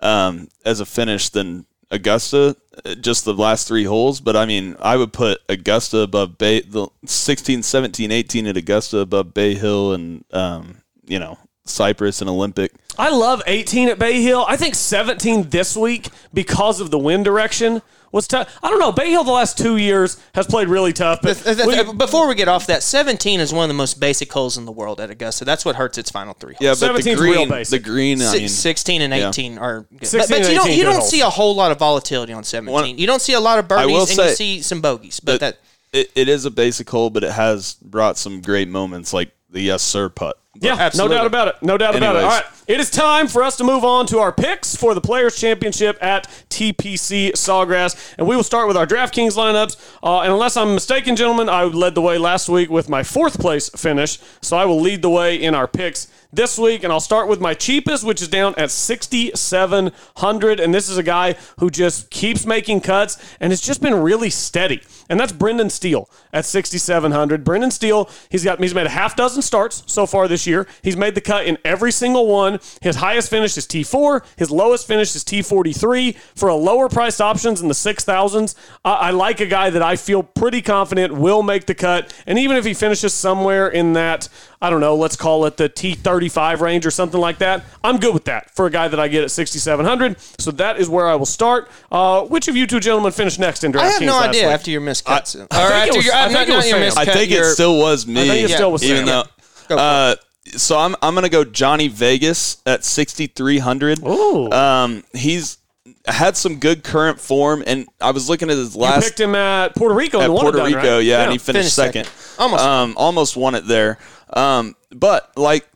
um, 0.00 0.48
as 0.64 0.80
a 0.80 0.86
finish 0.86 1.28
than 1.28 1.66
Augusta, 1.90 2.56
uh, 2.84 2.94
just 2.96 3.24
the 3.24 3.34
last 3.34 3.68
three 3.68 3.84
holes. 3.84 4.20
But 4.20 4.36
I 4.36 4.46
mean, 4.46 4.76
I 4.80 4.96
would 4.96 5.12
put 5.12 5.40
Augusta 5.48 5.98
above 5.98 6.38
Bay, 6.38 6.60
the 6.60 6.88
16, 7.04 7.62
17, 7.62 8.10
18 8.10 8.46
at 8.46 8.56
Augusta 8.56 8.98
above 8.98 9.34
Bay 9.34 9.54
Hill 9.54 9.92
and, 9.92 10.24
um, 10.32 10.82
you 11.06 11.18
know, 11.18 11.38
Cypress 11.66 12.20
and 12.20 12.30
Olympic. 12.30 12.72
I 12.98 13.10
love 13.10 13.42
18 13.46 13.88
at 13.88 13.98
Bay 13.98 14.22
Hill. 14.22 14.44
I 14.48 14.56
think 14.56 14.74
17 14.74 15.50
this 15.50 15.76
week 15.76 16.08
because 16.32 16.80
of 16.80 16.90
the 16.90 16.98
wind 16.98 17.24
direction 17.24 17.82
was 18.12 18.26
tough. 18.26 18.56
I 18.62 18.70
don't 18.70 18.78
know. 18.78 18.92
Bay 18.92 19.10
Hill 19.10 19.24
the 19.24 19.32
last 19.32 19.58
two 19.58 19.76
years 19.76 20.18
has 20.34 20.46
played 20.46 20.68
really 20.68 20.92
tough. 20.92 21.20
But 21.22 21.36
Th- 21.36 21.56
th- 21.56 21.66
we- 21.66 21.74
uh, 21.78 21.92
Before 21.92 22.26
we 22.28 22.34
get 22.34 22.48
off 22.48 22.66
that, 22.68 22.82
17 22.82 23.40
is 23.40 23.52
one 23.52 23.64
of 23.64 23.68
the 23.68 23.74
most 23.74 24.00
basic 24.00 24.32
holes 24.32 24.56
in 24.56 24.64
the 24.64 24.72
world 24.72 25.00
at 25.00 25.10
Augusta. 25.10 25.44
That's 25.44 25.64
what 25.64 25.76
hurts 25.76 25.98
its 25.98 26.10
final 26.10 26.32
three. 26.34 26.54
Yeah, 26.60 26.74
but 26.80 26.94
the 26.94 27.02
17's 27.02 27.20
real 27.20 27.34
green, 27.34 27.48
basic. 27.48 27.82
the 27.82 27.90
green, 27.90 28.22
I 28.22 28.32
mean, 28.32 28.48
16 28.48 29.02
and 29.02 29.12
yeah. 29.12 29.28
18 29.28 29.58
are 29.58 29.80
good. 29.98 30.06
16 30.06 30.20
but, 30.20 30.28
but 30.44 30.50
you 30.50 30.56
don't 30.56 30.70
you 30.70 30.82
don't 30.84 30.94
holes. 30.96 31.10
see 31.10 31.20
a 31.20 31.28
whole 31.28 31.54
lot 31.54 31.72
of 31.72 31.78
volatility 31.78 32.32
on 32.32 32.44
17. 32.44 32.72
One- 32.72 32.96
you 32.98 33.06
don't 33.06 33.20
see 33.20 33.34
a 33.34 33.40
lot 33.40 33.58
of 33.58 33.66
I 33.66 33.68
birdies 33.68 33.96
and 33.96 34.08
say 34.08 34.28
you 34.30 34.34
see 34.36 34.62
some 34.62 34.80
bogeys. 34.80 35.20
But 35.20 35.40
that 35.40 35.58
it, 35.92 36.10
it 36.14 36.28
is 36.28 36.44
a 36.46 36.50
basic 36.50 36.88
hole, 36.88 37.10
but 37.10 37.24
it 37.24 37.32
has 37.32 37.74
brought 37.82 38.16
some 38.16 38.40
great 38.40 38.68
moments 38.68 39.12
like 39.12 39.32
the 39.50 39.60
yes 39.60 39.82
sir 39.82 40.08
putt. 40.08 40.38
Yeah, 40.60 40.76
Absolutely. 40.78 41.16
no 41.16 41.22
doubt 41.22 41.26
about 41.26 41.48
it. 41.48 41.54
No 41.62 41.78
doubt 41.78 41.96
about 41.96 42.16
it. 42.16 42.24
All 42.24 42.30
Anyways. 42.30 42.42
right, 42.42 42.52
it 42.68 42.80
is 42.80 42.90
time 42.90 43.28
for 43.28 43.42
us 43.42 43.56
to 43.56 43.64
move 43.64 43.84
on 43.84 44.06
to 44.06 44.18
our 44.18 44.32
picks 44.32 44.74
for 44.74 44.94
the 44.94 45.00
Players 45.00 45.38
Championship 45.38 45.98
at 46.02 46.28
TPC 46.50 47.32
Sawgrass, 47.32 48.14
and 48.18 48.26
we 48.26 48.36
will 48.36 48.42
start 48.42 48.68
with 48.68 48.76
our 48.76 48.86
DraftKings 48.86 49.36
lineups. 49.36 49.76
Uh, 50.02 50.20
and 50.20 50.32
unless 50.32 50.56
I'm 50.56 50.74
mistaken, 50.74 51.16
gentlemen, 51.16 51.48
I 51.48 51.64
led 51.64 51.94
the 51.94 52.02
way 52.02 52.18
last 52.18 52.48
week 52.48 52.70
with 52.70 52.88
my 52.88 53.02
fourth 53.02 53.38
place 53.38 53.68
finish, 53.70 54.18
so 54.40 54.56
I 54.56 54.64
will 54.64 54.80
lead 54.80 55.02
the 55.02 55.10
way 55.10 55.36
in 55.36 55.54
our 55.54 55.68
picks 55.68 56.08
this 56.32 56.58
week, 56.58 56.84
and 56.84 56.92
I'll 56.92 57.00
start 57.00 57.28
with 57.28 57.40
my 57.40 57.54
cheapest, 57.54 58.04
which 58.04 58.20
is 58.20 58.28
down 58.28 58.54
at 58.56 58.70
6,700. 58.70 60.60
And 60.60 60.74
this 60.74 60.88
is 60.88 60.98
a 60.98 61.02
guy 61.02 61.34
who 61.58 61.70
just 61.70 62.10
keeps 62.10 62.46
making 62.46 62.80
cuts 62.80 63.16
and 63.40 63.52
has 63.52 63.60
just 63.60 63.80
been 63.80 63.94
really 63.94 64.30
steady. 64.30 64.82
And 65.08 65.18
that's 65.18 65.32
Brendan 65.32 65.70
Steele 65.70 66.10
at 66.32 66.44
6,700. 66.44 67.44
Brendan 67.44 67.70
Steele, 67.70 68.10
he's 68.28 68.44
got 68.44 68.60
he's 68.60 68.74
made 68.74 68.86
a 68.86 68.90
half 68.90 69.16
dozen 69.16 69.40
starts 69.42 69.82
so 69.86 70.04
far 70.06 70.28
this 70.28 70.45
year. 70.46 70.66
He's 70.82 70.96
made 70.96 71.14
the 71.14 71.20
cut 71.20 71.46
in 71.46 71.58
every 71.64 71.92
single 71.92 72.26
one. 72.26 72.58
His 72.82 72.96
highest 72.96 73.30
finish 73.30 73.56
is 73.56 73.66
T4. 73.66 74.24
His 74.36 74.50
lowest 74.50 74.86
finish 74.86 75.14
is 75.16 75.24
T43. 75.24 76.16
For 76.34 76.48
a 76.48 76.54
lower 76.54 76.88
priced 76.88 77.20
options 77.20 77.60
in 77.60 77.68
the 77.68 77.74
6,000s, 77.74 78.54
I, 78.84 78.92
I 78.92 79.10
like 79.10 79.40
a 79.40 79.46
guy 79.46 79.70
that 79.70 79.82
I 79.82 79.96
feel 79.96 80.22
pretty 80.22 80.62
confident 80.62 81.14
will 81.14 81.42
make 81.42 81.66
the 81.66 81.74
cut. 81.74 82.14
And 82.26 82.38
even 82.38 82.56
if 82.56 82.64
he 82.64 82.74
finishes 82.74 83.12
somewhere 83.14 83.68
in 83.68 83.94
that, 83.94 84.28
I 84.60 84.70
don't 84.70 84.80
know, 84.80 84.94
let's 84.96 85.16
call 85.16 85.44
it 85.46 85.56
the 85.56 85.68
T35 85.68 86.60
range 86.60 86.86
or 86.86 86.90
something 86.90 87.20
like 87.20 87.38
that, 87.38 87.64
I'm 87.84 87.98
good 87.98 88.14
with 88.14 88.24
that 88.24 88.50
for 88.54 88.66
a 88.66 88.70
guy 88.70 88.88
that 88.88 88.98
I 88.98 89.08
get 89.08 89.22
at 89.24 89.30
6,700. 89.30 90.16
So 90.38 90.50
that 90.52 90.78
is 90.78 90.88
where 90.88 91.06
I 91.08 91.14
will 91.14 91.26
start. 91.26 91.68
Uh, 91.90 92.22
which 92.22 92.48
of 92.48 92.56
you 92.56 92.66
two 92.66 92.80
gentlemen 92.80 93.12
finished 93.12 93.38
next 93.38 93.64
in 93.64 93.72
DraftKings? 93.72 93.80
I 93.80 93.86
have 93.88 94.02
no 94.02 94.18
idea 94.18 94.46
week? 94.46 94.54
after 94.54 94.70
your 94.70 94.80
miscuts. 94.80 95.36
I 95.50 95.64
or 95.66 95.68
think 95.70 95.94
it 95.94 95.96
was- 95.96 96.06
your, 96.06 96.14
I 96.14 96.24
think 96.28 96.32
not, 96.34 96.48
it 96.48 96.56
was 96.56 96.70
not 96.70 96.80
your 96.80 96.90
Sam. 96.90 96.98
I 96.98 97.04
think 97.12 97.30
it 97.32 97.44
still 97.44 97.78
was 97.78 98.06
me. 98.06 98.22
I 98.22 98.26
think 98.28 98.50
it 98.50 98.54
still 98.54 98.72
was 98.72 98.82
even 98.84 98.96
Sam. 98.98 99.06
though. 99.06 99.22
Go 99.68 99.76
for 99.76 99.80
Uh, 99.82 100.14
so 100.52 100.78
I'm 100.78 100.94
I'm 101.02 101.14
gonna 101.14 101.28
go 101.28 101.44
Johnny 101.44 101.88
Vegas 101.88 102.62
at 102.66 102.84
6,300. 102.84 104.00
Ooh. 104.04 104.50
Um, 104.50 105.04
he's 105.12 105.58
had 106.06 106.36
some 106.36 106.58
good 106.58 106.82
current 106.84 107.20
form, 107.20 107.62
and 107.66 107.86
I 108.00 108.10
was 108.10 108.28
looking 108.28 108.50
at 108.50 108.56
his 108.56 108.74
You 108.74 108.82
last 108.82 109.04
picked 109.04 109.20
him 109.20 109.34
at 109.34 109.74
Puerto 109.76 109.94
Rico 109.94 110.20
at 110.20 110.28
Puerto 110.28 110.58
done, 110.58 110.66
Rico, 110.66 110.96
right? 110.96 111.04
yeah, 111.04 111.22
and 111.22 111.32
he 111.32 111.38
finished, 111.38 111.74
Finished 111.74 111.76
second. 111.76 112.04
second. 112.06 112.40
Almost. 112.42 112.62
um, 112.64 112.94
almost 112.96 113.36
won 113.36 113.54
it 113.54 113.66
there. 113.66 113.98
Um, 114.32 114.74
but 114.90 115.30
like 115.36 115.66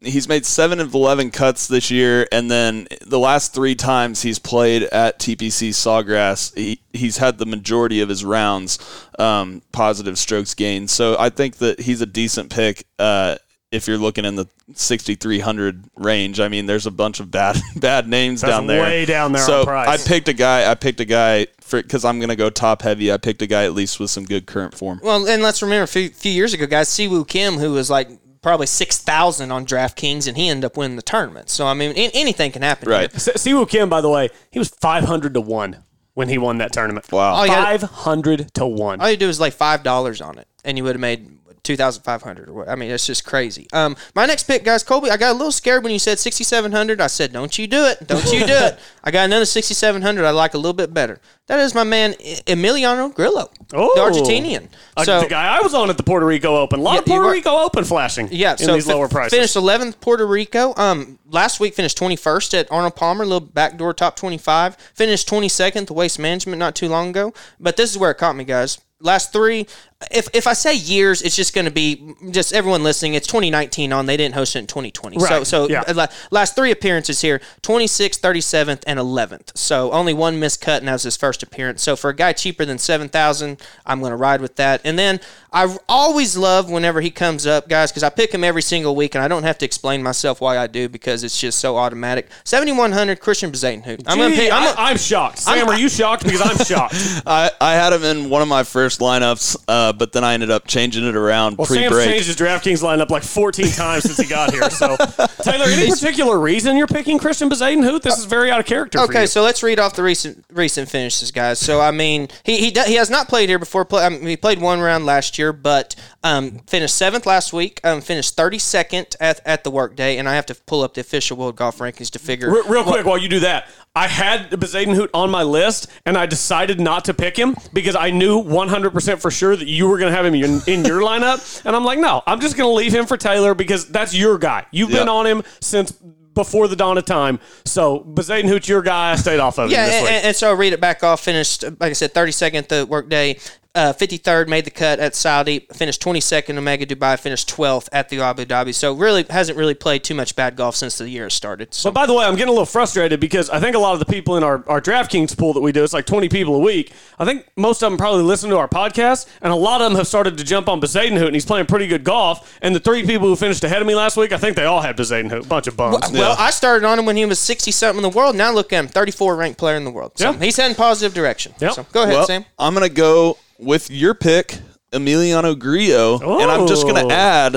he's 0.00 0.28
made 0.28 0.44
seven 0.44 0.80
of 0.80 0.92
eleven 0.94 1.30
cuts 1.30 1.66
this 1.66 1.90
year, 1.90 2.26
and 2.32 2.50
then 2.50 2.86
the 3.06 3.18
last 3.18 3.54
three 3.54 3.74
times 3.74 4.22
he's 4.22 4.38
played 4.38 4.82
at 4.84 5.18
TPC 5.18 5.70
Sawgrass, 5.70 6.54
he, 6.56 6.80
he's 6.92 7.16
had 7.18 7.38
the 7.38 7.46
majority 7.46 8.00
of 8.00 8.08
his 8.08 8.24
rounds 8.24 8.78
um, 9.18 9.62
positive 9.72 10.18
strokes 10.18 10.54
gained. 10.54 10.90
So 10.90 11.16
I 11.18 11.30
think 11.30 11.56
that 11.56 11.80
he's 11.80 12.00
a 12.00 12.06
decent 12.06 12.50
pick. 12.50 12.86
Uh, 12.98 13.36
if 13.74 13.86
you're 13.88 13.98
looking 13.98 14.24
in 14.24 14.36
the 14.36 14.46
6300 14.74 15.84
range, 15.96 16.40
I 16.40 16.48
mean, 16.48 16.66
there's 16.66 16.86
a 16.86 16.90
bunch 16.90 17.20
of 17.20 17.30
bad 17.30 17.56
bad 17.76 18.08
names 18.08 18.40
That's 18.40 18.52
down 18.52 18.66
there. 18.66 18.82
way 18.82 19.04
down 19.04 19.32
there 19.32 19.42
So 19.42 19.60
on 19.60 19.66
price. 19.66 19.88
I 20.06 20.08
picked 20.08 20.28
a 20.28 20.32
guy. 20.32 20.70
I 20.70 20.74
picked 20.74 21.00
a 21.00 21.04
guy 21.04 21.46
because 21.70 22.04
I'm 22.04 22.20
gonna 22.20 22.36
go 22.36 22.50
top 22.50 22.82
heavy. 22.82 23.12
I 23.12 23.16
picked 23.16 23.42
a 23.42 23.46
guy 23.46 23.64
at 23.64 23.72
least 23.74 23.98
with 24.00 24.10
some 24.10 24.24
good 24.24 24.46
current 24.46 24.74
form. 24.74 25.00
Well, 25.02 25.26
and 25.26 25.42
let's 25.42 25.62
remember 25.62 25.84
a 25.84 25.88
few, 25.88 26.08
few 26.10 26.32
years 26.32 26.54
ago, 26.54 26.66
guys, 26.66 26.88
Siwoo 26.88 27.26
Kim, 27.26 27.54
who 27.54 27.72
was 27.72 27.90
like 27.90 28.08
probably 28.42 28.66
6,000 28.66 29.50
on 29.50 29.64
DraftKings, 29.66 30.28
and 30.28 30.36
he 30.36 30.48
ended 30.48 30.66
up 30.66 30.76
winning 30.76 30.96
the 30.96 31.02
tournament. 31.02 31.48
So, 31.48 31.66
I 31.66 31.72
mean, 31.72 31.90
an- 31.92 32.10
anything 32.12 32.52
can 32.52 32.60
happen. 32.60 32.90
Right. 32.90 33.10
here. 33.10 33.18
Siwoo 33.34 33.66
Kim, 33.68 33.88
by 33.88 34.02
the 34.02 34.10
way, 34.10 34.28
he 34.50 34.58
was 34.58 34.68
500 34.68 35.32
to 35.32 35.40
1 35.40 35.78
when 36.12 36.28
he 36.28 36.36
won 36.36 36.58
that 36.58 36.70
tournament. 36.72 37.10
Wow. 37.10 37.32
All 37.34 37.46
you 37.46 37.52
gotta- 37.52 37.78
500 37.86 38.52
to 38.54 38.66
1. 38.66 39.00
All 39.00 39.10
you 39.10 39.16
do 39.16 39.28
is 39.30 39.40
like 39.40 39.54
$5 39.54 40.20
on 40.26 40.38
it, 40.38 40.46
and 40.62 40.76
you 40.76 40.84
would 40.84 40.94
have 40.94 41.00
made 41.00 41.26
2500 41.64 42.48
or 42.48 42.52
what. 42.52 42.68
I 42.68 42.76
mean, 42.76 42.90
it's 42.90 43.06
just 43.06 43.24
crazy. 43.24 43.66
Um, 43.72 43.96
my 44.14 44.26
next 44.26 44.44
pick, 44.44 44.64
guys, 44.64 44.82
Colby, 44.82 45.10
I 45.10 45.16
got 45.16 45.32
a 45.32 45.36
little 45.36 45.52
scared 45.52 45.82
when 45.82 45.92
you 45.92 45.98
said 45.98 46.18
6700 46.18 47.00
I 47.00 47.06
said, 47.08 47.32
don't 47.32 47.58
you 47.58 47.66
do 47.66 47.84
it. 47.86 48.06
Don't 48.06 48.24
you 48.32 48.46
do 48.46 48.52
it. 48.52 48.78
I 49.06 49.10
got 49.10 49.26
another 49.26 49.44
6700 49.44 50.24
I 50.24 50.30
like 50.30 50.54
a 50.54 50.56
little 50.56 50.72
bit 50.72 50.94
better. 50.94 51.20
That 51.46 51.60
is 51.60 51.74
my 51.74 51.84
man, 51.84 52.14
Emiliano 52.46 53.12
Grillo, 53.14 53.50
Oh. 53.74 53.92
the 53.94 54.00
Argentinian. 54.00 54.68
Uh, 54.96 55.04
So, 55.04 55.20
the 55.20 55.26
guy 55.28 55.58
I 55.58 55.60
was 55.60 55.74
on 55.74 55.90
at 55.90 55.98
the 55.98 56.02
Puerto 56.02 56.24
Rico 56.24 56.56
Open. 56.56 56.80
A 56.80 56.82
lot 56.82 56.92
Yeah, 56.94 56.98
of 57.00 57.04
Puerto 57.06 57.28
Rico 57.30 57.50
Open 57.58 57.84
flashing 57.84 58.30
Yeah, 58.32 58.52
in 58.52 58.58
so 58.58 58.72
these 58.74 58.86
fi- 58.86 58.94
lower 58.94 59.08
prices. 59.08 59.34
Finished 59.36 59.56
11th 59.56 60.00
Puerto 60.00 60.26
Rico. 60.26 60.72
Um, 60.78 61.18
last 61.30 61.60
week 61.60 61.74
finished 61.74 61.98
21st 61.98 62.54
at 62.58 62.72
Arnold 62.72 62.96
Palmer, 62.96 63.24
a 63.24 63.26
little 63.26 63.40
backdoor 63.46 63.92
top 63.92 64.16
25. 64.16 64.76
Finished 64.94 65.28
22nd 65.28 65.86
to 65.88 65.92
Waste 65.92 66.18
Management 66.18 66.58
not 66.58 66.74
too 66.74 66.88
long 66.88 67.10
ago. 67.10 67.34
But 67.60 67.76
this 67.76 67.90
is 67.90 67.98
where 67.98 68.10
it 68.10 68.14
caught 68.14 68.36
me, 68.36 68.44
guys. 68.44 68.78
Last 69.00 69.34
three, 69.34 69.66
if 70.10 70.28
if 70.32 70.46
I 70.46 70.54
say 70.54 70.74
years, 70.74 71.20
it's 71.20 71.36
just 71.36 71.52
going 71.54 71.66
to 71.66 71.70
be 71.70 72.14
just 72.30 72.54
everyone 72.54 72.82
listening. 72.82 73.12
It's 73.12 73.26
2019 73.26 73.92
on. 73.92 74.06
They 74.06 74.16
didn't 74.16 74.34
host 74.34 74.56
it 74.56 74.60
in 74.60 74.66
2020. 74.66 75.18
So 75.18 75.24
Right, 75.26 75.46
so 75.46 75.68
yeah. 75.68 75.82
uh, 75.86 76.06
last 76.30 76.54
three 76.56 76.70
appearances 76.70 77.20
here 77.20 77.42
26th, 77.62 78.20
37th, 78.20 78.82
and 78.86 78.93
11th. 78.98 79.56
So 79.56 79.92
only 79.92 80.14
one 80.14 80.38
missed 80.38 80.60
cut, 80.60 80.82
and 80.82 80.88
that 80.88 80.92
was 80.92 81.02
his 81.04 81.16
first 81.16 81.42
appearance. 81.42 81.82
So 81.82 81.96
for 81.96 82.10
a 82.10 82.16
guy 82.16 82.32
cheaper 82.32 82.64
than 82.64 82.78
7,000, 82.78 83.60
I'm 83.86 84.00
going 84.00 84.10
to 84.10 84.16
ride 84.16 84.40
with 84.40 84.56
that. 84.56 84.80
And 84.84 84.98
then 84.98 85.20
I 85.54 85.74
always 85.88 86.36
love 86.36 86.68
whenever 86.68 87.00
he 87.00 87.10
comes 87.12 87.46
up, 87.46 87.68
guys, 87.68 87.92
because 87.92 88.02
I 88.02 88.10
pick 88.10 88.32
him 88.34 88.42
every 88.42 88.60
single 88.60 88.96
week, 88.96 89.14
and 89.14 89.22
I 89.22 89.28
don't 89.28 89.44
have 89.44 89.56
to 89.58 89.64
explain 89.64 90.02
myself 90.02 90.40
why 90.40 90.58
I 90.58 90.66
do 90.66 90.88
because 90.88 91.22
it's 91.22 91.38
just 91.40 91.60
so 91.60 91.76
automatic. 91.76 92.28
7,100 92.42 93.20
Christiaan 93.20 93.52
Bezuidenhout. 93.52 94.02
I'm 94.08 94.18
going 94.18 94.32
to 94.32 94.36
pick. 94.36 94.52
I'm 94.52 94.62
I, 94.62 94.66
gonna, 94.66 94.76
I'm 94.80 94.96
shocked. 94.98 95.38
Sam, 95.38 95.54
I'm- 95.58 95.68
are 95.68 95.78
you 95.78 95.88
shocked? 95.88 96.24
Because 96.24 96.40
I'm 96.42 96.56
shocked. 96.66 96.96
I, 97.24 97.52
I 97.60 97.74
had 97.74 97.92
him 97.92 98.02
in 98.02 98.30
one 98.30 98.42
of 98.42 98.48
my 98.48 98.64
first 98.64 98.98
lineups, 98.98 99.56
uh, 99.68 99.92
but 99.92 100.12
then 100.12 100.24
I 100.24 100.34
ended 100.34 100.50
up 100.50 100.66
changing 100.66 101.04
it 101.06 101.14
around 101.14 101.56
Well, 101.56 101.66
Sam's 101.66 101.86
pre-break. 101.86 102.08
changed 102.08 102.26
his 102.26 102.36
DraftKings 102.36 102.82
lineup 102.82 103.10
like 103.10 103.22
14 103.22 103.70
times 103.70 104.02
since 104.02 104.16
he 104.18 104.24
got 104.26 104.52
here. 104.52 104.68
So, 104.70 104.96
Taylor, 105.42 105.66
any 105.66 105.88
particular 105.88 106.36
reason 106.38 106.76
you're 106.76 106.88
picking 106.88 107.18
Christiaan 107.20 107.48
Bezuidenhout? 107.48 108.02
This 108.02 108.18
is 108.18 108.24
very 108.24 108.50
out 108.50 108.58
of 108.58 108.66
character 108.66 108.98
for 108.98 109.04
Okay, 109.04 109.20
you. 109.22 109.26
so 109.28 109.42
let's 109.42 109.62
read 109.62 109.78
off 109.78 109.94
the 109.94 110.02
recent 110.02 110.44
recent 110.52 110.88
finishes, 110.88 111.30
guys. 111.30 111.60
So 111.60 111.80
I 111.80 111.92
mean, 111.92 112.26
he 112.42 112.58
he, 112.58 112.70
he 112.86 112.94
has 112.94 113.08
not 113.08 113.28
played 113.28 113.48
here 113.48 113.60
before. 113.60 113.84
Play, 113.84 114.04
I 114.04 114.08
mean, 114.08 114.26
he 114.26 114.36
played 114.36 114.60
one 114.60 114.80
round 114.80 115.06
last 115.06 115.38
year. 115.38 115.43
Here, 115.44 115.52
but 115.52 115.94
um, 116.22 116.60
finished 116.66 116.94
seventh 116.94 117.26
last 117.26 117.52
week. 117.52 117.80
Um, 117.84 118.00
finished 118.00 118.34
thirty 118.34 118.58
second 118.58 119.14
at, 119.20 119.40
at 119.44 119.62
the 119.62 119.70
workday, 119.70 120.16
and 120.16 120.26
I 120.26 120.34
have 120.36 120.46
to 120.46 120.54
pull 120.54 120.82
up 120.82 120.94
the 120.94 121.02
official 121.02 121.36
World 121.36 121.56
Golf 121.56 121.78
rankings 121.78 122.10
to 122.12 122.18
figure. 122.18 122.50
Real, 122.50 122.66
real 122.68 122.84
quick, 122.84 123.04
while 123.04 123.18
you 123.18 123.28
do 123.28 123.40
that, 123.40 123.68
I 123.94 124.08
had 124.08 124.50
Bezuidenhout 124.50 125.10
on 125.12 125.30
my 125.30 125.42
list, 125.42 125.88
and 126.06 126.16
I 126.16 126.24
decided 126.24 126.80
not 126.80 127.04
to 127.04 127.14
pick 127.14 127.36
him 127.36 127.56
because 127.74 127.94
I 127.94 128.10
knew 128.10 128.42
100% 128.42 129.20
for 129.20 129.30
sure 129.30 129.54
that 129.54 129.68
you 129.68 129.86
were 129.86 129.98
going 129.98 130.10
to 130.10 130.16
have 130.16 130.24
him 130.24 130.34
in, 130.34 130.60
in 130.66 130.84
your 130.84 131.00
lineup. 131.08 131.64
And 131.66 131.76
I'm 131.76 131.84
like, 131.84 131.98
no, 131.98 132.22
I'm 132.26 132.40
just 132.40 132.56
going 132.56 132.68
to 132.70 132.74
leave 132.74 132.94
him 132.94 133.04
for 133.06 133.16
Taylor 133.18 133.54
because 133.54 133.86
that's 133.88 134.14
your 134.14 134.38
guy. 134.38 134.64
You've 134.70 134.90
been 134.90 135.08
on 135.08 135.26
him 135.26 135.42
since 135.60 135.92
before 136.32 136.66
the 136.66 136.74
dawn 136.74 136.98
of 136.98 137.04
time. 137.04 137.38
So 137.64 138.00
Bezuidenhout's 138.00 138.68
your 138.68 138.82
guy. 138.82 139.12
I 139.12 139.16
stayed 139.16 139.38
off 139.38 139.58
of 139.58 139.70
Yeah, 139.70 139.84
him 139.84 139.86
this 139.86 139.94
and, 139.94 140.04
week. 140.04 140.12
and, 140.14 140.24
and 140.26 140.36
so 140.36 140.50
I 140.50 140.54
read 140.54 140.72
it 140.72 140.80
back 140.80 141.04
off. 141.04 141.20
Finished, 141.20 141.62
like 141.62 141.82
I 141.82 141.92
said, 141.92 142.12
32nd 142.14 142.66
the 142.68 142.86
workday. 142.86 143.38
Uh, 143.76 143.92
53rd 143.92 144.46
made 144.46 144.64
the 144.64 144.70
cut 144.70 145.00
at 145.00 145.16
Saudi. 145.16 145.66
Finished 145.72 146.00
22nd 146.00 146.56
Omega 146.56 146.86
Dubai. 146.86 147.18
Finished 147.18 147.48
12th 147.48 147.88
at 147.90 148.08
the 148.08 148.20
Abu 148.20 148.44
Dhabi. 148.44 148.72
So 148.72 148.92
really 148.94 149.24
hasn't 149.28 149.58
really 149.58 149.74
played 149.74 150.04
too 150.04 150.14
much 150.14 150.36
bad 150.36 150.54
golf 150.54 150.76
since 150.76 150.96
the 150.96 151.10
year 151.10 151.28
started. 151.28 151.74
So 151.74 151.90
But 151.90 151.94
by 152.02 152.06
the 152.06 152.14
way, 152.14 152.24
I'm 152.24 152.34
getting 152.36 152.50
a 152.50 152.52
little 152.52 152.66
frustrated 152.66 153.18
because 153.18 153.50
I 153.50 153.58
think 153.58 153.74
a 153.74 153.80
lot 153.80 153.94
of 153.94 153.98
the 153.98 154.04
people 154.06 154.36
in 154.36 154.44
our, 154.44 154.62
our 154.68 154.80
DraftKings 154.80 155.36
pool 155.36 155.52
that 155.54 155.60
we 155.60 155.72
do, 155.72 155.82
it's 155.82 155.92
like 155.92 156.06
20 156.06 156.28
people 156.28 156.54
a 156.54 156.60
week. 156.60 156.92
I 157.18 157.24
think 157.24 157.48
most 157.56 157.82
of 157.82 157.90
them 157.90 157.98
probably 157.98 158.22
listen 158.22 158.48
to 158.50 158.58
our 158.58 158.68
podcast, 158.68 159.26
and 159.42 159.52
a 159.52 159.56
lot 159.56 159.80
of 159.80 159.90
them 159.90 159.96
have 159.98 160.06
started 160.06 160.38
to 160.38 160.44
jump 160.44 160.68
on 160.68 160.80
Bezuidenhout, 160.80 161.26
and 161.26 161.34
he's 161.34 161.44
playing 161.44 161.66
pretty 161.66 161.88
good 161.88 162.04
golf. 162.04 162.56
And 162.62 162.76
the 162.76 162.80
three 162.80 163.04
people 163.04 163.26
who 163.26 163.34
finished 163.34 163.64
ahead 163.64 163.80
of 163.82 163.88
me 163.88 163.96
last 163.96 164.16
week, 164.16 164.30
I 164.30 164.36
think 164.38 164.54
they 164.54 164.66
all 164.66 164.82
had 164.82 164.96
Bezuidenhout. 164.96 165.48
Bunch 165.48 165.66
of 165.66 165.76
bums. 165.76 166.12
Well, 166.12 166.36
I 166.38 166.52
started 166.52 166.86
on 166.86 167.00
him 167.00 167.06
when 167.06 167.16
he 167.16 167.24
was 167.26 167.40
60 167.40 167.72
something 167.72 168.04
in 168.04 168.08
the 168.08 168.16
world. 168.16 168.36
Now 168.36 168.52
look 168.52 168.72
at 168.72 168.78
him, 168.78 168.86
34 168.86 169.34
ranked 169.34 169.58
player 169.58 169.76
in 169.76 169.84
the 169.84 169.90
world. 169.90 170.12
So 170.14 170.30
Yeah. 170.30 170.38
he's 170.38 170.56
heading 170.56 170.76
positive 170.76 171.12
direction. 171.12 171.54
Yep. 171.58 171.72
So 171.72 171.86
go 171.92 172.04
ahead, 172.04 172.14
Well, 172.14 172.26
Sam. 172.28 172.44
I'm 172.56 172.72
gonna 172.72 172.88
go 172.88 173.36
with 173.58 173.90
your 173.90 174.14
pick, 174.14 174.58
Emiliano 174.92 175.58
Grillo, 175.58 176.38
and 176.40 176.50
I'm 176.50 176.66
just 176.66 176.84
Oh. 176.84 176.92
gonna 176.92 177.12
add 177.12 177.56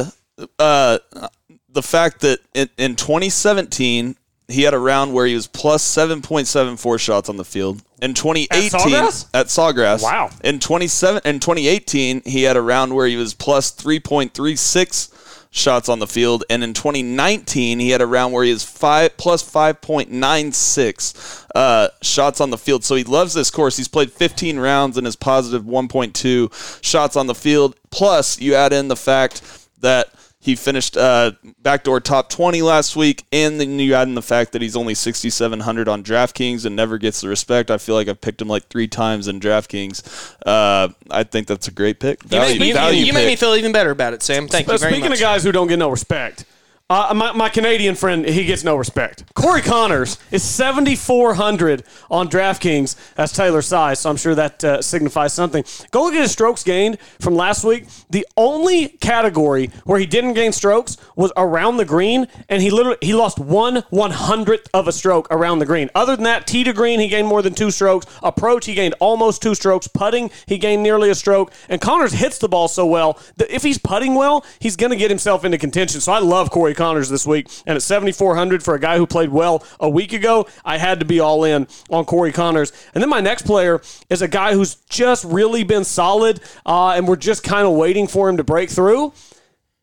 uh, 0.60 0.98
the 1.70 1.82
fact 1.84 2.22
that 2.22 2.40
in, 2.54 2.70
in 2.78 2.96
2017 2.96 4.16
he 4.50 4.62
had 4.62 4.74
a 4.74 4.80
round 4.80 5.14
where 5.14 5.26
he 5.26 5.36
was 5.36 5.46
plus 5.46 5.84
7.74 5.84 7.00
shots 7.00 7.28
on 7.28 7.36
the 7.36 7.44
field. 7.44 7.82
In 8.02 8.14
2018 8.14 8.70
Sawgrass? 8.72 9.26
at 9.34 9.48
Sawgrass, 9.48 10.02
Wow. 10.04 10.30
In 10.44 10.60
27 10.60 11.22
in 11.26 11.40
2018 11.42 12.22
he 12.26 12.44
had 12.44 12.56
a 12.56 12.62
round 12.62 12.96
where 12.96 13.08
he 13.08 13.18
was 13.18 13.34
plus 13.34 13.72
3.36 13.72 15.10
shots 15.58 15.90
on 15.90 16.00
the 16.00 16.08
field, 16.08 16.44
and 16.50 16.64
in 16.64 16.74
2019 16.74 17.80
he 17.80 17.90
had 17.90 18.02
a 18.02 18.08
round 18.08 18.34
where 18.34 18.44
he 18.44 18.52
was 18.52 18.64
five 18.64 19.18
plus 19.18 19.44
5.96 19.44 21.46
uh, 21.56 21.90
shots 22.02 22.40
on 22.40 22.50
the 22.50 22.58
field. 22.58 22.84
So 22.84 22.96
he 22.96 23.04
loves 23.04 23.34
this 23.34 23.52
course. 23.52 23.78
He's 23.78 23.88
played 23.88 24.12
15 24.12 24.60
rounds 24.60 24.98
and 24.98 25.08
is 25.08 25.16
positive 25.16 25.64
1.2 25.64 26.84
shots 26.84 27.16
on 27.16 27.28
the 27.28 27.36
field. 27.36 27.76
Plus, 27.90 28.40
you 28.40 28.54
add 28.54 28.74
in 28.74 28.88
the 28.88 28.96
fact 28.96 29.42
that 29.82 30.10
he 30.48 30.56
finished 30.56 30.96
uh, 30.96 31.34
backdoor 31.62 32.00
top 32.00 32.30
20 32.30 32.62
last 32.62 32.96
week, 32.96 33.26
and 33.34 33.60
then 33.60 33.80
you 33.80 33.94
add 33.94 34.08
in 34.08 34.16
the 34.16 34.22
fact 34.22 34.54
that 34.54 34.62
he's 34.62 34.78
only 34.78 34.94
6,700 34.94 35.90
on 35.90 36.04
DraftKings 36.04 36.66
and 36.66 36.74
never 36.74 36.98
gets 36.98 37.20
the 37.20 37.28
respect. 37.28 37.70
I 37.70 37.78
feel 37.78 37.96
like 37.96 38.08
I've 38.08 38.22
picked 38.22 38.42
him 38.42 38.48
like 38.48 38.66
three 38.70 38.88
times 38.88 39.28
in 39.28 39.42
DraftKings. 39.42 40.36
Uh, 40.46 40.94
I 41.12 41.24
think 41.24 41.48
that's 41.48 41.68
a 41.68 41.72
great 41.72 42.00
pick. 42.00 42.24
You, 42.24 42.30
Value, 42.30 42.60
made, 42.62 42.68
you, 42.68 42.74
value 42.76 43.04
you 43.04 43.12
made 43.12 43.24
pick. 43.24 43.28
me 43.28 43.36
feel 43.36 43.56
even 43.56 43.74
better 43.74 43.92
about 43.92 44.14
it, 44.14 44.24
Sam. 44.24 44.48
Thank 44.48 44.68
you 44.68 44.78
very 44.78 44.94
Speaking 44.94 45.10
much. 45.10 45.20
of 45.20 45.22
guys 45.22 45.44
who 45.44 45.52
don't 45.52 45.68
get 45.68 45.80
no 45.80 45.90
respect, 45.90 46.46
uh, 46.90 47.14
my, 47.14 47.34
my 47.34 47.50
Canadian 47.50 47.96
friend, 47.96 48.26
he 48.26 48.46
gets 48.46 48.64
no 48.64 48.78
respect. 48.78 49.26
Corey 49.34 49.62
Conners 49.62 50.18
is 50.32 50.42
7,400 50.42 51.84
on 52.10 52.30
DraftKings 52.30 52.96
as 53.18 53.34
Taylor 53.34 53.62
size, 53.62 54.00
so 54.00 54.10
I'm 54.10 54.16
sure 54.16 54.34
that 54.36 54.64
uh, 54.64 54.82
signifies 54.82 55.34
something. 55.34 55.66
Go 55.92 56.04
look 56.04 56.14
at 56.14 56.22
his 56.22 56.32
strokes 56.32 56.64
gained 56.64 56.98
from 57.20 57.36
last 57.36 57.66
week. 57.66 57.88
The 58.10 58.26
only 58.38 58.88
category 58.88 59.70
where 59.84 60.00
he 60.00 60.06
didn't 60.06 60.34
gain 60.36 60.54
strokes 60.54 60.96
was 61.18 61.34
around 61.36 61.76
the 61.76 61.84
green, 61.84 62.28
and 62.48 62.62
he 62.62 62.70
literally 62.70 62.98
he 63.02 63.14
lost 63.14 63.38
one 63.38 63.84
one 63.90 64.12
hundredth 64.12 64.70
of 64.74 64.88
a 64.88 64.94
stroke 64.94 65.28
around 65.30 65.60
the 65.60 65.66
green. 65.66 65.90
Other 65.94 66.16
than 66.16 66.24
that, 66.24 66.48
tee 66.48 66.64
to 66.64 66.72
green, 66.72 67.02
he 67.02 67.10
gained 67.10 67.28
more 67.28 67.42
than 67.42 67.54
two 67.54 67.70
strokes. 67.70 68.06
Approach, 68.24 68.66
he 68.66 68.74
gained 68.74 68.96
almost 69.00 69.42
two 69.42 69.56
strokes. 69.56 69.90
Putting, 69.90 70.32
he 70.46 70.58
gained 70.58 70.84
nearly 70.84 71.10
a 71.10 71.16
stroke. 71.16 71.52
And 71.68 71.82
Conners 71.82 72.14
hits 72.14 72.38
the 72.38 72.48
ball 72.48 72.70
so 72.70 72.86
well 72.86 73.20
that 73.36 73.54
if 73.54 73.64
he's 73.64 73.78
putting 73.78 74.16
well, 74.16 74.46
he's 74.60 74.78
going 74.78 74.92
to 74.92 74.96
get 74.96 75.12
himself 75.12 75.44
into 75.44 75.58
contention. 75.58 76.00
So 76.00 76.14
I 76.14 76.20
love 76.20 76.50
Corey 76.50 76.77
Conners 76.78 77.10
this 77.10 77.28
week. 77.28 77.48
And 77.66 77.76
at 77.76 77.82
7,400 77.82 78.64
for 78.64 78.76
a 78.76 78.80
guy 78.80 78.98
who 78.98 79.06
played 79.06 79.30
well 79.30 79.66
a 79.80 79.90
week 79.90 80.14
ago, 80.14 80.48
I 80.64 80.78
had 80.78 81.00
to 81.02 81.06
be 81.06 81.20
all 81.20 81.44
in 81.44 81.68
on 81.90 82.06
Corey 82.06 82.32
Conners. 82.32 82.72
And 82.94 83.02
then 83.02 83.10
my 83.10 83.20
next 83.20 83.42
player 83.42 83.82
is 84.10 84.22
a 84.22 84.28
guy 84.28 84.54
who's 84.54 84.76
just 84.90 85.26
really 85.26 85.64
been 85.64 85.84
solid, 85.84 86.40
uh, 86.66 86.92
and 86.92 87.08
we're 87.08 87.18
just 87.18 87.44
kind 87.44 87.68
of 87.68 87.74
waiting 87.74 88.08
for 88.08 88.30
him 88.30 88.38
to 88.38 88.44
break 88.44 88.70
through. 88.70 89.12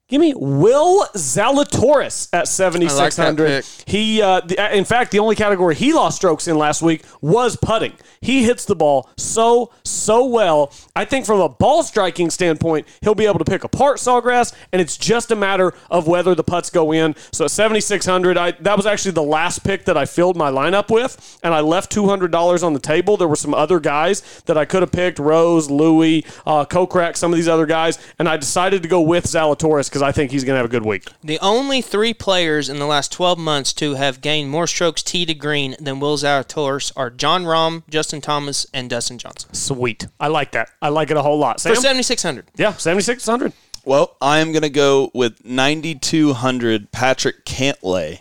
Give 0.06 0.20
me 0.20 0.34
Will 0.36 1.06
Zalatoris 1.16 2.28
at 2.34 2.46
7,600. 2.46 3.46
pick. 3.64 3.88
He, 3.88 4.20
uh, 4.20 4.40
the, 4.40 4.76
in 4.76 4.84
fact, 4.84 5.12
the 5.12 5.18
only 5.18 5.34
category 5.34 5.74
he 5.74 5.94
lost 5.94 6.16
strokes 6.18 6.46
in 6.46 6.58
last 6.58 6.82
week 6.82 7.04
was 7.22 7.56
putting. 7.56 7.94
He 8.20 8.44
hits 8.44 8.66
the 8.66 8.76
ball 8.76 9.08
so, 9.16 9.72
so 9.82 10.26
well. 10.26 10.70
I 10.94 11.06
think 11.06 11.24
from 11.24 11.40
a 11.40 11.48
ball 11.48 11.82
striking 11.82 12.28
standpoint, 12.28 12.86
he'll 13.00 13.14
be 13.14 13.24
able 13.24 13.38
to 13.38 13.46
pick 13.46 13.64
apart 13.64 13.96
Sawgrass, 13.96 14.54
and 14.72 14.82
it's 14.82 14.98
just 14.98 15.30
a 15.30 15.36
matter 15.36 15.72
of 15.90 16.06
whether 16.06 16.34
the 16.34 16.44
putts 16.44 16.68
go 16.68 16.92
in. 16.92 17.14
So 17.32 17.46
at 17.46 17.50
7,600, 17.50 18.36
I, 18.36 18.50
that 18.52 18.76
was 18.76 18.84
actually 18.84 19.12
the 19.12 19.22
last 19.22 19.64
pick 19.64 19.86
that 19.86 19.96
I 19.96 20.04
filled 20.04 20.36
my 20.36 20.50
lineup 20.50 20.90
with, 20.90 21.38
and 21.42 21.54
I 21.54 21.60
left 21.60 21.90
$200 21.94 22.62
on 22.62 22.74
the 22.74 22.78
table. 22.78 23.16
There 23.16 23.28
were 23.28 23.36
some 23.36 23.54
other 23.54 23.80
guys 23.80 24.42
that 24.44 24.58
I 24.58 24.66
could 24.66 24.82
have 24.82 24.92
picked 24.92 25.18
Rose, 25.18 25.70
Louis, 25.70 26.26
uh, 26.46 26.66
Kokrak, 26.66 27.16
some 27.16 27.32
of 27.32 27.36
these 27.38 27.48
other 27.48 27.64
guys, 27.64 27.98
and 28.18 28.28
I 28.28 28.36
decided 28.36 28.82
to 28.82 28.88
go 28.88 29.00
with 29.00 29.24
Zalatoris 29.24 29.93
because 29.94 30.02
I 30.02 30.10
think 30.10 30.32
he's 30.32 30.42
going 30.42 30.54
to 30.54 30.56
have 30.56 30.66
a 30.66 30.68
good 30.68 30.84
week. 30.84 31.06
The 31.22 31.38
only 31.38 31.80
three 31.80 32.12
players 32.12 32.68
in 32.68 32.80
the 32.80 32.84
last 32.84 33.12
12 33.12 33.38
months 33.38 33.72
to 33.74 33.94
have 33.94 34.20
gained 34.20 34.50
more 34.50 34.66
strokes 34.66 35.04
tee 35.04 35.24
to 35.24 35.34
green 35.34 35.76
than 35.78 36.00
Will 36.00 36.16
Zalatoris 36.16 36.90
are 36.96 37.10
Jon 37.10 37.44
Rahm, 37.44 37.84
Justin 37.88 38.20
Thomas, 38.20 38.66
and 38.74 38.90
Dustin 38.90 39.18
Johnson. 39.18 39.54
Sweet. 39.54 40.08
I 40.18 40.26
like 40.26 40.50
that. 40.50 40.70
I 40.82 40.88
like 40.88 41.12
it 41.12 41.16
a 41.16 41.22
whole 41.22 41.38
lot. 41.38 41.60
For 41.60 41.76
7,600. 41.76 42.46
yeah, 42.56 42.72
7,600. 42.72 43.52
Well, 43.84 44.16
I 44.20 44.40
am 44.40 44.50
going 44.50 44.62
to 44.62 44.68
go 44.68 45.12
with 45.14 45.44
9,200 45.44 46.90
Patrick 46.90 47.44
Cantlay. 47.44 48.18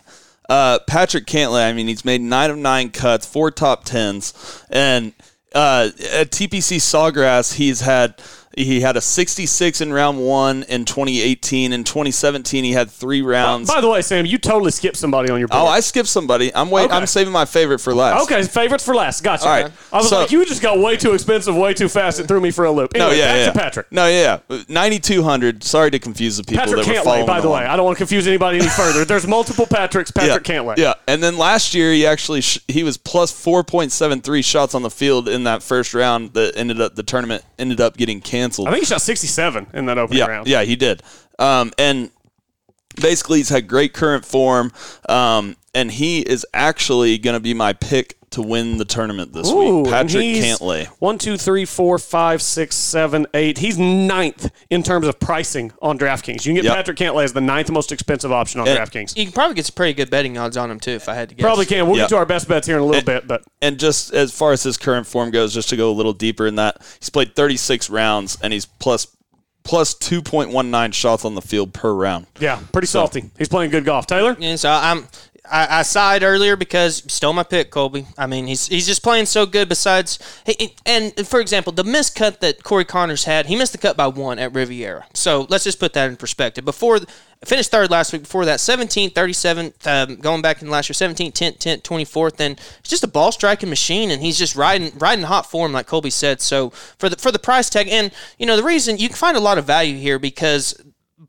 Uh, 0.48 0.78
Patrick 0.86 1.26
Cantlay, 1.26 1.68
I 1.68 1.72
mean, 1.72 1.88
he's 1.88 2.04
made 2.04 2.20
nine 2.20 2.50
of 2.50 2.56
nine 2.56 2.90
cuts, 2.90 3.26
four 3.26 3.50
top 3.50 3.82
tens, 3.84 4.62
and 4.70 5.12
uh, 5.54 5.88
at 6.12 6.30
TPC 6.30 6.76
Sawgrass, 6.76 7.54
he's 7.54 7.80
had 7.80 8.20
he 8.56 8.80
had 8.80 8.96
a 8.96 9.00
66 9.00 9.80
in 9.80 9.92
round 9.92 10.18
one 10.18 10.62
in 10.64 10.84
2018. 10.84 11.72
In 11.72 11.84
2017, 11.84 12.64
he 12.64 12.72
had 12.72 12.90
three 12.90 13.22
rounds. 13.22 13.68
By 13.68 13.80
the 13.80 13.88
way, 13.88 14.02
Sam, 14.02 14.26
you 14.26 14.38
totally 14.38 14.70
skipped 14.70 14.96
somebody 14.96 15.30
on 15.30 15.38
your 15.38 15.48
oh, 15.50 15.58
board. 15.58 15.68
oh, 15.68 15.72
I 15.72 15.80
skipped 15.80 16.08
somebody. 16.08 16.54
I'm 16.54 16.70
wait. 16.70 16.86
Okay. 16.86 16.94
I'm 16.94 17.06
saving 17.06 17.32
my 17.32 17.44
favorite 17.44 17.78
for 17.78 17.94
last. 17.94 18.24
Okay, 18.24 18.42
favorites 18.44 18.84
for 18.84 18.94
last. 18.94 19.22
Gotcha. 19.22 19.44
All 19.44 19.50
right. 19.50 19.72
I 19.92 19.96
was 19.98 20.08
So- 20.08 20.20
like, 20.20 20.30
you 20.30 20.44
just 20.44 20.62
got 20.62 20.78
way 20.78 20.96
too 20.96 21.12
expensive, 21.12 21.56
way 21.56 21.74
too 21.74 21.88
fast. 21.88 22.20
It 22.20 22.28
threw 22.28 22.40
me 22.40 22.50
for 22.50 22.64
a 22.64 22.70
loop. 22.70 22.92
No, 22.94 23.10
yeah, 23.10 23.26
back 23.26 23.36
yeah. 23.36 23.46
to 23.46 23.58
Patrick. 23.58 23.92
No, 23.92 24.06
yeah, 24.06 24.38
yeah. 24.48 24.62
9,200. 24.68 25.64
Sorry 25.64 25.90
to 25.90 25.98
confuse 25.98 26.36
the 26.36 26.44
people 26.44 26.64
Patrick 26.64 26.84
that 26.84 27.04
were 27.04 27.10
Cantlay, 27.10 27.26
by 27.26 27.40
the 27.40 27.50
way. 27.50 27.64
I 27.64 27.76
don't 27.76 27.84
want 27.84 27.96
to 27.96 28.00
confuse 28.00 28.26
anybody 28.26 28.58
any 28.58 28.68
further. 28.68 29.04
There's 29.04 29.26
multiple 29.26 29.66
Patricks. 29.66 30.14
Patrick 30.14 30.46
yeah, 30.46 30.54
Cantlay. 30.54 30.76
Yeah, 30.76 30.94
and 31.06 31.22
then 31.22 31.36
last 31.36 31.74
year 31.74 31.92
he 31.92 32.06
actually 32.06 32.40
sh- 32.40 32.60
he 32.68 32.82
was 32.82 32.96
plus 32.96 33.30
four 33.32 33.64
point 33.64 33.92
seven 33.92 34.20
three 34.20 34.42
shots 34.42 34.74
on 34.74 34.82
the 34.82 34.90
field 34.90 35.28
in 35.28 35.44
that 35.44 35.62
first 35.62 35.94
round 35.94 36.34
that 36.34 36.56
ended 36.56 36.80
up 36.80 36.94
the 36.94 37.02
tournament 37.02 37.44
ended 37.58 37.80
up 37.80 37.96
getting 37.96 38.20
canceled. 38.20 38.43
I 38.68 38.70
think 38.72 38.84
he 38.84 38.86
shot 38.86 39.00
67 39.02 39.68
in 39.74 39.86
that 39.86 39.98
opening 39.98 40.18
yeah, 40.18 40.26
round. 40.26 40.46
yeah, 40.46 40.62
he 40.62 40.76
did. 40.76 41.02
Um, 41.38 41.72
and 41.78 42.10
basically 43.00 43.38
he's 43.38 43.48
had 43.48 43.66
great 43.66 43.92
current 43.92 44.24
form, 44.24 44.72
um, 45.08 45.56
and 45.74 45.90
he 45.90 46.20
is 46.20 46.46
actually 46.54 47.18
going 47.18 47.34
to 47.34 47.40
be 47.40 47.54
my 47.54 47.72
pick 47.72 48.16
to 48.30 48.42
win 48.42 48.78
the 48.78 48.84
tournament 48.84 49.32
this 49.32 49.48
Ooh, 49.48 49.56
week. 49.58 49.68
and 49.68 49.86
Patrick 49.86 50.22
he's 50.24 50.44
Cantlay. 50.44 50.86
One, 50.98 51.18
two, 51.18 51.36
three, 51.36 51.64
four, 51.64 51.98
five, 52.00 52.42
six, 52.42 52.74
seven, 52.74 53.26
eight. 53.32 53.58
He's 53.58 53.78
ninth 53.78 54.50
in 54.70 54.82
terms 54.82 55.06
of 55.06 55.20
pricing 55.20 55.70
on 55.80 55.98
DraftKings. 56.00 56.44
You 56.44 56.50
can 56.50 56.54
get 56.56 56.64
Yep. 56.64 56.74
Patrick 56.74 56.96
Cantlay 56.96 57.22
as 57.22 57.32
the 57.32 57.40
ninth 57.40 57.70
most 57.70 57.92
expensive 57.92 58.32
option 58.32 58.60
on 58.60 58.66
And- 58.66 58.76
DraftKings. 58.76 59.16
You 59.16 59.24
can 59.24 59.32
probably 59.32 59.54
get 59.54 59.66
some 59.66 59.74
pretty 59.76 59.92
good 59.94 60.10
betting 60.10 60.36
odds 60.36 60.56
on 60.56 60.68
him, 60.68 60.80
too, 60.80 60.90
if 60.90 61.08
I 61.08 61.14
had 61.14 61.28
to 61.28 61.36
guess. 61.36 61.44
Probably 61.44 61.64
can. 61.64 61.86
We'll 61.86 61.96
Yeah. 61.96 62.02
get 62.04 62.08
to 62.10 62.16
our 62.16 62.26
best 62.26 62.48
bets 62.48 62.66
here 62.66 62.76
in 62.76 62.82
a 62.82 62.86
little 62.86 63.04
bit, 63.04 63.28
but 63.28 63.44
And 63.62 63.78
just 63.78 64.12
as 64.12 64.32
far 64.32 64.50
as 64.50 64.64
his 64.64 64.76
current 64.76 65.06
form 65.06 65.30
goes, 65.30 65.54
just 65.54 65.68
to 65.68 65.76
go 65.76 65.88
a 65.90 65.94
little 65.94 66.12
deeper 66.12 66.46
in 66.48 66.56
that, 66.56 66.78
he's 66.98 67.10
played 67.10 67.36
36 67.36 67.88
rounds 67.88 68.36
and 68.42 68.52
he's 68.52 68.66
plus 68.66 69.06
plus 69.62 69.94
2.19 69.94 70.92
shots 70.92 71.24
on 71.24 71.34
the 71.36 71.40
field 71.40 71.72
per 71.72 71.92
round. 71.94 72.26
yeah, 72.38 72.58
pretty 72.72 72.86
salty. 72.86 73.30
He's 73.38 73.48
playing 73.48 73.70
good 73.70 73.84
golf. 73.86 74.06
Taylor? 74.06 74.36
And 74.38 74.60
so 74.60 74.70
I'm 74.70 75.06
I, 75.50 75.80
I 75.80 75.82
sighed 75.82 76.22
earlier 76.22 76.56
because 76.56 77.02
stole 77.12 77.34
my 77.34 77.42
pick, 77.42 77.70
Colby. 77.70 78.06
I 78.16 78.26
mean, 78.26 78.46
he's 78.46 78.66
he's 78.66 78.86
just 78.86 79.02
playing 79.02 79.26
so 79.26 79.44
good. 79.44 79.68
Besides, 79.68 80.18
and 80.86 81.14
for 81.26 81.40
example, 81.40 81.72
the 81.72 81.84
missed 81.84 82.14
cut 82.14 82.40
that 82.40 82.62
Corey 82.62 82.84
Conners 82.84 83.24
had, 83.24 83.46
he 83.46 83.56
missed 83.56 83.72
the 83.72 83.78
cut 83.78 83.96
by 83.96 84.06
one 84.06 84.38
at 84.38 84.54
Riviera. 84.54 85.06
So 85.12 85.46
let's 85.50 85.64
just 85.64 85.78
put 85.78 85.92
that 85.92 86.08
in 86.08 86.16
perspective. 86.16 86.64
Before 86.64 87.00
finished 87.44 87.70
third 87.70 87.90
last 87.90 88.12
week. 88.12 88.22
Before 88.22 88.44
that, 88.46 88.60
17, 88.60 89.10
37, 89.10 89.72
um, 89.84 90.16
going 90.16 90.42
back 90.42 90.62
in 90.62 90.70
last 90.70 90.88
year, 90.88 90.94
17, 90.94 91.32
10, 91.32 91.54
10, 91.54 91.80
24th, 91.80 92.40
and 92.40 92.58
it's 92.78 92.88
just 92.88 93.04
a 93.04 93.08
ball 93.08 93.32
striking 93.32 93.68
machine, 93.68 94.10
and 94.10 94.22
he's 94.22 94.38
just 94.38 94.56
riding 94.56 94.92
riding 94.98 95.24
hot 95.24 95.50
form, 95.50 95.72
like 95.72 95.86
Colby 95.86 96.10
said. 96.10 96.40
So 96.40 96.70
for 96.70 97.08
the 97.08 97.16
for 97.16 97.30
the 97.30 97.38
price 97.38 97.70
tag, 97.70 97.88
and 97.88 98.10
you 98.38 98.46
know 98.46 98.56
the 98.56 98.62
reason 98.62 98.98
you 98.98 99.08
can 99.08 99.16
find 99.16 99.36
a 99.36 99.40
lot 99.40 99.58
of 99.58 99.64
value 99.64 99.96
here 99.96 100.18
because 100.18 100.80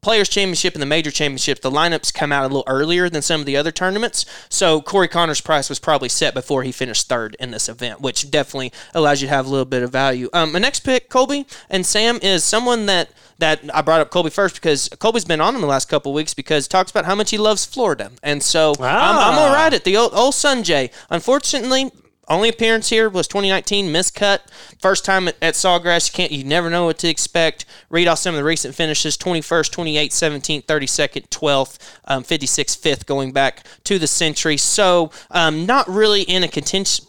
Players 0.01 0.29
Championship 0.29 0.73
and 0.73 0.81
the 0.81 0.87
Major 0.87 1.11
Championship, 1.11 1.61
the 1.61 1.69
lineups 1.69 2.11
come 2.11 2.31
out 2.31 2.43
a 2.43 2.47
little 2.47 2.63
earlier 2.65 3.07
than 3.07 3.21
some 3.21 3.39
of 3.39 3.45
the 3.45 3.55
other 3.55 3.71
tournaments. 3.71 4.25
So 4.49 4.81
Corey 4.81 5.07
Conners' 5.07 5.41
price 5.41 5.69
was 5.69 5.77
probably 5.77 6.09
set 6.09 6.33
before 6.33 6.63
he 6.63 6.71
finished 6.71 7.07
third 7.07 7.35
in 7.39 7.51
this 7.51 7.69
event, 7.69 8.01
which 8.01 8.31
definitely 8.31 8.73
allows 8.95 9.21
you 9.21 9.27
to 9.27 9.33
have 9.33 9.45
a 9.45 9.49
little 9.49 9.65
bit 9.65 9.83
of 9.83 9.91
value. 9.91 10.27
Um, 10.33 10.53
my 10.53 10.59
next 10.59 10.79
pick, 10.79 11.09
Colby 11.09 11.45
and 11.69 11.85
Sam, 11.85 12.17
is 12.23 12.43
someone 12.43 12.87
that 12.87 13.09
that 13.37 13.59
I 13.75 13.81
brought 13.81 13.99
up 13.99 14.09
Colby 14.09 14.31
first 14.31 14.55
because 14.55 14.89
Colby's 14.97 15.25
been 15.25 15.41
on 15.41 15.53
him 15.53 15.61
the 15.61 15.67
last 15.67 15.87
couple 15.87 16.13
weeks 16.13 16.33
because 16.33 16.65
he 16.65 16.69
talks 16.69 16.89
about 16.89 17.05
how 17.05 17.13
much 17.13 17.29
he 17.29 17.37
loves 17.37 17.65
Florida, 17.65 18.11
and 18.23 18.41
so 18.41 18.73
I'm, 18.79 18.85
I'm 19.17 19.35
gonna 19.35 19.53
ride 19.53 19.73
it. 19.73 19.83
The 19.83 19.97
old, 19.97 20.13
old 20.13 20.33
Sungjae. 20.33 20.91
Unfortunately, 21.11 21.91
only 22.27 22.49
appearance 22.49 22.89
here 22.89 23.09
was 23.09 23.27
2019 23.27 23.87
miscut. 23.87 24.39
First 24.79 25.05
time 25.05 25.27
at, 25.27 25.35
at 25.41 25.53
Sawgrass. 25.53 26.09
You 26.09 26.15
can't. 26.15 26.31
You 26.31 26.43
never 26.43 26.69
know 26.69 26.85
what 26.85 26.97
to 26.99 27.07
expect. 27.07 27.65
Read 27.89 28.07
off 28.07 28.19
some 28.19 28.35
of 28.35 28.37
the 28.37 28.43
recent 28.43 28.75
finishes: 28.75 29.17
21st, 29.17 29.71
28th, 29.71 30.07
17th, 30.07 30.65
32nd, 30.65 31.29
12th, 31.29 31.77
um, 32.05 32.23
56th, 32.23 32.79
5th, 32.79 33.05
going 33.05 33.31
back 33.31 33.65
to 33.83 33.99
the 33.99 34.07
century. 34.07 34.57
So 34.57 35.11
um, 35.31 35.65
not 35.65 35.87
really 35.87 36.23
in 36.23 36.43
a 36.43 36.47
contention. 36.47 37.05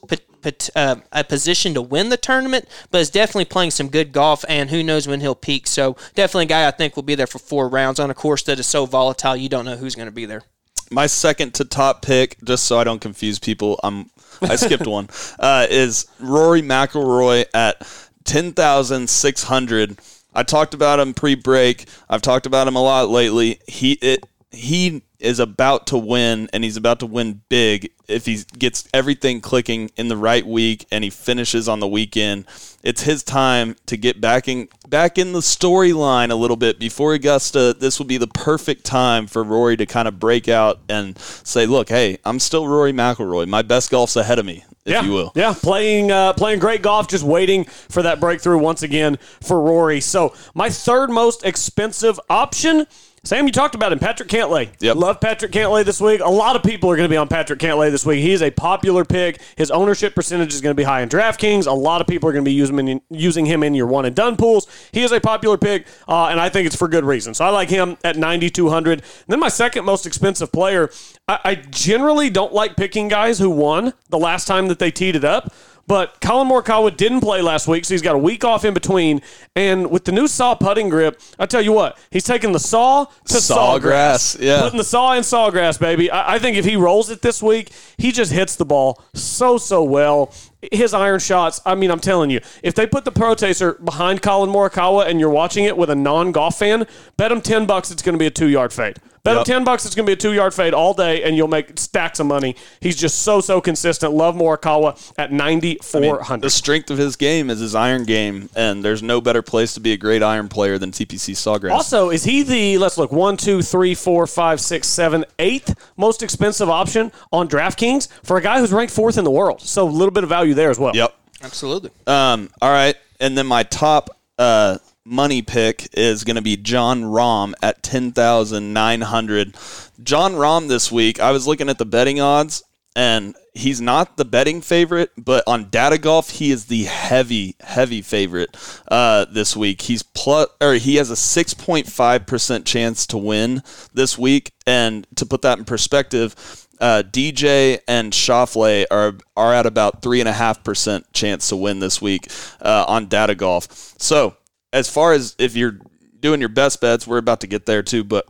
Uh, 0.76 0.96
a 1.10 1.24
position 1.24 1.74
to 1.74 1.82
win 1.82 2.08
the 2.08 2.16
tournament, 2.16 2.68
but 2.92 3.00
is 3.00 3.10
definitely 3.10 3.46
playing 3.46 3.72
some 3.72 3.88
good 3.88 4.12
golf, 4.12 4.44
and 4.48 4.70
who 4.70 4.80
knows 4.80 5.08
when 5.08 5.20
he'll 5.20 5.34
peak. 5.34 5.66
So 5.66 5.96
definitely 6.14 6.44
a 6.44 6.46
guy 6.46 6.68
I 6.68 6.70
think 6.70 6.94
will 6.94 7.02
be 7.02 7.16
there 7.16 7.26
for 7.26 7.40
four 7.40 7.68
rounds 7.68 7.98
on 7.98 8.10
a 8.10 8.14
course 8.14 8.44
that 8.44 8.60
is 8.60 8.66
so 8.68 8.86
volatile. 8.86 9.34
You 9.34 9.48
don't 9.48 9.64
know 9.64 9.74
who's 9.74 9.96
going 9.96 10.06
to 10.06 10.12
be 10.12 10.24
there. 10.24 10.42
My 10.88 11.08
second 11.08 11.54
to 11.54 11.64
top 11.64 12.02
pick, 12.02 12.36
just 12.44 12.64
so 12.64 12.78
I 12.78 12.84
don't 12.84 13.00
confuse 13.00 13.40
people, 13.40 13.80
I'm 13.82 14.10
I 14.42 14.56
skipped 14.56 14.86
one. 14.86 15.08
Uh, 15.38 15.66
is 15.68 16.06
Rory 16.20 16.62
McIlroy 16.62 17.46
at 17.54 17.86
ten 18.24 18.52
thousand 18.52 19.08
six 19.10 19.44
hundred. 19.44 19.98
I 20.34 20.42
talked 20.42 20.74
about 20.74 21.00
him 21.00 21.14
pre-break. 21.14 21.86
I've 22.10 22.20
talked 22.22 22.44
about 22.44 22.68
him 22.68 22.76
a 22.76 22.82
lot 22.82 23.08
lately. 23.08 23.60
He 23.66 23.92
it 23.94 24.26
he 24.50 25.02
is 25.18 25.38
about 25.38 25.86
to 25.88 25.98
win, 25.98 26.48
and 26.52 26.64
he's 26.64 26.76
about 26.76 27.00
to 27.00 27.06
win 27.06 27.42
big 27.48 27.90
if 28.08 28.26
he 28.26 28.38
gets 28.58 28.88
everything 28.94 29.40
clicking 29.40 29.90
in 29.96 30.08
the 30.08 30.16
right 30.16 30.46
week 30.46 30.86
and 30.92 31.02
he 31.02 31.10
finishes 31.10 31.68
on 31.68 31.80
the 31.80 31.88
weekend. 31.88 32.44
It's 32.82 33.02
his 33.02 33.22
time 33.22 33.76
to 33.86 33.96
get 33.96 34.20
back 34.20 34.48
in 34.48 34.68
back 34.88 35.18
in 35.18 35.32
the 35.32 35.40
storyline 35.40 36.30
a 36.30 36.34
little 36.34 36.56
bit 36.56 36.78
before 36.78 37.14
Augusta. 37.14 37.74
This 37.78 37.98
will 37.98 38.06
be 38.06 38.18
the 38.18 38.28
perfect 38.28 38.84
time 38.84 39.26
for 39.26 39.42
Rory 39.42 39.76
to 39.76 39.86
kind 39.86 40.06
of 40.06 40.20
break 40.20 40.48
out 40.48 40.80
and 40.88 41.18
say, 41.18 41.66
"Look, 41.66 41.88
hey, 41.88 42.18
I'm 42.24 42.38
still 42.38 42.68
Rory 42.68 42.92
McIlroy. 42.92 43.48
My 43.48 43.62
best 43.62 43.90
golf's 43.90 44.16
ahead 44.16 44.38
of 44.38 44.46
me." 44.46 44.64
If 44.84 44.92
yeah, 44.92 45.02
you 45.02 45.12
will. 45.12 45.32
Yeah, 45.34 45.52
playing 45.52 46.12
uh, 46.12 46.34
playing 46.34 46.60
great 46.60 46.80
golf, 46.80 47.08
just 47.08 47.24
waiting 47.24 47.64
for 47.64 48.02
that 48.02 48.20
breakthrough 48.20 48.58
once 48.58 48.84
again 48.84 49.18
for 49.42 49.60
Rory. 49.60 50.00
So 50.00 50.32
my 50.54 50.70
third 50.70 51.10
most 51.10 51.44
expensive 51.44 52.20
option. 52.30 52.86
Sam, 53.26 53.44
you 53.44 53.52
talked 53.52 53.74
about 53.74 53.92
him, 53.92 53.98
Patrick 53.98 54.28
Cantlay. 54.28 54.70
Yep. 54.78 54.96
Love 54.96 55.20
Patrick 55.20 55.50
Cantlay 55.50 55.84
this 55.84 56.00
week. 56.00 56.20
A 56.20 56.30
lot 56.30 56.54
of 56.54 56.62
people 56.62 56.88
are 56.92 56.96
going 56.96 57.08
to 57.08 57.12
be 57.12 57.16
on 57.16 57.26
Patrick 57.26 57.58
Cantlay 57.58 57.90
this 57.90 58.06
week. 58.06 58.20
He 58.20 58.30
is 58.30 58.40
a 58.40 58.52
popular 58.52 59.04
pick. 59.04 59.40
His 59.56 59.72
ownership 59.72 60.14
percentage 60.14 60.54
is 60.54 60.60
going 60.60 60.70
to 60.70 60.80
be 60.80 60.84
high 60.84 61.00
in 61.00 61.08
DraftKings. 61.08 61.66
A 61.66 61.72
lot 61.72 62.00
of 62.00 62.06
people 62.06 62.28
are 62.28 62.32
going 62.32 62.44
to 62.44 62.48
be 62.48 62.54
using 62.54 62.78
him 62.78 62.86
in, 62.86 63.00
using 63.10 63.44
him 63.44 63.64
in 63.64 63.74
your 63.74 63.88
one 63.88 64.04
and 64.04 64.14
done 64.14 64.36
pools. 64.36 64.68
He 64.92 65.02
is 65.02 65.10
a 65.10 65.20
popular 65.20 65.58
pick, 65.58 65.88
uh, 66.06 66.26
and 66.26 66.38
I 66.38 66.48
think 66.48 66.66
it's 66.66 66.76
for 66.76 66.86
good 66.86 67.04
reason. 67.04 67.34
So 67.34 67.44
I 67.44 67.48
like 67.48 67.68
him 67.68 67.96
at 68.04 68.16
9,200. 68.16 69.02
Then 69.26 69.40
my 69.40 69.48
second 69.48 69.84
most 69.84 70.06
expensive 70.06 70.52
player, 70.52 70.88
I, 71.26 71.40
I 71.44 71.54
generally 71.56 72.30
don't 72.30 72.52
like 72.52 72.76
picking 72.76 73.08
guys 73.08 73.40
who 73.40 73.50
won 73.50 73.92
the 74.08 74.18
last 74.18 74.46
time 74.46 74.68
that 74.68 74.78
they 74.78 74.92
teed 74.92 75.16
it 75.16 75.24
up. 75.24 75.52
But 75.86 76.20
Collin 76.20 76.48
Morikawa 76.48 76.96
didn't 76.96 77.20
play 77.20 77.40
last 77.42 77.68
week, 77.68 77.84
so 77.84 77.94
he's 77.94 78.02
got 78.02 78.14
a 78.16 78.18
week 78.18 78.44
off 78.44 78.64
in 78.64 78.74
between. 78.74 79.22
And 79.54 79.90
with 79.90 80.04
the 80.04 80.12
new 80.12 80.26
saw 80.26 80.54
putting 80.54 80.88
grip, 80.88 81.20
I 81.38 81.46
tell 81.46 81.62
you 81.62 81.72
what, 81.72 81.96
he's 82.10 82.24
taking 82.24 82.52
the 82.52 82.58
saw 82.58 83.04
to 83.04 83.34
Sawgrass, 83.34 83.80
sawgrass. 83.80 84.40
yeah. 84.40 84.62
Putting 84.62 84.78
the 84.78 84.84
saw 84.84 85.12
in 85.12 85.22
sawgrass, 85.22 85.78
baby. 85.78 86.10
I, 86.10 86.34
I 86.34 86.38
think 86.38 86.56
if 86.56 86.64
he 86.64 86.74
rolls 86.76 87.08
it 87.10 87.22
this 87.22 87.42
week, 87.42 87.70
he 87.98 88.10
just 88.10 88.32
hits 88.32 88.56
the 88.56 88.64
ball 88.64 89.02
so, 89.14 89.58
so 89.58 89.84
well. 89.84 90.32
His 90.72 90.92
iron 90.92 91.20
shots, 91.20 91.60
I 91.64 91.76
mean, 91.76 91.92
I'm 91.92 92.00
telling 92.00 92.30
you, 92.30 92.40
if 92.64 92.74
they 92.74 92.86
put 92.88 93.04
the 93.04 93.12
Protracer 93.12 93.82
behind 93.84 94.22
Collin 94.22 94.50
Morikawa 94.50 95.06
and 95.06 95.20
you're 95.20 95.30
watching 95.30 95.64
it 95.64 95.76
with 95.76 95.90
a 95.90 95.94
non 95.94 96.32
golf 96.32 96.58
fan, 96.58 96.86
bet 97.16 97.30
him 97.30 97.40
10 97.40 97.66
bucks 97.66 97.92
it's 97.92 98.02
going 98.02 98.14
to 98.14 98.18
be 98.18 98.26
a 98.26 98.30
two 98.30 98.48
yard 98.48 98.72
fade. 98.72 98.98
Bet 99.26 99.36
him 99.38 99.44
10 99.44 99.64
bucks 99.64 99.84
it's 99.84 99.94
going 99.94 100.06
to 100.06 100.08
be 100.08 100.14
a 100.14 100.16
two 100.16 100.32
yard 100.32 100.54
fade 100.54 100.74
all 100.74 100.94
day 100.94 101.22
and 101.22 101.36
you'll 101.36 101.48
make 101.48 101.78
stacks 101.78 102.20
of 102.20 102.26
money. 102.26 102.56
He's 102.80 102.96
just 102.96 103.20
so, 103.20 103.40
so 103.40 103.60
consistent. 103.60 104.12
Love 104.12 104.34
Morikawa 104.34 105.12
at 105.18 105.28
I 105.28 105.32
mean, 105.32 105.60
9,400. 105.60 106.42
the 106.42 106.50
strength 106.50 106.90
of 106.90 106.98
his 106.98 107.16
game 107.16 107.50
is 107.50 107.60
his 107.60 107.74
iron 107.74 108.04
game, 108.04 108.48
and 108.54 108.84
there's 108.84 109.02
no 109.02 109.20
better 109.20 109.42
place 109.42 109.74
to 109.74 109.80
be 109.80 109.92
a 109.92 109.96
great 109.96 110.22
iron 110.22 110.48
player 110.48 110.78
than 110.78 110.90
TPC 110.90 111.34
Sawgrass. 111.34 111.70
Also, 111.72 112.10
is 112.10 112.24
he 112.24 112.42
the 112.42 112.78
let's 112.78 112.98
look 112.98 113.12
one, 113.12 113.36
two, 113.36 113.62
three, 113.62 113.94
four, 113.94 114.26
five, 114.26 114.60
six, 114.60 114.88
seven, 114.88 115.24
eighth 115.38 115.74
most 115.96 116.22
expensive 116.22 116.68
option 116.68 117.12
on 117.32 117.48
DraftKings 117.48 118.08
for 118.22 118.36
a 118.36 118.42
guy 118.42 118.60
who's 118.60 118.72
ranked 118.72 118.92
fourth 118.92 119.18
in 119.18 119.24
the 119.24 119.30
world? 119.30 119.60
So 119.60 119.86
a 119.86 119.90
little 119.90 120.12
bit 120.12 120.22
of 120.22 120.28
value 120.28 120.54
there 120.54 120.70
as 120.70 120.78
well. 120.78 120.94
Yep. 120.94 121.14
Absolutely. 121.42 121.90
Um, 122.06 122.50
all 122.62 122.70
right, 122.70 122.96
and 123.20 123.36
then 123.36 123.46
my 123.46 123.62
top 123.62 124.10
uh, 124.38 124.78
money 125.06 125.40
pick 125.40 125.88
is 125.94 126.24
going 126.24 126.36
to 126.36 126.42
be 126.42 126.56
Jon 126.56 127.02
Rahm 127.02 127.54
at 127.62 127.82
ten 127.82 128.12
thousand 128.12 128.72
nine 128.72 129.00
hundred. 129.02 129.56
Jon 130.02 130.32
Rahm 130.32 130.68
this 130.68 130.90
week, 130.90 131.20
I 131.20 131.30
was 131.30 131.46
looking 131.46 131.68
at 131.68 131.78
the 131.78 131.86
betting 131.86 132.20
odds, 132.20 132.62
and 132.94 133.34
he's 133.54 133.80
not 133.80 134.16
the 134.16 134.24
betting 134.24 134.60
favorite, 134.60 135.12
but 135.16 135.44
on 135.46 135.70
Data 135.70 135.98
Golf, 135.98 136.30
he 136.30 136.50
is 136.50 136.66
the 136.66 136.84
heavy, 136.84 137.54
heavy 137.60 138.02
favorite 138.02 138.56
uh, 138.88 139.26
this 139.30 139.56
week. 139.56 139.82
He's 139.82 140.02
plus, 140.02 140.48
or 140.60 140.74
he 140.74 140.96
has 140.96 141.10
a 141.10 141.16
six 141.16 141.54
point 141.54 141.86
five 141.86 142.26
percent 142.26 142.66
chance 142.66 143.06
to 143.08 143.18
win 143.18 143.62
this 143.94 144.18
week, 144.18 144.52
and 144.66 145.06
to 145.16 145.24
put 145.24 145.42
that 145.42 145.58
in 145.58 145.64
perspective. 145.64 146.34
Uh, 146.78 147.02
DJ 147.02 147.78
and 147.88 148.12
Schauffele 148.12 148.84
are 148.90 149.14
are 149.34 149.54
at 149.54 149.64
about 149.64 150.02
three 150.02 150.20
and 150.20 150.28
a 150.28 150.32
half 150.32 150.62
percent 150.62 151.10
chance 151.14 151.48
to 151.48 151.56
win 151.56 151.78
this 151.78 152.02
week 152.02 152.28
uh, 152.60 152.84
on 152.86 153.06
Data 153.06 153.34
Golf. 153.34 153.94
So 153.98 154.36
as 154.72 154.88
far 154.88 155.12
as 155.12 155.34
if 155.38 155.56
you're 155.56 155.78
doing 156.20 156.40
your 156.40 156.48
best 156.48 156.80
bets, 156.80 157.06
we're 157.06 157.18
about 157.18 157.40
to 157.40 157.46
get 157.46 157.66
there 157.66 157.82
too. 157.82 158.04
But 158.04 158.26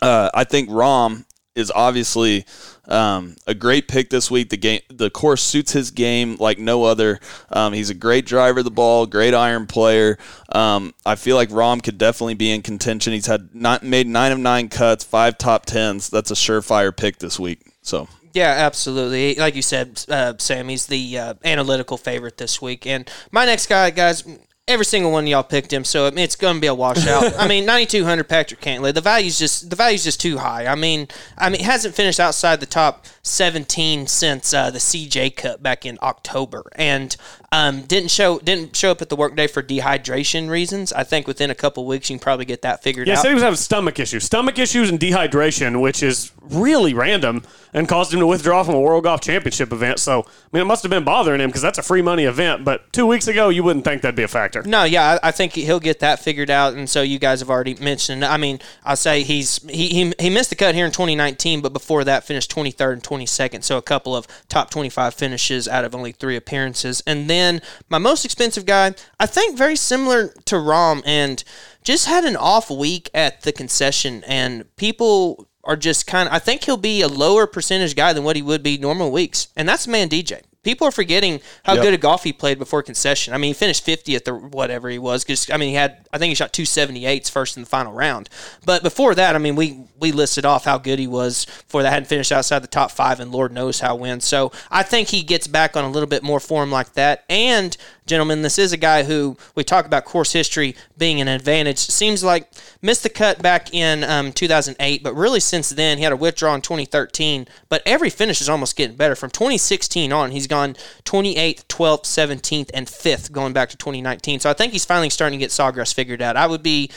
uh, 0.00 0.30
I 0.34 0.44
think 0.44 0.68
Rahm 0.68 1.24
is 1.54 1.70
obviously 1.74 2.46
um, 2.88 3.36
a 3.46 3.54
great 3.54 3.86
pick 3.86 4.10
this 4.10 4.30
week. 4.30 4.48
The 4.50 4.56
game, 4.56 4.80
the 4.88 5.10
course 5.10 5.42
suits 5.42 5.72
his 5.72 5.90
game 5.90 6.36
like 6.40 6.58
no 6.58 6.84
other. 6.84 7.20
Um, 7.50 7.72
he's 7.72 7.90
a 7.90 7.94
great 7.94 8.26
driver 8.26 8.60
of 8.60 8.64
the 8.64 8.70
ball, 8.70 9.06
great 9.06 9.34
iron 9.34 9.66
player. 9.66 10.18
Um, 10.50 10.94
I 11.04 11.14
feel 11.14 11.36
like 11.36 11.50
Rahm 11.50 11.82
could 11.82 11.98
definitely 11.98 12.34
be 12.34 12.50
in 12.50 12.62
contention. 12.62 13.12
He's 13.12 13.26
had 13.26 13.54
not 13.54 13.82
made 13.82 14.06
nine 14.06 14.32
of 14.32 14.38
nine 14.38 14.68
cuts, 14.68 15.04
five 15.04 15.38
top 15.38 15.66
tens. 15.66 16.08
That's 16.08 16.30
a 16.30 16.34
surefire 16.34 16.96
pick 16.96 17.18
this 17.18 17.38
week. 17.38 17.60
So 17.82 18.08
Yeah, 18.32 18.54
absolutely. 18.58 19.34
Like 19.34 19.54
you 19.54 19.62
said, 19.62 20.04
uh, 20.08 20.34
Sam, 20.38 20.68
he's 20.68 20.86
the 20.86 21.18
uh, 21.18 21.34
analytical 21.44 21.98
favorite 21.98 22.38
this 22.38 22.62
week. 22.62 22.86
And 22.86 23.10
my 23.30 23.44
next 23.44 23.66
guy, 23.66 23.90
guys, 23.90 24.24
every 24.68 24.84
single 24.84 25.10
one 25.10 25.24
of 25.24 25.28
y'all 25.28 25.42
picked 25.42 25.72
him, 25.72 25.84
so 25.84 26.06
I 26.06 26.10
mean, 26.10 26.20
it's 26.20 26.36
going 26.36 26.56
to 26.56 26.60
be 26.60 26.66
a 26.66 26.74
washout. 26.74 27.34
I 27.38 27.48
mean, 27.48 27.66
9200 27.66 28.24
Patrick 28.24 28.60
Cantlay. 28.60 28.94
The 28.94 29.00
value's 29.00 29.38
just 29.38 29.70
the 29.70 29.76
value's 29.76 30.04
just 30.04 30.20
too 30.20 30.38
high. 30.38 30.66
I 30.66 30.74
mean, 30.74 31.08
I 31.36 31.50
mean, 31.50 31.62
hasn't 31.62 31.94
finished 31.94 32.20
outside 32.20 32.60
the 32.60 32.66
top 32.66 33.06
17 33.22 34.06
since 34.06 34.54
uh, 34.54 34.70
the 34.70 34.78
CJ 34.78 35.36
Cup 35.36 35.62
back 35.62 35.84
in 35.84 35.98
October, 36.02 36.64
and 36.76 37.16
um, 37.52 37.82
didn't 37.82 38.10
show 38.10 38.38
didn't 38.38 38.74
show 38.74 38.90
up 38.90 39.02
at 39.02 39.10
the 39.10 39.16
workday 39.16 39.46
for 39.46 39.62
dehydration 39.62 40.48
reasons. 40.48 40.90
I 40.92 41.04
think 41.04 41.26
within 41.28 41.50
a 41.50 41.54
couple 41.54 41.86
weeks 41.86 42.08
you 42.08 42.16
can 42.16 42.22
probably 42.22 42.46
get 42.46 42.62
that 42.62 42.82
figured 42.82 43.06
Yeah, 43.06 43.12
out. 43.12 43.16
Yeah, 43.16 43.22
said 43.22 43.28
he 43.28 43.34
was 43.34 43.42
having 43.42 43.56
stomach 43.56 43.98
issues, 44.00 44.24
stomach 44.24 44.58
issues 44.58 44.88
and 44.88 44.98
dehydration, 44.98 45.82
which 45.82 46.02
is 46.02 46.32
really 46.40 46.94
random 46.94 47.42
and 47.74 47.88
caused 47.88 48.12
him 48.12 48.20
to 48.20 48.26
withdraw 48.26 48.62
from 48.62 48.74
a 48.74 48.80
World 48.80 49.04
Golf 49.04 49.20
Championship 49.22 49.72
event. 49.72 49.98
So, 49.98 50.20
I 50.22 50.24
mean, 50.52 50.62
it 50.62 50.66
must 50.66 50.82
have 50.82 50.90
been 50.90 51.04
bothering 51.04 51.40
him 51.40 51.48
because 51.48 51.62
that's 51.62 51.78
a 51.78 51.82
free 51.82 52.02
money 52.02 52.24
event. 52.24 52.64
But 52.64 52.92
two 52.92 53.06
weeks 53.06 53.28
ago, 53.28 53.48
you 53.48 53.62
wouldn't 53.62 53.84
think 53.84 54.02
that'd 54.02 54.14
be 54.14 54.22
a 54.22 54.28
factor. 54.28 54.62
No, 54.62 54.84
yeah, 54.84 55.18
I, 55.22 55.28
I 55.28 55.30
think 55.30 55.54
he'll 55.54 55.80
get 55.80 56.00
that 56.00 56.20
figured 56.20 56.50
out, 56.50 56.74
and 56.74 56.88
so 56.88 57.02
you 57.02 57.18
guys 57.18 57.40
have 57.40 57.48
already 57.50 57.74
mentioned. 57.74 58.24
I 58.24 58.36
mean, 58.36 58.60
I'll 58.84 58.96
say 58.96 59.22
he's 59.22 59.58
he, 59.70 59.88
he 59.88 60.12
he 60.18 60.30
missed 60.30 60.50
the 60.50 60.56
cut 60.56 60.74
here 60.74 60.86
in 60.86 60.92
2019, 60.92 61.60
but 61.60 61.72
before 61.72 62.04
that 62.04 62.24
finished 62.24 62.50
23rd 62.54 62.92
and 62.94 63.02
22nd, 63.02 63.62
so 63.62 63.78
a 63.78 63.82
couple 63.82 64.14
of 64.16 64.26
top 64.48 64.70
25 64.70 65.14
finishes 65.14 65.66
out 65.68 65.84
of 65.84 65.94
only 65.94 66.12
three 66.12 66.36
appearances. 66.36 67.02
And 67.06 67.28
then 67.30 67.41
my 67.88 67.98
most 67.98 68.24
expensive 68.24 68.66
guy, 68.66 68.94
I 69.18 69.26
think, 69.26 69.56
very 69.56 69.76
similar 69.76 70.28
to 70.28 70.56
Rahm, 70.56 71.02
and 71.04 71.42
just 71.82 72.06
had 72.06 72.24
an 72.24 72.36
off 72.36 72.70
week 72.70 73.10
at 73.14 73.42
the 73.42 73.52
concession, 73.52 74.22
and 74.26 74.64
people 74.76 75.48
are 75.64 75.76
just 75.76 76.06
kind 76.06 76.28
of. 76.28 76.34
I 76.34 76.38
think 76.38 76.64
he'll 76.64 76.76
be 76.76 77.02
a 77.02 77.08
lower 77.08 77.46
percentage 77.46 77.96
guy 77.96 78.12
than 78.12 78.24
what 78.24 78.36
he 78.36 78.42
would 78.42 78.62
be 78.62 78.78
normal 78.78 79.10
weeks, 79.10 79.48
and 79.56 79.68
that's 79.68 79.86
man 79.86 80.08
DJ. 80.08 80.42
People 80.62 80.86
are 80.86 80.92
forgetting 80.92 81.40
how 81.64 81.74
Yep. 81.74 81.82
good 81.82 81.94
a 81.94 81.98
golf 81.98 82.22
he 82.24 82.32
played 82.32 82.58
before 82.58 82.82
concession. 82.82 83.34
I 83.34 83.38
mean, 83.38 83.48
he 83.50 83.54
finished 83.54 83.84
50th 83.84 84.28
or 84.28 84.36
whatever 84.38 84.88
he 84.88 84.98
was. 84.98 85.24
Because 85.24 85.50
I 85.50 85.56
mean, 85.56 85.70
he 85.70 85.74
had 85.74 86.06
I 86.12 86.18
think 86.18 86.28
he 86.30 86.34
shot 86.34 86.52
278s 86.52 87.30
first 87.30 87.56
in 87.56 87.62
the 87.64 87.68
final 87.68 87.92
round. 87.92 88.28
But 88.64 88.82
before 88.82 89.14
that, 89.14 89.34
I 89.34 89.38
mean, 89.38 89.56
we 89.56 89.84
we 89.98 90.12
listed 90.12 90.44
off 90.44 90.64
how 90.64 90.78
good 90.78 90.98
he 90.98 91.06
was 91.06 91.46
before 91.46 91.82
that. 91.82 91.92
Hadn't 91.92 92.08
finished 92.08 92.32
outside 92.32 92.60
the 92.60 92.68
top 92.68 92.90
five, 92.90 93.18
and 93.20 93.32
Lord 93.32 93.52
knows 93.52 93.80
how 93.80 93.96
when. 93.96 94.20
So 94.20 94.52
I 94.70 94.82
think 94.82 95.08
he 95.08 95.22
gets 95.22 95.46
back 95.46 95.76
on 95.76 95.84
a 95.84 95.90
little 95.90 96.08
bit 96.08 96.22
more 96.22 96.40
form 96.40 96.70
like 96.70 96.92
that. 96.94 97.24
And 97.28 97.76
gentlemen, 98.06 98.42
this 98.42 98.58
is 98.58 98.72
a 98.72 98.76
guy 98.76 99.04
who 99.04 99.36
we 99.54 99.64
talk 99.64 99.86
about 99.86 100.04
course 100.04 100.32
history 100.32 100.74
being 100.98 101.20
an 101.20 101.28
advantage. 101.28 101.78
Seems 101.78 102.24
like 102.24 102.50
missed 102.80 103.02
the 103.02 103.08
cut 103.08 103.42
back 103.42 103.72
in 103.72 104.04
um, 104.04 104.32
2008, 104.32 105.02
but 105.02 105.14
really 105.14 105.40
since 105.40 105.70
then 105.70 105.98
he 105.98 106.04
had 106.04 106.12
a 106.12 106.16
withdrawal 106.16 106.54
in 106.54 106.60
2013. 106.60 107.46
But 107.68 107.82
every 107.86 108.10
finish 108.10 108.40
is 108.40 108.48
almost 108.48 108.76
getting 108.76 108.96
better. 108.96 109.14
From 109.14 109.30
2016 109.30 110.12
on, 110.12 110.30
he's 110.30 110.46
gone 110.46 110.74
28th, 111.04 111.66
12th, 111.66 112.04
17th, 112.04 112.70
and 112.74 112.86
5th 112.86 113.32
going 113.32 113.52
back 113.52 113.70
to 113.70 113.76
2019. 113.76 114.40
So 114.40 114.50
I 114.50 114.54
think 114.54 114.72
he's 114.72 114.84
finally 114.84 115.10
starting 115.10 115.38
to 115.38 115.42
get 115.42 115.50
Sawgrass 115.50 115.94
figured 115.94 116.22
out. 116.22 116.36
I 116.36 116.46
would 116.46 116.62
be, 116.62 116.90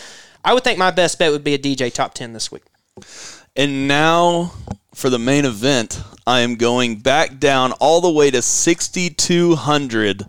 I 0.43 0.53
would 0.53 0.63
think 0.63 0.79
my 0.79 0.91
best 0.91 1.19
bet 1.19 1.31
would 1.31 1.43
be 1.43 1.53
a 1.53 1.59
DJ 1.59 1.93
top 1.93 2.13
10 2.13 2.33
this 2.33 2.51
week. 2.51 2.63
And 3.55 3.87
now 3.87 4.51
for 4.93 5.09
the 5.09 5.19
main 5.19 5.45
event, 5.45 6.01
I 6.25 6.39
am 6.39 6.55
going 6.55 6.97
back 6.99 7.37
down 7.37 7.73
all 7.73 8.01
the 8.01 8.09
way 8.09 8.31
to 8.31 8.41
6,200. 8.41 10.25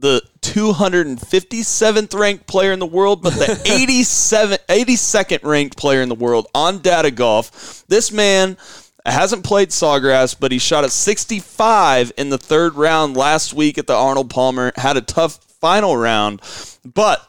The 0.00 0.22
257th 0.40 2.18
ranked 2.18 2.46
player 2.46 2.72
in 2.72 2.78
the 2.78 2.86
world, 2.86 3.22
but 3.22 3.34
the 3.34 3.60
87, 3.70 4.58
82nd 4.66 5.44
ranked 5.44 5.76
player 5.76 6.00
in 6.00 6.08
the 6.08 6.14
world 6.14 6.46
on 6.54 6.78
Data 6.78 7.10
Golf. 7.10 7.84
This 7.88 8.10
man 8.10 8.56
hasn't 9.04 9.44
played 9.44 9.68
Sawgrass, 9.68 10.34
but 10.38 10.52
he 10.52 10.58
shot 10.58 10.84
a 10.84 10.88
65 10.90 12.12
in 12.16 12.30
the 12.30 12.38
third 12.38 12.76
round 12.76 13.14
last 13.14 13.52
week 13.52 13.76
at 13.76 13.86
the 13.86 13.94
Arnold 13.94 14.30
Palmer. 14.30 14.72
Had 14.76 14.96
a 14.96 15.02
tough 15.02 15.36
final 15.60 15.96
round, 15.96 16.40
but 16.82 17.26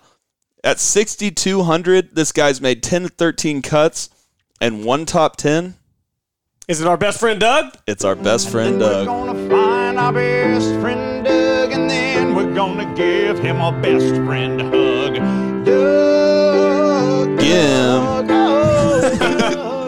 at 0.64 0.80
6,200, 0.80 2.16
this 2.16 2.32
guy's 2.32 2.62
made 2.62 2.82
10 2.84 3.04
to 3.04 3.10
13 3.10 3.62
cuts 3.62 4.10
and 4.62 4.86
one 4.86 5.06
top 5.06 5.36
10. 5.36 5.76
Is 6.70 6.80
it 6.80 6.88
our 6.88 6.96
best 6.96 7.20
friend 7.20 7.38
Doug? 7.40 7.76
It's 7.86 8.06
our 8.06 8.16
best 8.16 8.50
friend 8.50 8.80
Doug. 8.80 9.08
Find 9.08 10.00
our 10.00 10.14
best 10.14 10.70
friend 10.80 11.00
Doug, 11.00 11.01
give 13.02 13.40
him 13.40 13.60
a 13.62 13.72
best 13.82 14.16
friend 14.26 14.62
hug. 14.62 15.16
Doug, 15.66 17.40
Ghim. 17.40 18.22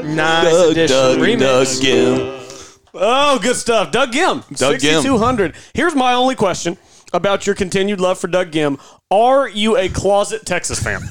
Nice 0.14 0.51
Doug, 0.51 0.72
addition. 0.72 0.95
Doug, 0.95 1.18
Remix. 1.18 1.39
Doug 1.39 1.68
Ghim. 1.84 2.88
Oh, 2.93 3.39
good 3.39 3.55
stuff. 3.55 3.91
Doug 3.91 4.11
Ghim. 4.11 4.47
Doug 4.57 4.76
Ghim. 4.76 5.01
6,200. 5.01 5.55
Here's 5.74 5.95
my 5.95 6.14
only 6.14 6.36
question 6.36 6.78
about 7.14 7.47
your 7.47 7.55
continued 7.55 7.99
love 7.99 8.20
for 8.20 8.28
Doug 8.28 8.51
Ghim. 8.51 8.80
Are 9.14 9.47
you 9.47 9.78
a 9.78 9.89
closet 9.89 10.43
Texas 10.45 10.80
fan? 10.80 11.01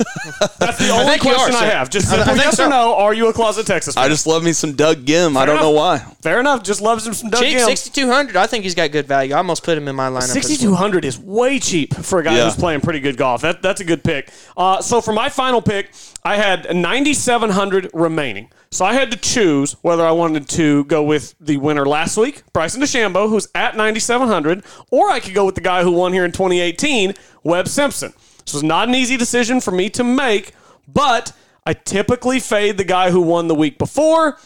That's 0.58 0.78
the 0.78 0.88
only 0.90 1.04
think 1.12 1.24
you 1.24 1.30
are, 1.30 1.34
question 1.36 1.54
I 1.54 1.60
sir. 1.60 1.70
have. 1.76 1.90
Just 1.90 2.08
I- 2.10 2.14
I 2.14 2.16
simple 2.18 2.34
think 2.34 2.44
yes 2.46 2.56
so. 2.56 2.66
or 2.66 2.70
no. 2.70 2.94
Are 2.96 3.14
you 3.14 3.28
a 3.28 3.32
closet 3.32 3.64
Texas 3.66 3.94
fan? 3.94 4.04
I 4.04 4.08
just 4.08 4.26
love 4.26 4.42
me 4.42 4.52
some 4.52 4.72
Doug 4.72 5.04
Ghim. 5.04 5.36
I 5.36 5.46
don't 5.46 5.60
know 5.60 5.70
why. 5.70 5.98
Fair 6.20 6.40
enough. 6.40 6.64
Just 6.64 6.80
loves 6.80 7.06
him 7.06 7.14
some 7.14 7.30
Doug 7.30 7.42
Cheap, 7.42 7.58
Ghim. 7.58 7.66
6,200. 7.66 8.36
I 8.36 8.46
think 8.48 8.64
he's 8.64 8.74
got 8.74 8.90
good 8.90 9.06
value. 9.06 9.34
I 9.34 9.38
almost 9.38 9.62
put 9.62 9.78
him 9.78 9.86
in 9.86 9.94
my 9.94 10.08
lineup. 10.08 10.22
as 10.24 10.34
well. 10.34 10.42
6,200 10.42 11.04
is 11.04 11.18
way 11.18 11.58
cheap 11.60 11.94
for 11.94 12.18
a 12.18 12.24
guy 12.24 12.36
Yeah. 12.36 12.44
who's 12.44 12.56
playing 12.56 12.80
pretty 12.80 12.98
good 13.00 13.16
golf. 13.16 13.42
That, 13.42 13.62
that's 13.62 13.80
a 13.80 13.84
good 13.84 14.02
pick. 14.02 14.30
Uh, 14.56 14.80
so 14.82 15.00
for 15.00 15.12
my 15.12 15.28
final 15.28 15.62
pick, 15.62 15.90
I 16.24 16.36
had 16.36 16.74
9,700 16.74 17.90
remaining. 17.92 18.48
So 18.70 18.86
I 18.86 18.94
had 18.94 19.10
to 19.10 19.18
choose 19.18 19.72
whether 19.82 20.02
I 20.06 20.12
wanted 20.12 20.48
to 20.50 20.84
go 20.84 21.02
with 21.02 21.34
the 21.38 21.58
winner 21.58 21.84
last 21.84 22.16
week, 22.16 22.42
Bryson 22.54 22.80
DeChambeau, 22.80 23.28
who's 23.28 23.46
at 23.54 23.76
9,700, 23.76 24.64
or 24.90 25.10
I 25.10 25.20
could 25.20 25.34
go 25.34 25.44
with 25.44 25.56
the 25.56 25.60
guy 25.60 25.82
who 25.82 25.92
won 25.92 26.14
here 26.14 26.24
in 26.24 26.32
2018, 26.32 27.12
Webb 27.44 27.68
Simpson. 27.92 28.20
This 28.44 28.54
was 28.54 28.62
not 28.62 28.88
an 28.88 28.94
easy 28.94 29.16
decision 29.16 29.60
for 29.60 29.70
me 29.70 29.88
to 29.90 30.04
make, 30.04 30.52
but 30.88 31.32
I 31.64 31.74
typically 31.74 32.40
fade 32.40 32.76
the 32.76 32.84
guy 32.84 33.10
who 33.10 33.20
won 33.20 33.46
the 33.46 33.54
week 33.54 33.78
before. 33.78 34.38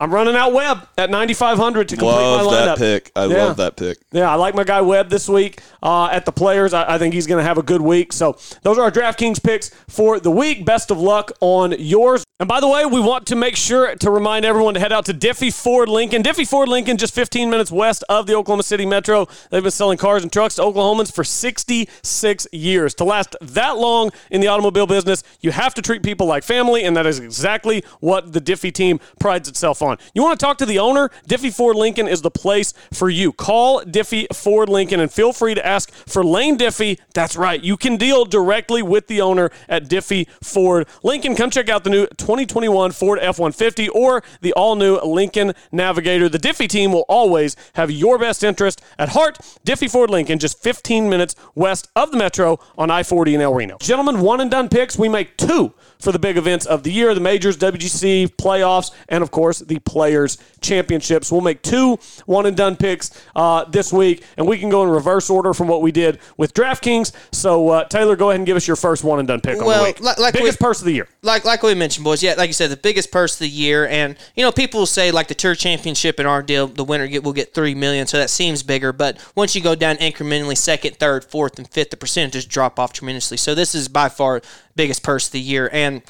I'm 0.00 0.12
running 0.14 0.34
out 0.34 0.52
Webb 0.54 0.88
at 0.96 1.10
9,500 1.10 1.88
to 1.90 1.96
complete 1.96 2.10
Love 2.14 2.46
my 2.46 2.50
lineup. 2.52 2.64
that 2.64 2.78
pick. 2.78 3.12
I 3.14 3.26
Yeah. 3.26 3.44
love 3.44 3.56
that 3.58 3.76
pick. 3.76 3.98
Yeah, 4.12 4.30
I 4.30 4.36
like 4.36 4.54
my 4.54 4.64
guy 4.64 4.80
Webb 4.80 5.10
this 5.10 5.28
week 5.28 5.60
uh, 5.82 6.06
at 6.06 6.24
the 6.24 6.32
Players. 6.32 6.72
I, 6.72 6.94
I 6.94 6.98
think 6.98 7.12
he's 7.12 7.26
going 7.26 7.38
to 7.38 7.44
have 7.46 7.58
a 7.58 7.62
good 7.62 7.82
week. 7.82 8.12
So 8.14 8.38
those 8.62 8.78
are 8.78 8.82
our 8.82 8.90
DraftKings 8.90 9.42
picks 9.42 9.70
for 9.88 10.18
the 10.18 10.30
week. 10.30 10.64
Best 10.64 10.90
of 10.90 10.98
luck 10.98 11.32
on 11.42 11.74
yours. 11.78 12.24
And 12.40 12.48
by 12.48 12.60
the 12.60 12.68
way, 12.68 12.86
we 12.86 13.00
want 13.00 13.26
to 13.26 13.36
make 13.36 13.54
sure 13.54 13.94
to 13.96 14.10
remind 14.10 14.46
everyone 14.46 14.72
to 14.72 14.80
head 14.80 14.92
out 14.92 15.04
to 15.04 15.12
Diffee 15.12 15.50
Ford 15.50 15.90
Lincoln. 15.90 16.22
Diffee 16.22 16.46
Ford 16.46 16.70
Lincoln, 16.70 16.96
just 16.96 17.14
15 17.14 17.50
minutes 17.50 17.70
west 17.70 18.02
of 18.08 18.26
the 18.26 18.34
Oklahoma 18.34 18.62
City 18.62 18.86
Metro. 18.86 19.28
They've 19.50 19.62
been 19.62 19.70
selling 19.70 19.98
cars 19.98 20.22
and 20.22 20.32
trucks 20.32 20.54
to 20.54 20.62
Oklahomans 20.62 21.12
for 21.14 21.22
66 21.22 22.46
years. 22.52 22.94
To 22.94 23.04
last 23.04 23.36
that 23.42 23.76
long 23.76 24.10
in 24.30 24.40
the 24.40 24.46
automobile 24.48 24.86
business, 24.86 25.22
you 25.40 25.50
have 25.50 25.74
to 25.74 25.82
treat 25.82 26.02
people 26.02 26.26
like 26.26 26.42
family, 26.42 26.84
and 26.84 26.96
that 26.96 27.04
is 27.04 27.18
exactly 27.18 27.84
what 28.00 28.32
the 28.32 28.40
Diffee 28.40 28.72
team 28.72 29.00
prides 29.18 29.46
itself 29.46 29.82
on. 29.82 29.89
You 30.14 30.22
want 30.22 30.38
to 30.38 30.44
talk 30.44 30.58
to 30.58 30.66
the 30.66 30.78
owner? 30.78 31.10
Diffee 31.26 31.50
Ford 31.50 31.76
Lincoln 31.76 32.08
is 32.08 32.22
the 32.22 32.30
place 32.30 32.72
for 32.92 33.08
you. 33.08 33.32
Call 33.32 33.84
Diffee 33.84 34.26
Ford 34.32 34.68
Lincoln 34.68 35.00
and 35.00 35.10
feel 35.10 35.32
free 35.32 35.54
to 35.54 35.66
ask 35.66 35.92
for 36.06 36.24
Lane 36.24 36.56
Diffee. 36.56 36.98
That's 37.14 37.36
right. 37.36 37.62
You 37.62 37.76
can 37.76 37.96
deal 37.96 38.24
directly 38.24 38.82
with 38.82 39.06
the 39.06 39.20
owner 39.20 39.50
at 39.68 39.88
Diffee 39.88 40.26
Ford 40.42 40.86
Lincoln. 41.02 41.34
Come 41.34 41.50
check 41.50 41.68
out 41.68 41.84
the 41.84 41.90
new 41.90 42.06
2021 42.06 42.92
Ford 42.92 43.18
F-150 43.20 43.88
or 43.94 44.22
the 44.40 44.52
all-new 44.52 45.00
Lincoln 45.00 45.52
Navigator. 45.72 46.28
The 46.28 46.38
Diffee 46.38 46.68
team 46.68 46.92
will 46.92 47.04
always 47.08 47.56
have 47.74 47.90
your 47.90 48.18
best 48.18 48.44
interest 48.44 48.82
at 48.98 49.10
heart. 49.10 49.38
Diffee 49.64 49.88
Ford 49.88 50.10
Lincoln, 50.10 50.38
just 50.38 50.62
15 50.62 51.08
minutes 51.08 51.34
west 51.54 51.88
of 51.96 52.10
the 52.10 52.16
Metro 52.16 52.58
on 52.78 52.90
I-40 52.90 53.34
in 53.34 53.40
El 53.40 53.54
Reno. 53.54 53.78
Gentlemen, 53.80 54.20
one 54.20 54.40
and 54.40 54.50
done 54.50 54.68
picks. 54.68 54.98
We 54.98 55.08
make 55.08 55.36
two 55.36 55.74
for 55.98 56.12
the 56.12 56.18
big 56.18 56.36
events 56.36 56.66
of 56.66 56.82
the 56.82 56.92
year, 56.92 57.14
the 57.14 57.20
majors, 57.20 57.56
WGC, 57.56 58.36
playoffs, 58.36 58.90
and 59.08 59.22
of 59.22 59.30
course 59.30 59.58
the 59.58 59.78
Players 59.84 60.38
Championships. 60.60 61.32
We'll 61.32 61.40
make 61.40 61.62
two 61.62 61.98
one 62.26 62.46
and 62.46 62.56
done 62.56 62.76
picks 62.76 63.10
uh, 63.34 63.64
this 63.64 63.92
week, 63.92 64.24
and 64.36 64.46
we 64.46 64.58
can 64.58 64.68
go 64.68 64.82
in 64.82 64.88
reverse 64.90 65.30
order 65.30 65.54
from 65.54 65.68
what 65.68 65.82
we 65.82 65.90
did 65.90 66.18
with 66.36 66.52
DraftKings. 66.54 67.12
So 67.32 67.68
uh, 67.70 67.84
Taylor, 67.84 68.14
go 68.16 68.30
ahead 68.30 68.40
and 68.40 68.46
give 68.46 68.56
us 68.56 68.66
your 68.66 68.76
first 68.76 69.02
one 69.02 69.18
and 69.18 69.26
done 69.26 69.40
pick 69.40 69.58
on 69.58 69.66
the 69.66 69.82
week. 69.84 70.00
like- 70.00 70.18
like 70.18 70.34
biggest 70.34 70.60
we- 70.60 70.64
purse 70.66 70.80
of 70.80 70.86
the 70.86 70.92
year. 70.92 71.08
like 71.22 71.44
like 71.44 71.62
we 71.62 71.74
mentioned, 71.74 72.04
boys. 72.04 72.22
Yeah, 72.22 72.34
like 72.36 72.48
you 72.48 72.52
said, 72.54 72.70
the 72.70 72.76
biggest 72.76 73.10
purse 73.10 73.34
of 73.34 73.38
the 73.40 73.48
year, 73.48 73.86
and 73.88 74.16
you 74.34 74.44
know, 74.44 74.52
people 74.52 74.84
say 74.86 75.10
like 75.10 75.28
the 75.28 75.34
tour 75.34 75.54
championship 75.54 76.20
in 76.20 76.26
our 76.26 76.42
deal, 76.42 76.66
the 76.66 76.84
winner 76.84 77.06
get 77.06 77.22
will 77.24 77.32
get 77.32 77.54
three 77.54 77.74
million, 77.74 78.06
so 78.06 78.18
that 78.18 78.28
seems 78.30 78.62
bigger. 78.62 78.92
But 78.92 79.18
once 79.34 79.54
you 79.56 79.62
go 79.62 79.74
down 79.74 79.96
incrementally, 79.96 80.56
second, 80.56 80.96
third, 80.96 81.24
fourth, 81.24 81.58
and 81.58 81.68
fifth, 81.68 81.90
the 81.90 81.96
percentages 81.96 82.44
drop 82.44 82.78
off 82.78 82.92
tremendously. 82.92 83.36
So 83.38 83.54
this 83.54 83.74
is 83.74 83.88
by 83.88 84.08
far 84.08 84.42
biggest 84.76 85.02
purse 85.02 85.26
of 85.26 85.32
the 85.32 85.40
year, 85.40 85.70
and. 85.72 86.02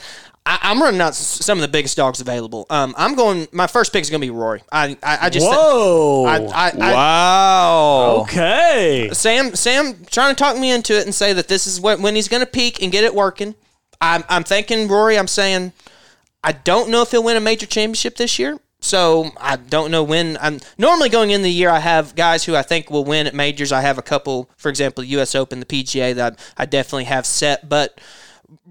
I, 0.46 0.58
I'm 0.62 0.82
running 0.82 1.00
out 1.00 1.14
some 1.14 1.58
of 1.58 1.62
the 1.62 1.68
biggest 1.68 1.96
dogs 1.96 2.20
available. 2.20 2.66
Um, 2.70 2.94
I'm 2.96 3.14
going. 3.14 3.46
My 3.52 3.66
first 3.66 3.92
pick 3.92 4.02
is 4.02 4.10
going 4.10 4.20
to 4.20 4.26
be 4.26 4.30
Rory. 4.30 4.62
I, 4.72 4.96
I, 5.02 5.18
I 5.22 5.30
just 5.30 5.46
Whoa! 5.46 6.24
I, 6.24 6.36
I, 6.38 6.72
I, 6.80 6.94
Wow. 6.94 8.16
okay. 8.22 9.10
Sam, 9.12 9.54
Sam, 9.54 10.04
trying 10.10 10.34
to 10.34 10.38
talk 10.38 10.56
me 10.56 10.70
into 10.70 10.98
it 10.98 11.04
and 11.04 11.14
say 11.14 11.32
that 11.34 11.48
this 11.48 11.66
is 11.66 11.80
when, 11.80 12.02
when 12.02 12.14
he's 12.14 12.28
going 12.28 12.40
to 12.40 12.50
peak 12.50 12.82
and 12.82 12.90
get 12.90 13.04
it 13.04 13.14
working. 13.14 13.54
I'm, 14.00 14.24
I'm 14.28 14.44
thinking 14.44 14.88
Rory. 14.88 15.18
I'm 15.18 15.28
saying 15.28 15.72
I 16.42 16.52
don't 16.52 16.90
know 16.90 17.02
if 17.02 17.10
he'll 17.10 17.22
win 17.22 17.36
a 17.36 17.40
major 17.40 17.66
championship 17.66 18.16
this 18.16 18.38
year. 18.38 18.58
So 18.82 19.30
I 19.36 19.56
don't 19.56 19.90
know 19.90 20.02
when. 20.02 20.38
I'm 20.40 20.58
normally 20.78 21.10
going 21.10 21.30
in 21.32 21.42
the 21.42 21.50
year. 21.50 21.68
I 21.68 21.80
have 21.80 22.14
guys 22.14 22.44
who 22.44 22.56
I 22.56 22.62
think 22.62 22.90
will 22.90 23.04
win 23.04 23.26
at 23.26 23.34
majors. 23.34 23.72
I 23.72 23.82
have 23.82 23.98
a 23.98 24.02
couple, 24.02 24.48
for 24.56 24.70
example, 24.70 25.04
U.S. 25.04 25.34
Open, 25.34 25.60
the 25.60 25.66
PGA 25.66 26.14
that 26.14 26.38
I 26.56 26.64
definitely 26.64 27.04
have 27.04 27.26
set, 27.26 27.68
but. 27.68 28.00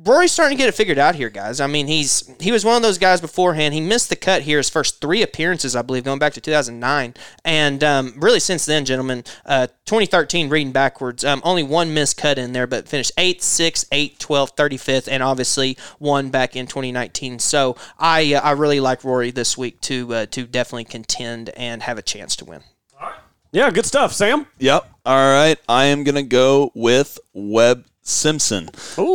Rory's 0.03 0.31
starting 0.31 0.57
to 0.57 0.61
get 0.61 0.69
it 0.69 0.75
figured 0.75 0.97
out 0.97 1.15
here, 1.15 1.29
guys. 1.29 1.59
I 1.59 1.67
mean, 1.67 1.87
he's 1.87 2.29
he 2.39 2.51
was 2.51 2.65
one 2.65 2.75
of 2.75 2.81
those 2.81 2.97
guys 2.97 3.21
beforehand. 3.21 3.73
He 3.73 3.81
missed 3.81 4.09
the 4.09 4.15
cut 4.15 4.43
here 4.43 4.57
his 4.57 4.69
first 4.69 4.99
three 4.99 5.21
appearances, 5.21 5.75
I 5.75 5.81
believe, 5.81 6.03
going 6.03 6.19
back 6.19 6.33
to 6.33 6.41
2009, 6.41 7.13
and 7.45 7.83
um, 7.83 8.13
really 8.17 8.39
since 8.39 8.65
then, 8.65 8.85
gentlemen, 8.85 9.23
uh, 9.45 9.67
2013, 9.85 10.49
reading 10.49 10.71
backwards, 10.71 11.23
um, 11.23 11.41
only 11.43 11.63
one 11.63 11.93
missed 11.93 12.17
cut 12.17 12.37
in 12.37 12.53
there, 12.53 12.67
but 12.67 12.87
finished 12.87 13.11
8, 13.17 13.41
6, 13.41 13.85
8, 13.91 14.19
12, 14.19 14.55
35th, 14.55 15.07
and 15.09 15.23
obviously 15.23 15.77
one 15.97 16.29
back 16.29 16.55
in 16.55 16.67
2019. 16.67 17.39
So 17.39 17.75
I 17.97 18.33
uh, 18.33 18.41
I 18.41 18.51
really 18.51 18.79
like 18.79 19.03
Rory 19.03 19.31
this 19.31 19.57
week 19.57 19.79
to 19.81 20.13
uh, 20.13 20.25
to 20.27 20.45
definitely 20.45 20.85
contend 20.85 21.49
and 21.57 21.83
have 21.83 21.97
a 21.97 22.03
chance 22.03 22.35
to 22.37 22.45
win. 22.45 22.61
All 22.99 23.07
right. 23.07 23.19
Yeah, 23.51 23.71
good 23.71 23.85
stuff, 23.85 24.13
Sam. 24.13 24.45
Yep. 24.59 24.87
All 25.05 25.33
right. 25.33 25.57
I 25.67 25.85
am 25.85 26.03
going 26.03 26.15
to 26.15 26.23
go 26.23 26.71
with 26.75 27.17
Webb 27.33 27.85
Simpson. 28.09 28.69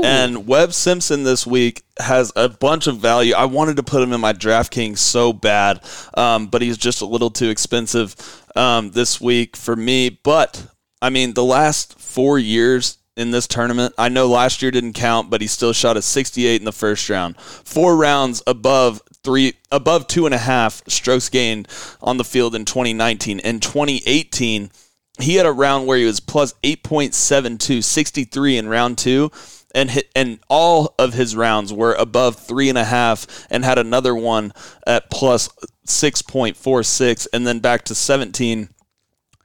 And 0.05 0.47
Webb 0.47 0.73
Simpson 0.73 1.25
this 1.25 1.47
week 1.47 1.83
has 1.99 2.33
a 2.37 2.49
bunch 2.49 2.87
of 2.87 2.99
value. 2.99 3.35
I 3.35 3.45
wanted 3.45 3.77
to 3.77 3.83
put 3.83 4.03
him 4.03 4.13
in 4.13 4.21
my 4.21 4.33
DraftKings 4.33 4.99
so 4.99 5.33
bad, 5.33 5.81
um, 6.17 6.47
but 6.47 6.63
he's 6.63 6.79
just 6.79 7.03
a 7.03 7.07
little 7.07 7.31
too 7.31 7.49
expensive 7.49 8.17
um, 8.57 8.91
this 8.93 9.21
week 9.21 9.57
for 9.57 9.77
me. 9.77 10.09
But, 10.11 10.67
I 11.03 11.11
mean, 11.11 11.35
the 11.35 11.45
last 11.45 11.99
four 11.99 12.39
years, 12.39 12.99
in 13.17 13.31
this 13.31 13.47
tournament. 13.47 13.95
I 13.97 14.09
know 14.09 14.27
last 14.27 14.61
year 14.61 14.71
didn't 14.71 14.95
count, 14.95 15.31
but 15.31 15.41
he 15.41 15.47
still 15.47 15.73
shot 15.73 15.97
a 15.97 16.03
68 16.03 16.61
in 16.61 16.65
the 16.65 16.73
first 16.73 17.09
round. 17.09 17.39
Four 17.39 17.97
rounds 17.97 18.43
above 18.47 19.03
three, 19.23 19.55
above 19.71 20.07
two 20.07 20.27
and 20.27 20.35
a 20.35 20.39
half 20.39 20.83
strokes 20.89 21.29
gained 21.29 21.69
on 22.01 22.17
the 22.17 22.25
field 22.25 22.55
in 22.55 22.65
2019. 22.65 23.41
In 23.41 23.61
2018, 23.61 24.71
he 25.21 25.37
had 25.37 25.47
a 25.47 25.53
round 25.53 25.87
where 25.87 25.99
he 25.99 26.05
was 26.05 26.21
plus 26.21 26.55
8.72, 26.63 27.83
63 27.83 28.59
in 28.59 28.69
round 28.69 28.99
two. 28.99 29.31
And 29.77 29.91
hit, 29.91 30.09
and 30.15 30.39
all 30.49 30.95
of 31.01 31.15
his 31.15 31.35
rounds 31.35 31.73
were 31.73 31.95
above 31.95 32.37
three 32.37 32.69
and 32.69 32.79
a 32.79 32.85
half, 32.85 33.27
and 33.51 33.65
had 33.65 33.77
another 33.77 34.15
one 34.15 34.53
at 34.87 35.11
plus 35.11 35.49
six 35.85 36.23
point 36.23 36.57
four 36.57 36.85
six, 36.85 37.27
and 37.33 37.45
then 37.45 37.59
back 37.59 37.85
to 37.87 37.95
seventeen 37.97 38.69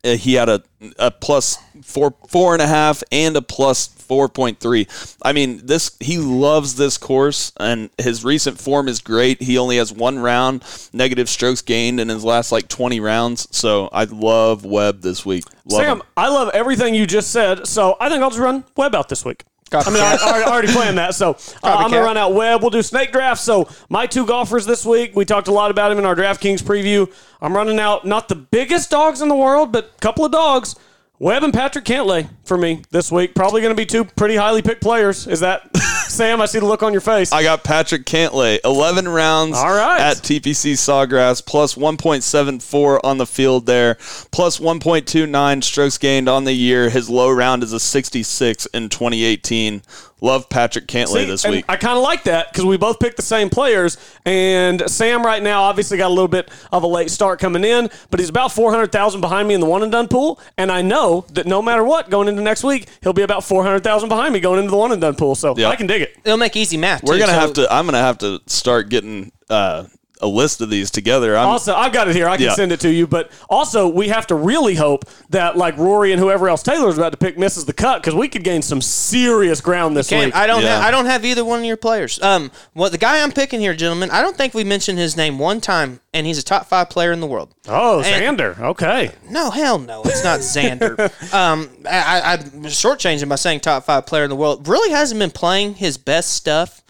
uh, 0.03 0.15
he 0.15 0.35
had 0.35 0.47
a, 0.47 0.63
a 0.97 1.11
plus 1.11 1.57
four 1.83 2.15
four 2.27 2.53
and 2.53 2.61
a 2.61 2.67
half 2.67 3.03
and 3.11 3.35
a 3.35 3.41
plus 3.41 3.87
four 4.09 4.27
point 4.27 4.59
three. 4.59 4.87
I 5.21 5.31
mean, 5.31 5.65
this 5.65 5.95
he 6.01 6.17
loves 6.17 6.75
this 6.75 6.97
course, 6.97 7.53
and 7.57 7.89
his 7.97 8.25
recent 8.25 8.59
form 8.59 8.89
is 8.89 8.99
great. 8.99 9.41
He 9.41 9.57
only 9.57 9.77
has 9.77 9.93
one 9.93 10.19
round 10.19 10.63
negative 10.91 11.29
strokes 11.29 11.61
gained 11.61 12.01
in 12.01 12.09
his 12.09 12.25
last 12.25 12.51
like 12.51 12.67
twenty 12.67 12.99
rounds. 12.99 13.47
So 13.55 13.87
I 13.93 14.03
love 14.03 14.65
Webb 14.65 15.01
this 15.01 15.25
week. 15.25 15.45
Love 15.65 15.81
Sam, 15.81 15.97
him. 15.97 16.03
I 16.17 16.27
love 16.27 16.49
everything 16.53 16.95
you 16.95 17.05
just 17.05 17.31
said, 17.31 17.67
so 17.67 17.95
I 18.01 18.09
think 18.09 18.21
I'll 18.21 18.31
just 18.31 18.41
run 18.41 18.65
Webb 18.75 18.95
out 18.95 19.07
this 19.07 19.23
week. 19.23 19.45
I 19.71 19.89
mean, 19.91 20.01
I, 20.01 20.17
I 20.19 20.43
already 20.45 20.71
planned 20.73 20.97
that, 20.97 21.13
so 21.13 21.31
uh, 21.63 21.75
I'm 21.75 21.91
gonna 21.91 22.01
run 22.01 22.17
out 22.17 22.33
Webb. 22.33 22.61
We'll 22.61 22.71
do 22.71 22.81
snake 22.81 23.11
draft. 23.11 23.41
So 23.41 23.69
my 23.87 24.07
two 24.07 24.25
golfers 24.25 24.65
this 24.65 24.85
week, 24.85 25.15
we 25.15 25.25
talked 25.25 25.47
a 25.47 25.51
lot 25.51 25.69
about 25.71 25.91
him 25.91 25.99
in 25.99 26.05
our 26.05 26.15
DraftKings 26.15 26.63
preview. 26.63 27.11
I'm 27.41 27.55
running 27.55 27.79
out 27.79 28.05
not 28.05 28.27
the 28.27 28.35
biggest 28.35 28.89
dogs 28.89 29.21
in 29.21 29.29
the 29.29 29.35
world, 29.35 29.71
but 29.71 29.93
a 29.95 29.99
couple 30.01 30.25
of 30.25 30.31
dogs. 30.31 30.75
Webb 31.19 31.43
and 31.43 31.53
Patrick 31.53 31.83
Cantlay 31.83 32.29
for 32.49 32.57
me 32.57 32.81
this 32.89 33.11
week. 33.11 33.33
Probably 33.35 33.61
going 33.61 33.73
to 33.73 33.79
be 33.79 33.85
two 33.85 34.03
pretty 34.03 34.35
highly 34.35 34.61
picked 34.61 34.81
players. 34.81 35.27
Is 35.27 35.39
that 35.39 35.73
Sam? 36.07 36.41
I 36.41 36.47
see 36.47 36.59
the 36.59 36.65
look 36.65 36.83
on 36.83 36.91
your 36.91 36.99
face. 36.99 37.31
I 37.31 37.43
got 37.43 37.63
Patrick 37.63 38.05
Cantlay, 38.05 38.59
11 38.65 39.07
rounds 39.07 39.55
All 39.55 39.69
right. 39.69 40.01
at 40.01 40.17
TPC 40.17 40.73
Sawgrass, 40.73 41.45
plus 41.45 41.75
1.74 41.75 42.99
on 43.03 43.17
the 43.19 43.25
field 43.25 43.67
there, 43.67 43.95
plus 44.31 44.59
1.29 44.59 45.63
strokes 45.63 45.97
gained 45.97 46.27
on 46.27 46.43
the 46.43 46.53
year. 46.53 46.89
His 46.89 47.09
low 47.09 47.31
round 47.31 47.63
is 47.63 47.71
a 47.71 47.79
66 47.79 48.65
in 48.67 48.89
2018. 48.89 49.83
Love 50.21 50.49
Patrick 50.49 50.87
Cantlay 50.87 51.21
See, 51.21 51.25
this 51.25 51.47
week. 51.47 51.65
I 51.69 51.77
kind 51.77 51.95
of 51.97 52.03
like 52.03 52.23
that 52.23 52.51
because 52.51 52.65
we 52.65 52.77
both 52.77 52.99
picked 52.99 53.15
the 53.15 53.23
same 53.23 53.49
players. 53.49 53.97
And 54.25 54.89
Sam, 54.89 55.25
right 55.25 55.41
now, 55.41 55.63
obviously 55.63 55.97
got 55.97 56.07
a 56.07 56.13
little 56.13 56.27
bit 56.27 56.49
of 56.71 56.83
a 56.83 56.87
late 56.87 57.09
start 57.09 57.39
coming 57.39 57.63
in, 57.63 57.89
but 58.11 58.19
he's 58.19 58.29
about 58.29 58.51
400,000 58.51 59.21
behind 59.21 59.47
me 59.47 59.53
in 59.53 59.61
the 59.61 59.65
one 59.65 59.81
and 59.81 59.91
done 59.91 60.07
pool. 60.07 60.39
And 60.57 60.71
I 60.71 60.81
know 60.81 61.25
that 61.31 61.45
no 61.45 61.61
matter 61.61 61.83
what, 61.83 62.09
going 62.09 62.27
into 62.27 62.38
next 62.43 62.63
week, 62.63 62.87
he'll 63.01 63.13
be 63.13 63.21
about 63.21 63.43
400,000 63.43 64.09
behind 64.09 64.33
me 64.33 64.39
going 64.39 64.59
into 64.59 64.71
the 64.71 64.77
one 64.77 64.91
and 64.91 64.99
done 65.01 65.15
pool. 65.15 65.35
So 65.35 65.55
Yeah. 65.57 65.69
I 65.69 65.75
can 65.75 65.87
dig 65.87 66.01
it. 66.01 66.15
It'll 66.23 66.37
make 66.37 66.55
easy 66.55 66.77
math. 66.77 67.03
We're 67.03 67.13
too, 67.13 67.19
gonna 67.19 67.33
so- 67.33 67.39
have 67.39 67.53
to. 67.53 67.73
I'm 67.73 67.85
gonna 67.85 67.97
have 67.99 68.17
to 68.19 68.39
start 68.47 68.89
getting 68.89 69.31
uh, 69.49 69.85
a 70.21 70.27
list 70.27 70.59
of 70.61 70.69
these 70.69 70.91
together. 70.91 71.37
I'm, 71.37 71.47
also, 71.47 71.73
I've 71.73 71.93
got 71.93 72.09
it 72.09 72.15
here. 72.15 72.27
I 72.27 72.35
can 72.35 72.47
Yeah. 72.47 72.53
send 72.53 72.71
it 72.73 72.79
to 72.81 72.91
you. 72.91 73.07
But 73.07 73.31
also, 73.49 73.87
we 73.87 74.09
have 74.09 74.27
to 74.27 74.35
really 74.35 74.75
hope 74.75 75.05
that 75.29 75.55
like 75.55 75.77
Rory 75.77 76.11
and 76.11 76.19
whoever 76.19 76.49
else 76.49 76.61
Taylor's 76.61 76.97
about 76.97 77.11
to 77.13 77.17
pick 77.17 77.37
misses 77.37 77.65
the 77.65 77.73
cut 77.73 78.01
because 78.01 78.15
we 78.15 78.27
could 78.27 78.43
gain 78.43 78.61
some 78.61 78.81
serious 78.81 79.61
ground 79.61 79.95
this 79.95 80.09
Can't- 80.09 80.25
week. 80.25 80.35
I 80.35 80.45
don't. 80.47 80.61
Have, 80.63 80.83
I 80.83 80.91
don't 80.91 81.05
have 81.05 81.23
either 81.23 81.45
one 81.45 81.59
of 81.59 81.65
your 81.65 81.77
players. 81.77 82.21
Um, 82.21 82.51
what 82.73 82.91
the 82.91 82.97
guy 82.97 83.23
I'm 83.23 83.31
picking 83.31 83.59
here, 83.61 83.73
gentlemen, 83.73 84.09
I 84.11 84.21
don't 84.21 84.35
think 84.35 84.53
we 84.53 84.63
mentioned 84.63 84.99
his 84.99 85.15
name 85.15 85.39
one 85.39 85.61
time, 85.61 86.01
and 86.13 86.27
he's 86.27 86.37
a 86.37 86.43
top 86.43 86.67
five 86.67 86.89
player 86.89 87.11
in 87.13 87.21
the 87.21 87.27
world. 87.27 87.53
Oh, 87.67 88.01
And- 88.01 88.37
Xander. 88.37 88.59
Okay. 88.59 89.11
No, 89.29 89.49
hell 89.51 89.79
no, 89.79 90.01
it's 90.03 90.23
not 90.23 90.39
Xander. 90.41 90.99
um, 91.33 91.69
I, 91.89 91.97
I, 92.19 92.33
I'm 92.33 92.63
shortchanging 92.65 93.29
by 93.29 93.35
saying 93.35 93.61
top 93.61 93.85
five 93.85 94.05
player 94.05 94.23
in 94.25 94.29
the 94.29 94.35
world. 94.35 94.67
Really 94.67 94.91
hasn't 94.91 95.19
been 95.19 95.31
playing 95.31 95.75
his 95.75 95.97
best 95.97 96.31
stuff, 96.35 96.81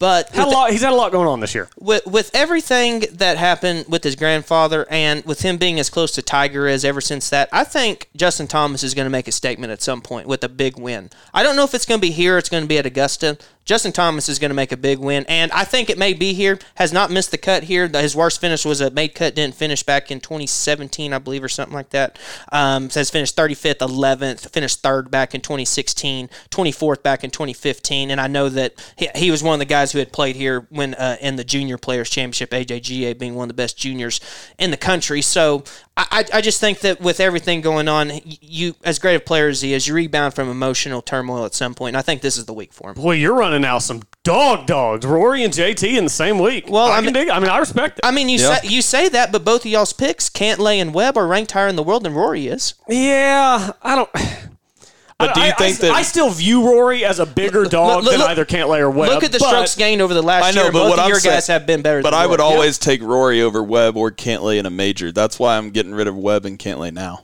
but 0.00 0.30
Had 0.30 0.48
lot, 0.48 0.70
he's 0.70 0.80
had 0.80 0.92
a 0.92 0.96
lot 0.96 1.12
going 1.12 1.28
on 1.28 1.40
this 1.40 1.54
year. 1.54 1.68
with 1.78 2.04
with 2.06 2.30
everything 2.34 3.04
that 3.12 3.36
happened 3.36 3.84
with 3.86 4.02
his 4.02 4.16
grandfather 4.16 4.86
and 4.90 5.22
with 5.26 5.42
him 5.42 5.58
being 5.58 5.78
as 5.78 5.90
close 5.90 6.10
to 6.12 6.22
Tiger 6.22 6.66
as 6.66 6.84
ever 6.86 7.02
since 7.02 7.28
that, 7.30 7.50
I 7.52 7.64
think 7.64 8.08
Justin 8.16 8.48
Thomas 8.48 8.82
is 8.82 8.94
going 8.94 9.04
to 9.04 9.10
make 9.10 9.28
a 9.28 9.32
statement 9.32 9.72
at 9.72 9.82
some 9.82 10.00
point 10.00 10.26
with 10.26 10.42
a 10.42 10.48
big 10.48 10.78
win. 10.78 11.10
I 11.34 11.42
don't 11.42 11.54
know 11.54 11.64
if 11.64 11.74
it's 11.74 11.84
going 11.84 12.00
to 12.00 12.06
be 12.06 12.12
here, 12.12 12.38
it's 12.38 12.48
going 12.48 12.64
to 12.64 12.68
be 12.68 12.78
at 12.78 12.86
Augusta. 12.86 13.36
Justin 13.64 13.92
Thomas 13.92 14.28
is 14.28 14.38
going 14.38 14.50
to 14.50 14.54
make 14.54 14.72
a 14.72 14.76
big 14.76 14.98
win, 14.98 15.24
and 15.28 15.52
I 15.52 15.64
think 15.64 15.90
it 15.90 15.98
may 15.98 16.12
be 16.12 16.32
here. 16.32 16.58
Has 16.76 16.92
not 16.92 17.10
missed 17.10 17.30
the 17.30 17.38
cut 17.38 17.64
here. 17.64 17.88
His 17.88 18.16
worst 18.16 18.40
finish 18.40 18.64
was 18.64 18.80
a 18.80 18.90
made 18.90 19.14
cut, 19.14 19.34
didn't 19.34 19.54
finish 19.54 19.82
back 19.82 20.10
in 20.10 20.20
2017, 20.20 21.12
I 21.12 21.18
believe, 21.18 21.44
or 21.44 21.48
something 21.48 21.74
like 21.74 21.90
that. 21.90 22.18
Um, 22.50 22.90
has 22.90 23.10
finished 23.10 23.36
35th, 23.36 23.78
11th, 23.78 24.50
finished 24.50 24.80
third 24.80 25.10
back 25.10 25.34
in 25.34 25.40
2016, 25.40 26.28
24th 26.50 27.02
back 27.02 27.22
in 27.22 27.30
2015, 27.30 28.10
and 28.10 28.20
I 28.20 28.26
know 28.26 28.48
that 28.48 28.74
he, 28.96 29.08
he 29.14 29.30
was 29.30 29.42
one 29.42 29.54
of 29.54 29.60
the 29.60 29.64
guys 29.64 29.92
who 29.92 29.98
had 29.98 30.12
played 30.12 30.36
here 30.36 30.66
when 30.70 30.94
uh, 30.94 31.16
in 31.20 31.36
the 31.36 31.44
Junior 31.44 31.78
Players 31.78 32.10
Championship, 32.10 32.50
AJGA 32.50 33.18
being 33.18 33.34
one 33.34 33.44
of 33.44 33.48
the 33.48 33.62
best 33.62 33.78
juniors 33.78 34.20
in 34.58 34.70
the 34.70 34.76
country. 34.76 35.22
So 35.22 35.64
I, 35.96 36.24
I 36.32 36.40
just 36.40 36.60
think 36.60 36.80
that 36.80 37.00
with 37.00 37.20
everything 37.20 37.60
going 37.60 37.88
on, 37.88 38.10
you 38.24 38.74
as 38.84 38.98
great 38.98 39.16
a 39.16 39.20
player 39.20 39.48
as 39.48 39.60
he 39.60 39.74
is, 39.74 39.86
you 39.86 39.94
rebound 39.94 40.34
from 40.34 40.48
emotional 40.48 41.02
turmoil 41.02 41.44
at 41.44 41.54
some 41.54 41.74
point. 41.74 41.90
And 41.90 41.98
I 41.98 42.02
think 42.02 42.22
this 42.22 42.36
is 42.36 42.46
the 42.46 42.54
week 42.54 42.72
for 42.72 42.90
him. 42.90 42.94
Boy, 42.94 43.12
you're 43.12 43.34
running 43.34 43.49
out 43.64 43.78
some 43.82 44.02
dog 44.22 44.66
dogs. 44.66 45.04
Rory 45.06 45.42
and 45.44 45.52
JT 45.52 45.96
in 45.96 46.04
the 46.04 46.10
same 46.10 46.38
week. 46.38 46.68
Well, 46.68 46.86
I, 46.86 46.92
I 46.92 46.96
can 46.96 47.06
mean- 47.06 47.14
dig. 47.14 47.28
I 47.30 47.38
mean, 47.40 47.48
I 47.50 47.58
respect 47.58 47.98
it. 47.98 48.06
I 48.06 48.10
mean, 48.10 48.28
you 48.28 48.38
Yeah. 48.38 48.56
say 48.60 48.68
you 48.68 48.82
say 48.82 49.08
that, 49.10 49.32
but 49.32 49.44
both 49.44 49.62
of 49.64 49.70
y'all's 49.70 49.92
picks, 49.92 50.28
Cantlay 50.30 50.76
and 50.76 50.92
Webb, 50.94 51.16
are 51.16 51.26
ranked 51.26 51.52
higher 51.52 51.68
in 51.68 51.76
the 51.76 51.82
world 51.82 52.04
than 52.04 52.14
Rory 52.14 52.46
is. 52.46 52.74
Yeah, 52.88 53.70
I 53.82 53.94
don't. 53.96 54.10
But 55.18 55.34
do 55.34 55.40
you 55.42 55.48
I, 55.48 55.52
think 55.52 55.76
I, 55.76 55.80
that- 55.88 55.90
I 55.96 56.00
still 56.02 56.30
view 56.30 56.64
Rory 56.64 57.04
as 57.04 57.18
a 57.18 57.26
bigger 57.26 57.66
dog 57.66 58.04
look- 58.04 58.12
than 58.12 58.20
look- 58.20 58.30
either 58.30 58.46
Cantlay 58.46 58.78
or 58.78 58.88
Webb? 58.90 59.10
Look 59.10 59.22
at 59.22 59.32
the 59.32 59.38
but- 59.38 59.48
strokes 59.48 59.74
gained 59.76 60.00
over 60.00 60.14
the 60.14 60.22
last 60.22 60.44
I 60.46 60.50
know, 60.52 60.62
year. 60.62 60.72
but 60.72 60.78
Both 60.78 60.90
what 60.90 60.98
of 60.98 61.04
I'm 61.04 61.08
your 61.10 61.20
saying- 61.20 61.36
guys 61.36 61.46
have 61.48 61.66
been 61.66 61.82
better. 61.82 62.00
But 62.00 62.12
than 62.12 62.20
I 62.20 62.26
would 62.26 62.40
Rory. 62.40 62.54
always 62.54 62.78
take 62.78 63.02
Rory 63.02 63.42
over 63.42 63.62
Webb 63.62 63.98
or 63.98 64.10
Cantlay 64.10 64.58
in 64.58 64.64
a 64.64 64.70
major. 64.70 65.12
That's 65.12 65.38
why 65.38 65.58
I'm 65.58 65.72
getting 65.72 65.92
rid 65.92 66.08
of 66.08 66.16
Webb 66.16 66.46
and 66.46 66.58
Cantlay 66.58 66.90
now. 66.90 67.20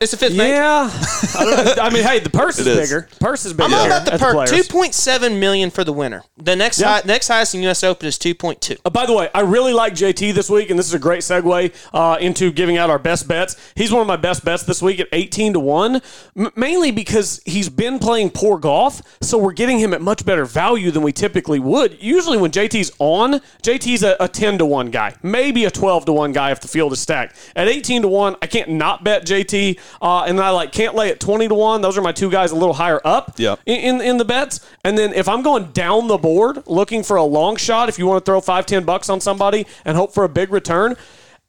It's 0.00 0.12
a 0.12 0.16
fifth 0.16 0.34
Yeah, 0.34 0.88
I, 0.92 1.44
don't, 1.44 1.78
I 1.80 1.90
mean, 1.90 2.04
hey, 2.04 2.20
the 2.20 2.30
purse 2.30 2.58
is, 2.60 2.66
It 2.68 2.76
is. 2.78 2.88
bigger. 2.88 3.08
Purse 3.18 3.44
is 3.44 3.52
bigger. 3.52 3.64
I'm 3.64 3.74
all 3.74 3.86
about 3.86 4.04
the 4.06 4.14
at 4.14 4.20
perk. 4.20 4.32
players. 4.32 4.50
Two 4.50 4.62
point 4.62 4.94
seven 4.94 5.40
million 5.40 5.70
for 5.70 5.82
the 5.82 5.92
winner. 5.92 6.22
The 6.36 6.54
next 6.54 6.78
Yeah. 6.78 7.00
high, 7.00 7.02
next 7.04 7.26
highest 7.26 7.54
in 7.56 7.62
U.S. 7.64 7.82
Open 7.82 8.06
is 8.06 8.16
two 8.16 8.32
point 8.34 8.60
two. 8.60 8.76
Uh, 8.84 8.90
by 8.90 9.06
the 9.06 9.12
way, 9.12 9.28
I 9.34 9.40
really 9.40 9.72
like 9.72 9.94
JT 9.94 10.34
this 10.34 10.48
week, 10.48 10.70
and 10.70 10.78
this 10.78 10.86
is 10.86 10.94
a 10.94 11.00
great 11.00 11.22
segue 11.22 11.74
uh, 11.92 12.16
into 12.20 12.52
giving 12.52 12.76
out 12.76 12.90
our 12.90 12.98
best 13.00 13.26
bets. 13.26 13.56
He's 13.74 13.90
one 13.90 14.00
of 14.00 14.06
my 14.06 14.16
best 14.16 14.44
bets 14.44 14.62
this 14.62 14.80
week 14.80 15.00
at 15.00 15.08
18 15.12 15.54
to 15.54 15.60
1, 15.60 16.00
m- 16.36 16.50
mainly 16.54 16.92
because 16.92 17.40
he's 17.44 17.68
been 17.68 17.98
playing 17.98 18.30
poor 18.30 18.56
golf, 18.58 19.02
so 19.20 19.36
we're 19.36 19.52
getting 19.52 19.80
him 19.80 19.92
at 19.92 20.00
much 20.00 20.24
better 20.24 20.44
value 20.44 20.92
than 20.92 21.02
we 21.02 21.10
typically 21.12 21.58
would. 21.58 22.00
Usually, 22.00 22.38
when 22.38 22.52
JT's 22.52 22.92
on, 23.00 23.40
JT's 23.64 24.04
a, 24.04 24.16
a 24.20 24.28
10 24.28 24.58
to 24.58 24.66
1 24.66 24.90
guy, 24.92 25.16
maybe 25.24 25.64
a 25.64 25.70
12 25.72 26.04
to 26.04 26.12
1 26.12 26.30
guy 26.32 26.52
if 26.52 26.60
the 26.60 26.68
field 26.68 26.92
is 26.92 27.00
stacked. 27.00 27.36
At 27.56 27.66
18 27.66 28.02
to 28.02 28.08
1, 28.08 28.36
I 28.40 28.46
can't 28.46 28.70
not 28.70 29.02
bet 29.02 29.26
JT, 29.26 29.80
uh, 30.00 30.24
and 30.24 30.40
I 30.40 30.50
like 30.50 30.72
Cantlay 30.72 31.10
at 31.10 31.20
20 31.20 31.48
to 31.48 31.54
1. 31.54 31.80
Those 31.80 31.96
are 31.98 32.02
my 32.02 32.12
two 32.12 32.30
guys 32.30 32.50
a 32.50 32.56
little 32.56 32.74
higher 32.74 33.00
up 33.04 33.34
Yep. 33.38 33.60
in, 33.66 34.00
in, 34.00 34.16
the 34.16 34.24
bets. 34.24 34.60
And 34.84 34.96
then 34.96 35.12
if 35.12 35.28
I'm 35.28 35.42
going 35.42 35.72
down 35.72 36.08
the 36.08 36.18
board 36.18 36.66
looking 36.66 37.02
for 37.02 37.16
a 37.16 37.22
long 37.22 37.56
shot, 37.56 37.88
if 37.88 37.98
you 37.98 38.06
want 38.06 38.24
to 38.24 38.28
throw 38.28 38.40
five, 38.40 38.66
ten 38.66 38.84
bucks 38.84 39.08
on 39.08 39.20
somebody 39.20 39.66
and 39.84 39.96
hope 39.96 40.12
for 40.12 40.24
a 40.24 40.28
big 40.28 40.52
return, 40.52 40.96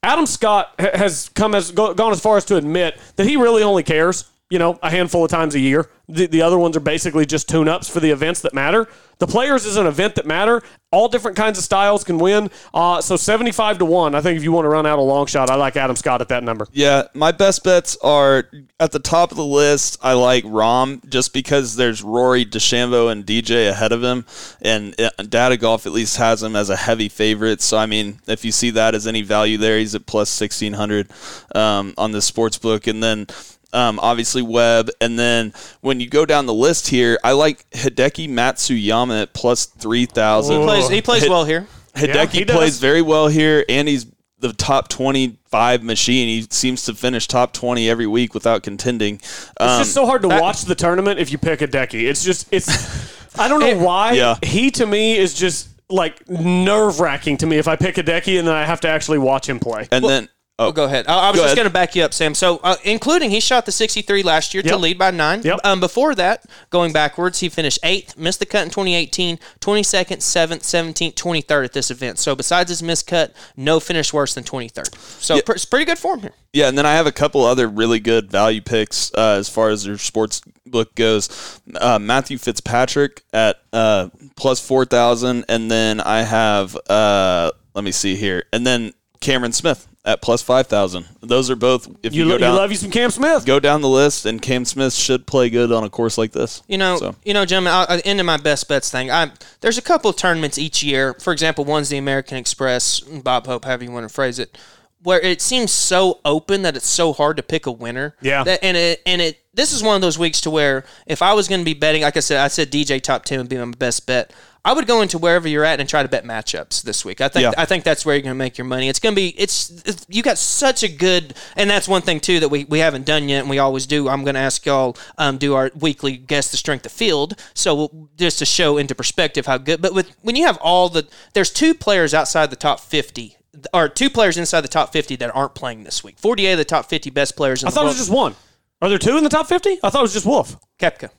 Adam 0.01 0.25
Scott 0.25 0.73
has 0.79 1.29
come 1.29 1.53
as 1.53 1.71
gone 1.71 2.11
as 2.11 2.21
far 2.21 2.37
as 2.37 2.45
to 2.45 2.55
admit 2.55 2.97
that 3.17 3.25
he 3.25 3.35
really 3.35 3.63
only 3.63 3.83
cares, 3.83 4.25
you 4.49 4.57
know, 4.57 4.79
a 4.81 4.89
handful 4.89 5.23
of 5.23 5.29
times 5.29 5.53
a 5.55 5.59
year. 5.59 5.89
The, 6.07 6.25
the 6.25 6.41
other 6.41 6.57
ones 6.57 6.75
are 6.75 6.79
basically 6.81 7.27
just 7.27 7.47
tune 7.47 7.67
ups 7.67 7.87
for 7.87 7.99
the 7.99 8.09
events 8.09 8.41
that 8.41 8.53
matter. 8.53 8.87
The 9.19 9.27
players 9.27 9.65
is 9.65 9.75
an 9.75 9.85
event 9.85 10.15
that 10.15 10.25
matter. 10.25 10.63
All 10.91 11.07
different 11.07 11.37
kinds 11.37 11.59
of 11.59 11.63
styles 11.63 12.03
can 12.03 12.17
win. 12.17 12.49
Uh, 12.73 12.99
so 12.99 13.15
75 13.15 13.77
to 13.77 13.85
1. 13.85 14.15
I 14.15 14.21
think 14.21 14.37
if 14.37 14.43
you 14.43 14.51
want 14.51 14.65
to 14.65 14.69
run 14.69 14.87
out 14.87 14.97
a 14.97 15.03
long 15.03 15.27
shot, 15.27 15.51
I 15.51 15.55
like 15.55 15.75
Adam 15.75 15.95
Scott 15.95 16.21
at 16.21 16.29
that 16.29 16.43
number. 16.43 16.67
Yeah, 16.71 17.03
my 17.13 17.31
best 17.31 17.63
bets 17.63 17.95
are 18.01 18.49
at 18.79 18.91
the 18.91 18.97
top 18.97 19.29
of 19.29 19.37
the 19.37 19.45
list. 19.45 19.99
I 20.01 20.13
like 20.13 20.45
Rahm 20.45 21.07
just 21.07 21.31
because 21.31 21.75
there's 21.75 22.01
Rory, 22.01 22.43
DeChambeau, 22.43 23.11
and 23.11 23.23
DJ 23.23 23.69
ahead 23.69 23.91
of 23.91 24.01
him, 24.03 24.25
and 24.61 24.99
uh, 24.99 25.09
Data 25.21 25.57
Golf 25.57 25.85
at 25.85 25.91
least 25.91 26.17
has 26.17 26.41
him 26.41 26.55
as 26.55 26.71
a 26.71 26.75
heavy 26.75 27.09
favorite. 27.09 27.61
So 27.61 27.77
I 27.77 27.85
mean, 27.85 28.19
if 28.25 28.43
you 28.43 28.51
see 28.51 28.71
that 28.71 28.95
as 28.95 29.05
any 29.05 29.21
value 29.21 29.57
there, 29.57 29.77
he's 29.77 29.93
at 29.93 30.07
plus 30.07 30.29
sixteen 30.29 30.73
hundred 30.73 31.11
um, 31.53 31.93
on 31.99 32.13
the 32.13 32.21
sports 32.21 32.57
book, 32.57 32.87
and 32.87 33.03
then. 33.03 33.27
Um, 33.71 33.99
obviously 34.01 34.41
Webb, 34.41 34.89
and 34.99 35.17
then 35.19 35.53
when 35.81 35.99
you 35.99 36.09
go 36.09 36.25
down 36.25 36.45
the 36.47 36.53
list 36.53 36.87
here, 36.87 37.19
I 37.23 37.33
like 37.33 37.69
Hideki 37.69 38.27
Matsuyama 38.29 39.21
at 39.23 39.33
plus 39.33 39.65
three 39.65 40.05
thousand. 40.05 40.59
He 40.59 40.65
plays. 40.65 40.89
He 40.89 41.01
plays 41.01 41.29
well 41.29 41.45
here. 41.45 41.67
Hideki 41.95 42.29
he 42.31 42.45
plays 42.45 42.79
very 42.79 43.01
well 43.01 43.27
here, 43.27 43.63
and 43.69 43.87
he's 43.87 44.05
the 44.39 44.53
top 44.53 44.87
25 44.87 45.83
machine. 45.83 46.27
He 46.29 46.47
seems 46.49 46.85
to 46.85 46.93
finish 46.93 47.27
top 47.27 47.51
20 47.51 47.89
every 47.89 48.07
week 48.07 48.33
without 48.33 48.63
contending. 48.63 49.15
It's 49.15 49.51
Um, 49.59 49.81
just 49.81 49.93
so 49.93 50.05
hard 50.05 50.21
to 50.21 50.29
watch 50.29 50.61
the 50.61 50.75
tournament 50.75 51.19
if 51.19 51.29
you 51.31 51.37
pick 51.37 51.59
Hideki. 51.59 52.09
It's 52.09 52.23
just 52.23 52.47
it's 52.51 53.37
I 53.37 53.47
don't 53.49 53.59
know 53.59 53.77
why. 53.83 54.13
Yeah. 54.13 54.37
He 54.41 54.71
to 54.71 54.85
me 54.85 55.17
is 55.17 55.33
just 55.33 55.67
like 55.89 56.27
nerve 56.29 56.99
wracking 57.01 57.35
to 57.37 57.45
me 57.45 57.57
if 57.57 57.67
I 57.67 57.75
pick 57.75 57.95
Hideki 57.95 58.39
and 58.39 58.47
then 58.47 58.55
I 58.55 58.63
have 58.63 58.79
to 58.81 58.87
actually 58.87 59.17
watch 59.17 59.49
him 59.49 59.59
play. 59.59 59.87
and 59.91 60.05
then 60.05 60.29
Oh, 60.59 60.73
go 60.73 60.83
ahead. 60.83 61.07
I, 61.07 61.27
I 61.27 61.31
was 61.31 61.39
Go 61.39 61.45
just 61.45 61.55
going 61.55 61.67
to 61.69 61.73
back 61.73 61.95
you 61.95 62.03
up, 62.03 62.13
Sam. 62.13 62.35
So, 62.35 62.57
uh, 62.57 62.75
including 62.83 63.31
he 63.31 63.39
shot 63.39 63.65
the 63.65 63.71
63 63.71 64.23
last 64.23 64.53
year 64.53 64.61
to 64.63 64.75
lead 64.75 64.97
by 64.97 65.09
nine. 65.09 65.41
Yep. 65.41 65.59
Um, 65.63 65.79
before 65.79 66.13
that, 66.15 66.45
going 66.69 66.91
backwards, 66.91 67.39
he 67.39 67.47
finished 67.47 67.79
eighth, 67.81 68.17
missed 68.17 68.39
the 68.39 68.45
cut 68.45 68.63
in 68.63 68.69
2018, 68.69 69.37
22nd, 69.61 70.17
7th, 70.17 70.59
17th, 70.61 71.13
23rd 71.15 71.63
at 71.63 71.71
this 71.71 71.89
event. 71.89 72.19
So, 72.19 72.35
besides 72.35 72.69
his 72.69 72.83
missed 72.83 73.07
cut, 73.07 73.33
no 73.55 73.79
finish 73.79 74.11
worse 74.11 74.33
than 74.33 74.43
23rd. 74.43 74.93
So, 75.21 75.35
Yeah. 75.35 75.41
pr- 75.45 75.53
it's 75.53 75.63
pretty 75.65 75.85
good 75.85 75.97
form 75.97 76.19
here. 76.19 76.33
Yeah, 76.51 76.67
and 76.67 76.77
then 76.77 76.85
I 76.85 76.93
have 76.95 77.07
a 77.07 77.11
couple 77.13 77.45
other 77.45 77.67
really 77.69 78.01
good 78.01 78.29
value 78.29 78.59
picks 78.61 79.13
uh, 79.13 79.37
as 79.39 79.47
far 79.47 79.69
as 79.69 79.85
their 79.85 79.97
sports 79.97 80.41
book 80.65 80.93
goes. 80.95 81.61
Uh, 81.75 81.99
Matthew 81.99 82.37
Fitzpatrick 82.37 83.23
at 83.31 83.61
uh, 83.71 84.09
plus 84.35 84.59
four 84.59 84.83
thousand, 84.83 85.45
and 85.47 85.69
then 85.71 86.01
I 86.01 86.23
have 86.23 86.75
uh, 86.89 87.51
let 87.75 87.83
me 87.83 87.91
see 87.91 88.15
here, 88.15 88.43
and 88.51 88.65
then 88.65 88.93
Cameron 89.19 89.51
Smith 89.51 89.87
at 90.05 90.21
plus 90.21 90.41
five 90.41 90.67
thousand. 90.67 91.05
Those 91.21 91.49
are 91.49 91.55
both. 91.55 91.87
If 92.03 92.13
you, 92.13 92.23
You, 92.23 92.37
go 92.37 92.47
you 92.47 92.53
love 92.53 92.71
you 92.71 92.77
some 92.77 92.89
Cam 92.91 93.11
Smith. 93.11 93.45
go 93.45 93.59
down 93.59 93.81
the 93.81 93.89
list, 93.89 94.25
and 94.25 94.41
Cam 94.41 94.65
Smith 94.65 94.93
should 94.93 95.25
play 95.27 95.49
good 95.49 95.71
on 95.71 95.83
a 95.83 95.89
course 95.89 96.17
like 96.17 96.31
this. 96.31 96.63
You 96.67 96.77
know, 96.77 96.97
So. 96.97 97.15
you 97.25 97.33
know, 97.33 97.45
gentlemen. 97.45 97.73
I, 97.73 97.85
I, 97.95 98.01
into 98.05 98.23
my 98.23 98.37
best 98.37 98.67
bets 98.67 98.89
thing. 98.89 99.11
I 99.11 99.31
there's 99.61 99.77
a 99.77 99.81
couple 99.81 100.09
of 100.09 100.15
tournaments 100.15 100.57
each 100.57 100.81
year. 100.83 101.13
For 101.15 101.33
example, 101.33 101.65
one's 101.65 101.89
the 101.89 101.97
American 101.97 102.37
Express, 102.37 102.99
Bob 103.01 103.45
Hope, 103.45 103.65
however 103.65 103.83
you 103.83 103.91
want 103.91 104.07
to 104.07 104.13
phrase 104.13 104.39
it, 104.39 104.57
where 105.01 105.19
it 105.19 105.41
seems 105.41 105.71
so 105.71 106.19
open 106.25 106.63
that 106.63 106.75
it's 106.75 106.87
so 106.87 107.13
hard 107.13 107.37
to 107.37 107.43
pick 107.43 107.65
a 107.65 107.71
winner. 107.71 108.15
Yeah. 108.21 108.43
That, 108.43 108.63
and 108.63 108.75
it 108.75 109.01
and 109.05 109.21
it 109.21 109.39
this 109.53 109.73
is 109.73 109.83
one 109.83 109.95
of 109.95 110.01
those 110.01 110.19
weeks 110.19 110.41
to 110.41 110.49
where 110.49 110.85
if 111.05 111.21
I 111.21 111.33
was 111.33 111.47
going 111.47 111.61
to 111.61 111.65
be 111.65 111.73
betting, 111.73 112.03
like 112.03 112.17
I 112.17 112.21
said, 112.21 112.39
I 112.39 112.47
said 112.47 112.71
DJ 112.71 113.01
top 113.01 113.25
ten 113.25 113.39
would 113.39 113.49
be 113.49 113.57
my 113.57 113.71
best 113.71 114.05
bet. 114.05 114.33
I 114.65 114.73
would 114.73 114.87
go 114.87 115.01
into 115.01 115.17
wherever 115.17 115.47
you're 115.47 115.63
at 115.63 115.79
and 115.79 115.87
try 115.87 116.03
to 116.03 116.09
bet 116.09 116.25
matchups 116.25 116.83
this 116.83 117.05
week. 117.05 117.21
I 117.21 117.29
think 117.29 117.43
Yeah. 117.43 117.53
I 117.57 117.65
think 117.65 117.85
that's 117.85 118.05
where 118.05 118.15
you're 118.15 118.21
going 118.21 118.35
to 118.35 118.37
make 118.37 118.57
your 118.57 118.65
money. 118.65 118.89
It's 118.89 118.99
going 118.99 119.15
to 119.15 119.15
be 119.15 119.29
it's, 119.29 119.69
it's 119.85 120.05
you 120.09 120.21
got 120.21 120.37
such 120.37 120.83
a 120.83 120.89
good 120.89 121.33
and 121.55 121.69
that's 121.69 121.87
one 121.87 122.01
thing 122.01 122.19
too 122.19 122.41
that 122.41 122.49
we, 122.49 122.65
we 122.65 122.79
haven't 122.79 123.05
done 123.05 123.29
yet 123.29 123.39
and 123.39 123.49
we 123.49 123.57
always 123.57 123.85
do. 123.85 124.09
I'm 124.09 124.23
going 124.23 124.35
to 124.35 124.41
ask 124.41 124.65
y'all 124.65 124.97
um, 125.17 125.37
do 125.37 125.55
our 125.55 125.71
weekly 125.79 126.17
guess 126.17 126.51
the 126.51 126.57
strength 126.57 126.85
of 126.85 126.91
field. 126.91 127.39
So 127.53 127.73
we'll, 127.73 128.09
just 128.17 128.39
to 128.39 128.45
show 128.45 128.77
into 128.77 128.93
perspective 128.93 129.45
how 129.45 129.57
good. 129.57 129.81
But 129.81 129.93
with 129.93 130.13
when 130.21 130.35
you 130.35 130.45
have 130.45 130.57
all 130.57 130.89
the 130.89 131.07
there's 131.33 131.51
two 131.51 131.73
players 131.73 132.13
outside 132.13 132.49
the 132.49 132.57
top 132.57 132.81
50 132.81 133.37
or 133.73 133.89
two 133.89 134.09
players 134.09 134.37
inside 134.37 134.61
the 134.61 134.67
top 134.67 134.91
50 134.93 135.15
that 135.17 135.35
aren't 135.35 135.55
playing 135.55 135.83
this 135.83 136.03
week. 136.03 136.17
48 136.19 136.51
of 136.53 136.57
the 136.57 136.65
top 136.65 136.85
50 136.89 137.09
best 137.09 137.35
players 137.35 137.61
in 137.63 137.67
I 137.67 137.71
the 137.71 137.75
thought 137.75 137.81
it 137.81 137.83
world. 137.85 137.91
was 137.95 137.97
just 137.97 138.11
one. 138.11 138.35
Are 138.81 138.89
there 138.89 138.97
two 138.97 139.17
in 139.17 139.23
the 139.23 139.29
top 139.29 139.47
50? 139.47 139.79
I 139.83 139.89
thought 139.89 139.99
it 139.99 140.01
was 140.03 140.13
just 140.13 140.25
Wolff. 140.25 140.55
Koepka. 140.79 141.09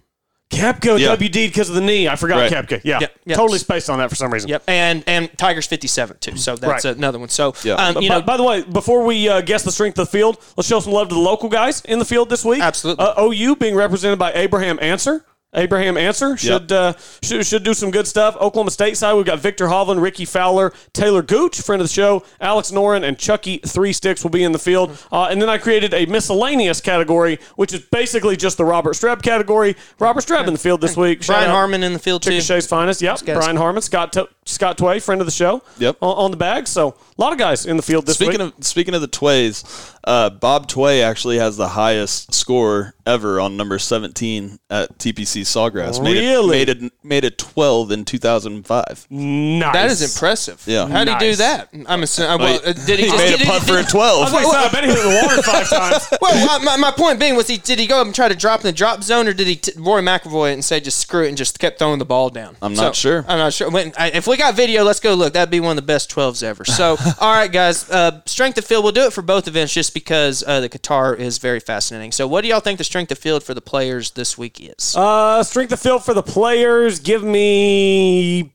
Koepka 0.51 0.98
Yeah. 0.98 1.15
WD 1.15 1.47
because 1.48 1.69
of 1.69 1.77
the 1.77 1.81
knee. 1.81 2.09
I 2.09 2.16
forgot 2.16 2.39
Right. 2.39 2.51
Koepka. 2.51 2.81
Yeah. 2.82 2.98
Yep, 3.01 3.19
yep. 3.27 3.36
Totally 3.36 3.59
spaced 3.61 3.89
on 3.89 3.98
that 4.01 4.09
for 4.11 4.16
some 4.16 4.32
reason. 4.32 4.48
Yep, 4.48 4.65
and 4.66 5.05
and 5.07 5.31
Tigers 5.39 5.66
57 5.66 6.16
too. 6.19 6.36
So 6.36 6.57
that's 6.57 6.85
Right. 6.85 6.97
another 6.97 7.19
one. 7.20 7.28
So 7.28 7.55
Yeah. 7.62 7.74
um, 7.74 8.02
you 8.02 8.09
by, 8.09 8.16
know, 8.16 8.23
by 8.23 8.36
the 8.36 8.43
way, 8.43 8.62
before 8.62 9.05
we 9.05 9.28
uh, 9.28 9.43
guess 9.43 9.62
the 9.62 9.70
strength 9.70 9.97
of 10.01 10.07
the 10.07 10.11
field, 10.11 10.39
let's 10.57 10.69
show 10.69 10.81
some 10.81 10.93
love 10.93 11.09
to 11.11 11.15
the 11.15 11.20
local 11.20 11.48
guys 11.48 11.82
in 11.85 12.01
the 12.01 12.05
field 12.05 12.31
this 12.31 12.44
week. 12.44 12.61
Absolutely. 12.62 13.05
Uh, 13.05 13.23
OU 13.23 13.57
being 13.57 13.77
represented 13.77 14.19
by 14.19 14.32
Abraham 14.32 14.78
Ancer. 14.82 15.24
Abraham 15.52 15.97
Ancer 15.97 16.36
should, 16.36 16.70
uh, 16.70 16.93
should 17.22 17.44
should 17.44 17.64
do 17.64 17.74
some 17.74 17.90
good 17.90 18.06
stuff. 18.06 18.36
Oklahoma 18.36 18.70
State 18.70 18.97
side, 18.97 19.14
we've 19.14 19.27
got 19.27 19.40
Viktor 19.40 19.66
Hovland, 19.66 20.01
Rickie 20.01 20.24
Fowler, 20.24 20.72
Taylor 20.93 21.22
Gooch, 21.22 21.60
friend 21.60 21.82
of 21.82 21.89
the 21.89 21.93
show, 21.93 22.22
Alex 22.40 22.70
Noren, 22.70 23.02
and 23.02 23.18
Chucky 23.18 23.59
Three 23.59 23.93
Sticks 23.93 24.22
will 24.22 24.31
be 24.31 24.44
in 24.44 24.52
the 24.52 24.60
field. 24.60 24.97
Uh, 25.10 25.24
and 25.24 25.43
then 25.43 25.48
I 25.48 25.59
created 25.59 25.93
a 25.93 26.06
miscellaneous 26.06 26.81
category, 26.81 27.40
which 27.56 27.72
is 27.72 27.81
basically 27.81 28.36
just 28.36 28.59
the 28.59 28.64
Robert 28.64 28.94
Streb 28.94 29.22
category. 29.22 29.74
Robert 29.98 30.20
Streb 30.24 30.47
in 30.47 30.52
the 30.52 30.59
field 30.59 30.81
this 30.81 30.97
week. 30.97 31.22
Shout 31.24 31.35
Brian 31.39 31.51
out 31.51 31.55
Harman 31.55 31.82
in 31.82 31.94
the 31.94 31.98
field 31.98 32.22
too. 32.22 32.31
Chickasha's 32.31 32.68
finest. 32.68 33.02
Yep. 33.02 33.24
Brian 33.24 33.56
Harman, 33.56 33.82
Scott 33.82 34.12
T- 34.12 34.27
Scott 34.44 34.78
Tway, 34.78 35.02
friend 35.02 35.20
of 35.20 35.27
the 35.27 35.32
show. 35.32 35.62
Yep. 35.78 35.97
On, 36.01 36.16
on 36.27 36.31
the 36.31 36.36
bag. 36.36 36.68
So 36.68 36.89
a 36.90 37.20
lot 37.20 37.32
of 37.32 37.39
guys 37.40 37.66
in 37.66 37.77
the 37.77 37.82
field 37.82 38.06
this 38.06 38.14
Speaking 38.16 38.40
week. 38.40 38.55
of 38.59 38.64
speaking 38.64 38.94
of 38.94 39.01
the 39.01 39.09
Tways, 39.09 39.64
uh, 40.05 40.31
Bob 40.31 40.68
Tway 40.68 41.02
actually 41.02 41.39
has 41.39 41.56
the 41.56 41.68
highest 41.68 42.32
score 42.35 42.94
ever 43.11 43.41
on 43.41 43.57
number 43.57 43.78
seventeen 43.78 44.59
at 44.70 44.97
TPC 44.99 45.43
Sawgrass. 45.43 46.03
Made 46.03 46.16
Really? 46.19 46.61
It, 46.62 46.69
made 46.69 46.85
it 46.85 46.93
made 47.03 47.24
it 47.24 47.39
twelve 47.39 47.91
in 47.91 48.05
two 48.05 48.19
thousand 48.19 48.55
and 48.55 48.66
five. 48.66 49.07
nice. 49.11 49.73
That 49.73 49.91
is 49.91 50.03
impressive. 50.15 50.62
Yeah. 50.66 50.87
How 50.89 51.05
did 51.05 51.15
he 51.15 51.19
do 51.31 51.37
that? 51.37 51.69
I'm 51.87 52.03
assuming. 52.03 52.39
Well, 52.39 52.61
uh, 52.65 52.73
did 52.73 52.99
he, 52.99 53.07
He 53.11 53.16
made 53.16 53.39
did 53.39 53.43
a 53.43 53.45
putt 53.51 53.62
for 53.62 53.74
a 53.77 53.81
I 53.81 53.82
twelve. 53.89 54.32
was 54.32 54.32
like, 54.32 54.47
I 54.47 54.69
bet 54.70 54.85
he 54.85 54.91
hit 54.91 54.99
it 54.99 55.05
in 55.05 55.11
the 55.11 55.20
water 55.23 55.43
five 55.43 55.69
times. 55.70 56.09
Well, 56.20 56.61
my, 56.61 56.77
my 56.77 56.91
point 56.93 57.19
being 57.19 57.37
was 57.37 57.47
he 57.49 57.57
did 57.57 57.78
he 57.78 57.87
go 57.87 58.01
up 58.01 58.07
and 58.07 58.15
try 58.15 58.28
to 58.28 58.35
drop 58.35 58.61
in 58.61 58.66
the 58.66 58.73
drop 58.73 59.03
zone 59.03 59.27
or 59.28 59.32
did 59.32 59.47
he 59.47 59.57
t- 59.57 59.73
Roy 59.77 60.01
McAvoy 60.01 60.51
it 60.51 60.55
and 60.55 60.65
say 60.65 60.81
just 60.81 60.99
screw 60.99 61.24
it 61.24 61.28
and 61.28 61.37
just 61.37 61.59
kept 61.59 61.78
throwing 61.78 61.99
the 61.99 62.05
ball 62.05 62.31
down? 62.31 62.57
I'm 62.62 62.74
not 62.74 62.95
sure. 62.95 63.24
I'm 63.28 63.39
not 63.39 63.53
sure. 63.53 63.70
When, 63.70 63.93
I, 63.99 64.11
if 64.11 64.27
we 64.27 64.37
got 64.37 64.55
video, 64.55 64.85
let's 64.85 65.01
go 65.01 65.15
look. 65.15 65.32
That'd 65.32 65.51
be 65.51 65.61
one 65.61 65.70
of 65.73 65.77
the 65.77 65.82
best 65.82 66.11
12s 66.15 66.43
ever. 66.43 66.65
So, 66.65 66.97
all 67.20 67.32
right, 67.32 67.51
guys, 67.51 67.89
uh, 67.91 68.20
strength 68.27 68.59
of 68.59 68.65
field. 68.65 68.85
We'll 68.85 68.93
do 68.93 69.03
it 69.07 69.12
for 69.12 69.23
both 69.23 69.49
events 69.49 69.73
just 69.73 69.95
because 69.95 70.45
uh, 70.47 70.61
the 70.61 70.69
Qatar 70.69 71.19
is 71.19 71.39
very 71.39 71.61
fascinating. 71.61 72.12
So, 72.12 72.27
what 72.28 72.43
do 72.43 72.49
y'all 72.49 72.61
think 72.61 72.78
the 72.78 72.85
strength 72.85 72.99
of 73.10 73.18
field 73.18 73.43
for 73.43 73.55
the 73.55 73.60
players 73.62 74.10
this 74.10 74.36
week 74.36 74.60
is? 74.60 74.94
Uh, 74.97 75.43
strength 75.43 75.72
of 75.72 75.81
field 75.81 76.05
for 76.05 76.12
the 76.12 76.22
players. 76.22 76.98
Give 76.98 77.22
me 77.24 78.52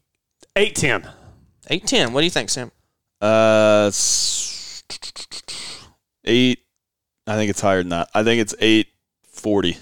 eight 0.55 0.75
ten. 0.75 1.09
Eight 1.69 1.87
ten. 1.87 2.13
What 2.13 2.21
do 2.21 2.25
you 2.25 2.31
think, 2.31 2.49
Sam? 2.49 2.71
Uh, 3.19 3.91
eight. 6.25 6.59
I 7.27 7.35
think 7.35 7.49
it's 7.49 7.61
higher 7.61 7.81
than 7.81 7.89
that. 7.89 8.09
I 8.13 8.23
think 8.23 8.41
it's 8.41 8.53
eight 8.59 8.87
forty. 9.27 9.77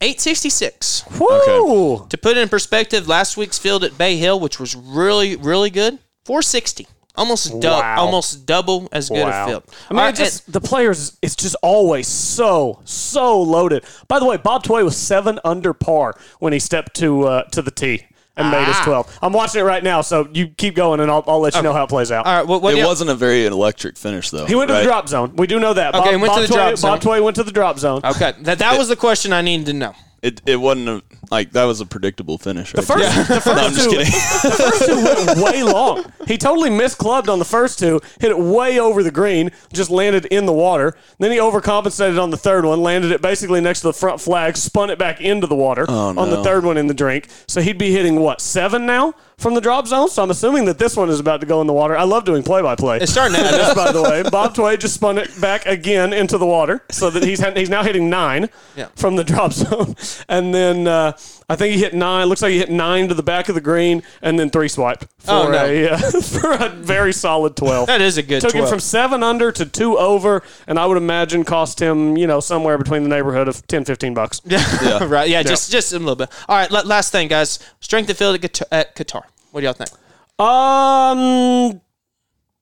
Eight 0.00 0.20
sixty 0.20 0.48
six. 0.48 1.04
Woo! 1.20 2.06
To 2.08 2.18
put 2.18 2.36
it 2.36 2.40
in 2.40 2.48
perspective, 2.48 3.06
last 3.06 3.36
week's 3.36 3.58
field 3.58 3.84
at 3.84 3.98
Bay 3.98 4.16
Hill, 4.16 4.40
which 4.40 4.58
was 4.58 4.74
really, 4.74 5.36
really 5.36 5.70
good, 5.70 5.98
460. 6.24 6.86
Almost 7.14 7.60
double, 7.60 7.80
Wow. 7.80 7.96
almost 7.98 8.46
double 8.46 8.88
as 8.90 9.10
good 9.10 9.18
Wow. 9.26 9.44
a 9.44 9.48
field. 9.48 9.62
I 9.90 9.94
mean, 9.94 10.02
right, 10.02 10.14
just 10.14 10.50
the 10.50 10.60
players. 10.62 11.16
It's 11.20 11.36
just 11.36 11.54
always 11.62 12.08
so 12.08 12.80
so 12.84 13.40
loaded. 13.42 13.84
By 14.08 14.18
the 14.18 14.24
way, 14.24 14.38
Bob 14.38 14.62
Tway 14.64 14.82
was 14.82 14.96
seven 14.96 15.38
under 15.44 15.74
par 15.74 16.14
when 16.38 16.52
he 16.54 16.58
stepped 16.58 16.94
to 16.96 17.24
uh, 17.28 17.42
to 17.50 17.60
the 17.60 17.70
tee 17.70 18.04
and 18.34 18.50
made 18.50 18.64
his 18.64 18.76
Ah. 18.78 18.84
twelve. 18.84 19.18
I'm 19.20 19.34
watching 19.34 19.60
it 19.60 19.64
right 19.64 19.84
now, 19.84 20.00
so 20.00 20.26
you 20.32 20.46
keep 20.48 20.74
going, 20.74 21.00
and 21.00 21.10
I'll, 21.10 21.22
I'll 21.26 21.40
let 21.40 21.54
you 21.54 21.60
know 21.60 21.74
how 21.74 21.84
it 21.84 21.90
plays 21.90 22.10
out. 22.10 22.24
all 22.24 22.34
right, 22.34 22.46
what, 22.46 22.62
what 22.62 22.72
It 22.72 22.78
y'all- 22.78 22.86
wasn't 22.88 23.10
a 23.10 23.14
very 23.14 23.44
electric 23.44 23.98
finish 23.98 24.30
though. 24.30 24.46
He 24.46 24.54
went 24.54 24.68
to 24.68 24.74
right? 24.74 24.80
the 24.80 24.86
drop 24.86 25.06
zone. 25.06 25.32
We 25.36 25.46
do 25.46 25.60
know 25.60 25.74
that. 25.74 25.94
Okay, 25.94 26.12
Bob, 26.12 26.20
went 26.22 26.32
to 26.32 26.40
Bob 26.40 26.40
the 26.40 26.46
drop 26.54 26.68
Tway, 26.70 26.76
zone. 26.76 26.90
Bob 26.92 27.00
Tway 27.02 27.22
went 27.22 27.36
to 27.36 27.42
the 27.42 27.52
drop 27.52 27.78
zone. 27.78 28.00
Okay, 28.02 28.32
that, 28.40 28.58
that 28.60 28.78
was 28.78 28.88
the 28.88 28.96
question 28.96 29.34
I 29.34 29.42
needed 29.42 29.66
to 29.66 29.74
know. 29.74 29.94
It 30.22 30.40
it 30.46 30.56
wasn't 30.56 30.88
a, 30.88 31.02
like 31.32 31.50
that 31.52 31.64
was 31.64 31.80
a 31.80 31.86
predictable 31.86 32.38
finish. 32.38 32.72
Right 32.72 32.80
The 32.80 32.86
first, 32.86 33.14
there. 33.14 33.24
the 33.24 33.40
first 33.40 33.46
No, 33.56 33.62
I'm 33.64 33.72
just 33.74 33.90
two, 33.90 33.96
kidding. 33.96 34.04
the 34.12 34.56
first 34.56 34.86
two 34.86 34.94
went 35.34 35.38
way 35.52 35.62
long. 35.64 36.04
He 36.28 36.38
totally 36.38 36.70
misclubbed 36.70 37.28
on 37.28 37.40
the 37.40 37.44
first 37.44 37.80
two, 37.80 38.00
hit 38.20 38.30
it 38.30 38.38
way 38.38 38.78
over 38.78 39.02
the 39.02 39.10
green, 39.10 39.50
just 39.72 39.90
landed 39.90 40.26
in 40.26 40.46
the 40.46 40.52
water. 40.52 40.96
Then 41.18 41.32
he 41.32 41.38
overcompensated 41.38 42.22
on 42.22 42.30
the 42.30 42.36
third 42.36 42.64
one, 42.64 42.82
landed 42.82 43.10
it 43.10 43.20
basically 43.20 43.60
next 43.60 43.80
to 43.80 43.88
the 43.88 43.92
front 43.92 44.20
flag, 44.20 44.56
spun 44.56 44.90
it 44.90 44.98
back 44.98 45.20
into 45.20 45.48
the 45.48 45.56
water 45.56 45.86
Oh, 45.88 46.16
on 46.16 46.30
the 46.30 46.42
third 46.44 46.64
one 46.64 46.76
in 46.76 46.86
the 46.86 46.94
drink. 46.94 47.26
So 47.48 47.60
he'd 47.60 47.78
be 47.78 47.90
hitting 47.90 48.20
what 48.20 48.40
seven 48.40 48.86
now 48.86 49.14
from 49.38 49.54
the 49.54 49.60
drop 49.60 49.88
zone. 49.88 50.08
So 50.08 50.22
I'm 50.22 50.30
assuming 50.30 50.66
that 50.66 50.78
this 50.78 50.96
one 50.96 51.10
is 51.10 51.18
about 51.18 51.40
to 51.40 51.46
go 51.48 51.60
in 51.60 51.66
the 51.66 51.72
water. 51.72 51.96
I 51.96 52.04
love 52.04 52.24
doing 52.24 52.44
play 52.44 52.62
by 52.62 52.76
play. 52.76 52.98
It's 52.98 53.10
starting 53.10 53.36
to 53.36 53.42
add 53.44 53.60
up. 53.60 53.76
by 53.76 53.90
the 53.90 54.02
way, 54.02 54.22
Bob 54.30 54.54
Tway 54.54 54.76
just 54.78 54.94
spun 54.94 55.18
it 55.18 55.28
back 55.40 55.66
again 55.66 56.12
into 56.12 56.38
the 56.38 56.46
water, 56.46 56.84
so 56.92 57.10
that 57.10 57.24
he's 57.24 57.44
he's 57.56 57.68
now 57.70 57.82
hitting 57.82 58.08
nine 58.08 58.48
Yeah. 58.76 58.86
from 58.94 59.16
the 59.16 59.24
drop 59.24 59.52
zone, 59.62 59.96
and 60.28 60.54
then 60.54 60.86
uh, 60.86 61.12
I 61.48 61.56
think 61.56 61.74
he 61.74 61.80
hit 61.80 61.94
nine. 61.94 62.26
Looks 62.28 62.42
like 62.42 62.52
he 62.52 62.58
hit 62.58 62.70
nine 62.70 63.08
to 63.08 63.14
the 63.14 63.22
back 63.22 63.48
of 63.48 63.54
the 63.54 63.60
green, 63.60 64.02
and 64.22 64.38
then 64.38 64.50
three 64.50 64.68
swipe 64.68 65.00
for 65.18 65.30
Oh, 65.32 65.50
no. 65.50 65.64
a 65.64 65.88
uh, 65.90 65.98
for 65.98 66.52
a 66.52 66.68
very 66.68 67.12
solid 67.12 67.56
twelve. 67.56 67.86
That 67.92 68.00
is 68.00 68.16
a 68.18 68.22
good 68.22 68.40
Took 68.42 68.52
him 68.54 68.66
from 68.66 68.80
seven 68.80 69.22
under 69.22 69.52
to 69.52 69.66
two 69.66 69.98
over, 69.98 70.42
and 70.66 70.78
I 70.78 70.86
would 70.86 70.96
imagine 70.96 71.44
cost 71.44 71.80
him 71.80 72.16
you 72.16 72.26
know 72.26 72.40
somewhere 72.40 72.78
between 72.78 73.02
the 73.02 73.08
neighborhood 73.08 73.48
of 73.48 73.66
10, 73.66 73.84
15 73.84 74.14
bucks. 74.14 74.40
Yeah. 74.46 75.04
right. 75.04 75.28
Yeah, 75.28 75.42
just 75.42 75.70
just 75.70 75.92
a 75.92 75.98
little 75.98 76.16
bit. 76.16 76.28
All 76.48 76.56
right, 76.56 76.70
la- 76.70 76.82
last 76.82 77.12
thing, 77.12 77.28
guys. 77.28 77.58
Strength 77.80 78.10
of 78.10 78.16
field 78.18 78.34
at 78.36 78.40
Qatar. 78.42 78.62
At 78.70 78.96
Qatar. 78.96 79.22
What 79.50 79.60
do 79.60 79.66
y'all 79.66 79.74
think? 79.74 79.90
Um, 80.38 81.80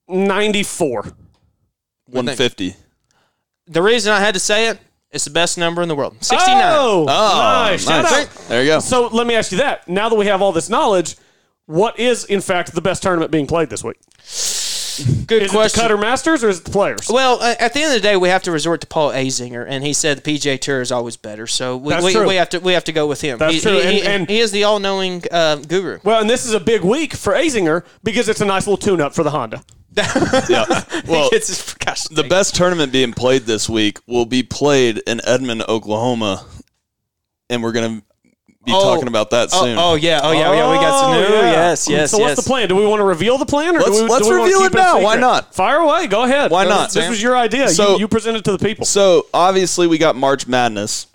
ninety 0.08 0.62
four. 0.62 1.06
One 2.06 2.26
fifty. 2.28 2.74
The 3.66 3.82
reason 3.82 4.12
I 4.12 4.18
had 4.20 4.34
to 4.34 4.40
say 4.40 4.68
it, 4.68 4.78
it's 5.12 5.24
the 5.24 5.30
best 5.30 5.58
number 5.58 5.82
in 5.82 5.88
the 5.88 5.94
world. 5.96 6.16
69. 6.22 6.62
Oh, 6.64 7.02
Oh, 7.02 7.04
nice. 7.06 7.84
Shout 7.84 8.04
out. 8.04 8.28
There 8.48 8.62
you 8.62 8.68
go. 8.68 8.80
So 8.80 9.08
let 9.08 9.26
me 9.26 9.34
ask 9.34 9.52
you 9.52 9.58
that. 9.58 9.88
Now 9.88 10.08
that 10.08 10.16
we 10.16 10.26
have 10.26 10.40
all 10.42 10.52
this 10.52 10.68
knowledge, 10.68 11.16
what 11.66 11.98
is 11.98 12.24
in 12.24 12.40
fact 12.40 12.72
the 12.74 12.80
best 12.80 13.02
tournament 13.02 13.30
being 13.30 13.46
played 13.46 13.70
this 13.70 13.82
week? 13.84 13.98
Good 15.26 15.44
Is 15.44 15.50
question. 15.52 15.82
it 15.84 15.88
the 15.88 15.94
Qatar 15.94 16.00
Masters 16.00 16.44
or 16.44 16.48
is 16.50 16.58
it 16.58 16.64
the 16.64 16.70
players? 16.72 17.08
Well, 17.08 17.40
uh, 17.40 17.54
at 17.58 17.72
the 17.72 17.80
end 17.80 17.94
of 17.96 18.02
the 18.02 18.06
day, 18.06 18.16
we 18.18 18.28
have 18.28 18.42
to 18.42 18.50
resort 18.50 18.82
to 18.82 18.86
Paul 18.86 19.10
Azinger, 19.12 19.64
and 19.66 19.82
he 19.82 19.94
said 19.94 20.18
the 20.18 20.32
PJ 20.38 20.60
Tour 20.60 20.82
is 20.82 20.92
always 20.92 21.16
better. 21.16 21.46
So 21.46 21.76
we, 21.78 21.88
That's 21.90 22.04
we, 22.04 22.12
true. 22.12 22.28
we 22.28 22.34
have 22.34 22.50
to 22.50 22.58
we 22.58 22.74
have 22.74 22.84
to 22.84 22.92
go 22.92 23.06
with 23.06 23.20
him. 23.22 23.38
That's 23.38 23.54
he, 23.54 23.60
true. 23.60 23.72
He, 23.74 23.80
And- 23.82 23.92
he- 23.92 24.02
and- 24.02 24.28
he 24.28 24.40
is 24.40 24.50
the 24.52 24.64
all-knowing 24.64 25.22
uh, 25.30 25.56
guru. 25.56 26.00
Well, 26.04 26.20
and 26.20 26.28
this 26.28 26.44
is 26.44 26.52
a 26.52 26.60
big 26.60 26.82
week 26.82 27.14
for 27.14 27.32
Azinger 27.32 27.84
because 28.04 28.28
it's 28.28 28.42
a 28.42 28.44
nice 28.44 28.66
little 28.66 28.76
tune-up 28.76 29.14
for 29.14 29.22
the 29.22 29.30
Honda. 29.30 29.62
Yeah. 30.48 30.64
Well, 31.06 31.30
It's 31.32 31.48
just, 31.48 31.78
gosh, 31.78 32.04
the 32.04 32.22
best 32.24 32.54
tournament 32.54 32.92
being 32.92 33.12
played 33.12 33.42
this 33.42 33.68
week 33.68 33.98
will 34.06 34.26
be 34.26 34.42
played 34.42 34.98
in 35.06 35.20
Edmond, 35.26 35.62
Oklahoma, 35.68 36.44
and 37.48 37.62
we're 37.62 37.72
gonna 37.72 38.02
be 38.64 38.72
Oh. 38.72 38.80
talking 38.94 39.08
about 39.08 39.30
that 39.30 39.48
Oh, 39.52 39.64
soon. 39.64 39.78
oh, 39.78 39.94
yeah, 39.94 40.20
oh 40.22 40.32
yeah, 40.32 40.48
oh, 40.48 40.52
yeah. 40.52 40.70
We 40.70 40.76
got 40.76 41.00
some 41.00 41.10
Oh, 41.12 41.14
new. 41.14 41.34
yeah. 41.34 41.50
Yes, 41.52 41.88
yes, 41.88 42.10
So 42.10 42.18
yes. 42.18 42.28
what's 42.36 42.42
the 42.44 42.48
plan? 42.48 42.68
Do 42.68 42.76
we 42.76 42.86
want 42.86 43.00
to 43.00 43.04
reveal 43.04 43.38
the 43.38 43.46
plan, 43.46 43.74
or 43.76 43.80
Let's- 43.80 43.96
do 43.98 44.04
we, 44.04 44.10
let's 44.10 44.26
do 44.28 44.34
we 44.34 44.40
reveal 44.42 44.60
it 44.62 44.74
now. 44.74 44.98
a 44.98 45.02
Why 45.02 45.16
not? 45.16 45.54
Fire 45.54 45.78
away. 45.78 46.06
Go 46.06 46.22
ahead. 46.24 46.50
Why 46.50 46.64
not, 46.64 46.84
This 46.92 47.02
Sam? 47.02 47.10
was 47.10 47.22
your 47.22 47.36
idea. 47.36 47.68
So- 47.70 47.94
you, 47.94 48.00
you 48.00 48.08
presented 48.08 48.44
to 48.44 48.52
the 48.52 48.58
people. 48.58 48.84
So 48.84 49.26
obviously 49.34 49.86
we 49.86 49.98
got 49.98 50.14
March 50.14 50.46
Madness. 50.46 51.06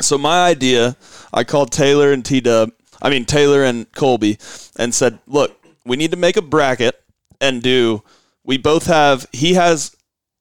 So 0.00 0.16
my 0.18 0.46
idea, 0.46 0.96
I 1.32 1.42
called 1.42 1.72
Taylor 1.72 2.12
and 2.12 2.24
T 2.24 2.40
Dub, 2.40 2.70
I 3.02 3.10
mean 3.10 3.24
Taylor 3.24 3.64
and 3.64 3.90
Colby, 3.92 4.38
and 4.78 4.94
said, 4.94 5.18
"Look, 5.26 5.56
we 5.84 5.96
need 5.96 6.12
to 6.12 6.16
make 6.16 6.36
a 6.36 6.42
bracket 6.42 7.00
and 7.40 7.62
do. 7.62 8.02
We 8.44 8.58
both 8.58 8.86
have. 8.86 9.26
He 9.32 9.54
has 9.54 9.96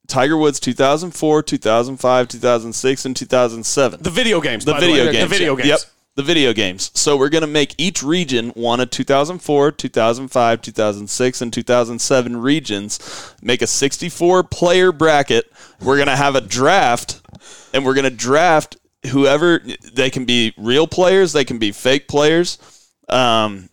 Tiger 0.08 0.38
Woods 0.38 0.60
2004, 0.60 1.44
2005, 1.44 2.28
2006, 2.28 3.06
and 3.06 3.16
2007. 3.16 4.02
the 4.02 4.10
video 4.10 4.42
games. 4.42 4.66
The 4.66 4.74
video 4.76 5.06
way. 5.06 5.12
games. 5.12 5.30
The 5.30 5.38
video 5.38 5.56
games. 5.56 5.70
Yep. 5.70 5.80
The 6.16 6.24
video 6.24 6.54
games. 6.54 6.92
So 6.96 7.16
we're 7.16 7.30
going 7.30 7.42
to 7.42 7.48
make 7.48 7.76
each 7.78 8.02
region 8.02 8.50
one 8.52 8.80
of 8.80 8.90
2004, 8.90 9.72
2005, 9.74 10.62
2006, 10.62 11.42
and 11.42 11.54
2007 11.54 12.38
regions. 12.38 13.36
Make 13.42 13.62
a 13.62 13.68
64 13.68 14.44
player 14.46 14.92
bracket. 14.92 15.52
We're 15.80 15.98
going 15.98 16.08
to 16.08 16.16
have 16.16 16.36
a 16.36 16.42
draft, 16.42 17.22
and 17.74 17.86
we're 17.86 17.94
going 17.94 18.06
to 18.06 18.10
draft 18.10 18.78
whoever. 19.12 19.62
They 19.94 20.10
can 20.10 20.26
be 20.26 20.54
real 20.58 20.88
players, 20.88 21.34
they 21.34 21.46
can 21.46 21.60
be 21.60 21.72
fake 21.72 22.08
players. 22.08 22.58
Um, 23.10 23.70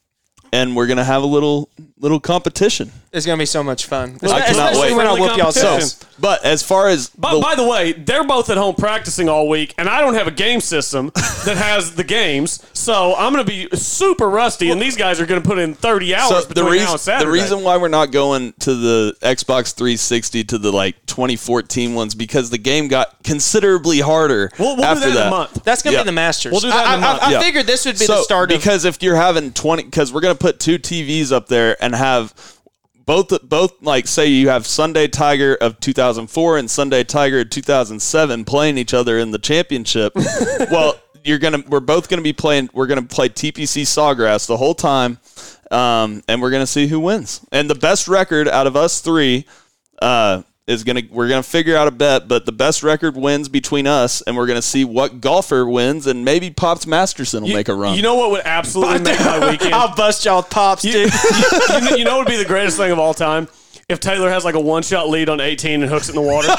and 0.53 0.77
we're 0.77 0.87
going 0.87 0.99
to 0.99 1.05
have 1.05 1.23
a 1.23 1.27
little 1.27 1.69
little 2.05 2.21
competition. 2.21 2.93
It's 3.13 3.25
gonna 3.27 3.39
be 3.39 3.47
so 3.47 3.63
much 3.63 3.87
fun. 3.87 4.19
I 4.23 4.27
cannot 4.27 4.49
Especially 4.51 4.81
wait. 4.81 4.97
when 4.97 5.07
I 5.07 5.11
Friendly 5.15 5.21
whoop 5.29 5.37
y'all's 5.39 5.61
competition. 5.61 6.09
But 6.21 6.45
as 6.45 6.63
far 6.63 6.89
as 6.89 7.09
By, 7.11 7.35
the- 7.35 7.41
by 7.41 7.55
the 7.55 7.65
way, 7.65 7.93
they're 7.93 8.25
both 8.25 8.51
at 8.51 8.57
home 8.57 8.75
practicing 8.75 9.29
all 9.29 9.49
week, 9.49 9.75
and 9.79 9.89
I 9.89 10.01
don't 10.01 10.15
have 10.15 10.27
a 10.27 10.31
game 10.33 10.61
system 10.61 11.11
that 11.45 11.57
has 11.57 11.95
the 11.95 12.05
games, 12.05 12.65
so 12.73 13.15
I'm 13.17 13.33
going 13.33 13.45
to 13.45 13.51
be 13.51 13.69
super 13.77 14.29
rusty, 14.29 14.71
and 14.71 14.81
these 14.81 14.97
guys 14.97 15.21
are 15.21 15.27
going 15.27 15.43
to 15.43 15.49
put 15.49 15.59
in 15.59 15.75
30 15.75 16.15
hours 16.15 16.29
So 16.29 16.49
between 16.49 16.55
the 16.55 16.61
now 16.63 16.67
and 16.67 16.73
reason 16.81 16.99
Saturday. 16.99 17.25
the 17.25 17.31
reason 17.33 17.63
why 17.63 17.77
we're 17.79 17.89
not 17.89 18.13
going 18.13 18.53
to 18.61 18.75
the 18.75 19.17
Xbox 19.23 19.75
360 19.75 20.45
to 20.45 20.59
the 20.59 20.71
like 20.73 21.05
2014 21.07 21.95
ones 21.95 22.15
because 22.15 22.51
the 22.51 22.59
game 22.59 22.87
got 22.89 23.23
considerably 23.25 24.01
harder 24.01 24.51
We'll, 24.59 24.69
we'll 24.69 24.77
do 24.77 24.83
after 24.85 25.01
that 25.01 25.09
in 25.09 25.15
that. 25.15 25.27
a 25.29 25.31
month. 25.31 25.65
That's 25.65 25.83
gonna 25.83 25.97
Yeah. 25.97 26.03
be 26.03 26.07
the 26.07 26.13
Masters. 26.13 26.53
We'll 26.53 26.61
do 26.61 26.69
that 26.69 26.87
I, 26.87 26.95
in 26.97 27.03
a 27.03 27.07
I- 27.07 27.11
month. 27.11 27.23
I, 27.23 27.27
I 27.27 27.31
Yeah. 27.33 27.41
figured 27.41 27.67
this 27.67 27.85
would 27.87 27.99
be 27.99 28.05
so, 28.07 28.17
the 28.17 28.23
start 28.23 28.51
of. 28.53 28.59
because 28.59 28.85
if 28.85 29.03
you're 29.03 29.17
having 29.17 29.53
20 29.53 29.85
because 29.85 30.13
we're 30.13 30.21
gonna 30.21 30.35
put 30.35 30.61
two 30.61 30.79
TVs 30.79 31.33
up 31.33 31.49
there 31.49 31.77
and 31.83 31.94
have 31.97 32.35
both 33.07 33.49
both 33.49 33.83
like 33.83 34.07
say 34.07 34.27
you 34.27 34.49
have 34.49 34.67
Sunday 34.67 35.09
Tiger 35.09 35.55
of 35.57 35.79
2004 35.81 36.59
and 36.59 36.71
Sunday 36.71 37.05
Tiger 37.05 37.41
of 37.41 37.51
2007 37.51 38.45
playing 38.45 38.79
each 38.79 38.95
other 38.95 39.19
in 39.19 39.31
the 39.31 39.39
championship. 39.39 40.13
well, 40.71 40.99
you're 41.25 41.39
gonna 41.39 41.63
we're 41.69 41.81
both 41.81 42.09
gonna 42.09 42.23
be 42.23 42.33
playing. 42.33 42.71
We're 42.73 42.87
gonna 42.87 43.03
play 43.03 43.29
TPC 43.29 43.83
Sawgrass 43.83 44.47
the 44.47 44.57
whole 44.57 44.75
time, 44.75 45.19
um, 45.71 46.23
and 46.29 46.41
we're 46.41 46.51
gonna 46.51 46.67
see 46.67 46.87
who 46.87 47.01
wins. 47.01 47.45
And 47.53 47.69
the 47.69 47.75
best 47.75 48.09
record 48.09 48.49
out 48.49 48.67
of 48.67 48.77
us 48.77 49.01
three. 49.01 49.47
Uh, 50.01 50.43
is 50.67 50.83
gonna 50.83 51.03
we're 51.11 51.29
gonna 51.29 51.43
figure 51.43 51.77
out 51.77 51.89
a 51.89 51.91
bet, 51.91 52.27
but 52.27 52.47
the 52.47 52.53
best 52.53 52.83
record 52.83 53.17
wins 53.17 53.49
between 53.51 53.87
us, 53.87 54.23
and 54.23 54.35
we're 54.37 54.47
gonna 54.47 54.63
see 54.63 54.85
what 54.85 55.21
golfer 55.21 55.67
wins, 55.69 56.07
and 56.07 56.25
maybe 56.25 56.51
Pops 56.51 56.87
Masterson 56.87 57.43
will 57.43 57.51
You- 57.51 57.57
make 57.57 57.69
a 57.69 57.75
run. 57.75 57.97
You 57.97 58.03
know 58.03 58.15
what 58.15 58.31
would 58.31 58.43
absolutely 58.47 59.01
make 59.01 59.21
my 59.21 59.51
weekend? 59.51 59.75
I'll 59.75 59.95
bust 59.95 60.25
y'all 60.25 60.43
pops, 60.43 60.85
you, 60.85 60.93
dude. 60.93 61.13
you, 61.75 61.81
know- 61.91 61.97
you 61.97 62.05
know 62.05 62.17
what 62.17 62.27
would 62.27 62.33
be 62.33 62.39
the 62.39 62.47
greatest 62.47 62.77
thing 62.79 62.91
of 62.93 62.99
all 62.99 63.13
time? 63.15 63.47
If 63.89 64.01
Taylor 64.01 64.31
has 64.31 64.45
like 64.45 64.55
a 64.55 64.61
one 64.61 64.83
shot 64.83 65.09
lead 65.09 65.29
on 65.29 65.41
18 65.41 65.83
and 65.83 65.91
hooks 65.91 66.09
it 66.09 66.17
in 66.17 66.23
the 66.23 66.29
water. 66.29 66.49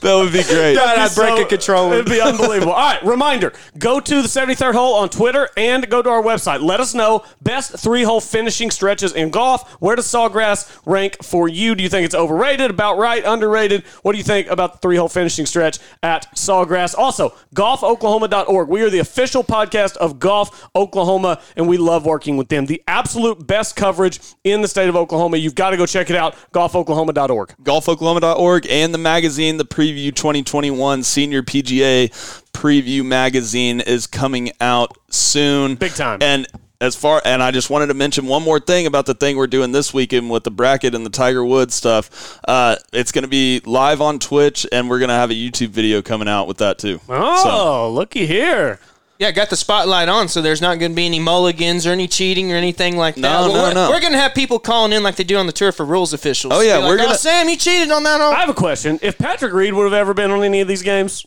that 0.00 0.02
would 0.02 0.32
be 0.32 0.42
great. 0.44 0.74
God, 0.76 0.98
I'd 0.98 1.08
be 1.08 1.14
break 1.14 1.36
so- 1.36 1.42
a 1.42 1.46
controller. 1.46 1.94
It'd 1.94 2.06
be 2.06 2.20
unbelievable. 2.20 2.72
All 2.72 2.92
right, 2.92 3.04
reminder 3.04 3.52
go 3.78 3.98
to 4.00 4.22
the 4.22 4.28
73rd 4.28 4.74
hole 4.74 4.94
on 4.94 5.08
Twitter 5.08 5.48
and 5.56 5.88
go 5.90 6.02
to 6.02 6.08
our 6.08 6.22
website. 6.22 6.62
Let 6.62 6.80
us 6.80 6.94
know 6.94 7.24
best 7.42 7.78
three 7.78 8.02
hole 8.04 8.20
finishing 8.20 8.70
stretches 8.70 9.12
in 9.12 9.30
golf. 9.30 9.72
Where 9.80 9.96
does 9.96 10.06
Sawgrass 10.06 10.80
rank 10.86 11.22
for 11.22 11.48
you? 11.48 11.74
Do 11.74 11.82
you 11.82 11.88
think 11.88 12.04
it's 12.04 12.14
overrated, 12.14 12.70
about 12.70 12.98
right, 12.98 13.22
underrated? 13.24 13.84
What 14.02 14.12
do 14.12 14.18
you 14.18 14.24
think 14.24 14.48
about 14.48 14.74
the 14.74 14.78
three 14.78 14.96
hole 14.96 15.08
finishing 15.08 15.46
stretch 15.46 15.78
at 16.02 16.32
Sawgrass? 16.36 16.96
Also, 16.96 17.34
golfoklahoma.org. 17.54 18.68
We 18.68 18.82
are 18.82 18.90
the 18.90 19.00
official 19.00 19.42
podcast 19.42 19.96
of 19.96 20.18
Golf 20.20 20.68
Oklahoma, 20.76 21.40
and 21.56 21.66
we 21.68 21.76
love 21.76 22.06
working 22.06 22.36
with 22.36 22.48
them. 22.48 22.66
The 22.66 22.82
absolute 22.86 23.46
best 23.46 23.74
coverage 23.74 24.20
in 24.44 24.62
the 24.62 24.68
state 24.68 24.88
of 24.88 24.94
Oklahoma. 24.96 25.36
You've 25.38 25.55
got 25.56 25.70
to 25.70 25.76
go 25.76 25.86
check 25.86 26.10
it 26.10 26.16
out, 26.16 26.36
golfoklahoma.org. 26.52 27.54
golfoklahoma.org 27.62 28.66
and 28.70 28.94
the 28.94 28.98
magazine, 28.98 29.56
the 29.56 29.64
Preview 29.64 30.14
2021 30.14 31.02
Senior 31.02 31.42
PGA 31.42 32.10
Preview 32.52 33.04
magazine 33.04 33.80
is 33.80 34.06
coming 34.06 34.52
out 34.60 34.96
soon. 35.10 35.74
Big 35.74 35.94
time. 35.94 36.20
And 36.22 36.46
as 36.80 36.94
far 36.94 37.22
and 37.24 37.42
I 37.42 37.50
just 37.50 37.70
wanted 37.70 37.86
to 37.86 37.94
mention 37.94 38.26
one 38.26 38.42
more 38.42 38.60
thing 38.60 38.86
about 38.86 39.06
the 39.06 39.14
thing 39.14 39.36
we're 39.36 39.46
doing 39.46 39.72
this 39.72 39.94
weekend 39.94 40.30
with 40.30 40.44
the 40.44 40.50
bracket 40.50 40.94
and 40.94 41.04
the 41.06 41.10
Tiger 41.10 41.44
Woods 41.44 41.74
stuff. 41.74 42.38
Uh, 42.46 42.76
it's 42.92 43.12
going 43.12 43.22
to 43.24 43.28
be 43.28 43.60
live 43.64 44.00
on 44.00 44.18
Twitch, 44.18 44.66
and 44.70 44.88
we're 44.90 44.98
going 44.98 45.08
to 45.08 45.14
have 45.14 45.30
a 45.30 45.34
YouTube 45.34 45.68
video 45.68 46.02
coming 46.02 46.28
out 46.28 46.46
with 46.46 46.58
that 46.58 46.78
too. 46.78 47.00
Oh, 47.08 47.90
looky 47.94 48.26
here. 48.26 48.78
Yeah, 49.18 49.30
got 49.30 49.48
the 49.48 49.56
spotlight 49.56 50.08
on, 50.10 50.28
so 50.28 50.42
there's 50.42 50.60
not 50.60 50.78
going 50.78 50.92
to 50.92 50.96
be 50.96 51.06
any 51.06 51.18
mulligans 51.18 51.86
or 51.86 51.90
any 51.90 52.06
cheating 52.06 52.52
or 52.52 52.56
anything 52.56 52.96
like 52.98 53.14
that. 53.14 53.20
No, 53.22 53.46
no, 53.48 53.52
we're, 53.54 53.72
no. 53.74 53.88
We're 53.90 54.00
going 54.00 54.12
to 54.12 54.18
have 54.18 54.34
people 54.34 54.58
calling 54.58 54.92
in 54.92 55.02
like 55.02 55.16
they 55.16 55.24
do 55.24 55.36
on 55.38 55.46
the 55.46 55.52
tour 55.52 55.72
for 55.72 55.86
rules 55.86 56.12
officials. 56.12 56.52
Oh, 56.54 56.60
yeah, 56.60 56.76
Be 56.76 56.82
like, 56.82 56.88
we're 56.90 56.96
gonna- 56.98 57.10
Oh, 57.12 57.16
Sam, 57.16 57.48
you 57.48 57.56
cheated 57.56 57.90
on 57.90 58.02
that. 58.02 58.20
I 58.20 58.24
On- 58.24 58.34
have 58.34 58.50
a 58.50 58.54
question. 58.54 58.98
If 59.00 59.16
Patrick 59.16 59.54
Reed 59.54 59.72
would 59.72 59.84
have 59.84 59.94
ever 59.94 60.12
been 60.12 60.30
on 60.30 60.42
any 60.42 60.60
of 60.60 60.68
these 60.68 60.82
games, 60.82 61.24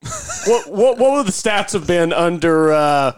what 0.46 0.68
what 0.70 0.98
what 0.98 1.12
would 1.12 1.26
the 1.26 1.32
stats 1.32 1.72
have 1.72 1.86
been 1.86 2.12
under? 2.12 2.72
Uh, 2.72 3.12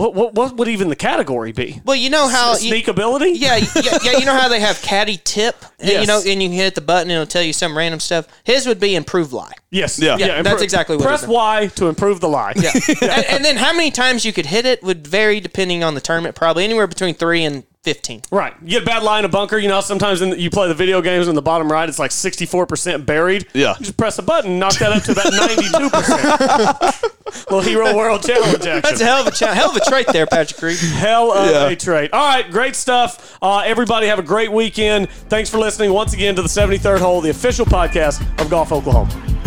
what 0.00 0.14
what 0.14 0.34
what 0.34 0.56
would 0.56 0.68
even 0.68 0.88
the 0.88 0.96
category 0.96 1.52
be? 1.52 1.80
well, 1.84 1.96
you 1.96 2.10
know 2.10 2.28
how 2.28 2.52
S- 2.52 2.60
sneak 2.60 2.88
ability? 2.88 3.30
Yeah, 3.32 3.56
yeah, 3.56 3.98
yeah. 4.02 4.18
You 4.18 4.24
know 4.24 4.34
how 4.36 4.48
they 4.48 4.60
have 4.60 4.80
caddy 4.82 5.18
tip, 5.22 5.56
and, 5.78 5.88
Yes. 5.88 6.00
you 6.00 6.06
know, 6.06 6.18
and 6.18 6.42
you 6.42 6.48
can 6.48 6.56
hit 6.56 6.74
the 6.74 6.80
button 6.80 7.10
and 7.10 7.12
it'll 7.20 7.26
tell 7.26 7.42
you 7.42 7.52
some 7.52 7.76
random 7.76 8.00
stuff. 8.00 8.26
His 8.44 8.66
would 8.66 8.80
be 8.80 8.94
improve 8.94 9.32
lie. 9.32 9.52
Yes. 9.70 9.98
Yeah. 9.98 10.16
Yeah, 10.16 10.42
that's 10.42 10.62
exactly 10.62 10.96
what 10.96 11.04
Press 11.06 11.22
it 11.22 11.26
is. 11.26 11.30
Y 11.30 11.66
to 11.76 11.86
improve 11.88 12.20
the 12.20 12.28
lie. 12.28 12.54
Yeah, 12.60 12.72
and, 13.02 13.24
and 13.26 13.44
then 13.44 13.56
how 13.56 13.72
many 13.72 13.90
times 13.90 14.24
you 14.24 14.32
could 14.32 14.46
hit 14.46 14.66
it 14.66 14.82
would 14.82 15.06
vary 15.06 15.40
depending 15.40 15.84
on 15.84 15.94
the 15.94 16.00
tournament. 16.00 16.34
Probably 16.34 16.64
anywhere 16.64 16.86
between 16.86 17.14
three 17.14 17.44
and 17.44 17.64
fifteen. 17.82 18.20
Right. 18.30 18.54
You 18.62 18.68
get 18.70 18.82
a 18.82 18.86
bad 18.86 19.02
lie 19.02 19.18
in 19.18 19.24
a 19.24 19.28
bunker. 19.28 19.56
You 19.58 19.68
know, 19.68 19.80
sometimes 19.80 20.20
in 20.22 20.30
the, 20.30 20.38
you 20.40 20.50
play 20.50 20.68
the 20.68 20.74
video 20.74 21.00
games 21.00 21.28
in 21.28 21.34
the 21.34 21.42
bottom 21.42 21.70
right, 21.70 21.88
it's 21.88 21.98
like 21.98 22.10
64% 22.10 23.06
buried. 23.06 23.46
Yeah. 23.54 23.74
You 23.78 23.84
just 23.86 23.96
press 23.96 24.18
a 24.18 24.22
button, 24.22 24.58
knock 24.58 24.74
that 24.74 24.92
up 24.92 25.02
to 25.04 25.12
about 25.12 25.26
92%. 25.32 27.06
Little 27.50 27.60
Hero 27.60 27.96
World 27.96 28.22
Challenge 28.22 28.56
action. 28.66 28.80
That's 28.82 29.00
a 29.00 29.04
hell 29.04 29.20
of 29.20 29.26
a 29.28 29.30
cha- 29.30 29.54
hell 29.54 29.70
of 29.70 29.76
a 29.76 29.80
trait 29.88 30.06
there, 30.12 30.26
Patrick 30.26 30.60
Reed. 30.60 30.78
Hell 30.78 31.32
of 31.32 31.50
Yeah. 31.50 31.68
a 31.68 31.76
trait. 31.76 32.12
All 32.12 32.26
right, 32.26 32.50
great 32.50 32.74
stuff. 32.76 33.38
Uh, 33.40 33.58
everybody 33.58 34.06
have 34.08 34.18
a 34.18 34.22
great 34.22 34.50
weekend. 34.52 35.08
Thanks 35.10 35.48
for 35.48 35.58
listening 35.58 35.92
once 35.92 36.12
again 36.12 36.34
to 36.36 36.42
the 36.42 36.48
73rd 36.48 36.98
Hole, 36.98 37.20
the 37.20 37.30
official 37.30 37.64
podcast 37.66 38.20
of 38.40 38.50
Golf 38.50 38.72
Oklahoma. 38.72 39.39